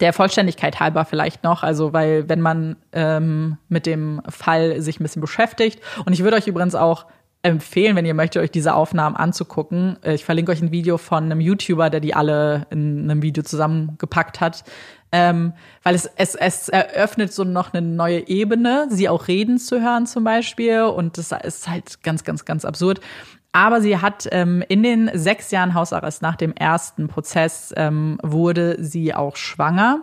Der 0.01 0.13
Vollständigkeit 0.13 0.81
halber 0.81 1.05
vielleicht 1.05 1.45
noch, 1.45 1.63
also 1.63 1.93
weil 1.93 2.29
wenn 2.29 2.41
man 2.41 2.77
ähm, 2.93 3.59
mit 3.69 3.87
dem 3.87 4.23
Fall 4.29 4.81
sich 4.81 4.99
ein 4.99 5.05
bisschen 5.05 5.21
beschäftigt 5.21 5.81
und 6.07 6.13
ich 6.13 6.25
würde 6.25 6.37
euch 6.37 6.47
übrigens 6.47 6.75
auch 6.75 7.07
empfehlen, 7.43 7.97
wenn 7.97 8.05
ihr 8.05 8.15
möchtet, 8.15 8.43
euch 8.43 8.51
diese 8.51 8.75
Aufnahmen 8.75 9.17
anzugucken. 9.17 9.97
Äh, 10.03 10.15
ich 10.15 10.25
verlinke 10.25 10.53
euch 10.53 10.61
ein 10.61 10.73
Video 10.73 10.99
von 10.99 11.25
einem 11.25 11.41
YouTuber, 11.41 11.91
der 11.91 12.01
die 12.01 12.15
alle 12.15 12.67
in 12.71 13.11
einem 13.11 13.23
Video 13.23 13.43
zusammengepackt 13.43 14.41
hat. 14.41 14.65
Ähm, 15.13 15.55
weil 15.83 15.95
es, 15.95 16.07
es, 16.17 16.35
es 16.37 16.69
eröffnet 16.69 17.33
so 17.33 17.43
noch 17.43 17.73
eine 17.73 17.85
neue 17.85 18.29
Ebene, 18.29 18.87
sie 18.91 19.09
auch 19.09 19.27
reden 19.27 19.59
zu 19.59 19.81
hören 19.81 20.07
zum 20.07 20.23
Beispiel. 20.23 20.83
Und 20.83 21.19
das 21.19 21.33
ist 21.33 21.69
halt 21.69 22.03
ganz, 22.03 22.25
ganz, 22.25 22.45
ganz 22.45 22.65
absurd. 22.65 23.01
Aber 23.53 23.81
sie 23.81 23.99
hat 23.99 24.29
ähm, 24.31 24.63
in 24.69 24.83
den 24.83 25.11
sechs 25.15 25.51
Jahren 25.51 25.75
Hausarrest 25.75 26.23
nach 26.23 26.37
dem 26.37 26.53
ersten 26.53 27.09
Prozess 27.09 27.75
ähm, 27.77 28.19
wurde 28.23 28.77
sie 28.83 29.15
auch 29.15 29.37
schwanger 29.37 30.03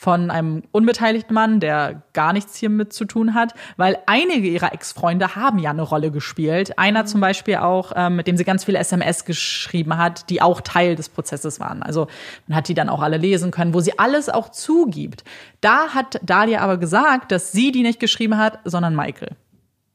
von 0.00 0.30
einem 0.30 0.62
unbeteiligten 0.70 1.34
Mann, 1.34 1.58
der 1.58 2.02
gar 2.12 2.32
nichts 2.32 2.54
hiermit 2.54 2.92
zu 2.92 3.04
tun 3.04 3.34
hat, 3.34 3.52
weil 3.76 3.98
einige 4.06 4.46
ihrer 4.46 4.72
Ex-Freunde 4.72 5.34
haben 5.34 5.58
ja 5.58 5.70
eine 5.70 5.82
Rolle 5.82 6.12
gespielt. 6.12 6.78
Einer 6.78 7.04
zum 7.04 7.20
Beispiel 7.20 7.56
auch, 7.56 7.90
ähm, 7.96 8.14
mit 8.14 8.28
dem 8.28 8.36
sie 8.36 8.44
ganz 8.44 8.62
viele 8.62 8.78
SMS 8.78 9.24
geschrieben 9.24 9.98
hat, 9.98 10.30
die 10.30 10.40
auch 10.40 10.60
Teil 10.60 10.94
des 10.94 11.08
Prozesses 11.08 11.58
waren. 11.58 11.82
Also 11.82 12.06
man 12.46 12.56
hat 12.56 12.68
die 12.68 12.74
dann 12.74 12.88
auch 12.88 13.02
alle 13.02 13.16
lesen 13.16 13.50
können, 13.50 13.74
wo 13.74 13.80
sie 13.80 13.98
alles 13.98 14.28
auch 14.28 14.50
zugibt. 14.50 15.24
Da 15.60 15.88
hat 15.88 16.20
Dalia 16.22 16.60
aber 16.60 16.76
gesagt, 16.76 17.32
dass 17.32 17.50
sie 17.50 17.72
die 17.72 17.82
nicht 17.82 17.98
geschrieben 17.98 18.38
hat, 18.38 18.60
sondern 18.64 18.94
Michael. 18.94 19.32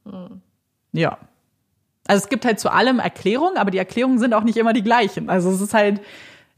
Mhm. 0.03 0.41
Ja. 0.91 1.17
Also 2.07 2.23
es 2.23 2.29
gibt 2.29 2.45
halt 2.45 2.59
zu 2.59 2.71
allem 2.71 2.99
Erklärungen, 2.99 3.57
aber 3.57 3.71
die 3.71 3.77
Erklärungen 3.77 4.19
sind 4.19 4.33
auch 4.33 4.43
nicht 4.43 4.57
immer 4.57 4.73
die 4.73 4.83
gleichen. 4.83 5.29
Also 5.29 5.51
es 5.51 5.61
ist 5.61 5.73
halt, 5.73 6.01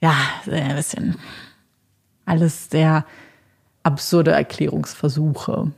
ja, 0.01 0.15
ein 0.49 0.75
bisschen 0.75 1.15
alles 2.25 2.69
sehr 2.69 3.05
absurde 3.83 4.31
Erklärungsversuche. 4.31 5.71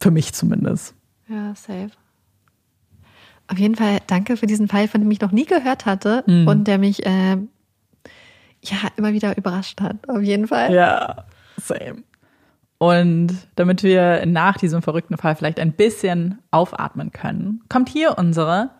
Für 0.00 0.10
mich 0.10 0.32
zumindest. 0.32 0.94
Ja, 1.28 1.54
safe. 1.54 1.90
Auf 3.48 3.58
jeden 3.58 3.74
Fall 3.74 3.98
danke 4.06 4.36
für 4.36 4.46
diesen 4.46 4.68
Fall, 4.68 4.88
von 4.88 5.00
dem 5.00 5.10
ich 5.10 5.20
noch 5.20 5.32
nie 5.32 5.44
gehört 5.44 5.84
hatte 5.84 6.24
mhm. 6.26 6.48
und 6.48 6.64
der 6.64 6.78
mich 6.78 7.04
äh, 7.04 7.36
ja 8.64 8.76
immer 8.96 9.12
wieder 9.12 9.36
überrascht 9.36 9.80
hat. 9.80 10.08
Auf 10.08 10.22
jeden 10.22 10.46
Fall. 10.46 10.72
Ja, 10.72 11.24
same. 11.60 12.02
Und 12.78 13.36
damit 13.54 13.82
wir 13.82 14.26
nach 14.26 14.56
diesem 14.56 14.82
verrückten 14.82 15.16
Fall 15.16 15.36
vielleicht 15.36 15.60
ein 15.60 15.72
bisschen 15.72 16.38
aufatmen 16.50 17.12
können, 17.12 17.62
kommt 17.68 17.88
hier 17.88 18.18
unsere 18.18 18.70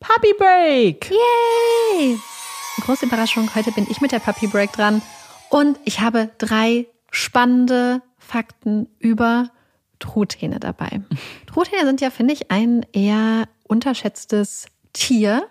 Puppy 0.00 0.32
Break. 0.38 1.10
Yay! 1.10 2.18
Große 2.80 3.04
Überraschung, 3.04 3.54
heute 3.54 3.70
bin 3.70 3.86
ich 3.90 4.00
mit 4.00 4.12
der 4.12 4.18
Puppy 4.18 4.46
Break 4.46 4.72
dran 4.72 5.02
und 5.50 5.78
ich 5.84 6.00
habe 6.00 6.30
drei 6.38 6.86
spannende 7.10 8.00
Fakten 8.16 8.88
über 8.98 9.50
Truthähne 9.98 10.58
dabei. 10.58 11.02
Truthähne 11.46 11.84
sind 11.84 12.00
ja, 12.00 12.08
finde 12.08 12.32
ich, 12.32 12.50
ein 12.50 12.86
eher 12.92 13.46
unterschätztes 13.68 14.66
Tier. 14.94 15.46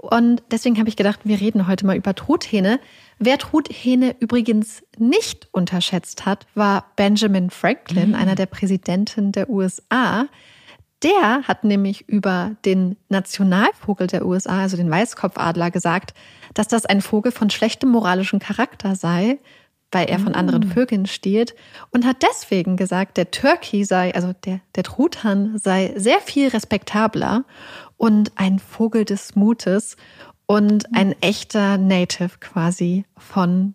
Und 0.00 0.42
deswegen 0.50 0.78
habe 0.78 0.88
ich 0.88 0.96
gedacht, 0.96 1.20
wir 1.24 1.38
reden 1.38 1.68
heute 1.68 1.84
mal 1.84 1.96
über 1.96 2.14
Truthähne. 2.14 2.80
Wer 3.18 3.36
Truthähne 3.36 4.16
übrigens 4.18 4.82
nicht 4.96 5.48
unterschätzt 5.52 6.24
hat, 6.24 6.46
war 6.54 6.86
Benjamin 6.96 7.50
Franklin, 7.50 8.08
mhm. 8.08 8.14
einer 8.14 8.34
der 8.34 8.46
Präsidenten 8.46 9.30
der 9.30 9.50
USA. 9.50 10.26
Der 11.02 11.42
hat 11.44 11.64
nämlich 11.64 12.08
über 12.08 12.52
den 12.64 12.96
Nationalvogel 13.08 14.06
der 14.06 14.24
USA, 14.24 14.60
also 14.60 14.76
den 14.76 14.90
Weißkopfadler, 14.90 15.70
gesagt, 15.70 16.14
dass 16.54 16.68
das 16.68 16.86
ein 16.86 17.00
Vogel 17.00 17.32
von 17.32 17.50
schlechtem 17.50 17.90
moralischen 17.90 18.38
Charakter 18.38 18.94
sei 18.94 19.38
weil 19.92 20.06
er 20.06 20.18
von 20.18 20.34
anderen 20.34 20.68
mm. 20.68 20.72
Vögeln 20.72 21.06
stiehlt 21.06 21.54
und 21.90 22.06
hat 22.06 22.22
deswegen 22.22 22.76
gesagt, 22.76 23.18
der 23.18 23.30
Turkey 23.30 23.84
sei, 23.84 24.14
also 24.14 24.32
der, 24.44 24.60
der 24.74 24.82
Truthahn 24.82 25.58
sei 25.58 25.92
sehr 25.96 26.20
viel 26.20 26.48
respektabler 26.48 27.44
und 27.98 28.32
ein 28.36 28.58
Vogel 28.58 29.04
des 29.04 29.36
Mutes 29.36 29.96
und 30.46 30.94
ein 30.94 31.10
mm. 31.10 31.14
echter 31.20 31.78
Native 31.78 32.38
quasi 32.40 33.04
von 33.16 33.74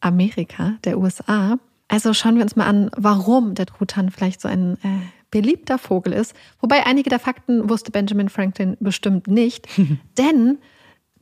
Amerika, 0.00 0.74
der 0.84 0.98
USA. 0.98 1.56
Also 1.86 2.12
schauen 2.12 2.34
wir 2.34 2.42
uns 2.42 2.56
mal 2.56 2.66
an, 2.66 2.90
warum 2.96 3.54
der 3.54 3.66
Truthahn 3.66 4.10
vielleicht 4.10 4.40
so 4.40 4.48
ein 4.48 4.78
äh, 4.82 5.21
beliebter 5.32 5.78
Vogel 5.78 6.12
ist. 6.12 6.36
Wobei 6.60 6.86
einige 6.86 7.10
der 7.10 7.18
Fakten 7.18 7.68
wusste 7.68 7.90
Benjamin 7.90 8.28
Franklin 8.28 8.76
bestimmt 8.78 9.26
nicht, 9.26 9.66
denn 10.18 10.58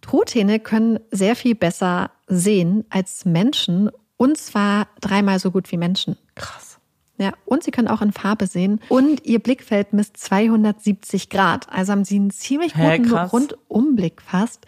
Truthähne 0.03 0.61
können 0.61 1.01
sehr 1.11 1.35
viel 1.37 1.55
besser 1.55 2.11
sehen 2.27 2.85
als 2.91 3.25
Menschen 3.25 3.91
und 4.19 4.37
zwar 4.37 4.89
dreimal 5.01 5.39
so 5.39 5.51
gut 5.51 5.73
wie 5.73 5.79
Menschen. 5.79 6.19
Krass. 6.35 6.79
Ja, 7.17 7.33
und 7.45 7.63
sie 7.63 7.71
können 7.71 7.89
auch 7.89 8.01
in 8.01 8.13
Farbe 8.13 8.47
sehen. 8.47 8.81
Und 8.89 9.27
ihr 9.27 9.41
Blickfeld 9.41 9.93
misst 9.93 10.17
270 10.17 11.29
Grad. 11.29 11.69
Also 11.71 11.93
haben 11.93 12.05
sie 12.05 12.17
einen 12.17 12.31
ziemlich 12.31 12.73
guten 12.73 13.11
Hä, 13.11 13.25
Rundumblick 13.31 14.23
fast. 14.23 14.65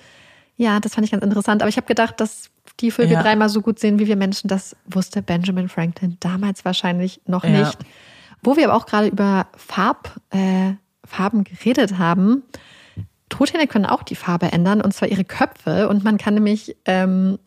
Ja, 0.56 0.78
das 0.78 0.94
fand 0.94 1.06
ich 1.06 1.12
ganz 1.12 1.24
interessant. 1.24 1.62
Aber 1.62 1.70
ich 1.70 1.78
habe 1.78 1.86
gedacht, 1.86 2.20
dass 2.20 2.50
die 2.80 2.90
Vögel 2.90 3.12
ja. 3.12 3.22
dreimal 3.22 3.48
so 3.48 3.62
gut 3.62 3.78
sehen 3.78 3.98
wie 3.98 4.06
wir 4.06 4.16
Menschen. 4.16 4.48
Das 4.48 4.76
wusste 4.84 5.22
Benjamin 5.22 5.70
Franklin 5.70 6.18
damals 6.20 6.64
wahrscheinlich 6.66 7.22
noch 7.26 7.44
ja. 7.44 7.50
nicht. 7.50 7.78
Wo 8.42 8.56
wir 8.56 8.68
aber 8.68 8.76
auch 8.76 8.86
gerade 8.86 9.08
über 9.08 9.46
Farb, 9.56 10.20
äh, 10.30 10.72
Farben 11.04 11.44
geredet 11.44 11.98
haben. 11.98 12.42
Truthähne 13.28 13.66
können 13.66 13.86
auch 13.86 14.02
die 14.02 14.14
Farbe 14.14 14.52
ändern, 14.52 14.80
und 14.80 14.92
zwar 14.92 15.08
ihre 15.08 15.24
Köpfe. 15.24 15.88
Und 15.88 16.04
man 16.04 16.18
kann 16.18 16.34
nämlich 16.34 16.76
ähm, 16.84 17.38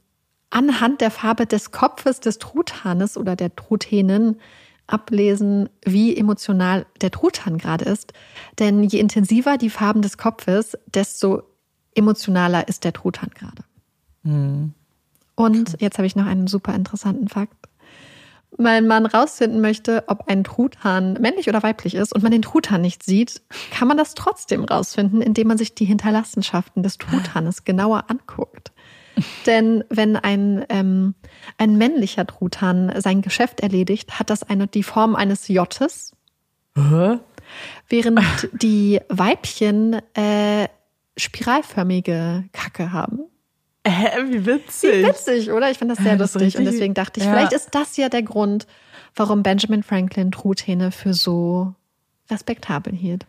anhand 0.49 1.01
der 1.01 1.11
Farbe 1.11 1.45
des 1.45 1.71
Kopfes 1.71 2.19
des 2.19 2.39
Truthahnes 2.39 3.17
oder 3.17 3.35
der 3.35 3.55
Truthänen 3.55 4.39
ablesen, 4.87 5.69
wie 5.83 6.15
emotional 6.15 6.85
der 7.01 7.11
Truthahn 7.11 7.57
gerade 7.57 7.85
ist. 7.85 8.13
Denn 8.59 8.83
je 8.83 8.99
intensiver 8.99 9.57
die 9.57 9.69
Farben 9.69 10.01
des 10.01 10.17
Kopfes, 10.17 10.77
desto 10.85 11.43
emotionaler 11.95 12.67
ist 12.67 12.83
der 12.83 12.93
Truthahn 12.93 13.31
gerade. 13.33 13.63
Mhm. 14.23 14.73
Und 15.35 15.81
jetzt 15.81 15.97
habe 15.97 16.07
ich 16.07 16.15
noch 16.15 16.25
einen 16.25 16.47
super 16.47 16.73
interessanten 16.73 17.27
Fakt. 17.27 17.55
Weil 18.57 18.81
man 18.81 19.05
rausfinden 19.05 19.59
möchte, 19.59 20.03
ob 20.07 20.27
ein 20.27 20.43
Truthahn 20.43 21.13
männlich 21.13 21.49
oder 21.49 21.61
weiblich 21.61 21.95
ist 21.95 22.13
und 22.13 22.23
man 22.23 22.31
den 22.31 22.41
Truthahn 22.41 22.81
nicht 22.81 23.03
sieht, 23.03 23.41
kann 23.71 23.87
man 23.87 23.97
das 23.97 24.13
trotzdem 24.13 24.63
rausfinden, 24.63 25.21
indem 25.21 25.47
man 25.47 25.57
sich 25.57 25.75
die 25.75 25.85
Hinterlassenschaften 25.85 26.81
des 26.81 26.97
Truthahnes 26.97 27.65
genauer 27.65 28.05
anguckt. 28.09 28.71
Denn 29.45 29.83
wenn 29.89 30.15
ein, 30.15 30.65
ähm, 30.69 31.15
ein 31.57 31.77
männlicher 31.77 32.25
Truthahn 32.25 32.93
sein 33.01 33.21
Geschäft 33.21 33.61
erledigt, 33.61 34.19
hat 34.19 34.29
das 34.29 34.43
eine, 34.43 34.67
die 34.67 34.83
Form 34.83 35.15
eines 35.15 35.47
Jottes. 35.47 36.13
Hä? 36.77 37.19
Während 37.87 38.21
die 38.61 38.99
Weibchen 39.09 40.01
äh, 40.13 40.67
spiralförmige 41.17 42.45
Kacke 42.51 42.91
haben. 42.91 43.19
Hä, 43.85 44.23
wie 44.29 44.45
witzig. 44.45 45.03
Wie 45.03 45.07
witzig, 45.07 45.51
oder? 45.51 45.69
Ich 45.69 45.77
finde 45.77 45.95
das 45.95 46.03
sehr 46.03 46.17
das 46.17 46.33
lustig. 46.33 46.57
Und 46.57 46.65
deswegen 46.65 46.93
dachte 46.93 47.19
ich, 47.19 47.25
ja. 47.25 47.31
vielleicht 47.31 47.53
ist 47.53 47.69
das 47.73 47.97
ja 47.97 48.09
der 48.09 48.23
Grund, 48.23 48.65
warum 49.15 49.43
Benjamin 49.43 49.83
Franklin 49.83 50.31
Truthähne 50.31 50.91
für 50.91 51.13
so 51.13 51.73
respektabel 52.29 52.93
hielt. 52.93 53.25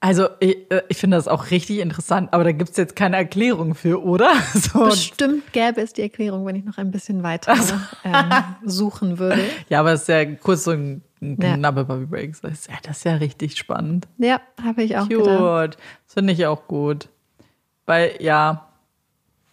Also 0.00 0.28
ich, 0.38 0.70
äh, 0.70 0.82
ich 0.88 0.96
finde 0.96 1.16
das 1.16 1.26
auch 1.26 1.50
richtig 1.50 1.80
interessant, 1.80 2.32
aber 2.32 2.44
da 2.44 2.52
gibt 2.52 2.70
es 2.70 2.76
jetzt 2.76 2.94
keine 2.94 3.16
Erklärung 3.16 3.74
für, 3.74 4.02
oder? 4.02 4.32
So. 4.54 4.84
Bestimmt 4.84 5.52
gäbe 5.52 5.80
es 5.80 5.92
die 5.92 6.02
Erklärung, 6.02 6.46
wenn 6.46 6.56
ich 6.56 6.64
noch 6.64 6.78
ein 6.78 6.90
bisschen 6.90 7.22
weiter 7.22 7.56
so. 7.56 7.74
ähm, 8.04 8.30
suchen 8.64 9.18
würde. 9.18 9.42
Ja, 9.68 9.80
aber 9.80 9.92
es 9.92 10.02
ist 10.02 10.08
ja 10.08 10.24
kurz 10.24 10.64
so 10.64 10.70
ein 10.70 11.02
knappe 11.20 11.80
ja. 11.80 11.84
Puppy 11.84 12.06
Breaks. 12.06 12.40
Das 12.40 12.52
ist, 12.52 12.68
ja, 12.68 12.76
das 12.82 12.98
ist 12.98 13.04
ja 13.04 13.14
richtig 13.14 13.56
spannend. 13.56 14.06
Ja, 14.18 14.40
habe 14.62 14.84
ich 14.84 14.96
auch 14.96 15.08
Cute. 15.08 15.24
Gedacht. 15.24 15.78
Das 16.06 16.14
finde 16.14 16.32
ich 16.32 16.46
auch 16.46 16.68
gut. 16.68 17.08
Weil, 17.86 18.16
ja, 18.20 18.67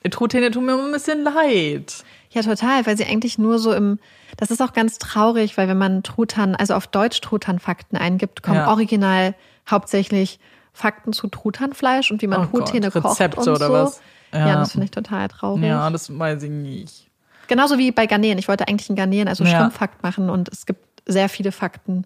Truthähne 0.10 0.52
tun 0.52 0.65
mir 0.65 0.77
ein 0.77 0.91
bisschen 0.91 1.23
leid. 1.23 2.03
Ja, 2.32 2.41
total, 2.41 2.86
weil 2.86 2.98
sie 2.98 3.06
eigentlich 3.06 3.38
nur 3.38 3.60
so 3.60 3.73
im, 3.73 3.98
das 4.38 4.52
ist 4.52 4.61
auch 4.61 4.73
ganz 4.73 4.98
traurig, 4.98 5.57
weil 5.57 5.68
wenn 5.68 5.77
man 5.77 6.03
Truthahn, 6.03 6.56
also 6.56 6.73
auf 6.73 6.88
Deutsch 6.88 7.22
Truthahn-Fakten 7.22 7.98
eingibt, 7.98 8.44
kommen 8.44 8.57
ja. 8.57 8.68
original 8.68 9.36
hauptsächlich 9.69 10.40
Fakten 10.73 11.14
zu 11.14 11.27
Truthahnfleisch 11.27 12.11
und 12.11 12.22
wie 12.22 12.27
man 12.27 12.41
oh 12.41 12.57
Truthähne 12.57 12.91
Gott, 12.91 13.03
kocht 13.03 13.22
Rezepte 13.22 13.38
und 13.38 13.45
so. 13.45 13.53
oder 13.53 13.72
was? 13.72 14.02
Ja, 14.34 14.48
ja 14.48 14.56
das 14.56 14.73
finde 14.73 14.86
ich 14.86 14.91
total 14.91 15.30
traurig. 15.30 15.64
Ja, 15.64 15.90
das 15.90 16.18
weiß 16.18 16.44
ich 16.44 16.49
nicht. 16.49 17.10
Genauso 17.48 17.77
wie 17.77 17.91
bei 17.91 18.06
Garnelen. 18.06 18.38
Ich 18.38 18.48
wollte 18.48 18.68
eigentlich 18.68 18.90
einen 18.90 18.98
Garnelen, 18.98 19.27
also 19.27 19.44
ja. 19.45 19.52
Schrimpfakt 19.52 20.03
machen 20.03 20.30
und 20.30 20.49
es 20.49 20.65
gibt 20.65 21.03
sehr 21.06 21.30
viele 21.30 21.52
Fakten, 21.52 22.06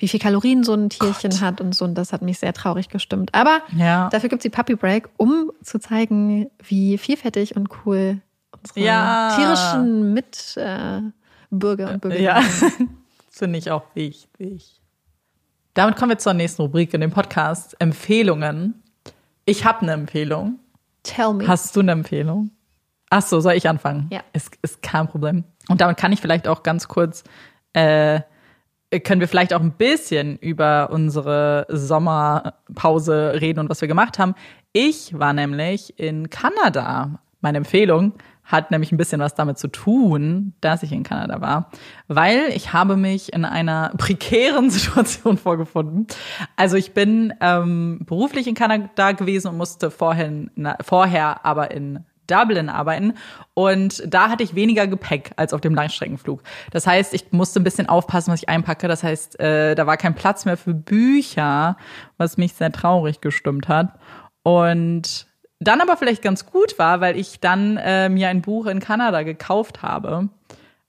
wie 0.00 0.08
viel 0.08 0.18
Kalorien 0.18 0.64
so 0.64 0.72
ein 0.74 0.88
Tierchen 0.88 1.30
Gott. 1.30 1.40
hat 1.40 1.60
und 1.60 1.74
so. 1.74 1.84
Und 1.84 1.94
das 1.94 2.12
hat 2.12 2.22
mich 2.22 2.38
sehr 2.38 2.52
traurig 2.52 2.88
gestimmt. 2.88 3.34
Aber 3.34 3.60
ja. 3.76 4.08
dafür 4.08 4.28
gibt 4.30 4.40
es 4.40 4.44
die 4.44 4.50
Puppy 4.50 4.74
Break, 4.74 5.08
um 5.18 5.52
zu 5.62 5.78
zeigen, 5.78 6.50
wie 6.62 6.96
vielfältig 6.96 7.54
und 7.54 7.68
cool 7.84 8.20
unsere 8.52 8.80
ja. 8.80 9.36
tierischen 9.36 10.14
Mitbürger 10.14 11.90
äh, 11.90 11.94
und 11.94 12.00
Bürger 12.00 12.18
Ja, 12.18 12.40
finde 13.30 13.58
ich 13.58 13.70
auch 13.70 13.84
wichtig. 13.94 14.80
Damit 15.74 15.96
kommen 15.96 16.10
wir 16.10 16.18
zur 16.18 16.34
nächsten 16.34 16.62
Rubrik 16.62 16.94
in 16.94 17.00
dem 17.00 17.10
Podcast. 17.10 17.76
Empfehlungen. 17.78 18.82
Ich 19.44 19.64
habe 19.64 19.82
eine 19.82 19.92
Empfehlung. 19.92 20.58
Tell 21.02 21.34
me. 21.34 21.46
Hast 21.46 21.76
du 21.76 21.80
eine 21.80 21.92
Empfehlung? 21.92 22.50
Ach 23.10 23.22
so, 23.22 23.40
soll 23.40 23.54
ich 23.54 23.68
anfangen? 23.68 24.08
Ja. 24.10 24.20
Ist, 24.32 24.56
ist 24.62 24.82
kein 24.82 25.08
Problem. 25.08 25.44
Und 25.68 25.80
damit 25.80 25.96
kann 25.96 26.12
ich 26.12 26.20
vielleicht 26.20 26.48
auch 26.48 26.62
ganz 26.62 26.88
kurz, 26.88 27.24
äh, 27.72 28.20
können 28.98 29.20
wir 29.20 29.28
vielleicht 29.28 29.54
auch 29.54 29.60
ein 29.60 29.72
bisschen 29.72 30.36
über 30.38 30.90
unsere 30.90 31.66
Sommerpause 31.68 33.40
reden 33.40 33.60
und 33.60 33.70
was 33.70 33.80
wir 33.80 33.88
gemacht 33.88 34.18
haben. 34.18 34.34
Ich 34.72 35.16
war 35.16 35.32
nämlich 35.32 35.98
in 35.98 36.28
Kanada. 36.30 37.20
Meine 37.40 37.58
Empfehlung 37.58 38.14
hat 38.50 38.72
nämlich 38.72 38.90
ein 38.90 38.96
bisschen 38.96 39.20
was 39.20 39.34
damit 39.34 39.58
zu 39.58 39.68
tun, 39.68 40.54
dass 40.60 40.82
ich 40.82 40.90
in 40.90 41.04
Kanada 41.04 41.40
war, 41.40 41.70
weil 42.08 42.48
ich 42.52 42.72
habe 42.72 42.96
mich 42.96 43.32
in 43.32 43.44
einer 43.44 43.92
prekären 43.96 44.70
Situation 44.70 45.38
vorgefunden. 45.38 46.08
Also 46.56 46.76
ich 46.76 46.92
bin 46.92 47.32
ähm, 47.40 48.00
beruflich 48.06 48.48
in 48.48 48.54
Kanada 48.54 49.12
gewesen 49.12 49.48
und 49.48 49.56
musste 49.56 49.90
vorhin, 49.90 50.50
na, 50.56 50.76
vorher 50.82 51.44
aber 51.44 51.70
in 51.70 52.04
Dublin 52.30 52.68
arbeiten 52.68 53.14
und 53.54 54.02
da 54.06 54.30
hatte 54.30 54.42
ich 54.42 54.54
weniger 54.54 54.86
Gepäck 54.86 55.32
als 55.36 55.52
auf 55.52 55.60
dem 55.60 55.74
Langstreckenflug. 55.74 56.42
Das 56.70 56.86
heißt, 56.86 57.12
ich 57.14 57.32
musste 57.32 57.60
ein 57.60 57.64
bisschen 57.64 57.88
aufpassen, 57.88 58.32
was 58.32 58.42
ich 58.42 58.48
einpacke. 58.48 58.88
Das 58.88 59.02
heißt, 59.02 59.40
äh, 59.40 59.74
da 59.74 59.86
war 59.86 59.96
kein 59.96 60.14
Platz 60.14 60.44
mehr 60.44 60.56
für 60.56 60.74
Bücher, 60.74 61.76
was 62.16 62.36
mich 62.36 62.54
sehr 62.54 62.72
traurig 62.72 63.20
gestimmt 63.20 63.68
hat. 63.68 63.98
Und 64.42 65.26
dann 65.58 65.80
aber 65.80 65.96
vielleicht 65.96 66.22
ganz 66.22 66.46
gut 66.46 66.78
war, 66.78 67.00
weil 67.00 67.18
ich 67.18 67.40
dann 67.40 67.76
äh, 67.76 68.08
mir 68.08 68.28
ein 68.28 68.40
Buch 68.40 68.66
in 68.66 68.80
Kanada 68.80 69.22
gekauft 69.22 69.82
habe. 69.82 70.28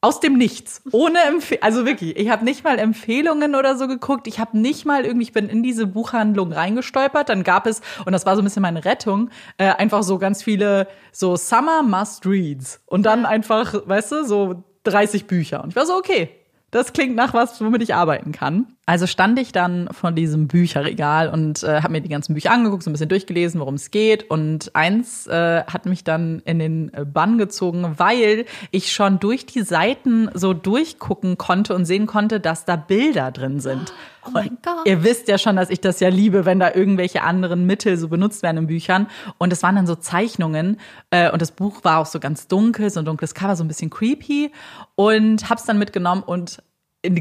Aus 0.04 0.20
dem 0.20 0.34
Nichts. 0.34 0.82
Ohne 0.92 1.20
Empfehlung. 1.22 1.64
Also 1.64 1.86
wirklich, 1.86 2.18
ich 2.18 2.30
habe 2.30 2.44
nicht 2.44 2.64
mal 2.64 2.80
Empfehlungen 2.80 3.54
oder 3.54 3.78
so 3.78 3.88
geguckt. 3.88 4.28
Ich 4.28 4.40
habe 4.40 4.58
nicht 4.58 4.84
mal 4.84 5.06
irgendwie, 5.06 5.26
ich 5.26 5.32
bin 5.32 5.48
in 5.48 5.62
diese 5.62 5.86
Buchhandlung 5.86 6.52
reingestolpert. 6.52 7.30
Dann 7.30 7.44
gab 7.44 7.68
es, 7.68 7.82
und 8.06 8.12
das 8.12 8.26
war 8.26 8.36
so 8.36 8.42
ein 8.42 8.46
bisschen 8.46 8.64
meine 8.64 8.84
Rettung, 8.84 9.30
äh, 9.58 9.66
einfach 9.68 10.02
so 10.02 10.18
ganz 10.18 10.42
viele 10.42 10.88
so 11.12 11.36
Summer 11.36 11.84
Must 11.84 12.26
Reads. 12.26 12.82
Und 12.88 13.04
dann 13.06 13.28
einfach, 13.28 13.76
weißt 13.86 14.12
du, 14.12 14.26
so 14.26 14.64
30 14.86 15.28
Bücher. 15.28 15.64
Und 15.64 15.70
ich 15.70 15.76
war 15.76 15.86
so, 15.86 15.96
okay, 15.96 16.30
das 16.72 16.94
klingt 16.94 17.16
nach 17.16 17.36
was, 17.36 17.62
womit 17.62 17.84
ich 17.84 17.94
arbeiten 17.94 18.32
kann. 18.32 18.76
Also 18.88 19.06
stand 19.06 19.38
ich 19.38 19.52
dann 19.52 19.88
vor 19.92 20.12
diesem 20.12 20.48
Bücherregal 20.48 21.30
und 21.30 21.62
äh, 21.64 21.82
habe 21.82 21.94
mir 21.94 22.02
die 22.02 22.10
ganzen 22.10 22.34
Bücher 22.34 22.52
angeguckt, 22.52 22.82
so 22.82 22.90
ein 22.90 22.94
bisschen 22.94 23.10
durchgelesen, 23.10 23.60
worum 23.60 23.76
es 23.76 23.92
geht. 23.92 24.30
Und 24.30 24.76
eins 24.76 25.28
äh, 25.28 25.64
hat 25.66 25.86
mich 25.86 26.04
dann 26.04 26.42
in 26.46 26.58
den 26.58 26.92
Bann 27.14 27.38
gezogen, 27.38 27.94
weil 27.98 28.46
ich 28.72 28.92
schon 28.92 29.20
durch 29.20 29.46
die 29.46 29.62
Seiten 29.62 30.30
so 30.34 30.54
durchgucken 30.54 31.38
konnte 31.38 31.76
und 31.76 31.86
sehen 31.86 32.08
konnte, 32.08 32.40
dass 32.40 32.66
da 32.66 32.76
Bilder 32.76 33.32
drin 33.32 33.60
sind. 33.60 33.94
Oh 34.24 34.30
mein 34.30 34.60
Gott. 34.64 34.86
Ihr 34.86 35.04
wisst 35.04 35.28
ja 35.30 35.40
schon, 35.40 35.56
dass 35.56 35.72
ich 35.72 35.82
das 35.82 36.00
ja 36.00 36.10
liebe, 36.10 36.46
wenn 36.46 36.60
da 36.60 36.76
irgendwelche 36.76 37.24
anderen 37.24 37.66
Mittel 37.66 37.98
so 37.98 38.08
benutzt 38.08 38.44
werden 38.44 38.58
in 38.58 38.68
Büchern. 38.68 39.08
Und 39.40 39.52
es 39.52 39.64
waren 39.64 39.76
dann 39.76 39.88
so 39.88 39.96
Zeichnungen. 39.96 40.80
Äh, 41.10 41.32
und 41.32 41.42
das 41.42 41.50
Buch 41.50 41.84
war 41.84 41.98
auch 41.98 42.06
so 42.06 42.20
ganz 42.20 42.48
dunkel, 42.48 42.92
so 42.92 43.00
ein 43.00 43.06
dunkles 43.06 43.34
Cover, 43.34 43.56
so 43.56 43.64
ein 43.64 43.68
bisschen 43.68 43.90
creepy. 43.90 44.52
Und 44.94 45.50
hab's 45.50 45.66
dann 45.66 45.80
mitgenommen 45.80 46.22
und 46.22 46.62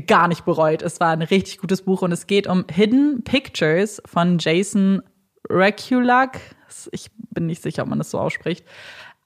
gar 0.06 0.28
nicht 0.28 0.44
bereut. 0.44 0.82
Es 0.82 1.00
war 1.00 1.10
ein 1.10 1.22
richtig 1.22 1.58
gutes 1.58 1.82
Buch 1.82 2.02
und 2.02 2.12
es 2.12 2.26
geht 2.26 2.46
um 2.46 2.64
Hidden 2.70 3.22
Pictures 3.24 4.02
von 4.04 4.38
Jason 4.38 5.02
Reculak. 5.48 6.38
Ich 6.92 7.10
bin 7.30 7.46
nicht 7.46 7.62
sicher, 7.62 7.82
ob 7.82 7.88
man 7.88 7.98
das 7.98 8.10
so 8.10 8.18
ausspricht. 8.18 8.64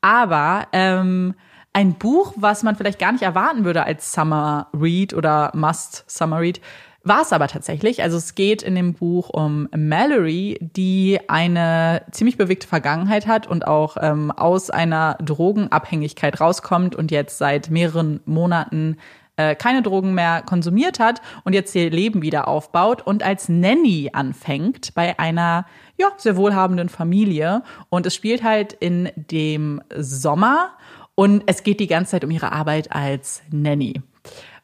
Aber 0.01 0.69
ähm, 0.73 1.35
ein 1.73 1.95
Buch, 1.95 2.35
was 2.37 2.63
man 2.63 2.77
vielleicht 2.77 2.99
gar 2.99 3.13
nicht 3.13 3.23
erwarten 3.23 3.65
würde 3.65 3.85
als 3.85 4.13
Summer 4.13 4.69
Read 4.73 5.13
oder 5.13 5.51
Must 5.55 6.05
Summer 6.07 6.41
Read, 6.41 6.61
war 7.03 7.23
es 7.23 7.33
aber 7.33 7.49
tatsächlich. 7.49 8.03
Also 8.03 8.17
es 8.17 8.35
geht 8.35 8.63
in 8.63 8.75
dem 8.75 8.95
Buch 8.95 9.29
um 9.29 9.69
Mallory, 9.77 10.59
die 10.61 11.21
eine 11.29 12.03
ziemlich 12.13 12.39
bewegte 12.39 12.67
Vergangenheit 12.67 13.27
hat 13.27 13.47
und 13.47 13.67
auch 13.67 13.97
ähm, 14.01 14.31
aus 14.31 14.71
einer 14.71 15.19
Drogenabhängigkeit 15.23 16.41
rauskommt 16.41 16.97
und 16.97 17.11
jetzt 17.11 17.37
seit 17.39 17.71
mehreren 17.71 18.21
Monaten 18.25 18.97
äh, 19.37 19.55
keine 19.55 19.83
Drogen 19.83 20.15
mehr 20.15 20.43
konsumiert 20.43 20.99
hat 20.99 21.21
und 21.45 21.53
jetzt 21.53 21.75
ihr 21.75 21.91
Leben 21.91 22.23
wieder 22.23 22.49
aufbaut 22.49 23.03
und 23.03 23.23
als 23.23 23.49
Nanny 23.49 24.11
anfängt 24.13 24.95
bei 24.95 25.19
einer 25.19 25.67
ja 25.97 26.09
sehr 26.17 26.37
wohlhabenden 26.37 26.89
Familie 26.89 27.63
und 27.89 28.07
es 28.07 28.15
spielt 28.15 28.43
halt 28.43 28.73
in 28.73 29.11
dem 29.17 29.83
Sommer 29.97 30.71
und 31.15 31.43
es 31.47 31.63
geht 31.63 31.81
die 31.81 31.87
ganze 31.87 32.13
Zeit 32.13 32.25
um 32.25 32.31
ihre 32.31 32.53
Arbeit 32.53 32.93
als 32.93 33.43
Nanny. 33.51 34.03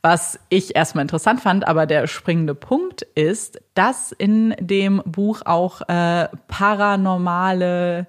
Was 0.02 0.40
ich 0.48 0.74
erstmal 0.74 1.02
interessant 1.02 1.40
fand, 1.40 1.68
aber 1.68 1.86
der 1.86 2.06
springende 2.06 2.55
Punkt 2.55 3.02
ist, 3.02 3.60
dass 3.74 4.12
in 4.12 4.55
dem 4.59 5.02
Buch 5.05 5.42
auch 5.44 5.82
äh, 5.82 6.28
paranormale 6.48 8.06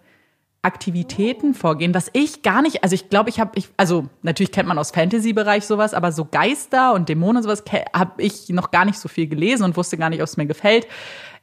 Aktivitäten 0.63 1.55
vorgehen, 1.55 1.93
was 1.95 2.09
ich 2.13 2.43
gar 2.43 2.61
nicht, 2.61 2.83
also 2.83 2.93
ich 2.93 3.09
glaube, 3.09 3.29
ich 3.29 3.39
habe, 3.39 3.51
ich, 3.55 3.69
also 3.77 4.07
natürlich 4.21 4.51
kennt 4.51 4.67
man 4.67 4.77
aus 4.77 4.91
Fantasy-Bereich 4.91 5.65
sowas, 5.65 5.95
aber 5.95 6.11
so 6.11 6.25
Geister 6.25 6.93
und 6.93 7.09
Dämonen 7.09 7.38
und 7.38 7.43
sowas 7.43 7.63
habe 7.95 8.21
ich 8.21 8.49
noch 8.49 8.69
gar 8.69 8.85
nicht 8.85 8.99
so 8.99 9.09
viel 9.09 9.27
gelesen 9.27 9.63
und 9.63 9.75
wusste 9.75 9.97
gar 9.97 10.09
nicht, 10.11 10.21
ob 10.21 10.27
es 10.27 10.38
mir 10.38 10.45
gefällt. 10.45 10.88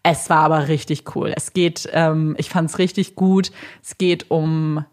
Es 0.04 0.30
war 0.30 0.38
aber 0.38 0.68
richtig 0.68 1.16
cool. 1.16 1.32
Es 1.36 1.52
geht, 1.52 1.88
ähm, 1.92 2.36
ich 2.38 2.48
fand 2.48 2.70
es 2.70 2.78
richtig 2.78 3.16
gut. 3.16 3.50
Es 3.82 3.98
geht 3.98 4.30
um 4.30 4.84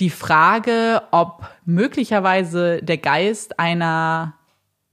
die 0.00 0.10
Frage, 0.10 1.02
ob 1.12 1.48
möglicherweise 1.64 2.82
der 2.82 2.98
Geist 2.98 3.58
einer 3.60 4.34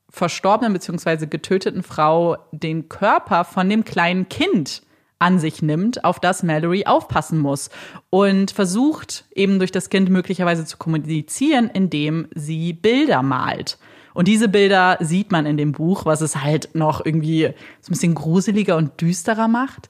verstorbenen 0.09 0.73
bzw. 0.73 1.25
getöteten 1.25 1.83
Frau 1.83 2.37
den 2.51 2.87
Körper 2.87 3.43
von 3.43 3.69
dem 3.69 3.83
kleinen 3.83 4.29
Kind 4.29 4.81
an 5.19 5.39
sich 5.39 5.61
nimmt, 5.61 6.03
auf 6.03 6.19
das 6.19 6.43
Mallory 6.43 6.85
aufpassen 6.85 7.39
muss 7.39 7.69
und 8.09 8.51
versucht 8.51 9.25
eben 9.33 9.59
durch 9.59 9.71
das 9.71 9.89
Kind 9.89 10.09
möglicherweise 10.09 10.65
zu 10.65 10.77
kommunizieren, 10.77 11.69
indem 11.73 12.27
sie 12.35 12.73
Bilder 12.73 13.21
malt. 13.21 13.77
Und 14.13 14.27
diese 14.27 14.47
Bilder 14.47 14.97
sieht 15.01 15.31
man 15.31 15.45
in 15.45 15.57
dem 15.57 15.73
Buch, 15.73 16.05
was 16.05 16.21
es 16.21 16.41
halt 16.41 16.73
noch 16.73 17.05
irgendwie 17.05 17.53
so 17.81 17.89
ein 17.89 17.93
bisschen 17.93 18.15
gruseliger 18.15 18.77
und 18.77 19.01
düsterer 19.01 19.47
macht. 19.47 19.89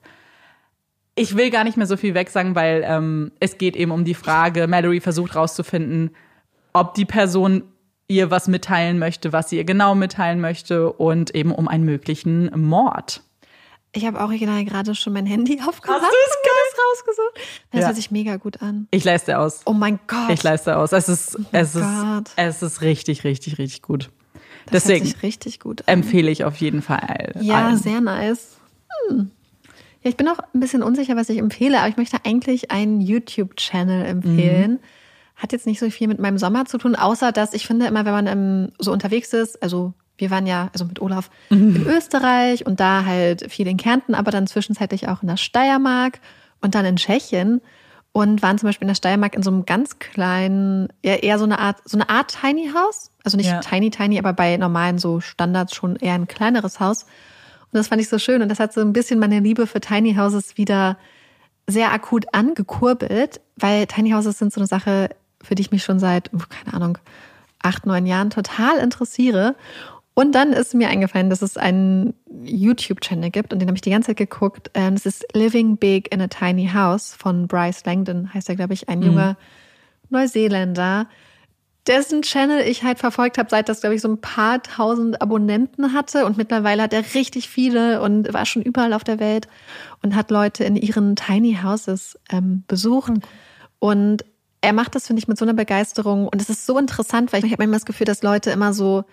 Ich 1.16 1.38
will 1.38 1.50
gar 1.50 1.64
nicht 1.64 1.78
mehr 1.78 1.86
so 1.86 1.96
viel 1.96 2.14
weg 2.14 2.30
sagen, 2.30 2.56
weil 2.56 2.84
ähm, 2.86 3.32
es 3.40 3.58
geht 3.58 3.76
eben 3.76 3.92
um 3.92 4.04
die 4.04 4.16
Frage, 4.16 4.68
Mallory 4.68 5.00
versucht 5.00 5.36
rauszufinden, 5.36 6.12
ob 6.74 6.96
die 6.96 7.06
Person 7.06 7.64
ihr 8.08 8.32
was 8.32 8.48
mitteilen 8.48 9.00
möchte, 9.00 9.32
was 9.32 9.50
sie 9.50 9.58
ihr 9.58 9.64
genau 9.64 9.96
mitteilen 9.96 10.42
möchte 10.42 10.92
und 10.92 11.34
eben 11.34 11.52
um 11.52 11.68
einen 11.68 11.86
möglichen 11.86 12.52
Mord. 12.60 13.22
Ich 13.96 14.06
habe 14.06 14.20
original 14.20 14.64
gerade 14.66 14.94
schon 14.94 15.14
mein 15.14 15.26
Handy 15.26 15.60
aufgemacht 15.68 16.02
Hast 16.02 16.12
und 16.12 16.46
das 16.46 16.86
rausgesucht. 17.08 17.40
Das 17.72 17.82
Ja. 17.82 17.88
hört 17.88 17.96
sich 17.96 18.12
mega 18.12 18.36
gut 18.36 18.62
an. 18.62 18.88
Ich 18.92 19.04
leiste 19.04 19.40
aus. 19.40 19.62
Oh 19.66 19.74
mein 19.74 20.00
Gott. 20.08 20.30
Ich 20.30 20.44
leiste 20.44 20.78
aus. 20.78 20.92
Es 20.92 21.08
ist, 21.10 21.38
es 21.52 21.76
ist, 21.76 21.86
es 22.36 22.62
ist 22.62 22.82
richtig, 22.82 23.24
richtig, 23.24 23.58
richtig 23.58 23.82
gut. 23.82 24.10
das 24.66 24.84
Deswegen 24.84 25.06
hört 25.06 25.14
sich 25.16 25.24
richtig 25.24 25.60
gut 25.60 25.82
an. 25.88 25.94
empfehle 25.94 26.30
ich 26.30 26.44
auf 26.44 26.58
jeden 26.58 26.82
Fall. 26.82 27.34
Ja, 27.40 27.68
allen. 27.68 27.78
sehr 27.78 28.02
nice. 28.02 28.58
Hm. 29.10 29.32
Ja, 30.04 30.10
ich 30.10 30.18
bin 30.18 30.28
auch 30.28 30.40
ein 30.54 30.60
bisschen 30.60 30.84
unsicher, 30.84 31.16
was 31.16 31.30
ich 31.30 31.38
empfehle, 31.40 31.80
aber 31.80 31.88
ich 31.88 31.98
möchte 31.98 32.18
eigentlich 32.26 32.72
einen 32.72 33.02
YouTube-Channel 33.02 34.06
empfehlen. 34.06 34.72
Mhm. 34.74 34.80
Hat 35.38 35.52
jetzt 35.52 35.66
nicht 35.66 35.80
so 35.80 35.90
viel 35.90 36.08
mit 36.08 36.20
meinem 36.20 36.38
Sommer 36.38 36.66
zu 36.66 36.78
tun, 36.78 36.96
außer 36.96 37.32
dass 37.32 37.54
ich 37.54 37.66
finde, 37.66 37.88
immer 37.88 38.06
wenn 38.06 38.14
man 38.14 38.28
ähm, 38.28 38.72
so 38.78 38.92
unterwegs 38.92 39.34
ist, 39.34 39.62
also 39.64 39.94
wir 40.18 40.32
waren 40.32 40.48
ja, 40.48 40.70
also 40.74 40.86
mit 40.86 41.02
Olaf 41.02 41.30
Mhm. 41.50 41.76
in 41.76 41.88
Österreich 41.88 42.66
und 42.66 42.80
da 42.80 43.06
halt 43.06 43.52
viel 43.52 43.68
in 43.68 43.78
Kärnten, 43.78 44.16
aber 44.16 44.32
dann 44.32 44.48
zwischenzeitlich 44.48 45.08
auch 45.08 45.22
in 45.22 45.28
der 45.28 45.38
Steiermark 45.38 46.20
und 46.62 46.76
dann 46.76 46.86
in 46.86 46.96
Tschechien 46.96 47.62
und 48.12 48.42
waren 48.42 48.58
zum 48.58 48.68
Beispiel 48.70 48.86
in 48.86 48.90
der 48.90 48.96
Steiermark 48.96 49.36
in 49.36 49.44
so 49.44 49.52
einem 49.52 49.66
ganz 49.66 50.00
kleinen, 50.00 50.88
ja, 51.04 51.16
eher 51.16 51.38
so 51.38 51.44
eine 51.44 51.60
Art, 51.60 51.78
so 51.86 51.98
eine 51.98 52.10
Art 52.10 52.38
Tiny 52.42 52.72
House. 52.74 53.12
Also 53.26 53.36
nicht 53.38 53.50
Ja. 53.50 53.60
tiny, 53.60 53.90
tiny, 53.90 54.18
aber 54.20 54.32
bei 54.34 54.56
normalen 54.58 55.00
so 55.00 55.20
Standards 55.20 55.76
schon 55.76 55.96
eher 55.98 56.14
ein 56.14 56.28
kleineres 56.28 56.80
Haus. 56.80 57.04
Und 57.04 57.74
das 57.74 57.88
fand 57.90 58.02
ich 58.02 58.08
so 58.08 58.18
schön. 58.20 58.42
Und 58.42 58.48
das 58.50 58.60
hat 58.60 58.72
so 58.72 58.80
ein 58.82 58.94
bisschen 58.94 59.20
meine 59.20 59.40
Liebe 59.42 59.68
für 59.68 59.82
Tiny 59.82 60.16
Houses 60.16 60.56
wieder 60.58 60.98
sehr 61.68 61.92
akut 61.92 62.26
angekurbelt, 62.34 63.42
weil 63.58 63.86
Tiny 63.88 64.12
Houses 64.12 64.38
sind 64.38 64.54
so 64.54 64.60
eine 64.62 64.68
Sache, 64.68 65.10
für 65.44 65.56
die 65.56 65.62
ich 65.62 65.72
mich 65.72 65.84
schon 65.84 66.00
seit, 66.00 66.32
uh, 66.34 66.38
keine 66.50 66.74
Ahnung, 66.76 66.98
acht, 67.62 67.86
neun 67.86 68.06
Jahren 68.06 68.30
total 68.30 68.78
interessiere. 68.78 69.56
Und 70.16 70.34
dann 70.34 70.54
ist 70.54 70.74
mir 70.74 70.88
eingefallen, 70.88 71.30
dass 71.30 71.42
es 71.42 71.58
einen 71.58 72.14
YouTube-Channel 72.44 73.32
gibt 73.32 73.52
und 73.52 73.60
den 73.60 73.68
habe 73.68 73.76
ich 73.76 73.82
die 73.82 73.92
ganze 73.92 74.08
Zeit 74.08 74.18
geguckt. 74.18 74.72
Ähm, 74.74 74.96
Das 74.96 75.06
ist 75.06 75.26
Living 75.34 75.76
Big 75.78 76.12
in 76.14 76.22
a 76.22 76.28
Tiny 76.28 76.70
House 76.74 77.14
von 77.14 77.48
Bryce 77.48 77.86
Langdon, 77.86 78.34
heißt 78.34 78.48
er, 78.50 78.56
glaube 78.56 78.74
ich, 78.74 78.88
ein 78.88 79.02
junger 79.02 79.36
Neuseeländer, 80.10 81.08
dessen 81.86 82.22
Channel 82.22 82.62
ich 82.62 82.84
halt 82.84 82.98
verfolgt 83.00 83.38
habe, 83.38 83.50
seit 83.50 83.68
das, 83.68 83.82
glaube 83.82 83.96
ich, 83.96 84.02
so 84.02 84.08
ein 84.08 84.22
paar 84.22 84.64
tausend 84.64 85.22
Abonnenten 85.22 85.94
hatte. 85.94 86.26
Und 86.26 86.38
mittlerweile 86.38 86.84
hat 86.84 86.94
er 86.94 87.04
richtig 87.14 87.50
viele 87.50 88.02
und 88.02 88.34
war 88.34 88.46
schon 88.46 88.62
überall 88.62 88.94
auf 88.94 89.04
der 89.04 89.20
Welt 89.20 89.48
und 90.02 90.16
hat 90.16 90.32
Leute 90.32 90.64
in 90.64 90.78
ihren 90.78 91.16
Tiny 91.16 91.60
Houses 91.62 92.18
ähm, 92.32 92.64
besucht. 92.68 93.12
Und 93.80 94.24
er 94.62 94.74
macht 94.74 94.96
das, 94.96 95.08
finde 95.08 95.20
ich, 95.20 95.28
mit 95.28 95.38
so 95.38 95.46
einer 95.46 95.54
Begeisterung. 95.54 96.28
Und 96.28 96.42
es 96.42 96.50
ist 96.50 96.66
so 96.66 96.80
interessant, 96.80 97.34
weil 97.34 97.44
ich 97.46 97.52
habe 97.52 97.62
manchmal 97.62 97.80
das 97.80 97.86
Gefühl, 97.86 98.06
dass 98.06 98.24
Leute 98.24 98.50
immer 98.50 98.74
so, 98.74 99.04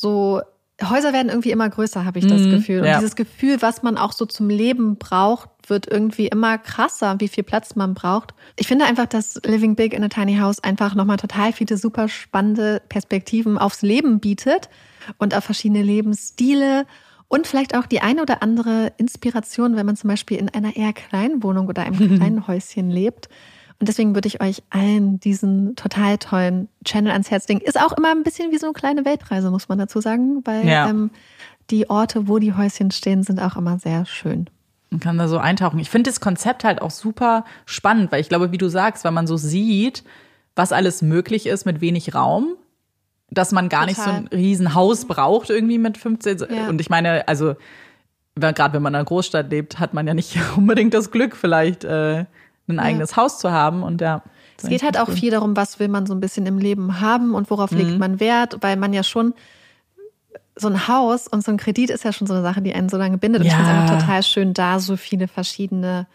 so 0.00 0.40
Häuser 0.82 1.12
werden 1.12 1.28
irgendwie 1.28 1.50
immer 1.50 1.68
größer, 1.68 2.06
habe 2.06 2.18
ich 2.18 2.26
das 2.26 2.40
Mhm, 2.42 2.50
Gefühl. 2.52 2.80
Und 2.80 2.86
ja. 2.86 2.98
dieses 2.98 3.14
Gefühl, 3.14 3.60
was 3.60 3.82
man 3.82 3.98
auch 3.98 4.12
so 4.12 4.24
zum 4.24 4.48
Leben 4.48 4.96
braucht, 4.96 5.50
wird 5.66 5.86
irgendwie 5.86 6.26
immer 6.26 6.56
krasser, 6.56 7.16
wie 7.20 7.28
viel 7.28 7.44
Platz 7.44 7.76
man 7.76 7.92
braucht. 7.92 8.32
Ich 8.56 8.66
finde 8.66 8.86
einfach, 8.86 9.06
dass 9.06 9.38
Living 9.44 9.76
Big 9.76 9.92
in 9.92 10.02
a 10.02 10.08
Tiny 10.08 10.38
House 10.38 10.64
einfach 10.64 10.94
nochmal 10.94 11.18
total 11.18 11.52
viele 11.52 11.76
super 11.76 12.08
spannende 12.08 12.80
Perspektiven 12.88 13.58
aufs 13.58 13.82
Leben 13.82 14.20
bietet 14.20 14.70
und 15.18 15.36
auf 15.36 15.44
verschiedene 15.44 15.82
Lebensstile 15.82 16.86
und 17.28 17.46
vielleicht 17.46 17.76
auch 17.76 17.86
die 17.86 18.00
eine 18.00 18.22
oder 18.22 18.42
andere 18.42 18.92
Inspiration, 18.96 19.76
wenn 19.76 19.86
man 19.86 19.96
zum 19.96 20.08
Beispiel 20.08 20.38
in 20.38 20.48
einer 20.48 20.76
eher 20.76 20.92
kleinen 20.94 21.42
Wohnung 21.42 21.68
oder 21.68 21.82
einem 21.82 22.16
kleinen 22.16 22.46
Häuschen 22.46 22.90
lebt. 22.90 23.28
Und 23.80 23.88
deswegen 23.88 24.14
würde 24.14 24.28
ich 24.28 24.42
euch 24.42 24.62
allen 24.70 25.18
diesen 25.20 25.74
total 25.74 26.18
tollen 26.18 26.68
Channel 26.84 27.12
ans 27.12 27.30
Herz 27.30 27.48
legen. 27.48 27.60
Ist 27.62 27.80
auch 27.80 27.92
immer 27.96 28.10
ein 28.10 28.22
bisschen 28.22 28.52
wie 28.52 28.58
so 28.58 28.66
eine 28.66 28.74
kleine 28.74 29.04
Weltreise, 29.06 29.50
muss 29.50 29.68
man 29.68 29.78
dazu 29.78 30.00
sagen, 30.00 30.42
weil 30.44 30.68
Ja. 30.68 30.88
ähm, 30.90 31.10
die 31.70 31.88
Orte, 31.88 32.28
wo 32.28 32.38
die 32.38 32.52
Häuschen 32.54 32.90
stehen, 32.90 33.22
sind 33.22 33.40
auch 33.40 33.56
immer 33.56 33.78
sehr 33.78 34.04
schön. 34.04 34.50
Man 34.90 35.00
kann 35.00 35.16
da 35.18 35.28
so 35.28 35.38
eintauchen. 35.38 35.78
Ich 35.78 35.88
finde 35.88 36.10
das 36.10 36.20
Konzept 36.20 36.62
halt 36.64 36.82
auch 36.82 36.90
super 36.90 37.44
spannend, 37.64 38.12
weil 38.12 38.20
ich 38.20 38.28
glaube, 38.28 38.52
wie 38.52 38.58
du 38.58 38.68
sagst, 38.68 39.04
weil 39.04 39.12
man 39.12 39.26
so 39.26 39.36
sieht, 39.36 40.04
was 40.56 40.72
alles 40.72 41.00
möglich 41.00 41.46
ist 41.46 41.64
mit 41.64 41.80
wenig 41.80 42.14
Raum, 42.14 42.48
dass 43.30 43.52
man 43.52 43.68
gar 43.68 43.86
nicht 43.86 43.96
so 43.98 44.02
Total. 44.04 44.18
ein 44.18 44.26
Riesenhaus 44.26 45.06
braucht 45.06 45.48
irgendwie 45.48 45.78
mit 45.78 45.96
15. 45.96 46.38
Ja. 46.50 46.68
Und 46.68 46.80
ich 46.80 46.90
meine, 46.90 47.26
also 47.28 47.54
gerade 48.34 48.74
wenn 48.74 48.82
man 48.82 48.92
in 48.92 48.96
einer 48.96 49.04
Großstadt 49.04 49.48
lebt, 49.50 49.78
hat 49.78 49.94
man 49.94 50.06
ja 50.06 50.12
nicht 50.14 50.36
unbedingt 50.56 50.92
das 50.92 51.10
Glück, 51.12 51.36
vielleicht 51.36 51.84
äh, 51.84 52.24
ein 52.70 52.78
eigenes 52.80 53.16
Haus 53.16 53.38
zu 53.38 53.50
haben. 53.50 53.82
Und 53.82 54.00
ja. 54.00 54.22
Es 54.62 54.68
geht 54.68 54.82
halt 54.82 54.98
auch 54.98 55.08
viel 55.10 55.30
darum, 55.30 55.56
was 55.56 55.78
will 55.80 55.88
man 55.88 56.06
so 56.06 56.14
ein 56.14 56.20
bisschen 56.20 56.44
im 56.46 56.58
Leben 56.58 57.00
haben 57.00 57.34
und 57.34 57.50
worauf 57.50 57.70
Mhm. 57.70 57.78
legt 57.78 57.98
man 57.98 58.20
Wert, 58.20 58.58
weil 58.60 58.76
man 58.76 58.92
ja 58.92 59.02
schon 59.02 59.34
so 60.56 60.68
ein 60.68 60.88
Haus 60.88 61.26
und 61.28 61.42
so 61.42 61.50
ein 61.50 61.56
Kredit 61.56 61.88
ist 61.90 62.04
ja 62.04 62.12
schon 62.12 62.26
so 62.26 62.34
eine 62.34 62.42
Sache, 62.42 62.60
die 62.60 62.74
einen 62.74 62.88
so 62.90 62.96
lange 62.98 63.16
bindet. 63.18 63.40
Und 63.40 63.46
ich 63.46 63.52
Ja. 63.52 63.58
finde 63.58 63.72
es 63.72 63.78
einfach 63.78 63.98
total 64.00 64.22
schön, 64.22 64.52
da 64.54 64.78
so 64.78 64.96
viele 64.96 65.26
verschiedene 65.28 66.06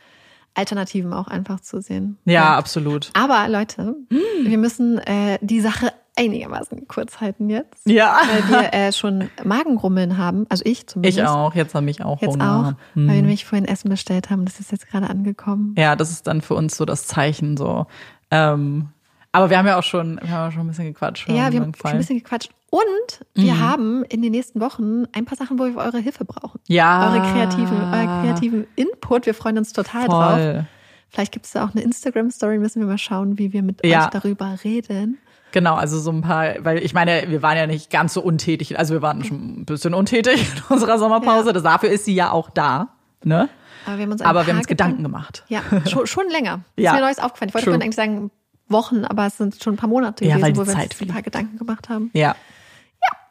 Alternativen 0.54 1.12
auch 1.14 1.28
einfach 1.28 1.60
zu 1.60 1.82
sehen. 1.82 2.18
Ja, 2.26 2.56
absolut. 2.56 3.10
Aber 3.14 3.48
Leute, 3.50 3.96
Hm. 4.10 4.20
wir 4.44 4.58
müssen 4.58 5.00
äh, 5.00 5.40
die 5.42 5.60
Sache 5.62 5.92
einigermaßen 6.18 6.88
kurz 6.88 7.20
halten 7.22 7.50
jetzt. 7.50 7.86
Ja. 7.88 8.20
Weil 8.28 8.50
wir 8.62 8.74
äh, 8.74 8.92
schon 8.94 9.30
Magengrummeln 9.44 10.18
haben. 10.18 10.46
Also 10.50 10.64
ich 10.66 10.88
zumindest. 10.88 11.18
Ich 11.20 11.26
auch. 11.26 11.54
Jetzt 11.56 11.76
habe 11.76 11.90
ich 11.90 12.04
auch 12.04 12.22
Jetzt 12.22 12.32
Hunger. 12.34 12.76
auch, 12.78 12.96
weil 12.96 13.08
wir 13.16 13.22
nämlich 13.22 13.46
vorhin 13.46 13.68
Essen 13.68 13.90
bestellt 13.90 14.30
haben. 14.30 14.46
Das 14.46 14.60
ist 14.60 14.72
jetzt 14.72 14.88
gerade 14.90 15.10
angekommen. 15.10 15.76
Ja, 15.78 15.96
das 15.96 16.12
ist 16.12 16.28
dann 16.28 16.42
für 16.42 16.56
uns 16.56 16.78
so 16.78 16.86
das 16.86 17.08
Zeichen 17.08 17.58
so. 17.58 17.86
Ähm, 18.32 18.90
aber 19.32 19.50
wir 19.50 19.58
haben 19.58 19.68
ja 19.68 19.78
auch 19.78 19.84
schon, 19.84 20.20
wir 20.22 20.30
haben 20.32 20.46
ja 20.48 20.52
schon 20.52 20.62
ein 20.62 20.68
bisschen 20.68 20.86
gequatscht. 20.86 21.28
Ja, 21.28 21.52
wir 21.52 21.60
haben 21.60 21.74
schon 21.76 21.92
ein 21.92 21.98
bisschen 21.98 22.18
gequatscht. 22.20 22.52
Und 22.70 23.26
wir 23.36 23.54
Mhm. 23.54 23.60
haben 23.60 24.04
in 24.06 24.22
den 24.22 24.32
nächsten 24.32 24.60
Wochen 24.62 25.04
ein 25.14 25.26
paar 25.26 25.38
Sachen, 25.38 25.60
wo 25.60 25.66
wir 25.66 25.78
eure 25.78 26.00
Hilfe 26.00 26.26
brauchen. 26.26 26.60
Ja. 26.68 27.10
Eure 27.12 27.22
kreativen, 27.32 27.78
euren 27.78 28.22
kreativen 28.24 28.68
Input. 28.76 29.26
Wir 29.26 29.34
freuen 29.34 29.58
uns 29.58 29.72
total 29.74 30.08
drauf. 30.08 30.32
Voll. 30.34 30.66
Vielleicht 31.10 31.32
gibt 31.32 31.46
es 31.46 31.52
da 31.54 31.64
auch 31.66 31.72
eine 31.74 31.82
Instagram-Story, 31.84 32.58
müssen 32.58 32.82
wir 32.82 32.88
mal 32.88 32.98
schauen, 32.98 33.38
wie 33.38 33.54
wir 33.54 33.62
mit 33.64 33.86
Ja. 33.86 34.06
euch 34.06 34.10
darüber 34.10 34.58
reden. 34.66 35.20
Genau, 35.56 35.76
also 35.76 35.98
so 36.02 36.12
ein 36.12 36.20
paar, 36.20 36.56
weil 36.66 36.80
ich 36.80 36.94
meine, 36.94 37.30
wir 37.30 37.42
waren 37.42 37.56
ja 37.56 37.66
nicht 37.66 37.90
ganz 37.90 38.14
so 38.14 38.22
untätig, 38.22 38.78
also 38.78 38.94
wir 38.94 39.02
waren 39.02 39.24
schon 39.24 39.62
ein 39.62 39.66
bisschen 39.66 39.94
untätig 39.94 40.52
in 40.54 40.64
unserer 40.70 41.00
Sommerpause. 41.00 41.48
Ja. 41.48 41.54
Das, 41.54 41.64
dafür 41.64 41.92
ist 41.92 42.04
sie 42.04 42.14
ja 42.14 42.32
auch 42.32 42.50
da. 42.50 42.90
Ne? 43.24 43.48
Aber 43.86 43.98
wir 43.98 44.04
haben 44.04 44.12
uns, 44.12 44.22
Aber 44.22 44.46
wir 44.46 44.52
haben 44.52 44.58
uns 44.58 44.68
Gedanken 44.68 45.02
gemacht. 45.02 45.46
Ja, 45.48 45.62
schon, 45.88 46.08
schon 46.08 46.30
länger. 46.30 46.60
Ja. 46.76 46.92
Ist 46.92 46.98
mir 46.98 47.06
Neues 47.06 47.20
aufgefallen. 47.20 47.48
Ich 47.48 47.56
wollte 47.56 47.68
vorhin 47.68 47.82
eigentlich 47.84 47.96
sagen 47.96 48.32
Wochen, 48.68 49.06
aber 49.06 49.28
es 49.28 49.38
sind 49.38 49.64
schon 49.64 49.76
ein 49.76 49.78
paar 49.78 49.88
Monate 49.88 50.26
Ja, 50.26 50.36
gewesen, 50.36 50.58
wo 50.58 50.68
wir 50.68 50.74
Zeit 50.74 50.92
uns 50.92 51.02
ein 51.02 51.08
paar 51.08 51.22
Gedanken 51.22 51.58
gemacht 51.58 51.88
haben. 51.88 52.10
Ja. 52.12 52.36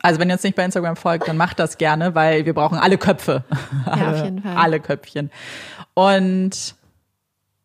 Also 0.00 0.18
wenn 0.18 0.30
ihr 0.30 0.36
uns 0.36 0.44
nicht 0.44 0.56
bei 0.56 0.64
Instagram 0.64 0.96
folgt, 0.96 1.28
dann 1.28 1.36
macht 1.36 1.58
das 1.58 1.76
gerne, 1.76 2.14
weil 2.14 2.46
wir 2.46 2.54
brauchen 2.54 2.78
alle 2.78 2.96
Köpfe. 2.96 3.44
Ja, 3.84 4.12
auf 4.12 4.24
jeden 4.24 4.40
Fall. 4.42 4.56
Alle 4.56 4.80
Köpfchen. 4.80 5.30
Und 5.92 6.74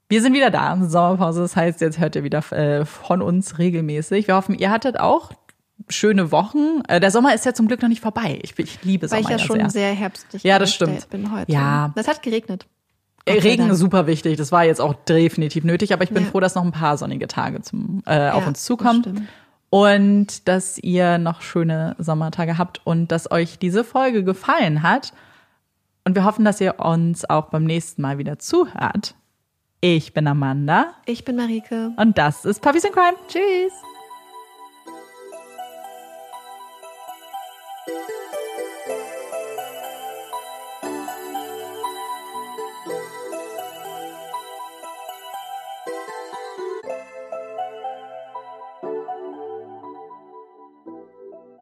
wir 0.10 0.22
sind 0.22 0.34
wieder 0.34 0.50
da. 0.50 0.78
Sommerpause, 0.82 1.42
das 1.42 1.56
heißt, 1.56 1.82
jetzt 1.82 2.00
hört 2.00 2.16
ihr 2.16 2.24
wieder 2.24 2.40
äh, 2.52 2.86
von 2.86 3.22
uns 3.22 3.58
regelmäßig. 3.60 4.28
Wir 4.28 4.36
hoffen, 4.36 4.56
ihr 4.58 4.72
hattet 4.72 5.00
auch 5.00 5.32
schöne 5.88 6.32
Wochen. 6.32 6.82
Äh, 6.88 7.00
Der 7.00 7.12
Sommer 7.12 7.34
ist 7.34 7.46
ja 7.46 7.54
zum 7.54 7.68
Glück 7.68 7.82
noch 7.82 7.90
nicht 7.90 8.02
vorbei. 8.02 8.40
Ich, 8.42 8.58
ich 8.58 8.84
liebe 8.84 9.04
Weil 9.10 9.24
Sommer 9.24 9.36
ich 9.36 9.42
ja 9.42 9.46
schon 9.46 9.58
sehr. 9.60 9.70
sehr 9.70 9.94
herbstlich 9.94 10.44
Ja, 10.44 10.60
das 10.60 10.74
stimmt. 10.74 11.10
bin 11.10 11.32
heute. 11.32 11.52
Ja. 11.52 11.92
Das 11.96 12.08
hat 12.08 12.22
geregnet. 12.24 12.66
Äh, 13.26 13.36
Gott 13.36 13.44
Regen 13.44 13.76
super 13.76 14.08
wichtig. 14.08 14.38
Das 14.38 14.52
war 14.52 14.64
jetzt 14.66 14.82
auch 14.82 14.94
definitiv 14.94 15.64
nötig, 15.64 15.94
aber 15.94 16.04
ich 16.04 16.10
bin 16.10 16.24
Ja. 16.26 16.30
froh, 16.32 16.40
dass 16.40 16.56
noch 16.56 16.64
ein 16.64 16.72
paar 16.72 16.98
sonnige 16.98 17.28
Tage 17.28 17.62
zum, 17.62 18.02
äh, 18.06 18.30
auf 18.32 18.42
Ja, 18.42 18.48
uns 18.48 18.60
das 18.60 18.66
zukommen. 18.66 19.02
stimmt. 19.02 19.22
Und 19.70 20.48
dass 20.48 20.80
ihr 20.80 21.20
noch 21.20 21.42
schöne 21.42 21.96
Sommertage 22.00 22.58
habt 22.58 22.82
und 22.86 23.12
dass 23.12 23.30
euch 23.32 23.60
diese 23.60 23.84
Folge 23.84 24.24
gefallen 24.24 24.82
hat. 24.82 25.14
Und 26.06 26.16
wir 26.16 26.24
hoffen, 26.26 26.44
dass 26.44 26.60
ihr 26.60 26.80
uns 26.80 27.30
auch 27.30 27.50
beim 27.52 27.66
nächsten 27.66 28.02
Mal 28.02 28.18
wieder 28.18 28.40
zuhört. 28.40 29.14
Ich 29.82 30.14
bin 30.14 30.28
Amanda 30.28 30.94
Ich 31.06 31.24
bin 31.24 31.38
Marike. 31.38 31.94
und 31.96 32.18
das 32.18 32.44
ist 32.44 32.62
Puppies 32.62 32.84
in 32.84 32.92
Crime. 32.92 33.16
Tschüss. 33.28 33.72